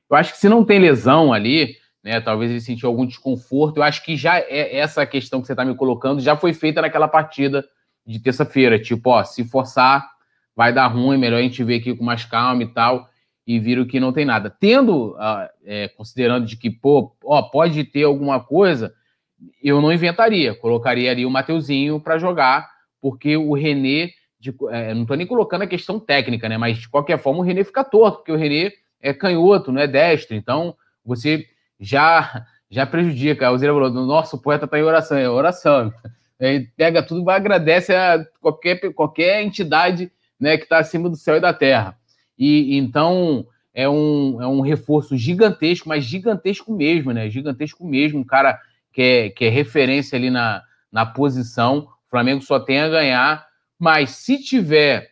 Eu 0.09 0.15
acho 0.15 0.31
que 0.31 0.39
se 0.39 0.47
não 0.47 0.63
tem 0.63 0.79
lesão 0.79 1.33
ali, 1.33 1.75
né, 2.01 2.21
talvez 2.21 2.49
ele 2.49 2.61
sentiu 2.61 2.87
algum 2.87 3.05
desconforto. 3.05 3.77
Eu 3.77 3.83
acho 3.83 4.03
que 4.03 4.15
já 4.15 4.39
é 4.39 4.77
essa 4.77 5.05
questão 5.05 5.41
que 5.41 5.47
você 5.47 5.53
está 5.53 5.65
me 5.65 5.75
colocando 5.75 6.21
já 6.21 6.37
foi 6.37 6.53
feita 6.53 6.81
naquela 6.81 7.07
partida 7.07 7.65
de 8.05 8.19
terça-feira. 8.19 8.79
Tipo, 8.79 9.09
ó, 9.09 9.23
se 9.23 9.43
forçar, 9.43 10.12
vai 10.55 10.73
dar 10.73 10.87
ruim, 10.87 11.17
melhor 11.17 11.39
a 11.39 11.41
gente 11.41 11.63
ver 11.63 11.79
aqui 11.79 11.95
com 11.95 12.03
mais 12.03 12.25
calma 12.25 12.63
e 12.63 12.67
tal 12.67 13.09
e 13.45 13.59
viram 13.59 13.85
que 13.85 13.99
não 13.99 14.13
tem 14.13 14.25
nada. 14.25 14.49
Tendo, 14.49 15.11
uh, 15.11 15.49
é, 15.65 15.89
considerando 15.89 16.45
de 16.45 16.55
que, 16.55 16.69
pô, 16.69 17.13
ó, 17.23 17.41
pode 17.41 17.83
ter 17.83 18.03
alguma 18.03 18.39
coisa, 18.39 18.93
eu 19.61 19.81
não 19.81 19.91
inventaria. 19.91 20.55
Colocaria 20.55 21.11
ali 21.11 21.25
o 21.25 21.29
Mateuzinho 21.29 21.99
para 21.99 22.17
jogar, 22.17 22.69
porque 23.01 23.35
o 23.35 23.53
René, 23.53 24.11
de, 24.39 24.55
é, 24.69 24.93
não 24.93 25.01
estou 25.01 25.17
nem 25.17 25.27
colocando 25.27 25.63
a 25.63 25.67
questão 25.67 25.99
técnica, 25.99 26.47
né? 26.47 26.57
Mas 26.57 26.77
de 26.77 26.89
qualquer 26.89 27.17
forma 27.17 27.39
o 27.39 27.43
René 27.43 27.63
fica 27.63 27.83
torto, 27.83 28.19
porque 28.19 28.31
o 28.31 28.37
René 28.37 28.71
é 29.01 29.13
canhoto, 29.13 29.71
não 29.71 29.81
é 29.81 29.87
destro. 29.87 30.35
Então 30.35 30.75
você 31.03 31.45
já 31.79 32.45
já 32.69 32.87
prejudica. 32.87 33.51
O 33.51 33.57
Zé 33.57 33.67
falou: 33.67 33.89
nossa, 33.91 34.35
o 34.35 34.41
poeta 34.41 34.65
está 34.65 34.79
em 34.79 34.83
oração, 34.83 35.17
é 35.17 35.29
oração. 35.29 35.93
Aí 36.39 36.61
pega 36.75 37.03
tudo 37.03 37.29
agradece 37.29 37.93
a 37.93 38.25
qualquer, 38.41 38.79
qualquer 38.93 39.43
entidade 39.43 40.11
né, 40.39 40.57
que 40.57 40.63
está 40.63 40.79
acima 40.79 41.09
do 41.09 41.15
céu 41.15 41.37
e 41.37 41.41
da 41.41 41.53
terra. 41.53 41.97
E 42.37 42.77
então 42.77 43.45
é 43.73 43.89
um, 43.89 44.41
é 44.41 44.47
um 44.47 44.61
reforço 44.61 45.17
gigantesco, 45.17 45.89
mas 45.89 46.03
gigantesco 46.03 46.71
mesmo, 46.73 47.11
né? 47.11 47.29
Gigantesco 47.29 47.85
mesmo. 47.85 48.19
Um 48.19 48.23
cara 48.23 48.59
que 48.91 49.01
é, 49.01 49.29
que 49.29 49.45
é 49.45 49.49
referência 49.49 50.15
ali 50.15 50.29
na, 50.29 50.61
na 50.91 51.05
posição. 51.05 51.87
O 52.07 52.09
Flamengo 52.09 52.43
só 52.43 52.59
tem 52.59 52.79
a 52.79 52.89
ganhar. 52.89 53.45
Mas 53.79 54.11
se 54.11 54.37
tiver. 54.37 55.11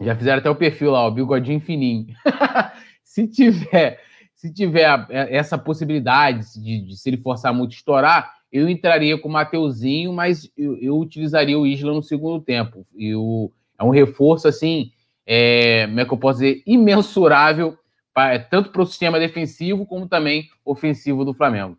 Já 0.00 0.16
fizeram 0.16 0.38
até 0.38 0.50
o 0.50 0.56
perfil 0.56 0.92
lá, 0.92 1.06
o 1.06 1.10
bigodinho 1.10 1.60
fininho. 1.60 2.06
se 3.02 3.26
tiver. 3.26 4.00
Se 4.34 4.52
tiver 4.52 5.06
essa 5.10 5.56
possibilidade 5.56 6.60
de, 6.60 6.80
de, 6.80 6.96
se 6.96 7.08
ele 7.08 7.16
forçar 7.16 7.54
muito 7.54 7.74
estourar, 7.74 8.32
eu 8.50 8.68
entraria 8.68 9.16
com 9.16 9.28
o 9.28 9.32
Mateuzinho, 9.32 10.12
mas 10.12 10.50
eu, 10.58 10.76
eu 10.78 10.98
utilizaria 10.98 11.56
o 11.56 11.64
Isla 11.64 11.92
no 11.92 12.02
segundo 12.02 12.42
tempo. 12.42 12.84
E 12.96 13.14
o, 13.14 13.52
é 13.82 13.84
um 13.84 13.90
reforço 13.90 14.48
assim 14.48 14.92
é, 15.26 15.86
como 15.86 16.00
é 16.00 16.04
que 16.04 16.12
eu 16.12 16.18
posso 16.18 16.40
dizer, 16.40 16.62
imensurável, 16.66 17.78
pra, 18.12 18.38
tanto 18.38 18.70
para 18.70 18.82
o 18.82 18.86
sistema 18.86 19.18
defensivo 19.18 19.86
como 19.86 20.08
também 20.08 20.48
ofensivo 20.64 21.24
do 21.24 21.34
Flamengo. 21.34 21.76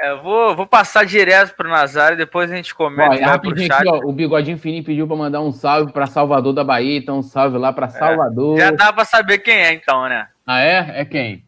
É, 0.00 0.10
eu 0.10 0.22
vou, 0.22 0.56
vou 0.56 0.66
passar 0.66 1.04
direto 1.04 1.54
para 1.54 1.68
o 1.68 1.70
Nazário, 1.70 2.16
depois 2.16 2.50
a 2.50 2.56
gente 2.56 2.74
comenta. 2.74 3.16
Ó, 3.16 3.24
rapidinho 3.24 3.72
aqui, 3.72 3.86
ó, 3.86 3.98
o 3.98 4.12
Bigodinho 4.12 4.56
Fininho 4.56 4.82
pediu 4.82 5.06
para 5.06 5.16
mandar 5.16 5.42
um 5.42 5.52
salve 5.52 5.92
para 5.92 6.06
Salvador 6.06 6.54
da 6.54 6.64
Bahia, 6.64 6.96
então 6.96 7.18
um 7.18 7.22
salve 7.22 7.58
lá 7.58 7.70
para 7.70 7.86
é, 7.86 7.90
Salvador. 7.90 8.58
É, 8.58 8.62
já 8.62 8.70
dá 8.70 8.92
para 8.92 9.04
saber 9.04 9.38
quem 9.38 9.56
é, 9.56 9.74
então, 9.74 10.08
né? 10.08 10.26
Ah, 10.46 10.60
é? 10.60 11.00
É 11.00 11.04
quem? 11.04 11.44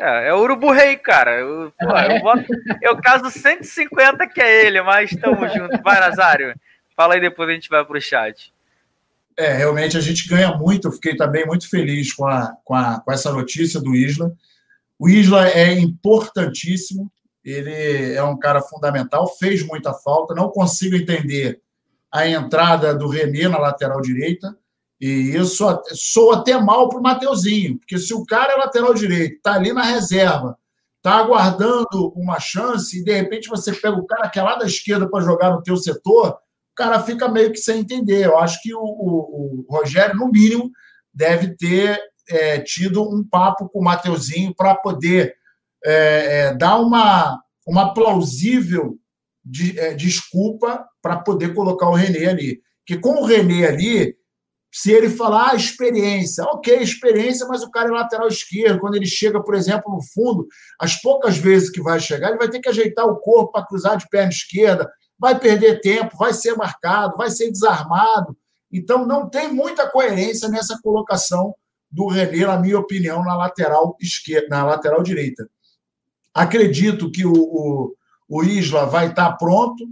É, 0.00 0.28
é 0.28 0.34
o 0.34 0.38
Urubu 0.38 0.72
Rei, 0.72 0.96
cara. 0.96 1.32
Eu, 1.32 1.72
pô, 1.78 1.96
eu, 1.98 2.20
boto, 2.22 2.46
eu 2.80 2.96
caso 3.02 3.30
150 3.30 4.26
que 4.28 4.40
é 4.40 4.66
ele, 4.66 4.80
mas 4.80 5.12
estamos 5.12 5.52
juntos. 5.52 5.78
Vai, 5.84 6.00
Nazário. 6.00 6.54
Fala 6.96 7.14
aí, 7.14 7.20
depois 7.20 7.48
a 7.48 7.52
gente 7.52 7.68
vai 7.68 7.84
para 7.84 7.98
o 7.98 8.00
chat. 8.00 8.52
É, 9.36 9.52
realmente 9.52 9.96
a 9.96 10.00
gente 10.00 10.28
ganha 10.28 10.56
muito. 10.56 10.88
Eu 10.88 10.92
fiquei 10.92 11.16
também 11.16 11.44
muito 11.44 11.68
feliz 11.68 12.12
com, 12.12 12.26
a, 12.26 12.56
com, 12.64 12.74
a, 12.74 13.00
com 13.00 13.12
essa 13.12 13.32
notícia 13.32 13.80
do 13.80 13.94
Isla. 13.94 14.32
O 14.98 15.08
Isla 15.08 15.48
é 15.48 15.72
importantíssimo, 15.72 17.10
ele 17.44 18.14
é 18.14 18.22
um 18.22 18.38
cara 18.38 18.62
fundamental, 18.62 19.26
fez 19.36 19.62
muita 19.66 19.92
falta. 19.92 20.34
Não 20.34 20.50
consigo 20.50 20.94
entender 20.94 21.60
a 22.12 22.28
entrada 22.28 22.94
do 22.94 23.08
René 23.08 23.48
na 23.48 23.58
lateral 23.58 24.00
direita. 24.00 24.56
E 25.00 25.36
isso 25.36 25.66
soa 25.92 26.36
até 26.38 26.56
mal 26.56 26.88
para 26.88 26.98
o 26.98 27.02
Mateuzinho, 27.02 27.78
porque 27.78 27.98
se 27.98 28.14
o 28.14 28.24
cara 28.24 28.52
é 28.52 28.56
lateral 28.56 28.94
direito, 28.94 29.36
está 29.36 29.54
ali 29.54 29.72
na 29.72 29.82
reserva, 29.82 30.56
está 30.96 31.16
aguardando 31.16 32.12
uma 32.16 32.38
chance, 32.38 32.98
e 32.98 33.04
de 33.04 33.12
repente 33.12 33.48
você 33.48 33.72
pega 33.72 33.96
o 33.96 34.06
cara 34.06 34.30
que 34.30 34.38
é 34.38 34.42
lá 34.42 34.54
da 34.54 34.64
esquerda 34.64 35.06
para 35.10 35.24
jogar 35.24 35.50
no 35.50 35.62
teu 35.62 35.76
setor, 35.76 36.38
o 36.74 36.76
cara 36.76 37.00
fica 37.00 37.28
meio 37.28 37.52
que 37.52 37.58
sem 37.58 37.80
entender. 37.80 38.24
Eu 38.24 38.36
acho 38.36 38.60
que 38.60 38.74
o, 38.74 38.80
o, 38.80 39.64
o 39.68 39.76
Rogério, 39.76 40.16
no 40.16 40.28
mínimo, 40.28 40.70
deve 41.14 41.56
ter 41.56 42.00
é, 42.28 42.58
tido 42.58 43.00
um 43.02 43.22
papo 43.22 43.68
com 43.68 43.78
o 43.78 43.84
Mateuzinho 43.84 44.52
para 44.52 44.74
poder 44.74 45.36
é, 45.84 45.92
é, 46.48 46.54
dar 46.54 46.80
uma, 46.80 47.40
uma 47.64 47.94
plausível 47.94 48.98
de, 49.44 49.78
é, 49.78 49.94
desculpa 49.94 50.84
para 51.00 51.18
poder 51.18 51.54
colocar 51.54 51.88
o 51.88 51.94
René 51.94 52.26
ali. 52.26 52.60
Que 52.84 52.98
com 52.98 53.22
o 53.22 53.24
René 53.24 53.68
ali, 53.68 54.16
se 54.72 54.90
ele 54.90 55.08
falar 55.08 55.52
ah, 55.52 55.54
experiência, 55.54 56.42
ok, 56.42 56.76
experiência, 56.78 57.46
mas 57.46 57.62
o 57.62 57.70
cara 57.70 57.88
é 57.88 57.92
lateral 57.92 58.26
esquerdo. 58.26 58.80
Quando 58.80 58.96
ele 58.96 59.06
chega, 59.06 59.40
por 59.40 59.54
exemplo, 59.54 59.94
no 59.94 60.02
fundo, 60.02 60.48
as 60.80 61.00
poucas 61.00 61.38
vezes 61.38 61.70
que 61.70 61.80
vai 61.80 62.00
chegar, 62.00 62.30
ele 62.30 62.38
vai 62.38 62.50
ter 62.50 62.58
que 62.58 62.68
ajeitar 62.68 63.06
o 63.06 63.20
corpo 63.20 63.52
para 63.52 63.64
cruzar 63.64 63.96
de 63.96 64.08
perna 64.08 64.30
esquerda, 64.30 64.90
vai 65.18 65.38
perder 65.38 65.80
tempo, 65.80 66.16
vai 66.16 66.32
ser 66.32 66.56
marcado, 66.56 67.16
vai 67.16 67.30
ser 67.30 67.50
desarmado. 67.50 68.36
Então, 68.72 69.06
não 69.06 69.28
tem 69.28 69.52
muita 69.52 69.88
coerência 69.88 70.48
nessa 70.48 70.78
colocação 70.82 71.54
do 71.90 72.08
René, 72.08 72.44
na 72.46 72.58
minha 72.58 72.78
opinião, 72.78 73.22
na 73.22 73.36
lateral 73.36 73.96
esquerda, 74.00 74.48
na 74.48 74.64
lateral 74.64 75.02
direita. 75.02 75.48
Acredito 76.34 77.10
que 77.10 77.24
o, 77.24 77.32
o, 77.32 77.94
o 78.28 78.42
Isla 78.42 78.84
vai 78.84 79.08
estar 79.08 79.32
pronto 79.36 79.86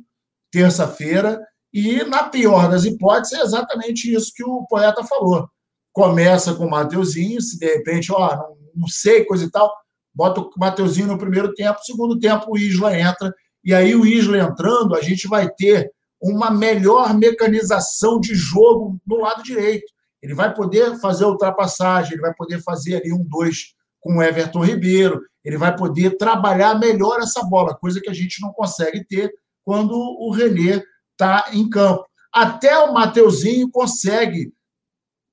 terça-feira 0.50 1.40
e, 1.72 2.02
na 2.04 2.24
pior 2.24 2.68
das 2.68 2.84
hipóteses, 2.84 3.38
é 3.38 3.42
exatamente 3.42 4.12
isso 4.12 4.32
que 4.34 4.44
o 4.44 4.66
poeta 4.66 5.04
falou. 5.04 5.48
Começa 5.92 6.54
com 6.54 6.66
o 6.66 6.70
Mateuzinho, 6.70 7.40
se 7.40 7.58
de 7.58 7.66
repente, 7.66 8.12
ó, 8.12 8.36
não, 8.36 8.56
não 8.74 8.88
sei, 8.88 9.24
coisa 9.24 9.44
e 9.44 9.50
tal, 9.50 9.72
bota 10.12 10.40
o 10.40 10.50
Mateuzinho 10.58 11.06
no 11.06 11.18
primeiro 11.18 11.54
tempo, 11.54 11.78
segundo 11.82 12.18
tempo 12.18 12.46
o 12.48 12.58
Isla 12.58 12.98
entra, 12.98 13.32
e 13.64 13.74
aí 13.74 13.94
o 13.94 14.04
Isla 14.04 14.38
entrando, 14.38 14.94
a 14.94 15.00
gente 15.00 15.28
vai 15.28 15.48
ter 15.48 15.90
uma 16.20 16.50
melhor 16.50 17.14
mecanização 17.14 18.20
de 18.20 18.34
jogo 18.34 18.98
no 19.06 19.16
lado 19.20 19.42
direito. 19.42 19.92
Ele 20.22 20.34
vai 20.34 20.54
poder 20.54 20.98
fazer 21.00 21.24
ultrapassagem, 21.24 22.12
ele 22.12 22.22
vai 22.22 22.32
poder 22.34 22.62
fazer 22.62 22.96
ali 22.96 23.12
um 23.12 23.24
dois 23.24 23.74
com 24.00 24.16
o 24.16 24.22
Everton 24.22 24.64
Ribeiro, 24.64 25.20
ele 25.44 25.56
vai 25.56 25.74
poder 25.76 26.16
trabalhar 26.16 26.78
melhor 26.78 27.20
essa 27.20 27.42
bola, 27.42 27.74
coisa 27.74 28.00
que 28.00 28.10
a 28.10 28.14
gente 28.14 28.40
não 28.40 28.52
consegue 28.52 29.04
ter 29.04 29.32
quando 29.64 29.94
o 29.94 30.30
René 30.32 30.82
está 31.12 31.46
em 31.52 31.68
campo. 31.68 32.04
Até 32.32 32.78
o 32.78 32.92
Mateuzinho 32.92 33.70
consegue 33.70 34.52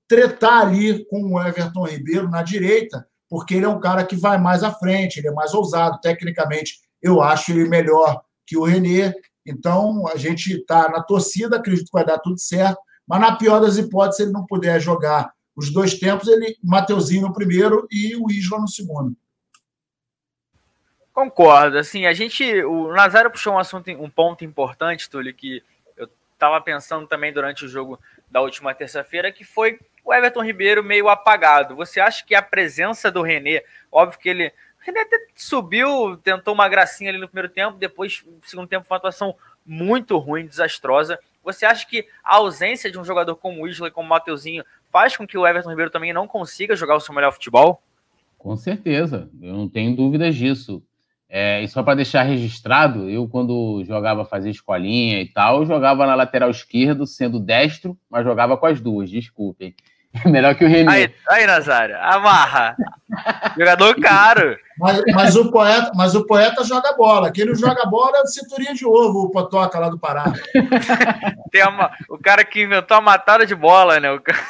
tretar 0.07 0.61
ali 0.61 1.05
com 1.05 1.33
o 1.33 1.41
Everton 1.41 1.85
Ribeiro 1.85 2.27
na 2.27 2.41
direita, 2.41 3.07
porque 3.29 3.53
ele 3.55 3.65
é 3.65 3.69
um 3.69 3.79
cara 3.79 4.03
que 4.03 4.15
vai 4.15 4.39
mais 4.39 4.63
à 4.63 4.71
frente, 4.71 5.17
ele 5.17 5.27
é 5.27 5.33
mais 5.33 5.53
ousado. 5.53 5.99
Tecnicamente, 6.01 6.79
eu 7.01 7.21
acho 7.21 7.51
ele 7.51 7.67
melhor 7.67 8.21
que 8.45 8.57
o 8.57 8.63
Renê. 8.63 9.13
Então, 9.45 10.07
a 10.07 10.17
gente 10.17 10.53
está 10.53 10.89
na 10.89 11.01
torcida, 11.01 11.57
acredito 11.57 11.85
que 11.85 11.93
vai 11.93 12.05
dar 12.05 12.19
tudo 12.19 12.37
certo, 12.39 12.79
mas 13.07 13.19
na 13.19 13.35
pior 13.35 13.59
das 13.59 13.77
hipóteses, 13.77 14.17
se 14.17 14.23
ele 14.23 14.31
não 14.31 14.45
puder 14.45 14.79
jogar 14.79 15.31
os 15.55 15.71
dois 15.71 15.95
tempos, 15.99 16.27
ele 16.27 16.55
Mateuzinho 16.63 17.23
no 17.23 17.33
primeiro 17.33 17.87
e 17.91 18.15
o 18.15 18.29
Isla 18.31 18.59
no 18.59 18.67
segundo. 18.67 19.15
Concordo. 21.11 21.77
Assim, 21.77 22.05
a 22.05 22.13
gente. 22.13 22.63
O 22.63 22.93
Nazário 22.93 23.29
puxou 23.29 23.53
um 23.53 23.59
assunto, 23.59 23.91
um 23.91 24.09
ponto 24.09 24.45
importante, 24.45 25.09
Túlio, 25.09 25.33
que 25.33 25.61
estava 26.33 26.61
pensando 26.61 27.05
também 27.07 27.33
durante 27.33 27.65
o 27.65 27.67
jogo 27.67 27.99
da 28.31 28.39
última 28.39 28.73
terça-feira, 28.73 29.29
que 29.29 29.43
foi 29.43 29.77
o 30.05 30.13
Everton 30.13 30.43
Ribeiro 30.43 30.81
meio 30.81 31.09
apagado. 31.09 31.75
Você 31.75 31.99
acha 31.99 32.25
que 32.25 32.33
a 32.33 32.41
presença 32.41 33.11
do 33.11 33.21
René, 33.21 33.63
óbvio 33.91 34.19
que 34.19 34.29
ele. 34.29 34.53
René 34.79 35.05
subiu, 35.35 36.17
tentou 36.17 36.53
uma 36.53 36.69
gracinha 36.69 37.09
ali 37.09 37.19
no 37.19 37.27
primeiro 37.27 37.49
tempo, 37.49 37.77
depois, 37.77 38.23
no 38.25 38.47
segundo 38.47 38.67
tempo, 38.67 38.85
foi 38.87 38.95
uma 38.95 38.99
atuação 38.99 39.35
muito 39.65 40.17
ruim, 40.17 40.45
desastrosa. 40.45 41.19
Você 41.43 41.65
acha 41.65 41.85
que 41.87 42.07
a 42.23 42.37
ausência 42.37 42.91
de 42.91 42.97
um 42.97 43.03
jogador 43.03 43.35
como 43.35 43.63
o 43.63 43.67
Isla 43.67 43.91
como 43.91 44.07
o 44.07 44.09
Mateuzinho 44.09 44.63
faz 44.91 45.15
com 45.15 45.27
que 45.27 45.37
o 45.37 45.45
Everton 45.45 45.69
Ribeiro 45.69 45.91
também 45.91 46.13
não 46.13 46.27
consiga 46.27 46.75
jogar 46.75 46.95
o 46.95 46.99
seu 46.99 47.13
melhor 47.13 47.31
futebol? 47.31 47.81
Com 48.37 48.55
certeza, 48.55 49.29
eu 49.41 49.53
não 49.53 49.67
tenho 49.67 49.95
dúvidas 49.95 50.35
disso. 50.35 50.81
É, 51.31 51.61
e 51.61 51.67
só 51.67 51.83
para 51.83 51.95
deixar 51.95 52.23
registrado, 52.23 53.07
eu 53.07 53.27
quando 53.27 53.83
jogava, 53.85 54.25
fazia 54.25 54.49
escolinha 54.49 55.21
e 55.21 55.27
tal, 55.27 55.63
jogava 55.65 56.07
na 56.07 56.15
lateral 56.15 56.49
esquerdo, 56.49 57.05
sendo 57.05 57.39
destro, 57.39 57.95
mas 58.09 58.23
jogava 58.23 58.57
com 58.57 58.65
as 58.65 58.81
duas, 58.81 59.11
desculpem. 59.11 59.75
É 60.13 60.13
melhor 60.29 60.55
que 60.55 60.65
o 60.65 60.67
René. 60.67 60.91
Aí, 60.91 61.13
aí 61.29 61.45
Nazário, 61.45 61.95
amarra. 62.01 62.75
Jogador 63.57 63.95
caro. 63.99 64.57
Mas, 64.77 65.01
mas, 65.13 65.35
o 65.35 65.51
poeta, 65.51 65.91
mas 65.93 66.15
o 66.15 66.25
poeta 66.25 66.63
joga 66.63 66.95
bola. 66.95 67.31
Quem 67.31 67.45
não 67.45 67.55
joga 67.55 67.85
bola 67.85 68.17
é 68.17 68.21
o 68.21 68.27
cinturinha 68.27 68.73
de 68.73 68.85
ovo, 68.85 69.23
o 69.23 69.29
Potoca 69.29 69.77
lá 69.77 69.89
do 69.89 69.99
Pará. 69.99 70.31
Tem 71.51 71.67
uma, 71.67 71.91
o 72.09 72.17
cara 72.17 72.45
que 72.45 72.63
inventou 72.63 72.97
a 72.97 73.01
matada 73.01 73.45
de 73.45 73.55
bola, 73.55 73.99
né? 73.99 74.11
O 74.11 74.21
cara... 74.21 74.39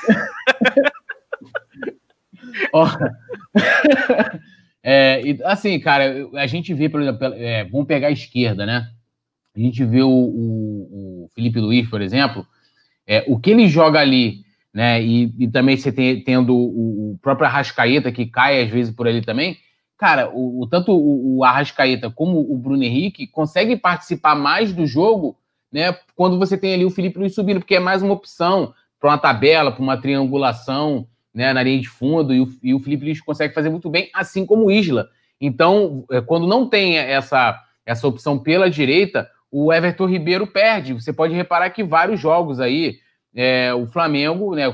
É, 4.82 5.22
assim, 5.44 5.78
cara, 5.78 6.30
a 6.36 6.48
gente 6.48 6.74
vê, 6.74 6.88
por 6.88 7.02
exemplo, 7.02 7.34
é, 7.36 7.66
vamos 7.66 7.86
pegar 7.86 8.08
a 8.08 8.12
esquerda, 8.12 8.66
né? 8.66 8.90
A 9.56 9.60
gente 9.60 9.84
vê 9.84 10.02
o, 10.02 10.10
o, 10.10 11.26
o 11.26 11.30
Felipe 11.36 11.60
Luiz, 11.60 11.88
por 11.90 12.02
exemplo, 12.02 12.48
é, 13.06 13.26
o 13.28 13.38
que 13.38 13.52
ele 13.52 13.68
joga 13.68 14.00
ali, 14.00 14.42
né? 14.74 15.02
E, 15.02 15.34
e 15.38 15.48
também 15.48 15.78
você 15.78 15.92
tem, 15.92 16.24
tendo 16.24 16.56
o, 16.56 17.14
o, 17.14 17.20
próprio 17.22 17.48
Arrascaeta, 17.48 18.12
que 18.12 18.26
cai 18.26 18.62
às 18.62 18.70
vezes 18.70 18.94
por 18.94 19.08
ali 19.08 19.22
também. 19.22 19.58
Cara, 19.98 20.32
o, 20.34 20.66
tanto 20.70 20.92
o, 20.94 21.44
Arrascaeta 21.44 22.10
como 22.10 22.40
o 22.40 22.58
Bruno 22.58 22.84
Henrique 22.84 23.28
conseguem 23.28 23.78
participar 23.78 24.36
mais 24.36 24.72
do 24.72 24.86
jogo, 24.86 25.38
né? 25.72 25.96
Quando 26.16 26.40
você 26.40 26.58
tem 26.58 26.74
ali 26.74 26.86
o 26.86 26.92
Felipe 26.92 27.20
Luiz 27.20 27.36
subindo, 27.36 27.60
porque 27.60 27.76
é 27.76 27.80
mais 27.80 28.02
uma 28.02 28.14
opção 28.14 28.74
para 29.00 29.10
uma 29.10 29.18
tabela, 29.18 29.72
para 29.72 29.84
uma 29.84 29.98
triangulação 29.98 31.08
né, 31.34 31.54
na 31.54 31.64
linha 31.64 31.80
de 31.80 31.88
fundo, 31.88 32.34
e 32.34 32.42
o, 32.42 32.50
e 32.64 32.74
o 32.74 32.80
Felipe 32.80 33.06
Luiz 33.06 33.22
consegue 33.22 33.54
fazer 33.54 33.70
muito 33.70 33.90
bem, 33.90 34.10
assim 34.14 34.46
como 34.46 34.66
o 34.66 34.72
Isla. 34.72 35.08
Então, 35.40 36.06
é, 36.12 36.22
quando 36.22 36.48
não 36.48 36.68
tem 36.68 36.98
essa, 36.98 37.58
essa 37.86 38.08
opção 38.08 38.38
pela 38.38 38.70
direita, 38.70 39.30
o 39.52 39.72
Everton 39.72 40.06
Ribeiro 40.06 40.46
perde. 40.46 40.94
Você 40.94 41.14
pode 41.14 41.34
reparar 41.34 41.70
que 41.70 41.84
vários 41.84 42.20
jogos 42.20 42.60
aí, 42.60 42.98
é, 43.36 43.74
o 43.74 43.88
Flamengo, 43.88 44.56
né, 44.56 44.66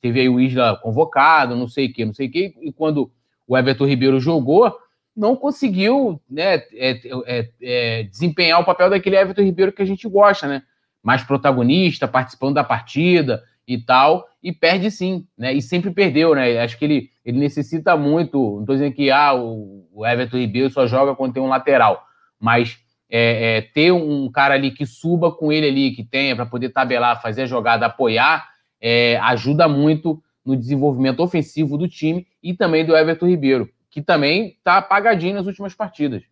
teve 0.00 0.20
aí 0.20 0.28
o 0.28 0.40
Isla 0.40 0.76
convocado, 0.76 1.56
não 1.56 1.68
sei 1.68 1.86
o 1.86 1.92
que, 1.92 2.04
não 2.04 2.14
sei 2.14 2.28
o 2.28 2.30
que, 2.30 2.54
e 2.60 2.72
quando 2.72 3.10
o 3.46 3.56
Everton 3.56 3.86
Ribeiro 3.86 4.20
jogou, 4.20 4.76
não 5.16 5.34
conseguiu 5.34 6.20
né, 6.28 6.56
é, 6.74 7.00
é, 7.26 7.50
é, 7.62 8.02
desempenhar 8.04 8.60
o 8.60 8.64
papel 8.64 8.90
daquele 8.90 9.16
Everton 9.16 9.42
Ribeiro 9.42 9.72
que 9.72 9.82
a 9.82 9.86
gente 9.86 10.06
gosta, 10.08 10.46
né? 10.46 10.62
Mais 11.02 11.22
protagonista, 11.22 12.06
participando 12.06 12.56
da 12.56 12.64
partida, 12.64 13.42
e 13.66 13.78
tal, 13.78 14.28
e 14.42 14.52
perde 14.52 14.90
sim, 14.90 15.26
né? 15.36 15.52
E 15.52 15.60
sempre 15.60 15.90
perdeu, 15.90 16.34
né? 16.34 16.60
Acho 16.60 16.78
que 16.78 16.84
ele, 16.84 17.10
ele 17.24 17.38
necessita 17.38 17.96
muito. 17.96 18.38
Não 18.38 18.60
estou 18.60 18.76
dizendo 18.76 18.94
que 18.94 19.10
ah, 19.10 19.34
o 19.34 20.06
Everton 20.06 20.36
Ribeiro 20.38 20.70
só 20.70 20.86
joga 20.86 21.16
quando 21.16 21.32
tem 21.32 21.42
um 21.42 21.48
lateral, 21.48 22.04
mas 22.38 22.78
é, 23.08 23.58
é, 23.58 23.62
ter 23.62 23.92
um 23.92 24.30
cara 24.30 24.54
ali 24.54 24.70
que 24.70 24.84
suba 24.84 25.30
com 25.30 25.52
ele 25.52 25.68
ali, 25.68 25.90
que 25.92 26.04
tenha 26.04 26.34
para 26.34 26.46
poder 26.46 26.70
tabelar, 26.70 27.22
fazer 27.22 27.42
a 27.42 27.46
jogada, 27.46 27.86
apoiar, 27.86 28.48
é, 28.80 29.16
ajuda 29.18 29.68
muito 29.68 30.22
no 30.44 30.56
desenvolvimento 30.56 31.20
ofensivo 31.20 31.76
do 31.76 31.88
time 31.88 32.26
e 32.42 32.54
também 32.54 32.84
do 32.84 32.96
Everton 32.96 33.26
Ribeiro, 33.26 33.70
que 33.90 34.00
também 34.00 34.48
está 34.48 34.78
apagadinho 34.78 35.34
nas 35.34 35.46
últimas 35.46 35.74
partidas. 35.74 36.22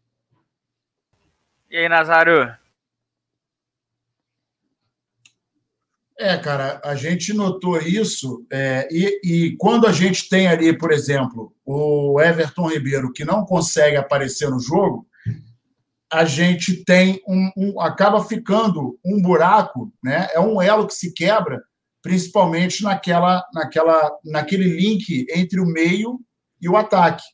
E 1.71 1.77
aí, 1.77 1.89
Nazário? 1.89 2.55
É, 6.17 6.37
cara, 6.37 6.81
a 6.85 6.95
gente 6.95 7.33
notou 7.33 7.77
isso, 7.79 8.47
é, 8.49 8.87
e, 8.89 9.21
e, 9.25 9.57
quando 9.57 9.85
a 9.85 9.93
gente 9.93 10.29
tem 10.29 10.47
ali, 10.47 10.73
por 10.77 10.93
exemplo, 10.93 11.53
o 11.65 12.21
Everton 12.21 12.69
Ribeiro 12.69 13.13
que 13.13 13.25
não 13.25 13.45
consegue 13.45 13.97
aparecer 13.97 14.49
no 14.49 14.61
jogo, 14.61 15.05
a 16.13 16.25
gente 16.25 16.85
tem 16.85 17.21
um, 17.27 17.51
um, 17.57 17.81
acaba 17.81 18.25
ficando 18.25 18.99
um 19.05 19.21
buraco, 19.21 19.93
né? 20.03 20.29
É 20.33 20.41
um 20.41 20.61
elo 20.61 20.87
que 20.87 20.95
se 20.95 21.13
quebra, 21.13 21.63
principalmente 22.03 22.83
naquela, 22.83 23.45
naquela, 23.53 24.11
naquele 24.25 24.69
link 24.69 25.27
entre 25.35 25.61
o 25.61 25.67
meio 25.67 26.21
e 26.61 26.69
o 26.69 26.77
ataque. 26.77 27.25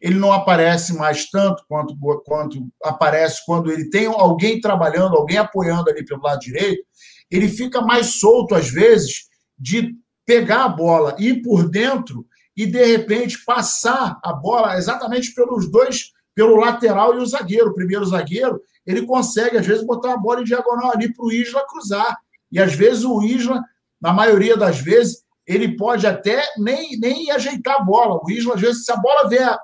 Ele 0.00 0.16
não 0.16 0.32
aparece 0.32 0.94
mais 0.94 1.30
tanto 1.30 1.64
quanto, 1.68 1.96
quanto 2.24 2.68
aparece 2.82 3.42
quando 3.46 3.70
ele 3.70 3.88
tem 3.88 4.06
alguém 4.06 4.60
trabalhando, 4.60 5.16
alguém 5.16 5.38
apoiando 5.38 5.88
ali 5.90 6.04
pelo 6.04 6.22
lado 6.22 6.40
direito 6.40 6.84
ele 7.30 7.48
fica 7.48 7.80
mais 7.80 8.20
solto, 8.20 8.54
às 8.54 8.70
vezes, 8.70 9.28
de 9.58 9.94
pegar 10.26 10.64
a 10.64 10.68
bola, 10.68 11.16
ir 11.18 11.42
por 11.42 11.68
dentro 11.68 12.26
e, 12.56 12.66
de 12.66 12.84
repente, 12.84 13.44
passar 13.44 14.18
a 14.22 14.32
bola 14.32 14.76
exatamente 14.76 15.34
pelos 15.34 15.70
dois, 15.70 16.12
pelo 16.34 16.56
lateral 16.56 17.14
e 17.14 17.18
o 17.18 17.26
zagueiro. 17.26 17.70
O 17.70 17.74
primeiro 17.74 18.04
zagueiro, 18.04 18.60
ele 18.86 19.06
consegue, 19.06 19.56
às 19.56 19.66
vezes, 19.66 19.84
botar 19.84 20.14
a 20.14 20.16
bola 20.16 20.40
em 20.40 20.44
diagonal 20.44 20.92
ali 20.92 21.12
para 21.12 21.24
o 21.24 21.32
Isla 21.32 21.66
cruzar. 21.66 22.18
E, 22.50 22.60
às 22.60 22.74
vezes, 22.74 23.04
o 23.04 23.22
Isla, 23.22 23.62
na 24.00 24.12
maioria 24.12 24.56
das 24.56 24.80
vezes, 24.80 25.24
ele 25.46 25.76
pode 25.76 26.06
até 26.06 26.42
nem, 26.58 26.98
nem 26.98 27.30
ajeitar 27.30 27.76
a 27.78 27.84
bola. 27.84 28.20
O 28.22 28.30
Isla, 28.30 28.54
às 28.54 28.60
vezes, 28.60 28.84
se 28.84 28.92
a 28.92 28.96
bola 28.96 29.28
vier, 29.28 29.56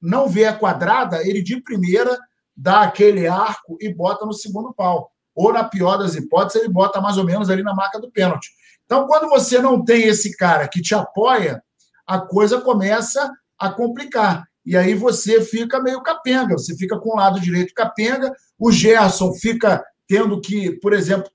não 0.00 0.28
vier 0.28 0.58
quadrada, 0.58 1.26
ele 1.26 1.42
de 1.42 1.60
primeira 1.60 2.18
dá 2.56 2.82
aquele 2.82 3.26
arco 3.26 3.76
e 3.80 3.92
bota 3.92 4.26
no 4.26 4.32
segundo 4.32 4.72
pau 4.74 5.10
ou 5.34 5.52
na 5.52 5.64
pior 5.64 5.96
das 5.96 6.14
hipóteses, 6.14 6.60
ele 6.60 6.72
bota 6.72 7.00
mais 7.00 7.16
ou 7.16 7.24
menos 7.24 7.48
ali 7.48 7.62
na 7.62 7.74
marca 7.74 7.98
do 7.98 8.10
pênalti. 8.10 8.50
Então, 8.84 9.06
quando 9.06 9.28
você 9.28 9.58
não 9.58 9.82
tem 9.82 10.02
esse 10.02 10.36
cara 10.36 10.68
que 10.68 10.82
te 10.82 10.94
apoia, 10.94 11.62
a 12.06 12.18
coisa 12.18 12.60
começa 12.60 13.32
a 13.58 13.70
complicar. 13.70 14.44
E 14.70 14.76
aí 14.76 14.94
você 14.94 15.42
fica 15.42 15.82
meio 15.82 16.00
capenga, 16.00 16.56
você 16.56 16.76
fica 16.76 16.96
com 16.96 17.10
o 17.10 17.16
lado 17.16 17.40
direito 17.40 17.74
capenga, 17.74 18.32
o 18.56 18.70
Gerson 18.70 19.32
fica 19.34 19.84
tendo 20.06 20.40
que, 20.40 20.70
por 20.78 20.92
exemplo, 20.92 21.28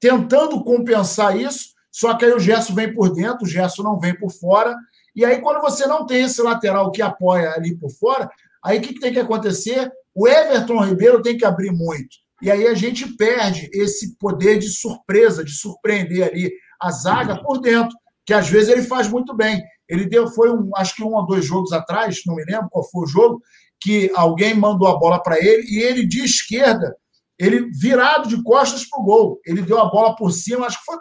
tentando 0.00 0.64
compensar 0.64 1.38
isso, 1.38 1.74
Só 1.92 2.12
que 2.14 2.24
aí 2.24 2.32
o 2.32 2.40
Gerson 2.40 2.74
vem 2.74 2.92
por 2.92 3.14
dentro, 3.14 3.44
o 3.44 3.48
Gerson 3.48 3.84
não 3.84 4.00
vem 4.00 4.18
por 4.18 4.32
fora. 4.32 4.74
E 5.14 5.24
aí, 5.24 5.40
quando 5.40 5.60
você 5.60 5.86
não 5.86 6.04
tem 6.04 6.22
esse 6.24 6.42
lateral 6.42 6.90
que 6.90 7.00
apoia 7.00 7.52
ali 7.52 7.76
por 7.76 7.88
fora, 7.92 8.28
aí 8.64 8.78
o 8.78 8.80
que, 8.80 8.94
que 8.94 9.00
tem 9.00 9.12
que 9.12 9.20
acontecer? 9.20 9.88
O 10.12 10.26
Everton 10.26 10.84
Ribeiro 10.84 11.22
tem 11.22 11.36
que 11.36 11.44
abrir 11.44 11.70
muito. 11.70 12.16
E 12.40 12.50
aí 12.50 12.66
a 12.66 12.74
gente 12.74 13.16
perde 13.16 13.70
esse 13.72 14.16
poder 14.18 14.58
de 14.58 14.68
surpresa, 14.68 15.44
de 15.44 15.52
surpreender 15.52 16.26
ali 16.26 16.52
a 16.80 16.90
zaga 16.90 17.40
por 17.40 17.60
dentro, 17.60 17.96
que 18.26 18.34
às 18.34 18.48
vezes 18.48 18.70
ele 18.70 18.82
faz 18.82 19.06
muito 19.06 19.36
bem. 19.36 19.62
Ele 19.92 20.06
deu, 20.06 20.26
foi 20.26 20.50
um, 20.50 20.70
acho 20.74 20.96
que 20.96 21.04
um 21.04 21.12
ou 21.12 21.26
dois 21.26 21.44
jogos 21.44 21.70
atrás, 21.70 22.22
não 22.26 22.34
me 22.34 22.44
lembro 22.44 22.70
qual 22.70 22.88
foi 22.90 23.04
o 23.04 23.06
jogo, 23.06 23.42
que 23.78 24.10
alguém 24.14 24.54
mandou 24.54 24.88
a 24.88 24.98
bola 24.98 25.22
para 25.22 25.38
ele 25.38 25.66
e 25.68 25.82
ele 25.82 26.06
de 26.06 26.24
esquerda, 26.24 26.96
ele 27.38 27.70
virado 27.70 28.26
de 28.26 28.42
costas 28.42 28.88
para 28.88 28.98
o 28.98 29.04
gol. 29.04 29.40
Ele 29.44 29.60
deu 29.60 29.78
a 29.78 29.90
bola 29.90 30.16
por 30.16 30.30
cima, 30.30 30.64
acho 30.64 30.78
que 30.78 30.86
foi 30.86 30.96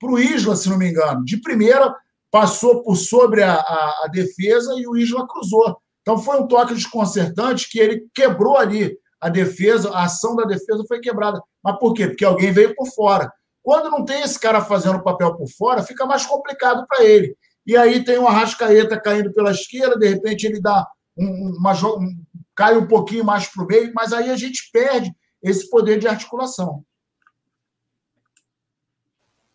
para 0.00 0.10
o 0.10 0.18
Isla, 0.18 0.56
se 0.56 0.70
não 0.70 0.78
me 0.78 0.88
engano. 0.88 1.22
De 1.22 1.36
primeira, 1.36 1.94
passou 2.30 2.82
por 2.82 2.96
sobre 2.96 3.42
a, 3.42 3.56
a, 3.56 4.04
a 4.04 4.08
defesa 4.10 4.72
e 4.78 4.86
o 4.86 4.96
Isla 4.96 5.28
cruzou. 5.28 5.76
Então 6.00 6.16
foi 6.16 6.40
um 6.40 6.46
toque 6.46 6.74
desconcertante 6.74 7.68
que 7.70 7.78
ele 7.78 8.06
quebrou 8.14 8.56
ali 8.56 8.96
a 9.20 9.28
defesa, 9.28 9.90
a 9.90 10.04
ação 10.04 10.34
da 10.34 10.44
defesa 10.44 10.82
foi 10.88 10.98
quebrada. 10.98 11.42
Mas 11.62 11.78
por 11.78 11.92
quê? 11.92 12.06
Porque 12.06 12.24
alguém 12.24 12.52
veio 12.52 12.74
por 12.74 12.86
fora. 12.88 13.30
Quando 13.62 13.90
não 13.90 14.02
tem 14.02 14.22
esse 14.22 14.38
cara 14.38 14.62
fazendo 14.62 14.96
o 14.96 15.02
papel 15.02 15.34
por 15.34 15.48
fora, 15.48 15.82
fica 15.82 16.06
mais 16.06 16.24
complicado 16.24 16.86
para 16.86 17.04
ele. 17.04 17.36
E 17.66 17.76
aí 17.76 18.04
tem 18.04 18.18
o 18.18 18.26
Arrascaeta 18.26 19.00
caindo 19.00 19.32
pela 19.32 19.50
esquerda, 19.50 19.98
de 19.98 20.08
repente 20.08 20.46
ele 20.46 20.60
dá 20.60 20.86
um, 21.16 21.56
uma, 21.58 21.72
um, 21.72 22.24
cai 22.54 22.76
um 22.76 22.86
pouquinho 22.86 23.24
mais 23.24 23.46
para 23.46 23.62
o 23.62 23.66
meio, 23.66 23.92
mas 23.94 24.12
aí 24.12 24.30
a 24.30 24.36
gente 24.36 24.70
perde 24.72 25.10
esse 25.42 25.68
poder 25.68 25.98
de 25.98 26.08
articulação. 26.08 26.84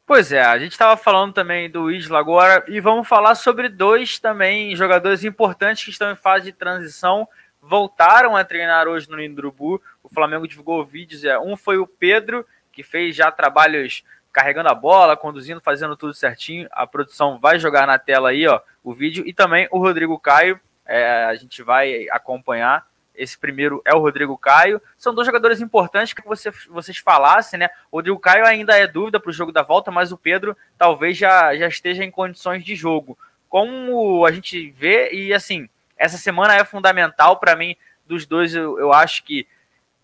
Pois 0.06 0.32
é, 0.32 0.42
a 0.42 0.58
gente 0.58 0.72
estava 0.72 0.98
falando 0.98 1.34
também 1.34 1.70
do 1.70 1.92
Isla 1.92 2.20
agora 2.20 2.66
e 2.68 2.80
vamos 2.80 3.08
falar 3.08 3.36
sobre 3.36 3.70
dois 3.70 4.18
também 4.18 4.76
jogadores 4.76 5.24
importantes 5.24 5.84
que 5.84 5.92
estão 5.92 6.12
em 6.12 6.16
fase 6.16 6.46
de 6.46 6.52
transição 6.52 7.28
voltaram 7.62 8.36
a 8.36 8.44
treinar 8.44 8.88
hoje 8.88 9.10
no 9.10 9.18
Lindrubu. 9.18 9.82
O 10.02 10.10
Flamengo 10.10 10.48
divulgou 10.48 10.84
vídeos. 10.84 11.24
É, 11.24 11.38
um 11.38 11.56
foi 11.56 11.78
o 11.78 11.88
Pedro, 11.88 12.46
que 12.72 12.84
fez 12.84 13.16
já 13.16 13.32
trabalhos 13.32 14.04
carregando 14.32 14.70
a 14.70 14.76
bola, 14.76 15.18
conduzindo, 15.18 15.62
fazendo 15.62 15.96
tudo 15.96 16.14
certinho. 16.14 16.68
A 16.72 16.86
produção 16.86 17.38
vai 17.38 17.60
jogar 17.60 17.88
na 17.88 17.98
tela 17.98 18.30
aí, 18.30 18.48
ó, 18.48 18.60
o 18.84 18.94
vídeo. 18.94 19.24
E 19.28 19.34
também 19.34 19.68
o 19.72 19.80
Rodrigo 19.80 20.18
Caio. 20.20 20.60
É, 20.86 21.26
a 21.26 21.36
gente 21.36 21.62
vai 21.62 22.08
acompanhar. 22.10 22.88
Esse 23.14 23.38
primeiro 23.38 23.82
é 23.84 23.94
o 23.94 24.00
Rodrigo 24.00 24.38
Caio. 24.38 24.82
São 24.98 25.14
dois 25.14 25.26
jogadores 25.26 25.60
importantes 25.60 26.14
que 26.14 26.26
você, 26.26 26.52
vocês 26.70 26.98
falassem, 26.98 27.60
né? 27.60 27.70
O 27.92 27.98
Rodrigo 27.98 28.18
Caio 28.18 28.46
ainda 28.46 28.78
é 28.78 28.88
dúvida 28.88 29.20
para 29.20 29.30
o 29.30 29.34
jogo 29.34 29.52
da 29.52 29.62
volta, 29.62 29.92
mas 29.92 30.12
o 30.12 30.18
Pedro 30.18 30.56
talvez 30.78 31.18
já, 31.18 31.56
já 31.56 31.68
esteja 31.68 32.04
em 32.04 32.10
condições 32.10 32.64
de 32.64 32.76
jogo. 32.76 33.18
Como 33.50 34.26
a 34.26 34.32
gente 34.32 34.72
vê, 34.72 35.12
e 35.12 35.34
assim, 35.34 35.68
essa 35.98 36.18
semana 36.18 36.56
é 36.56 36.64
fundamental 36.64 37.38
para 37.38 37.56
mim. 37.56 37.76
Dos 38.06 38.26
dois, 38.26 38.56
eu, 38.56 38.80
eu 38.80 38.94
acho 38.94 39.24
que 39.24 39.46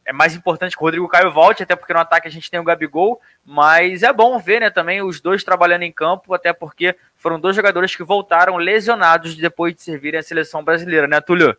é 0.06 0.14
mais 0.14 0.36
importante 0.36 0.76
que 0.76 0.82
o 0.82 0.86
Rodrigo 0.86 1.08
Caio 1.08 1.32
volte, 1.32 1.64
até 1.64 1.76
porque 1.76 1.94
no 1.94 2.00
ataque 2.00 2.28
a 2.28 2.32
gente 2.32 2.50
tem 2.50 2.60
o 2.60 2.64
Gabigol, 2.64 3.20
mas 3.44 4.04
é 4.04 4.14
bom 4.14 4.38
ver, 4.38 4.62
né, 4.62 4.70
também 4.70 5.02
os 5.02 5.20
dois 5.20 5.44
trabalhando 5.44 5.82
em 5.82 5.92
campo, 5.92 6.34
até 6.34 6.54
porque 6.54 6.96
foram 7.16 7.40
dois 7.40 7.56
jogadores 7.56 7.96
que 7.96 8.04
voltaram 8.04 8.58
lesionados 8.58 9.36
depois 9.36 9.74
de 9.74 9.82
servirem 9.82 10.20
a 10.20 10.24
seleção 10.24 10.64
brasileira, 10.64 11.08
né, 11.08 11.20
Túlio? 11.20 11.58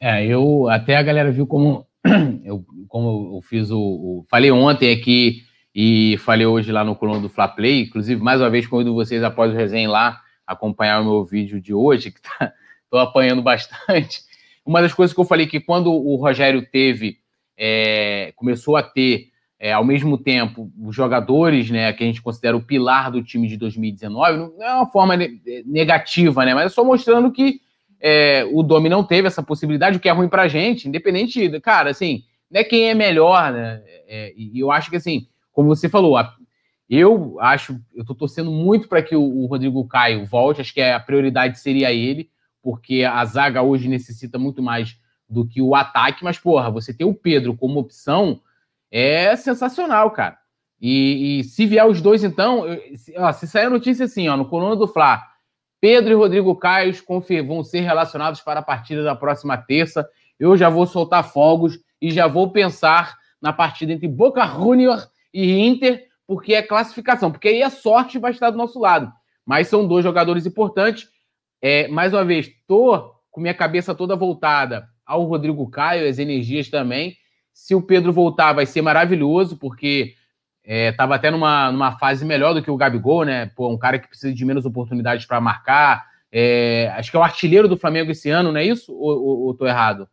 É, 0.00 0.24
eu 0.26 0.68
até 0.68 0.96
a 0.96 1.02
galera 1.02 1.30
viu 1.30 1.46
como 1.46 1.86
eu, 2.44 2.64
como 2.88 3.36
eu 3.36 3.42
fiz 3.42 3.70
o, 3.70 3.78
o 3.78 4.24
falei 4.28 4.50
ontem 4.50 4.92
aqui 4.92 5.44
e 5.74 6.16
falei 6.18 6.46
hoje 6.46 6.72
lá 6.72 6.84
no 6.84 6.96
coluna 6.96 7.20
do 7.20 7.28
Fla 7.28 7.48
Play, 7.48 7.82
inclusive 7.82 8.22
mais 8.22 8.40
uma 8.40 8.50
vez 8.50 8.66
convido 8.66 8.94
vocês 8.94 9.22
após 9.22 9.52
o 9.52 9.56
resenha 9.56 9.90
lá 9.90 10.20
acompanhar 10.46 11.00
o 11.00 11.04
meu 11.04 11.24
vídeo 11.24 11.60
de 11.60 11.74
hoje, 11.74 12.10
que 12.10 12.20
tá, 12.20 12.52
estou 12.84 13.00
apanhando 13.00 13.42
bastante. 13.42 14.22
Uma 14.64 14.80
das 14.80 14.94
coisas 14.94 15.14
que 15.14 15.20
eu 15.20 15.24
falei 15.24 15.46
que 15.46 15.60
quando 15.60 15.92
o 15.92 16.16
Rogério 16.16 16.64
teve, 16.66 17.18
é, 17.56 18.32
começou 18.36 18.76
a 18.76 18.82
ter, 18.82 19.28
é, 19.58 19.72
ao 19.72 19.84
mesmo 19.84 20.18
tempo, 20.18 20.70
os 20.78 20.94
jogadores, 20.94 21.70
né, 21.70 21.92
que 21.92 22.02
a 22.02 22.06
gente 22.06 22.22
considera 22.22 22.56
o 22.56 22.62
pilar 22.62 23.10
do 23.10 23.22
time 23.22 23.48
de 23.48 23.56
2019, 23.56 24.38
não 24.38 24.62
é 24.62 24.74
uma 24.74 24.90
forma 24.90 25.14
negativa, 25.64 26.44
né, 26.44 26.54
mas 26.54 26.66
é 26.66 26.68
só 26.68 26.84
mostrando 26.84 27.30
que 27.32 27.60
é, 28.00 28.44
o 28.52 28.62
Domi 28.62 28.88
não 28.88 29.02
teve 29.02 29.28
essa 29.28 29.42
possibilidade, 29.42 29.96
o 29.96 30.00
que 30.00 30.08
é 30.08 30.12
ruim 30.12 30.28
pra 30.28 30.48
gente, 30.48 30.88
independente, 30.88 31.60
cara, 31.60 31.90
assim, 31.90 32.24
não 32.50 32.60
é 32.60 32.64
quem 32.64 32.90
é 32.90 32.94
melhor, 32.94 33.52
né, 33.52 33.82
é, 34.06 34.34
e 34.36 34.58
eu 34.58 34.70
acho 34.70 34.90
que, 34.90 34.96
assim, 34.96 35.26
como 35.52 35.68
você 35.68 35.88
falou, 35.88 36.16
a, 36.16 36.34
eu 36.88 37.40
acho, 37.40 37.80
eu 37.94 38.04
tô 38.04 38.14
torcendo 38.14 38.50
muito 38.50 38.88
para 38.88 39.02
que 39.02 39.16
o, 39.16 39.22
o 39.22 39.46
Rodrigo 39.46 39.86
Caio 39.86 40.26
volte, 40.26 40.60
acho 40.60 40.74
que 40.74 40.82
a 40.82 41.00
prioridade 41.00 41.58
seria 41.58 41.92
ele, 41.92 42.28
porque 42.62 43.04
a 43.04 43.24
zaga 43.24 43.62
hoje 43.62 43.88
necessita 43.88 44.38
muito 44.38 44.62
mais 44.62 44.96
do 45.28 45.46
que 45.46 45.60
o 45.60 45.74
ataque, 45.74 46.22
mas, 46.24 46.38
porra, 46.38 46.70
você 46.70 46.92
ter 46.92 47.04
o 47.04 47.14
Pedro 47.14 47.56
como 47.56 47.80
opção 47.80 48.40
é 48.90 49.34
sensacional, 49.36 50.10
cara. 50.10 50.38
E, 50.80 51.40
e 51.40 51.44
se 51.44 51.66
vier 51.66 51.86
os 51.86 52.00
dois, 52.00 52.22
então, 52.22 52.64
ó, 53.16 53.32
se 53.32 53.46
sair 53.46 53.66
a 53.66 53.70
notícia 53.70 54.04
assim, 54.04 54.28
ó, 54.28 54.36
no 54.36 54.48
coluna 54.48 54.76
do 54.76 54.86
Fla, 54.86 55.22
Pedro 55.80 56.12
e 56.12 56.16
Rodrigo 56.16 56.54
Caio 56.56 56.92
vão 57.46 57.62
ser 57.62 57.80
relacionados 57.80 58.40
para 58.40 58.60
a 58.60 58.62
partida 58.62 59.02
da 59.02 59.14
próxima 59.14 59.56
terça, 59.56 60.08
eu 60.38 60.56
já 60.56 60.68
vou 60.68 60.86
soltar 60.86 61.24
fogos 61.24 61.78
e 62.00 62.10
já 62.10 62.26
vou 62.26 62.50
pensar 62.50 63.16
na 63.40 63.52
partida 63.52 63.92
entre 63.92 64.08
Boca 64.08 64.46
Junior 64.46 65.06
e 65.32 65.58
Inter, 65.58 66.06
porque 66.26 66.54
é 66.54 66.62
classificação, 66.62 67.30
porque 67.30 67.48
aí 67.48 67.62
a 67.62 67.70
sorte 67.70 68.18
vai 68.18 68.30
estar 68.30 68.50
do 68.50 68.58
nosso 68.58 68.78
lado. 68.78 69.12
Mas 69.44 69.68
são 69.68 69.86
dois 69.86 70.02
jogadores 70.02 70.46
importantes 70.46 71.08
é, 71.66 71.88
mais 71.88 72.12
uma 72.12 72.22
vez, 72.22 72.50
tô 72.66 73.14
com 73.30 73.40
minha 73.40 73.54
cabeça 73.54 73.94
toda 73.94 74.14
voltada 74.14 74.86
ao 75.06 75.24
Rodrigo 75.24 75.68
Caio, 75.70 76.08
as 76.08 76.18
energias 76.18 76.68
também. 76.68 77.16
Se 77.52 77.74
o 77.74 77.82
Pedro 77.82 78.12
voltar, 78.12 78.52
vai 78.52 78.66
ser 78.66 78.82
maravilhoso, 78.82 79.56
porque 79.56 80.14
estava 80.64 81.14
é, 81.14 81.16
até 81.16 81.30
numa, 81.30 81.70
numa 81.70 81.98
fase 81.98 82.24
melhor 82.24 82.54
do 82.54 82.62
que 82.62 82.70
o 82.70 82.76
Gabigol, 82.76 83.24
né? 83.24 83.50
Pô, 83.54 83.68
um 83.68 83.78
cara 83.78 83.98
que 83.98 84.08
precisa 84.08 84.34
de 84.34 84.44
menos 84.44 84.64
oportunidades 84.64 85.26
para 85.26 85.40
marcar. 85.40 86.06
É, 86.32 86.92
acho 86.96 87.10
que 87.10 87.16
é 87.16 87.20
o 87.20 87.22
artilheiro 87.22 87.68
do 87.68 87.76
Flamengo 87.76 88.10
esse 88.10 88.30
ano, 88.30 88.50
não 88.50 88.58
é 88.58 88.64
isso? 88.64 88.92
Ou, 88.92 89.22
ou, 89.22 89.40
ou 89.46 89.54
tô 89.54 89.66
errado? 89.66 90.08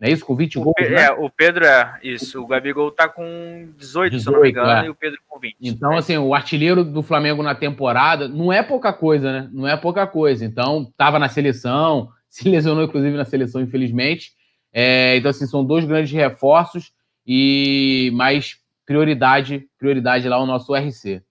Não 0.00 0.08
é 0.08 0.12
isso? 0.12 0.24
Com 0.24 0.36
20 0.36 0.58
o 0.58 0.62
gols? 0.62 0.74
Né? 0.78 1.02
É, 1.02 1.10
o 1.10 1.28
Pedro 1.28 1.66
é 1.66 1.98
isso. 2.04 2.40
O 2.40 2.46
Gabigol 2.46 2.92
tá 2.92 3.08
com 3.08 3.68
18, 3.76 4.12
18 4.12 4.18
se 4.18 4.30
não 4.30 4.40
me 4.40 4.50
engano, 4.50 4.70
é. 4.70 4.86
e 4.86 4.90
o 4.90 4.94
Pedro 4.94 5.18
com 5.26 5.40
20. 5.40 5.56
Então, 5.60 5.96
assim, 5.96 6.16
o 6.16 6.34
artilheiro 6.34 6.84
do 6.84 7.02
Flamengo 7.02 7.42
na 7.42 7.54
temporada 7.54 8.28
não 8.28 8.52
é 8.52 8.62
pouca 8.62 8.92
coisa, 8.92 9.32
né? 9.32 9.50
Não 9.52 9.66
é 9.66 9.76
pouca 9.76 10.06
coisa. 10.06 10.44
Então, 10.44 10.90
tava 10.96 11.18
na 11.18 11.28
seleção, 11.28 12.10
se 12.38 12.48
lesionou, 12.48 12.84
inclusive, 12.84 13.16
na 13.16 13.24
seleção, 13.24 13.60
infelizmente. 13.60 14.32
É, 14.72 15.16
então, 15.16 15.30
assim, 15.30 15.46
são 15.46 15.64
dois 15.64 15.84
grandes 15.84 16.12
reforços 16.12 16.92
e 17.26 18.10
mais 18.14 18.60
prioridade, 18.84 19.68
prioridade 19.78 20.28
lá 20.28 20.38
o 20.38 20.46
nosso 20.46 20.74
RC. 20.74 21.22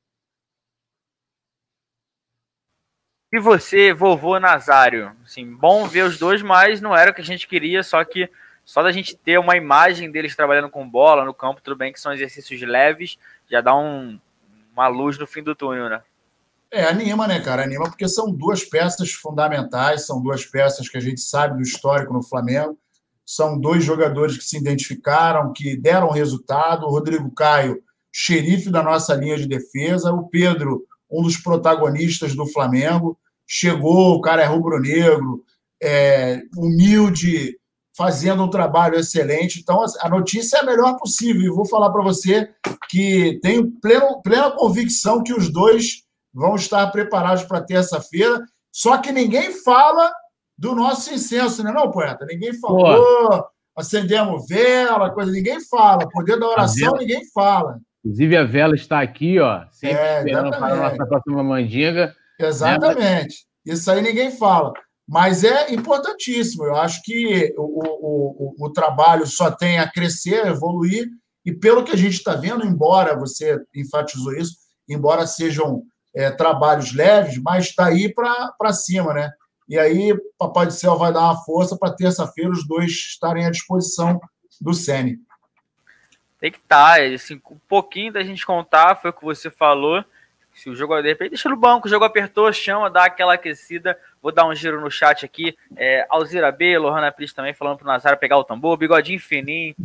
E 3.32 3.40
você, 3.40 3.94
vovô 3.94 4.40
Nazário? 4.40 5.12
Assim, 5.24 5.54
bom 5.54 5.86
ver 5.86 6.04
os 6.04 6.18
dois, 6.18 6.42
mas 6.42 6.80
não 6.80 6.96
era 6.96 7.12
o 7.12 7.14
que 7.14 7.22
a 7.22 7.26
gente 7.26 7.48
queria, 7.48 7.84
só 7.84 8.04
que 8.04 8.30
só 8.64 8.84
da 8.84 8.92
gente 8.92 9.16
ter 9.16 9.38
uma 9.38 9.58
imagem 9.58 10.12
deles 10.12 10.36
trabalhando 10.36 10.70
com 10.70 10.88
bola 10.88 11.26
no 11.26 11.34
campo, 11.34 11.62
tudo 11.62 11.76
bem 11.76 11.92
que 11.92 12.00
são 12.00 12.14
exercícios 12.14 12.62
leves, 12.62 13.18
já 13.50 13.60
dá 13.60 13.76
um, 13.76 14.20
uma 14.74 14.88
luz 14.88 15.18
no 15.18 15.26
fim 15.26 15.42
do 15.42 15.56
túnel, 15.56 15.90
né? 15.90 16.02
É, 16.72 16.84
anima, 16.84 17.28
né, 17.28 17.40
cara? 17.40 17.64
Anima 17.64 17.86
porque 17.86 18.08
são 18.08 18.32
duas 18.32 18.64
peças 18.64 19.12
fundamentais, 19.12 20.06
são 20.06 20.22
duas 20.22 20.46
peças 20.46 20.90
que 20.90 20.98
a 20.98 21.02
gente 21.02 21.22
sabe 21.22 21.56
do 21.56 21.62
histórico 21.62 22.14
no 22.14 22.22
Flamengo. 22.22 22.78
São 23.26 23.60
dois 23.60 23.84
jogadores 23.84 24.38
que 24.38 24.44
se 24.44 24.58
identificaram, 24.58 25.54
que 25.54 25.78
deram 25.78 26.10
resultado. 26.10 26.86
O 26.86 26.90
Rodrigo 26.90 27.32
Caio, 27.32 27.82
xerife 28.12 28.70
da 28.70 28.84
nossa 28.84 29.14
linha 29.16 29.38
de 29.38 29.48
defesa. 29.48 30.12
O 30.12 30.28
Pedro, 30.28 30.86
um 31.10 31.22
dos 31.22 31.38
protagonistas 31.38 32.36
do 32.36 32.46
Flamengo. 32.46 33.18
Chegou, 33.46 34.16
o 34.16 34.22
cara 34.22 34.42
é 34.42 34.46
rubro-negro, 34.46 35.44
é, 35.82 36.42
humilde, 36.58 37.58
fazendo 37.96 38.44
um 38.44 38.50
trabalho 38.50 38.96
excelente. 38.96 39.60
Então, 39.60 39.84
a 40.02 40.10
notícia 40.10 40.58
é 40.58 40.60
a 40.60 40.66
melhor 40.66 40.98
possível. 40.98 41.44
E 41.44 41.50
vou 41.50 41.66
falar 41.66 41.90
para 41.92 42.04
você 42.04 42.50
que 42.90 43.40
tenho 43.42 43.72
pleno, 43.82 44.22
plena 44.22 44.52
convicção 44.52 45.24
que 45.24 45.34
os 45.34 45.50
dois 45.50 46.07
vão 46.38 46.56
estar 46.56 46.86
preparados 46.92 47.44
para 47.44 47.64
terça-feira. 47.64 48.46
Só 48.72 49.00
que 49.00 49.12
ninguém 49.12 49.52
fala 49.64 50.14
do 50.56 50.76
nosso 50.76 51.12
incenso, 51.12 51.64
né, 51.64 51.72
não, 51.72 51.90
poeta? 51.90 52.28
Ninguém 52.28 52.54
falou, 52.60 53.28
Pô. 53.28 53.46
acendemos 53.76 54.46
vela, 54.48 55.10
coisa, 55.10 55.32
ninguém 55.32 55.60
fala. 55.68 56.08
Poder 56.08 56.40
da 56.40 56.48
oração, 56.48 56.94
ninguém 56.94 57.24
fala. 57.34 57.80
Inclusive, 58.06 58.38
a 58.38 58.44
vela 58.44 58.76
está 58.76 59.02
aqui, 59.02 59.40
ó, 59.40 59.66
sempre 59.72 59.98
é, 59.98 60.18
esperando 60.20 60.52
para 60.52 60.74
a 60.74 60.76
nossa 60.76 61.06
próxima 61.08 61.44
mandinga. 61.44 62.16
Exatamente. 62.40 63.48
Né? 63.66 63.74
Isso 63.74 63.90
aí 63.90 64.02
ninguém 64.02 64.30
fala. 64.30 64.72
Mas 65.10 65.44
é 65.44 65.74
importantíssimo. 65.74 66.66
Eu 66.66 66.76
acho 66.76 67.02
que 67.02 67.52
o, 67.58 67.64
o, 67.64 68.54
o, 68.62 68.68
o 68.68 68.74
trabalho 68.74 69.26
só 69.26 69.50
tem 69.50 69.80
a 69.80 69.92
crescer, 69.92 70.44
a 70.44 70.50
evoluir, 70.50 71.08
e 71.44 71.52
pelo 71.52 71.84
que 71.84 71.92
a 71.92 71.98
gente 71.98 72.14
está 72.14 72.36
vendo, 72.36 72.66
embora 72.66 73.18
você 73.18 73.60
enfatizou 73.76 74.34
isso, 74.34 74.56
embora 74.88 75.26
sejam 75.26 75.82
é, 76.18 76.32
trabalhos 76.32 76.96
leves, 76.96 77.40
mas 77.44 77.66
está 77.66 77.86
aí 77.86 78.12
para 78.12 78.74
cima, 78.74 79.14
né? 79.14 79.32
E 79.70 79.78
aí, 79.78 80.18
Papai 80.36 80.66
do 80.66 80.74
Céu 80.74 80.98
vai 80.98 81.14
dar 81.14 81.22
uma 81.22 81.44
força 81.44 81.78
para 81.78 81.94
terça-feira 81.94 82.50
os 82.50 82.68
dois 82.68 82.90
estarem 82.92 83.46
à 83.46 83.52
disposição 83.52 84.20
do 84.60 84.74
Sene. 84.74 85.20
Tem 86.40 86.52
que 86.52 86.58
estar, 86.58 86.98
tá, 86.98 87.04
assim, 87.04 87.40
um 87.52 87.60
pouquinho 87.68 88.12
da 88.12 88.24
gente 88.24 88.44
contar, 88.48 88.96
foi 88.96 89.12
o 89.12 89.14
que 89.14 89.24
você 89.24 89.52
falou. 89.52 90.04
Se 90.56 90.72
o 90.72 90.76
jogo, 90.76 91.00
de 91.04 91.10
repente, 91.10 91.30
deixa 91.30 91.50
no 91.50 91.56
banco, 91.56 91.88
o 91.88 91.90
jogo 91.90 92.04
apertou, 92.04 92.52
chama, 92.52 92.90
dá 92.90 93.06
aquela 93.06 93.36
aquecida. 93.36 93.96
Vou 94.20 94.32
dar 94.32 94.48
um 94.48 94.56
giro 94.56 94.82
no 94.82 94.90
chat 94.90 95.24
aqui. 95.24 95.56
É, 95.76 96.04
Alzira 96.10 96.52
B, 96.52 96.80
Lohana 96.80 97.12
Pris 97.12 97.32
também 97.32 97.54
falando 97.54 97.78
pro 97.78 97.86
Nazário 97.86 98.18
pegar 98.18 98.40
o 98.40 98.44
tambor, 98.44 98.76
bigodinho 98.76 99.20
fininho. 99.20 99.76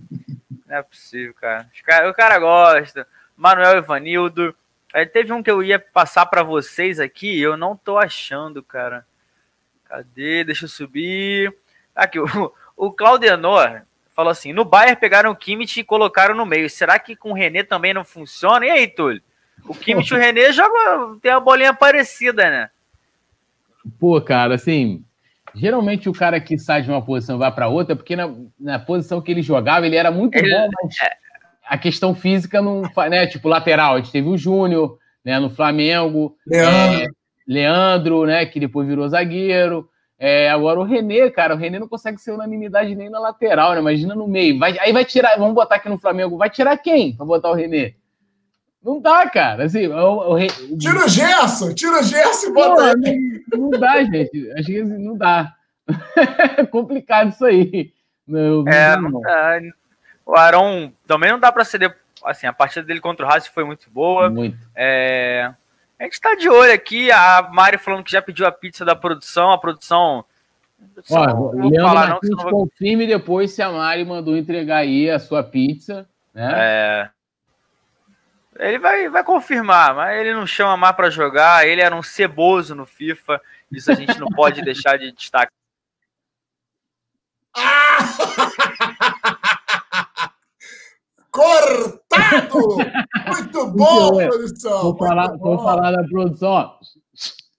Não 0.66 0.76
é 0.76 0.82
possível, 0.82 1.34
cara. 1.34 1.68
O 2.08 2.14
cara 2.14 2.38
gosta. 2.38 3.06
Manuel 3.36 3.76
Ivanildo. 3.76 4.56
Aí 4.92 5.06
teve 5.06 5.32
um 5.32 5.42
que 5.42 5.50
eu 5.50 5.62
ia 5.62 5.78
passar 5.78 6.26
para 6.26 6.42
vocês 6.42 7.00
aqui, 7.00 7.40
eu 7.40 7.56
não 7.56 7.76
tô 7.76 7.98
achando, 7.98 8.62
cara. 8.62 9.06
Cadê? 9.84 10.44
Deixa 10.44 10.66
eu 10.66 10.68
subir. 10.68 11.54
Aqui, 11.94 12.18
o, 12.20 12.52
o 12.76 12.92
Claudenor 12.92 13.82
falou 14.14 14.30
assim: 14.30 14.52
no 14.52 14.64
Bayern 14.64 14.96
pegaram 14.96 15.30
o 15.30 15.36
Kimmich 15.36 15.80
e 15.80 15.84
colocaram 15.84 16.34
no 16.34 16.46
meio. 16.46 16.68
Será 16.68 16.98
que 16.98 17.16
com 17.16 17.30
o 17.30 17.34
René 17.34 17.62
também 17.62 17.94
não 17.94 18.04
funciona? 18.04 18.66
E 18.66 18.70
aí, 18.70 18.88
Túlio? 18.88 19.22
O 19.64 19.74
Kimmich 19.74 20.12
e 20.12 20.16
o 20.16 20.18
René 20.18 20.52
jogam, 20.52 21.18
tem 21.20 21.30
uma 21.30 21.40
bolinha 21.40 21.72
parecida, 21.72 22.50
né? 22.50 22.70
Pô, 23.98 24.20
cara, 24.20 24.54
assim, 24.54 25.04
geralmente 25.54 26.08
o 26.08 26.12
cara 26.12 26.40
que 26.40 26.58
sai 26.58 26.82
de 26.82 26.90
uma 26.90 27.04
posição 27.04 27.36
e 27.36 27.38
vai 27.38 27.52
para 27.52 27.68
outra, 27.68 27.94
porque 27.94 28.16
na, 28.16 28.32
na, 28.58 28.78
posição 28.78 29.20
que 29.20 29.30
ele 29.30 29.42
jogava, 29.42 29.86
ele 29.86 29.96
era 29.96 30.10
muito 30.10 30.36
ele, 30.36 30.50
bom, 30.50 30.68
mas 30.82 31.00
é, 31.00 31.16
a 31.66 31.78
questão 31.78 32.14
física 32.14 32.60
não 32.60 32.82
né? 33.08 33.26
Tipo, 33.26 33.48
lateral, 33.48 33.94
a 33.94 33.98
gente 33.98 34.12
teve 34.12 34.28
o 34.28 34.36
Júnior, 34.36 34.98
né, 35.24 35.38
no 35.38 35.50
Flamengo, 35.50 36.36
Leandro. 36.46 37.02
É, 37.02 37.08
Leandro, 37.46 38.26
né, 38.26 38.46
que 38.46 38.60
depois 38.60 38.86
virou 38.86 39.08
zagueiro. 39.08 39.88
É, 40.18 40.48
agora 40.50 40.78
o 40.78 40.84
René, 40.84 41.28
cara, 41.30 41.54
o 41.54 41.58
René 41.58 41.80
não 41.80 41.88
consegue 41.88 42.18
ser 42.18 42.30
unanimidade 42.30 42.94
nem 42.94 43.10
na 43.10 43.18
lateral, 43.18 43.72
né? 43.72 43.80
Imagina 43.80 44.14
no 44.14 44.28
meio. 44.28 44.56
Vai, 44.56 44.78
aí 44.78 44.92
vai 44.92 45.04
tirar, 45.04 45.36
vamos 45.36 45.54
botar 45.54 45.76
aqui 45.76 45.88
no 45.88 45.98
Flamengo, 45.98 46.36
vai 46.36 46.48
tirar 46.48 46.76
quem 46.76 47.16
para 47.16 47.26
botar 47.26 47.50
o 47.50 47.54
René? 47.54 47.94
Não 48.82 49.00
dá, 49.00 49.28
cara. 49.28 49.64
Assim, 49.64 49.88
o, 49.88 49.94
o, 49.94 50.34
o... 50.36 50.78
Tira 50.78 51.04
o 51.04 51.08
Gerson, 51.08 51.74
tira 51.74 51.98
o 51.98 52.02
Gerson 52.02 52.48
e 52.48 52.52
bota 52.52 52.94
Pô, 53.50 53.56
não, 53.56 53.70
dá, 53.70 54.02
gente. 54.04 54.50
Acho 54.52 54.66
que 54.66 54.80
assim, 54.80 54.98
não 54.98 55.16
dá. 55.16 55.52
é 56.56 56.66
complicado 56.66 57.30
isso 57.30 57.44
aí. 57.44 57.92
Não, 58.26 58.66
é, 58.68 58.96
não 58.96 59.20
dá 59.20 59.60
o 60.32 60.36
Aaron 60.36 60.90
também 61.06 61.30
não 61.30 61.38
dá 61.38 61.52
para 61.52 61.64
ceder. 61.64 61.94
Assim, 62.24 62.46
a 62.46 62.52
partida 62.52 62.86
dele 62.86 63.00
contra 63.00 63.26
o 63.26 63.28
Haas 63.28 63.46
foi 63.46 63.64
muito 63.64 63.90
boa. 63.90 64.30
Muito. 64.30 64.56
É, 64.74 65.52
a 65.98 66.04
gente 66.04 66.14
está 66.14 66.34
de 66.34 66.48
olho 66.48 66.72
aqui. 66.72 67.12
A 67.12 67.50
Mari 67.52 67.76
falando 67.76 68.02
que 68.02 68.12
já 68.12 68.22
pediu 68.22 68.46
a 68.46 68.52
pizza 68.52 68.82
da 68.82 68.96
produção. 68.96 69.52
A 69.52 69.58
produção. 69.58 70.24
Ó, 71.10 71.26
não 71.26 71.68
Leandro 71.68 71.82
falar, 71.82 72.08
não, 72.08 72.20
não 72.22 72.50
confirme 72.50 73.06
depois 73.06 73.52
se 73.52 73.60
a 73.60 73.70
Mari 73.70 74.06
mandou 74.06 74.36
entregar 74.36 74.78
aí 74.78 75.10
a 75.10 75.18
sua 75.18 75.42
pizza. 75.42 76.08
Né? 76.32 76.50
É. 76.54 77.10
Ele 78.58 78.78
vai, 78.78 79.08
vai 79.10 79.24
confirmar, 79.24 79.94
mas 79.94 80.18
ele 80.18 80.32
não 80.32 80.46
chama 80.46 80.78
mais 80.78 80.96
para 80.96 81.10
jogar. 81.10 81.66
Ele 81.66 81.82
era 81.82 81.94
um 81.94 82.02
ceboso 82.02 82.74
no 82.74 82.86
FIFA. 82.86 83.38
Isso 83.70 83.92
a 83.92 83.94
gente 83.94 84.18
não 84.18 84.28
pode 84.28 84.60
deixar 84.64 84.98
de 84.98 85.12
destacar. 85.12 85.52
Cortado! 91.32 92.76
Muito 93.26 93.66
bom, 93.68 94.20
é. 94.20 94.26
produção! 94.28 94.82
Vou 94.82 94.96
falar, 94.98 95.36
vou 95.38 95.58
falar 95.58 95.90
da 95.90 96.04
produção. 96.04 96.78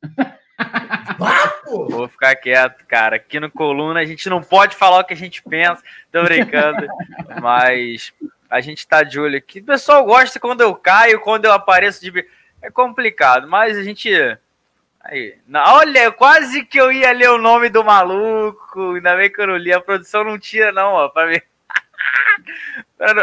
Vapo! 1.18 1.90
Vou 1.90 2.08
ficar 2.08 2.36
quieto, 2.36 2.86
cara. 2.86 3.16
Aqui 3.16 3.40
no 3.40 3.50
Coluna 3.50 4.00
a 4.00 4.06
gente 4.06 4.30
não 4.30 4.42
pode 4.44 4.76
falar 4.76 5.00
o 5.00 5.04
que 5.04 5.14
a 5.14 5.18
gente 5.18 5.42
pensa. 5.42 5.82
Tô 6.12 6.24
brincando. 6.24 6.86
mas 7.42 8.14
a 8.50 8.62
gente 8.62 8.88
tá 8.88 9.02
de 9.02 9.20
olho 9.20 9.38
aqui. 9.38 9.60
O 9.60 9.66
pessoal 9.66 10.06
gosta 10.06 10.40
quando 10.40 10.62
eu 10.62 10.76
caio, 10.76 11.20
quando 11.22 11.46
eu 11.46 11.52
apareço 11.52 12.00
de. 12.00 12.26
É 12.62 12.70
complicado, 12.70 13.48
mas 13.48 13.76
a 13.76 13.84
gente. 13.84 14.10
Aí, 15.02 15.36
olha, 15.54 16.12
quase 16.12 16.64
que 16.64 16.80
eu 16.80 16.92
ia 16.92 17.12
ler 17.12 17.32
o 17.32 17.40
nome 17.40 17.70
do 17.70 17.84
maluco. 17.84 18.94
Ainda 18.94 19.18
bem 19.18 19.32
que 19.32 19.42
eu 19.42 19.48
não 19.48 19.58
li. 19.58 19.74
A 19.74 19.82
produção 19.82 20.24
não 20.24 20.38
tira, 20.38 20.72
não, 20.72 20.94
ó, 20.94 21.10
pra 21.10 21.26
ver. 21.26 21.44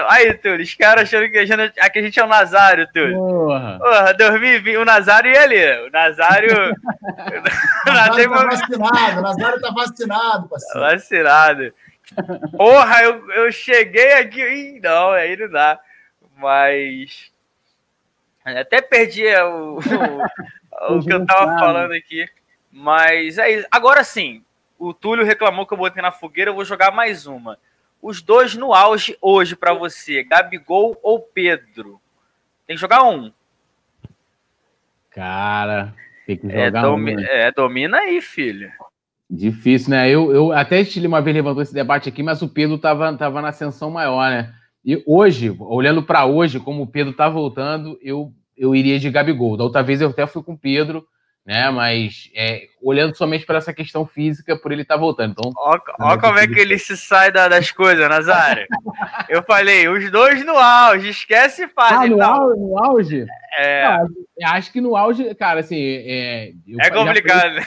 Aí, 0.09 0.35
Túlio, 0.35 0.63
os 0.63 0.75
caras 0.75 1.05
achando 1.05 1.31
que 1.31 1.39
a 1.39 1.47
gente, 1.47 1.81
a 1.81 2.03
gente 2.03 2.21
é 2.21 2.25
o 2.25 2.29
Nazário, 2.29 2.89
Túlio. 2.93 3.17
Porra. 3.17 3.79
Porra, 3.79 4.15
2020, 4.15 4.77
o 4.77 4.85
Nazário 4.85 5.31
ia 5.31 5.43
ali. 5.43 5.87
O 5.87 5.91
Nazário. 5.91 6.53
o 7.87 7.93
Nazário 7.93 8.31
tá 8.31 8.45
vacinado, 8.45 9.19
o 9.19 9.23
Nazário 9.23 9.61
tá 9.61 9.71
vacinado, 9.71 10.49
parceiro. 10.49 10.87
Tá 10.87 10.93
vacinado. 10.93 11.75
Porra, 12.57 13.03
eu, 13.03 13.31
eu 13.31 13.53
cheguei 13.53 14.15
aqui. 14.15 14.43
Ih, 14.43 14.81
não, 14.81 15.11
aí 15.11 15.37
não 15.37 15.51
dá. 15.51 15.79
Mas. 16.37 17.31
Até 18.45 18.83
perdi 18.83 19.27
o, 19.27 19.79
o, 19.79 20.97
o 20.99 21.05
que 21.05 21.13
eu 21.13 21.25
tava 21.25 21.59
falando 21.59 21.93
aqui. 21.93 22.27
Mas 22.71 23.39
é 23.39 23.51
isso. 23.51 23.67
Agora 23.71 24.05
sim, 24.05 24.45
o 24.79 24.93
Túlio 24.93 25.25
reclamou 25.25 25.67
que 25.67 25.73
eu 25.73 25.79
botei 25.79 26.03
na 26.03 26.13
fogueira, 26.13 26.51
eu 26.51 26.55
vou 26.55 26.65
jogar 26.65 26.91
mais 26.91 27.27
uma 27.27 27.59
os 28.03 28.23
dois 28.23 28.55
no 28.55 28.73
auge 28.73 29.17
hoje 29.21 29.55
para 29.55 29.75
você, 29.75 30.23
Gabigol 30.23 30.99
ou 31.03 31.21
Pedro? 31.21 32.01
Tem 32.67 32.77
que 32.77 32.81
jogar 32.81 33.03
um. 33.03 33.33
Cara, 35.11 35.95
tem 36.27 36.37
que 36.37 36.47
é, 36.47 36.67
jogar 36.67 36.79
é, 36.79 36.83
domi 36.83 37.13
um. 37.13 37.17
Né? 37.17 37.27
É, 37.29 37.53
domina 37.53 37.99
aí, 37.99 38.21
filho. 38.21 38.71
Difícil, 39.29 39.91
né? 39.91 40.09
Eu, 40.09 40.33
eu 40.33 40.53
até 40.53 40.85
Chile 40.85 41.07
uma 41.07 41.21
vez 41.21 41.37
levantou 41.37 41.63
esse 41.63 41.75
debate 41.75 42.09
aqui, 42.09 42.23
mas 42.23 42.43
o 42.43 42.49
Pedro 42.49 42.79
tava, 42.79 43.17
tava 43.17 43.41
na 43.41 43.49
ascensão 43.49 43.91
maior, 43.91 44.29
né? 44.31 44.53
E 44.85 45.03
hoje, 45.07 45.55
olhando 45.61 46.03
para 46.03 46.25
hoje, 46.25 46.59
como 46.59 46.83
o 46.83 46.87
Pedro 46.87 47.13
tá 47.13 47.29
voltando, 47.29 47.99
eu, 48.03 48.33
eu 48.57 48.75
iria 48.75 48.99
de 48.99 49.11
Gabigol. 49.11 49.57
Da 49.57 49.65
outra 49.65 49.83
vez 49.83 50.01
eu 50.01 50.09
até 50.09 50.27
fui 50.27 50.43
com 50.43 50.55
o 50.55 50.59
Pedro, 50.59 51.07
né? 51.51 51.69
Mas 51.69 52.31
é, 52.33 52.69
olhando 52.81 53.17
somente 53.17 53.45
para 53.45 53.59
essa 53.59 53.75
questão 53.75 54.07
física, 54.07 54.57
por 54.57 54.71
ele 54.71 54.83
estar 54.83 54.95
tá 54.95 55.01
voltando. 55.01 55.33
Então, 55.33 55.53
olha 55.57 56.21
como 56.21 56.39
é 56.39 56.47
que 56.47 56.61
ele 56.61 56.79
se 56.79 56.97
sai 56.97 57.33
da, 57.33 57.49
das 57.49 57.73
coisas, 57.73 58.09
Nazário. 58.09 58.69
Eu 59.29 59.43
falei, 59.43 59.89
os 59.89 60.09
dois 60.13 60.47
no 60.47 60.57
auge, 60.57 61.09
esquece 61.09 61.67
fase. 61.67 62.05
Ah, 62.05 62.07
no, 62.07 62.23
auge, 62.23 62.61
no 62.61 62.79
auge? 62.79 63.27
É. 63.59 63.85
Acho 64.45 64.71
que 64.71 64.81
no 64.81 64.95
auge, 64.95 65.35
cara, 65.35 65.59
assim. 65.59 65.77
É, 65.77 66.53
é 66.79 66.91
complicado. 66.91 67.41
Falei, 67.41 67.65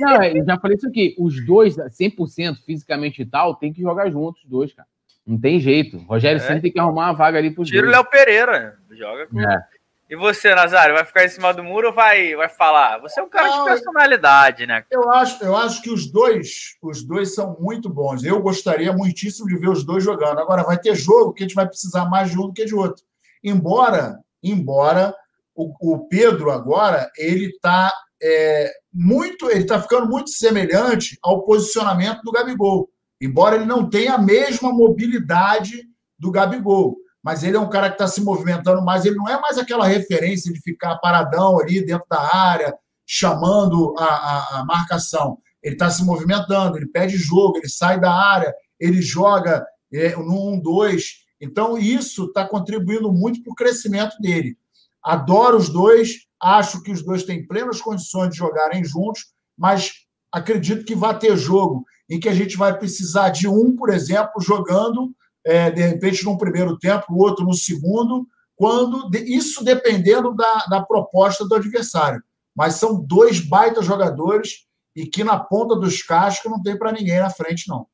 não, 0.00 0.24
eu 0.24 0.44
já 0.44 0.58
falei 0.58 0.76
isso 0.76 0.88
aqui. 0.88 1.14
Os 1.16 1.46
dois, 1.46 1.76
100% 1.76 2.56
fisicamente 2.66 3.22
e 3.22 3.26
tal, 3.26 3.54
tem 3.54 3.72
que 3.72 3.82
jogar 3.82 4.10
juntos, 4.10 4.42
os 4.42 4.50
dois, 4.50 4.72
cara. 4.72 4.88
Não 5.24 5.38
tem 5.40 5.60
jeito. 5.60 5.98
Rogério 5.98 6.38
é. 6.38 6.40
sempre 6.40 6.62
tem 6.62 6.72
que 6.72 6.80
arrumar 6.80 7.06
uma 7.06 7.12
vaga 7.12 7.38
ali 7.38 7.52
pro 7.52 7.62
Tira 7.62 7.86
o 7.86 7.90
Léo 7.90 8.04
Pereira. 8.04 8.78
Joga 8.90 9.28
com. 9.28 9.40
É. 9.40 9.64
E 10.12 10.14
você, 10.14 10.54
Nazário, 10.54 10.94
vai 10.94 11.06
ficar 11.06 11.24
em 11.24 11.28
cima 11.30 11.54
do 11.54 11.64
muro 11.64 11.86
ou 11.88 11.94
vai, 11.94 12.36
vai 12.36 12.46
falar? 12.50 12.98
Você 12.98 13.18
é 13.18 13.22
um 13.22 13.30
cara 13.30 13.48
de 13.48 13.64
personalidade, 13.64 14.66
né? 14.66 14.84
Eu 14.90 15.10
acho, 15.10 15.42
eu 15.42 15.56
acho 15.56 15.80
que 15.80 15.88
os 15.88 16.06
dois, 16.12 16.76
os 16.82 17.02
dois 17.02 17.34
são 17.34 17.56
muito 17.58 17.88
bons. 17.88 18.22
Eu 18.22 18.38
gostaria 18.42 18.92
muitíssimo 18.92 19.48
de 19.48 19.56
ver 19.56 19.70
os 19.70 19.82
dois 19.82 20.04
jogando. 20.04 20.38
Agora 20.38 20.64
vai 20.64 20.76
ter 20.76 20.94
jogo 20.94 21.32
que 21.32 21.42
a 21.42 21.46
gente 21.46 21.54
vai 21.54 21.66
precisar 21.66 22.04
mais 22.10 22.30
de 22.30 22.38
um 22.38 22.42
do 22.42 22.52
que 22.52 22.66
de 22.66 22.74
outro. 22.74 23.02
Embora, 23.42 24.18
embora 24.42 25.14
o, 25.54 25.72
o 25.80 26.06
Pedro 26.08 26.50
agora 26.50 27.10
ele 27.16 27.46
está 27.46 27.90
é, 28.22 28.70
muito, 28.92 29.50
ele 29.50 29.62
está 29.62 29.80
ficando 29.80 30.06
muito 30.10 30.28
semelhante 30.28 31.18
ao 31.22 31.42
posicionamento 31.42 32.20
do 32.20 32.32
Gabigol. 32.32 32.90
Embora 33.18 33.56
ele 33.56 33.64
não 33.64 33.88
tenha 33.88 34.12
a 34.16 34.22
mesma 34.22 34.74
mobilidade 34.74 35.88
do 36.18 36.30
Gabigol 36.30 36.98
mas 37.22 37.44
ele 37.44 37.56
é 37.56 37.60
um 37.60 37.68
cara 37.68 37.88
que 37.88 37.94
está 37.94 38.08
se 38.08 38.20
movimentando 38.20 38.82
mais. 38.82 39.04
Ele 39.04 39.16
não 39.16 39.28
é 39.28 39.40
mais 39.40 39.56
aquela 39.56 39.86
referência 39.86 40.52
de 40.52 40.60
ficar 40.60 40.98
paradão 40.98 41.60
ali 41.60 41.84
dentro 41.84 42.06
da 42.10 42.34
área, 42.34 42.74
chamando 43.06 43.94
a, 43.96 44.04
a, 44.04 44.60
a 44.60 44.64
marcação. 44.64 45.38
Ele 45.62 45.74
está 45.74 45.88
se 45.88 46.04
movimentando, 46.04 46.76
ele 46.76 46.86
pede 46.86 47.16
jogo, 47.16 47.58
ele 47.58 47.68
sai 47.68 48.00
da 48.00 48.12
área, 48.12 48.52
ele 48.80 49.00
joga 49.00 49.64
é, 49.92 50.16
no 50.16 50.60
1-2. 50.60 51.02
Então, 51.40 51.78
isso 51.78 52.24
está 52.24 52.46
contribuindo 52.46 53.12
muito 53.12 53.42
para 53.42 53.52
o 53.52 53.56
crescimento 53.56 54.16
dele. 54.20 54.56
Adoro 55.02 55.56
os 55.56 55.68
dois, 55.68 56.26
acho 56.40 56.82
que 56.82 56.90
os 56.90 57.04
dois 57.04 57.22
têm 57.24 57.46
plenas 57.46 57.80
condições 57.80 58.30
de 58.30 58.36
jogarem 58.36 58.84
juntos, 58.84 59.26
mas 59.56 59.92
acredito 60.32 60.84
que 60.84 60.94
vai 60.94 61.16
ter 61.16 61.36
jogo 61.36 61.84
em 62.08 62.18
que 62.18 62.28
a 62.28 62.34
gente 62.34 62.56
vai 62.56 62.76
precisar 62.76 63.30
de 63.30 63.46
um, 63.46 63.76
por 63.76 63.90
exemplo, 63.90 64.40
jogando 64.40 65.14
é, 65.44 65.70
de 65.70 65.82
repente 65.82 66.24
num 66.24 66.36
primeiro 66.36 66.78
tempo, 66.78 67.06
o 67.10 67.18
outro 67.18 67.44
no 67.44 67.54
segundo, 67.54 68.26
quando 68.56 69.10
isso 69.16 69.64
dependendo 69.64 70.34
da, 70.34 70.66
da 70.70 70.82
proposta 70.82 71.46
do 71.46 71.54
adversário. 71.54 72.22
Mas 72.54 72.74
são 72.74 73.02
dois 73.02 73.40
baita 73.40 73.82
jogadores 73.82 74.66
e 74.94 75.06
que 75.06 75.24
na 75.24 75.38
ponta 75.38 75.74
dos 75.74 76.02
cascos 76.02 76.50
não 76.50 76.62
tem 76.62 76.76
para 76.76 76.92
ninguém 76.92 77.18
na 77.18 77.30
frente, 77.30 77.68
não. 77.68 77.86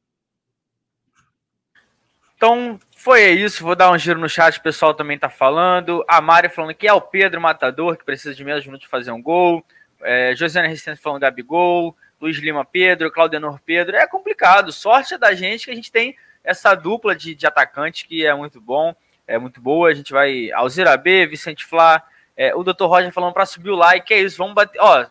Então, 2.37 2.79
foi 2.97 3.31
isso. 3.31 3.65
Vou 3.65 3.75
dar 3.75 3.91
um 3.91 3.99
giro 3.99 4.19
no 4.19 4.29
chat, 4.29 4.59
o 4.59 4.63
pessoal 4.63 4.95
também 4.95 5.19
tá 5.19 5.29
falando. 5.29 6.05
A 6.09 6.21
Mari 6.21 6.49
falando 6.49 6.75
que 6.75 6.87
é 6.87 6.93
o 6.93 7.01
Pedro 7.01 7.41
Matador, 7.41 7.97
que 7.97 8.05
precisa 8.05 8.35
de 8.35 8.45
menos 8.45 8.65
minutos 8.65 8.87
fazer 8.89 9.11
um 9.11 9.23
gol. 9.23 9.65
É, 10.03 10.35
Josiane 10.37 10.69
Resistente 10.69 11.01
falando 11.01 11.23
Gabigol. 11.23 11.97
Luiz 12.21 12.37
Lima 12.39 12.65
Pedro, 12.65 13.11
Claudenor 13.11 13.61
Pedro. 13.65 13.97
É 13.97 14.07
complicado. 14.07 14.73
Sorte 14.73 15.15
é 15.15 15.19
da 15.19 15.35
gente 15.35 15.65
que 15.65 15.71
a 15.71 15.75
gente 15.75 15.91
tem 15.91 16.17
essa 16.49 16.75
dupla 16.75 17.15
de, 17.15 17.35
de 17.35 17.47
atacante 17.47 18.07
que 18.07 18.25
é 18.25 18.35
muito 18.35 18.59
bom, 18.59 18.95
é 19.27 19.39
muito 19.39 19.61
boa. 19.61 19.91
A 19.91 19.95
gente 19.95 20.13
vai. 20.13 20.51
Alzira 20.53 20.97
B, 20.97 21.27
Vicente 21.27 21.67
Flá. 21.67 22.03
É, 22.35 22.55
o 22.55 22.65
Dr. 22.65 22.85
Roger 22.85 23.13
falando 23.13 23.35
para 23.35 23.45
subir 23.45 23.71
o 23.71 23.77
like. 23.77 24.15
É 24.15 24.21
isso, 24.21 24.39
vamos 24.39 24.55
bater. 24.55 24.81
Ó, 24.81 25.07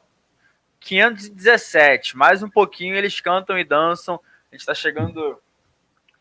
517. 0.79 2.17
Mais 2.17 2.41
um 2.41 2.49
pouquinho 2.49 2.95
eles 2.95 3.21
cantam 3.21 3.59
e 3.59 3.63
dançam. 3.63 4.15
A 4.51 4.55
gente 4.55 4.61
está 4.61 4.73
chegando 4.73 5.39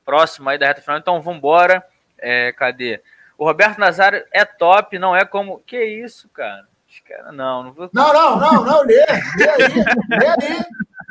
próximo 0.05 0.51
aí 0.51 0.59
da 0.59 0.67
reta 0.67 0.83
final, 0.83 0.99
então 0.99 1.23
vamos 1.23 1.39
embora. 1.39 1.83
É, 2.19 2.53
cadê? 2.53 3.01
O 3.39 3.45
Roberto 3.45 3.79
Nazário 3.79 4.23
é 4.31 4.45
top, 4.45 4.99
não 4.99 5.17
é 5.17 5.25
como. 5.25 5.61
Que 5.61 5.83
isso, 5.83 6.29
cara? 6.29 6.67
Cara, 7.09 7.33
não, 7.33 7.63
não 7.63 7.73
vou. 7.73 7.91
Não, 7.93 8.13
não, 8.13 8.39
não, 8.39 8.65
não, 8.65 8.83
lê. 8.83 8.95
Lê 9.37 9.49
aí, 9.49 9.75
lê 10.11 10.27
aí. 10.27 10.65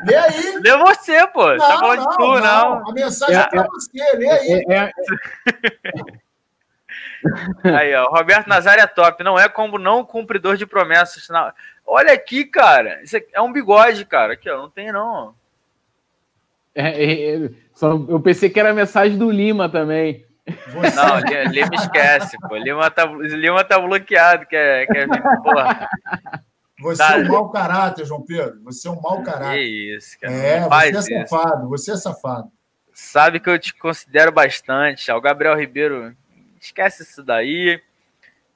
Lê 0.05 0.15
aí. 0.15 0.59
Lê 0.59 0.77
você, 0.77 1.27
pô. 1.27 1.47
Não, 1.47 1.57
tá 1.57 1.77
falando 1.79 2.03
não, 2.03 2.09
de 2.09 2.17
tu, 2.17 2.21
não. 2.21 2.39
não. 2.39 2.89
A 2.89 2.93
mensagem 2.93 3.35
é, 3.35 3.39
é 3.39 3.47
pra 3.47 3.61
é, 3.61 3.67
você, 3.67 4.17
lê 4.17 4.29
aí. 4.29 4.65
É, 4.69 4.91
é, 7.63 7.71
aí, 7.77 7.95
ó. 7.95 8.09
Roberto 8.09 8.47
Nazário 8.47 8.83
é 8.83 8.87
top. 8.87 9.23
Não 9.23 9.39
é 9.39 9.49
como 9.49 9.77
não 9.77 10.05
cumpridor 10.05 10.57
de 10.57 10.65
promessas. 10.65 11.27
Não. 11.29 11.51
Olha 11.85 12.13
aqui, 12.13 12.45
cara. 12.45 13.01
Isso 13.03 13.17
é 13.33 13.41
um 13.41 13.51
bigode, 13.51 14.05
cara. 14.05 14.33
Aqui, 14.33 14.49
ó. 14.49 14.57
Não 14.57 14.69
tem, 14.69 14.91
não. 14.91 15.33
É, 16.73 17.35
é, 17.35 17.49
só, 17.73 17.91
eu 17.93 18.19
pensei 18.19 18.49
que 18.49 18.59
era 18.59 18.71
a 18.71 18.73
mensagem 18.73 19.17
do 19.17 19.31
Lima 19.31 19.69
também. 19.69 20.25
Você... 20.67 20.95
Não, 20.95 21.19
Lima 21.51 21.73
esquece, 21.73 22.37
pô. 22.47 22.55
Lima 22.57 22.91
tá, 22.91 23.05
Lima 23.05 23.63
tá 23.63 23.79
bloqueado, 23.79 24.45
que 24.45 24.55
é, 24.55 24.85
que 24.85 24.97
é 24.97 25.07
porra. 25.07 25.89
Você 26.85 26.99
tá. 26.99 27.17
é 27.17 27.23
um 27.23 27.27
mau 27.27 27.49
caráter, 27.49 28.05
João 28.05 28.21
Pedro. 28.21 28.61
Você 28.63 28.87
é 28.87 28.91
um 28.91 29.01
mau 29.01 29.23
caráter. 29.23 29.57
Que 29.57 29.95
isso, 29.95 30.19
cara. 30.19 30.33
É, 30.33 30.59
você 30.91 31.15
é 31.15 31.25
safado, 31.25 31.69
você 31.69 31.91
é 31.91 31.97
safado. 31.97 32.51
Sabe 32.93 33.39
que 33.39 33.49
eu 33.49 33.57
te 33.57 33.73
considero 33.73 34.31
bastante. 34.31 35.11
O 35.11 35.19
Gabriel 35.19 35.57
Ribeiro, 35.57 36.15
esquece 36.61 37.01
isso 37.01 37.23
daí. 37.23 37.81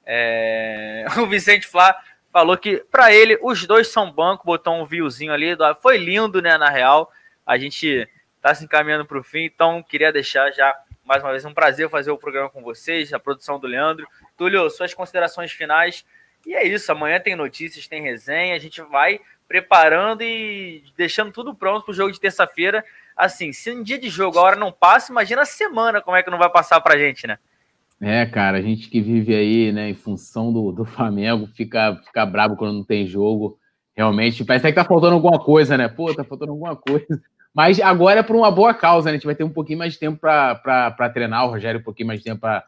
É... 0.06 1.04
O 1.18 1.26
Vicente 1.26 1.66
Flá 1.66 2.00
falou 2.32 2.56
que, 2.56 2.84
para 2.90 3.12
ele, 3.12 3.36
os 3.42 3.66
dois 3.66 3.88
são 3.88 4.12
banco, 4.12 4.46
botou 4.46 4.74
um 4.74 4.86
viewzinho 4.86 5.32
ali. 5.32 5.56
Foi 5.82 5.98
lindo, 5.98 6.40
né, 6.40 6.56
na 6.56 6.70
real. 6.70 7.10
A 7.44 7.58
gente 7.58 8.08
tá 8.40 8.54
se 8.54 8.64
encaminhando 8.64 9.04
para 9.04 9.18
o 9.18 9.24
fim, 9.24 9.44
então 9.44 9.82
queria 9.82 10.12
deixar 10.12 10.52
já 10.52 10.72
mais 11.04 11.20
uma 11.20 11.32
vez 11.32 11.44
um 11.44 11.52
prazer 11.52 11.90
fazer 11.90 12.12
o 12.12 12.16
programa 12.16 12.48
com 12.48 12.62
vocês, 12.62 13.12
a 13.12 13.18
produção 13.18 13.58
do 13.58 13.66
Leandro. 13.66 14.06
Túlio, 14.36 14.70
suas 14.70 14.94
considerações 14.94 15.50
finais. 15.50 16.04
E 16.46 16.54
é 16.54 16.66
isso, 16.66 16.90
amanhã 16.90 17.20
tem 17.20 17.36
notícias, 17.36 17.86
tem 17.86 18.02
resenha, 18.02 18.54
a 18.54 18.58
gente 18.58 18.80
vai 18.82 19.20
preparando 19.46 20.22
e 20.22 20.82
deixando 20.96 21.32
tudo 21.32 21.54
pronto 21.54 21.84
para 21.84 21.92
o 21.92 21.94
jogo 21.94 22.12
de 22.12 22.20
terça-feira. 22.20 22.84
Assim, 23.16 23.52
se 23.52 23.70
um 23.70 23.82
dia 23.82 23.98
de 23.98 24.08
jogo 24.08 24.38
a 24.38 24.42
hora 24.42 24.56
não 24.56 24.72
passa, 24.72 25.12
imagina 25.12 25.42
a 25.42 25.46
semana 25.46 26.00
como 26.00 26.16
é 26.16 26.22
que 26.22 26.30
não 26.30 26.38
vai 26.38 26.48
passar 26.48 26.80
para 26.80 26.98
gente, 26.98 27.26
né? 27.26 27.38
É, 28.00 28.24
cara, 28.24 28.58
a 28.58 28.62
gente 28.62 28.88
que 28.88 29.00
vive 29.00 29.34
aí, 29.34 29.72
né, 29.72 29.90
em 29.90 29.94
função 29.94 30.50
do, 30.50 30.72
do 30.72 30.86
Flamengo, 30.86 31.46
fica, 31.48 32.00
fica 32.06 32.24
bravo 32.24 32.56
quando 32.56 32.76
não 32.78 32.84
tem 32.84 33.06
jogo. 33.06 33.58
Realmente, 33.94 34.44
parece 34.44 34.66
que 34.66 34.72
tá 34.72 34.84
faltando 34.84 35.14
alguma 35.14 35.38
coisa, 35.38 35.76
né? 35.76 35.86
Pô, 35.86 36.14
tá 36.14 36.24
faltando 36.24 36.52
alguma 36.52 36.74
coisa. 36.74 37.20
Mas 37.52 37.78
agora 37.80 38.20
é 38.20 38.22
por 38.22 38.36
uma 38.36 38.50
boa 38.50 38.72
causa, 38.72 39.06
né? 39.06 39.12
A 39.12 39.14
gente 39.16 39.26
vai 39.26 39.34
ter 39.34 39.44
um 39.44 39.50
pouquinho 39.50 39.80
mais 39.80 39.92
de 39.92 39.98
tempo 39.98 40.18
para 40.18 41.10
treinar, 41.12 41.44
o 41.44 41.50
Rogério 41.50 41.80
um 41.80 41.82
pouquinho 41.82 42.06
mais 42.06 42.20
de 42.20 42.24
tempo 42.24 42.40
para 42.40 42.64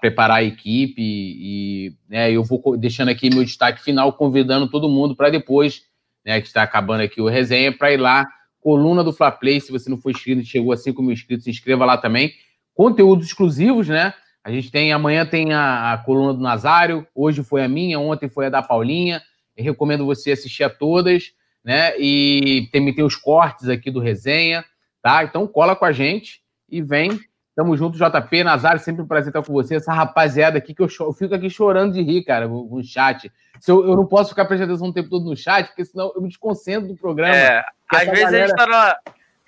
preparar 0.00 0.38
a 0.38 0.42
equipe. 0.42 1.00
E 1.00 1.96
né, 2.08 2.30
eu 2.30 2.42
vou 2.42 2.76
deixando 2.76 3.08
aqui 3.08 3.28
meu 3.28 3.44
destaque 3.44 3.82
final, 3.82 4.12
convidando 4.12 4.68
todo 4.68 4.88
mundo 4.88 5.14
para 5.14 5.30
depois, 5.30 5.82
né, 6.24 6.40
que 6.40 6.46
está 6.46 6.62
acabando 6.62 7.02
aqui 7.02 7.20
o 7.20 7.28
resenha, 7.28 7.76
para 7.76 7.92
ir 7.92 7.98
lá, 7.98 8.26
coluna 8.60 9.04
do 9.04 9.12
Fla 9.12 9.30
Play. 9.30 9.60
Se 9.60 9.72
você 9.72 9.90
não 9.90 9.98
for 9.98 10.10
inscrito, 10.10 10.44
chegou 10.44 10.72
a 10.72 10.76
5 10.76 11.00
mil 11.02 11.12
inscritos, 11.12 11.44
se 11.44 11.50
inscreva 11.50 11.84
lá 11.84 11.96
também. 11.96 12.32
Conteúdos 12.74 13.26
exclusivos, 13.26 13.88
né? 13.88 14.14
A 14.44 14.50
gente 14.50 14.70
tem, 14.70 14.92
amanhã 14.92 15.24
tem 15.24 15.52
a, 15.52 15.92
a 15.92 15.98
coluna 15.98 16.34
do 16.34 16.40
Nazário, 16.40 17.06
hoje 17.14 17.44
foi 17.44 17.62
a 17.62 17.68
minha, 17.68 18.00
ontem 18.00 18.28
foi 18.28 18.46
a 18.46 18.50
da 18.50 18.62
Paulinha. 18.62 19.22
Eu 19.56 19.64
recomendo 19.64 20.04
você 20.04 20.32
assistir 20.32 20.64
a 20.64 20.70
todas 20.70 21.32
né? 21.64 21.94
E 21.98 22.68
também 22.72 22.94
tem 22.94 23.04
os 23.04 23.16
cortes 23.16 23.68
aqui 23.68 23.90
do 23.90 24.00
resenha, 24.00 24.64
tá? 25.02 25.22
Então 25.24 25.46
cola 25.46 25.76
com 25.76 25.84
a 25.84 25.92
gente 25.92 26.40
e 26.68 26.82
vem. 26.82 27.20
Tamo 27.54 27.76
junto, 27.76 27.98
JP, 27.98 28.44
Nazário, 28.44 28.80
sempre 28.80 29.02
um 29.02 29.06
prazer 29.06 29.28
estar 29.28 29.42
com 29.42 29.52
você. 29.52 29.76
Essa 29.76 29.92
rapaziada 29.92 30.56
aqui 30.56 30.74
que 30.74 30.80
eu, 30.80 30.88
eu 31.00 31.12
fico 31.12 31.34
aqui 31.34 31.50
chorando 31.50 31.92
de 31.92 32.02
rir, 32.02 32.24
cara, 32.24 32.48
no 32.48 32.82
chat. 32.82 33.30
Se 33.60 33.70
eu, 33.70 33.86
eu 33.86 33.94
não 33.94 34.06
posso 34.06 34.30
ficar 34.30 34.46
prestando 34.46 34.72
atenção 34.72 34.88
o 34.88 34.92
tempo 34.92 35.10
todo 35.10 35.24
no 35.24 35.36
chat, 35.36 35.66
porque 35.66 35.84
senão 35.84 36.12
eu 36.14 36.22
me 36.22 36.28
desconcentro 36.28 36.88
do 36.88 36.96
programa. 36.96 37.34
É, 37.34 37.62
às 37.90 38.06
vezes 38.06 38.24
galera... 38.24 38.44
a 38.44 38.46
gente 38.46 38.56
tá 38.56 38.66
na 38.66 38.96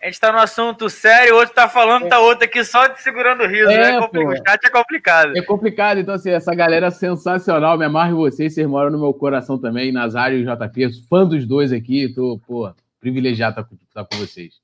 a 0.04 0.06
gente 0.08 0.20
tá 0.20 0.30
no 0.30 0.38
assunto 0.38 0.90
sério, 0.90 1.34
o 1.34 1.38
outro 1.38 1.54
tá 1.54 1.66
falando, 1.66 2.04
é. 2.04 2.08
tá 2.10 2.20
outro 2.20 2.44
aqui 2.44 2.62
só 2.62 2.94
segurando 2.96 3.42
o 3.42 3.46
riso, 3.46 3.70
é, 3.70 3.92
né? 3.92 3.98
O 3.98 4.36
chat 4.36 4.62
é 4.62 4.68
complicado. 4.68 5.34
É 5.34 5.40
complicado, 5.40 5.98
então, 5.98 6.14
assim, 6.14 6.28
essa 6.28 6.54
galera 6.54 6.88
é 6.88 6.90
sensacional, 6.90 7.78
me 7.78 7.86
amarro 7.86 8.10
em 8.10 8.14
vocês, 8.14 8.52
vocês 8.52 8.66
moram 8.66 8.90
no 8.90 9.00
meu 9.00 9.14
coração 9.14 9.58
também, 9.58 9.90
Nazário 9.92 10.36
e 10.36 10.44
JP, 10.44 11.08
fã 11.08 11.26
dos 11.26 11.46
dois 11.46 11.72
aqui, 11.72 12.12
tô, 12.14 12.38
pô, 12.46 12.70
privilegiado 13.00 13.58
estar 13.58 13.74
tá, 13.94 14.04
tá 14.04 14.04
com 14.04 14.18
vocês. 14.18 14.63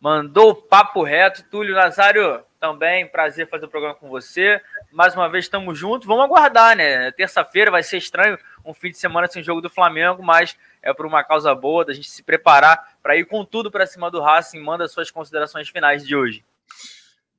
Mandou 0.00 0.54
papo 0.54 1.02
reto, 1.02 1.44
Túlio 1.50 1.74
Nazário, 1.74 2.42
também, 2.58 3.06
prazer 3.06 3.46
fazer 3.48 3.66
o 3.66 3.68
programa 3.68 3.94
com 3.94 4.08
você. 4.08 4.58
Mais 4.90 5.14
uma 5.14 5.28
vez, 5.28 5.44
estamos 5.44 5.78
juntos. 5.78 6.06
Vamos 6.06 6.24
aguardar, 6.24 6.74
né? 6.74 7.10
Terça-feira 7.12 7.70
vai 7.70 7.82
ser 7.82 7.98
estranho 7.98 8.38
um 8.64 8.72
fim 8.72 8.90
de 8.90 8.96
semana 8.96 9.26
sem 9.26 9.42
jogo 9.42 9.60
do 9.60 9.68
Flamengo, 9.68 10.22
mas 10.22 10.56
é 10.82 10.92
por 10.94 11.04
uma 11.04 11.22
causa 11.22 11.54
boa, 11.54 11.84
da 11.84 11.92
gente 11.92 12.10
se 12.10 12.22
preparar 12.22 12.96
para 13.02 13.16
ir 13.16 13.26
com 13.26 13.44
tudo 13.44 13.70
para 13.70 13.86
cima 13.86 14.10
do 14.10 14.22
Racing. 14.22 14.60
Manda 14.60 14.88
suas 14.88 15.10
considerações 15.10 15.68
finais 15.68 16.06
de 16.06 16.16
hoje. 16.16 16.42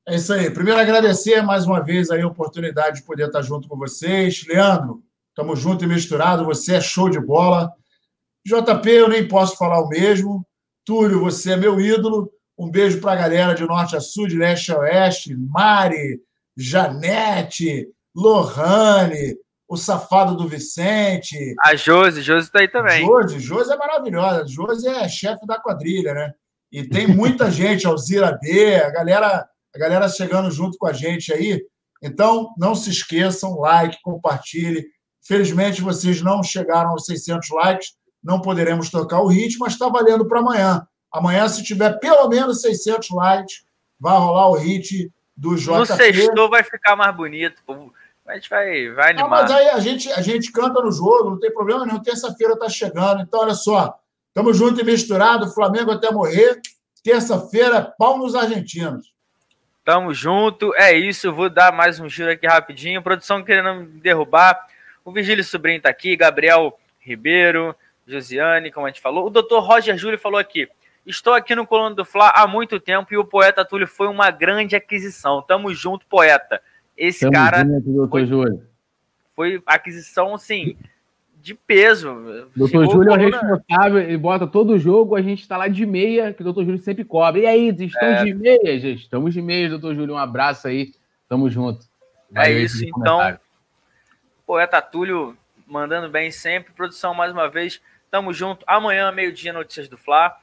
É 0.07 0.15
isso 0.15 0.31
aí. 0.31 0.51
Primeiro, 0.51 0.79
agradecer 0.79 1.41
mais 1.41 1.65
uma 1.65 1.83
vez 1.83 2.11
aí 2.11 2.21
a 2.21 2.27
oportunidade 2.27 2.97
de 2.97 3.05
poder 3.07 3.27
estar 3.27 3.41
junto 3.41 3.67
com 3.67 3.75
vocês. 3.75 4.45
Leandro, 4.47 5.03
estamos 5.29 5.59
juntos 5.59 5.83
e 5.83 5.87
misturados. 5.87 6.45
Você 6.45 6.75
é 6.75 6.81
show 6.81 7.09
de 7.09 7.19
bola. 7.19 7.71
JP, 8.45 8.87
eu 8.89 9.09
nem 9.09 9.27
posso 9.27 9.57
falar 9.57 9.79
o 9.79 9.89
mesmo. 9.89 10.45
Túlio, 10.85 11.19
você 11.19 11.53
é 11.53 11.57
meu 11.57 11.79
ídolo. 11.79 12.31
Um 12.61 12.69
beijo 12.69 13.01
para 13.01 13.13
a 13.13 13.15
galera 13.15 13.55
de 13.55 13.65
norte 13.65 13.95
a 13.95 13.99
sul, 13.99 14.27
de 14.27 14.37
leste 14.37 14.71
a 14.71 14.77
oeste. 14.77 15.35
Mari, 15.35 16.21
Janete, 16.55 17.87
Lohane, 18.15 19.35
o 19.67 19.75
safado 19.75 20.35
do 20.35 20.47
Vicente. 20.47 21.55
A 21.65 21.75
Josi, 21.75 22.21
Josi 22.21 22.45
está 22.45 22.59
aí 22.59 22.67
também. 22.67 23.03
Josi, 23.03 23.39
Josi 23.39 23.73
é 23.73 23.75
maravilhosa. 23.75 24.45
Josi 24.47 24.87
é 24.87 25.09
chefe 25.09 25.43
da 25.47 25.59
quadrilha, 25.59 26.13
né? 26.13 26.33
E 26.71 26.87
tem 26.87 27.07
muita 27.07 27.49
gente, 27.51 27.87
Alzira 27.87 28.37
B, 28.39 28.75
a 28.75 28.91
galera, 28.91 29.49
a 29.73 29.79
galera 29.79 30.07
chegando 30.07 30.51
junto 30.51 30.77
com 30.77 30.85
a 30.85 30.93
gente 30.93 31.33
aí. 31.33 31.59
Então, 31.99 32.53
não 32.59 32.75
se 32.75 32.91
esqueçam, 32.91 33.59
like, 33.59 33.97
compartilhe. 34.03 34.85
Felizmente, 35.25 35.81
vocês 35.81 36.21
não 36.21 36.43
chegaram 36.43 36.91
aos 36.91 37.07
600 37.07 37.49
likes, 37.49 37.87
não 38.23 38.39
poderemos 38.39 38.91
tocar 38.91 39.19
o 39.19 39.27
ritmo, 39.27 39.65
mas 39.65 39.73
está 39.73 39.89
valendo 39.89 40.27
para 40.27 40.41
amanhã. 40.41 40.85
Amanhã, 41.11 41.47
se 41.47 41.63
tiver 41.63 41.99
pelo 41.99 42.27
menos 42.29 42.61
600 42.61 43.09
likes, 43.09 43.65
vai 43.99 44.17
rolar 44.17 44.49
o 44.49 44.53
hit 44.53 45.11
do 45.35 45.55
JP. 45.55 45.71
No 45.71 45.85
sexto 45.85 46.49
vai 46.49 46.63
ficar 46.63 46.95
mais 46.95 47.15
bonito. 47.15 47.61
A 48.27 48.35
gente 48.35 48.49
vai, 48.49 48.89
vai 48.89 49.09
animar. 49.09 49.23
Não, 49.23 49.29
mas 49.29 49.51
aí 49.51 49.69
a 49.69 49.79
gente, 49.79 50.11
a 50.13 50.21
gente 50.21 50.51
canta 50.51 50.81
no 50.81 50.91
jogo, 50.91 51.31
não 51.31 51.39
tem 51.39 51.51
problema 51.51 51.85
nenhum. 51.85 52.01
Terça-feira 52.01 52.53
está 52.53 52.69
chegando. 52.69 53.21
Então, 53.21 53.41
olha 53.41 53.53
só. 53.53 53.99
Estamos 54.27 54.57
juntos 54.57 54.79
e 54.79 54.85
misturados. 54.85 55.53
Flamengo 55.53 55.91
até 55.91 56.09
morrer. 56.11 56.61
Terça-feira, 57.03 57.93
pau 57.97 58.17
nos 58.17 58.35
argentinos. 58.35 59.11
Tamo 59.83 60.13
junto. 60.13 60.73
É 60.75 60.93
isso. 60.93 61.33
Vou 61.33 61.49
dar 61.49 61.73
mais 61.73 61.99
um 61.99 62.07
giro 62.07 62.31
aqui 62.31 62.47
rapidinho. 62.47 63.01
Produção 63.01 63.43
querendo 63.43 63.81
me 63.81 63.99
derrubar. 63.99 64.67
O 65.03 65.11
Vigílio 65.11 65.43
Sobrinho 65.43 65.77
está 65.77 65.89
aqui. 65.89 66.15
Gabriel 66.15 66.79
Ribeiro, 66.99 67.75
Josiane, 68.07 68.71
como 68.71 68.85
a 68.85 68.89
gente 68.89 69.01
falou. 69.01 69.25
O 69.25 69.29
doutor 69.29 69.59
Roger 69.59 69.97
Júlio 69.97 70.19
falou 70.19 70.39
aqui. 70.39 70.69
Estou 71.05 71.33
aqui 71.33 71.55
no 71.55 71.65
Coluna 71.65 71.95
do 71.95 72.05
Fla 72.05 72.31
há 72.35 72.45
muito 72.45 72.79
tempo 72.79 73.13
e 73.13 73.17
o 73.17 73.25
poeta 73.25 73.65
Túlio 73.65 73.87
foi 73.87 74.07
uma 74.07 74.29
grande 74.29 74.75
aquisição. 74.75 75.41
Tamo 75.41 75.73
junto, 75.73 76.05
poeta. 76.05 76.61
Esse 76.95 77.21
Tamo 77.21 77.33
cara 77.33 77.65
junto, 77.65 78.09
foi, 78.09 78.61
foi 79.35 79.63
aquisição, 79.65 80.35
assim, 80.35 80.77
de 81.41 81.55
peso. 81.55 82.47
Doutor 82.55 82.85
Júlio 82.85 83.11
é 83.11 83.15
o 83.15 83.17
responsável, 83.17 83.97
ele 83.97 84.17
bota 84.17 84.45
todo 84.45 84.77
jogo, 84.77 85.15
a 85.15 85.21
gente 85.21 85.41
está 85.41 85.57
lá 85.57 85.67
de 85.67 85.85
meia, 85.85 86.33
que 86.33 86.41
o 86.41 86.43
doutor 86.43 86.63
Júlio 86.63 86.79
sempre 86.79 87.03
cobra. 87.03 87.41
E 87.41 87.45
aí, 87.47 87.69
estão 87.69 88.07
é. 88.07 88.23
de 88.23 88.33
meia, 88.33 88.79
gente? 88.79 89.01
Estamos 89.01 89.33
de 89.33 89.41
meia, 89.41 89.69
doutor 89.69 89.95
Júlio. 89.95 90.13
Um 90.13 90.19
abraço 90.19 90.67
aí, 90.67 90.93
tamo 91.27 91.49
junto. 91.49 91.85
Valeu 92.29 92.57
é 92.57 92.61
isso, 92.61 92.85
então. 92.85 93.39
Poeta 94.45 94.81
Túlio 94.81 95.35
mandando 95.65 96.09
bem 96.09 96.29
sempre. 96.29 96.73
Produção, 96.73 97.13
mais 97.13 97.31
uma 97.31 97.49
vez, 97.49 97.81
tamo 98.11 98.31
junto. 98.31 98.63
Amanhã, 98.67 99.11
meio-dia, 99.11 99.51
notícias 99.51 99.87
do 99.87 99.97
Fla. 99.97 100.37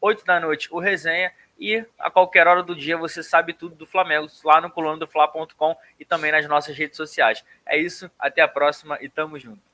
8 0.00 0.24
da 0.24 0.40
noite, 0.40 0.68
o 0.70 0.78
Resenha. 0.78 1.32
E 1.58 1.84
a 1.98 2.10
qualquer 2.10 2.46
hora 2.46 2.62
do 2.62 2.76
dia 2.76 2.98
você 2.98 3.22
sabe 3.22 3.54
tudo 3.54 3.74
do 3.74 3.86
Flamengo 3.86 4.26
lá 4.44 4.60
no 4.60 4.70
colunadofla.com 4.70 5.74
e 5.98 6.04
também 6.04 6.30
nas 6.30 6.46
nossas 6.46 6.76
redes 6.76 6.96
sociais. 6.96 7.42
É 7.64 7.78
isso, 7.78 8.10
até 8.18 8.42
a 8.42 8.48
próxima 8.48 8.98
e 9.00 9.08
tamo 9.08 9.38
junto. 9.38 9.65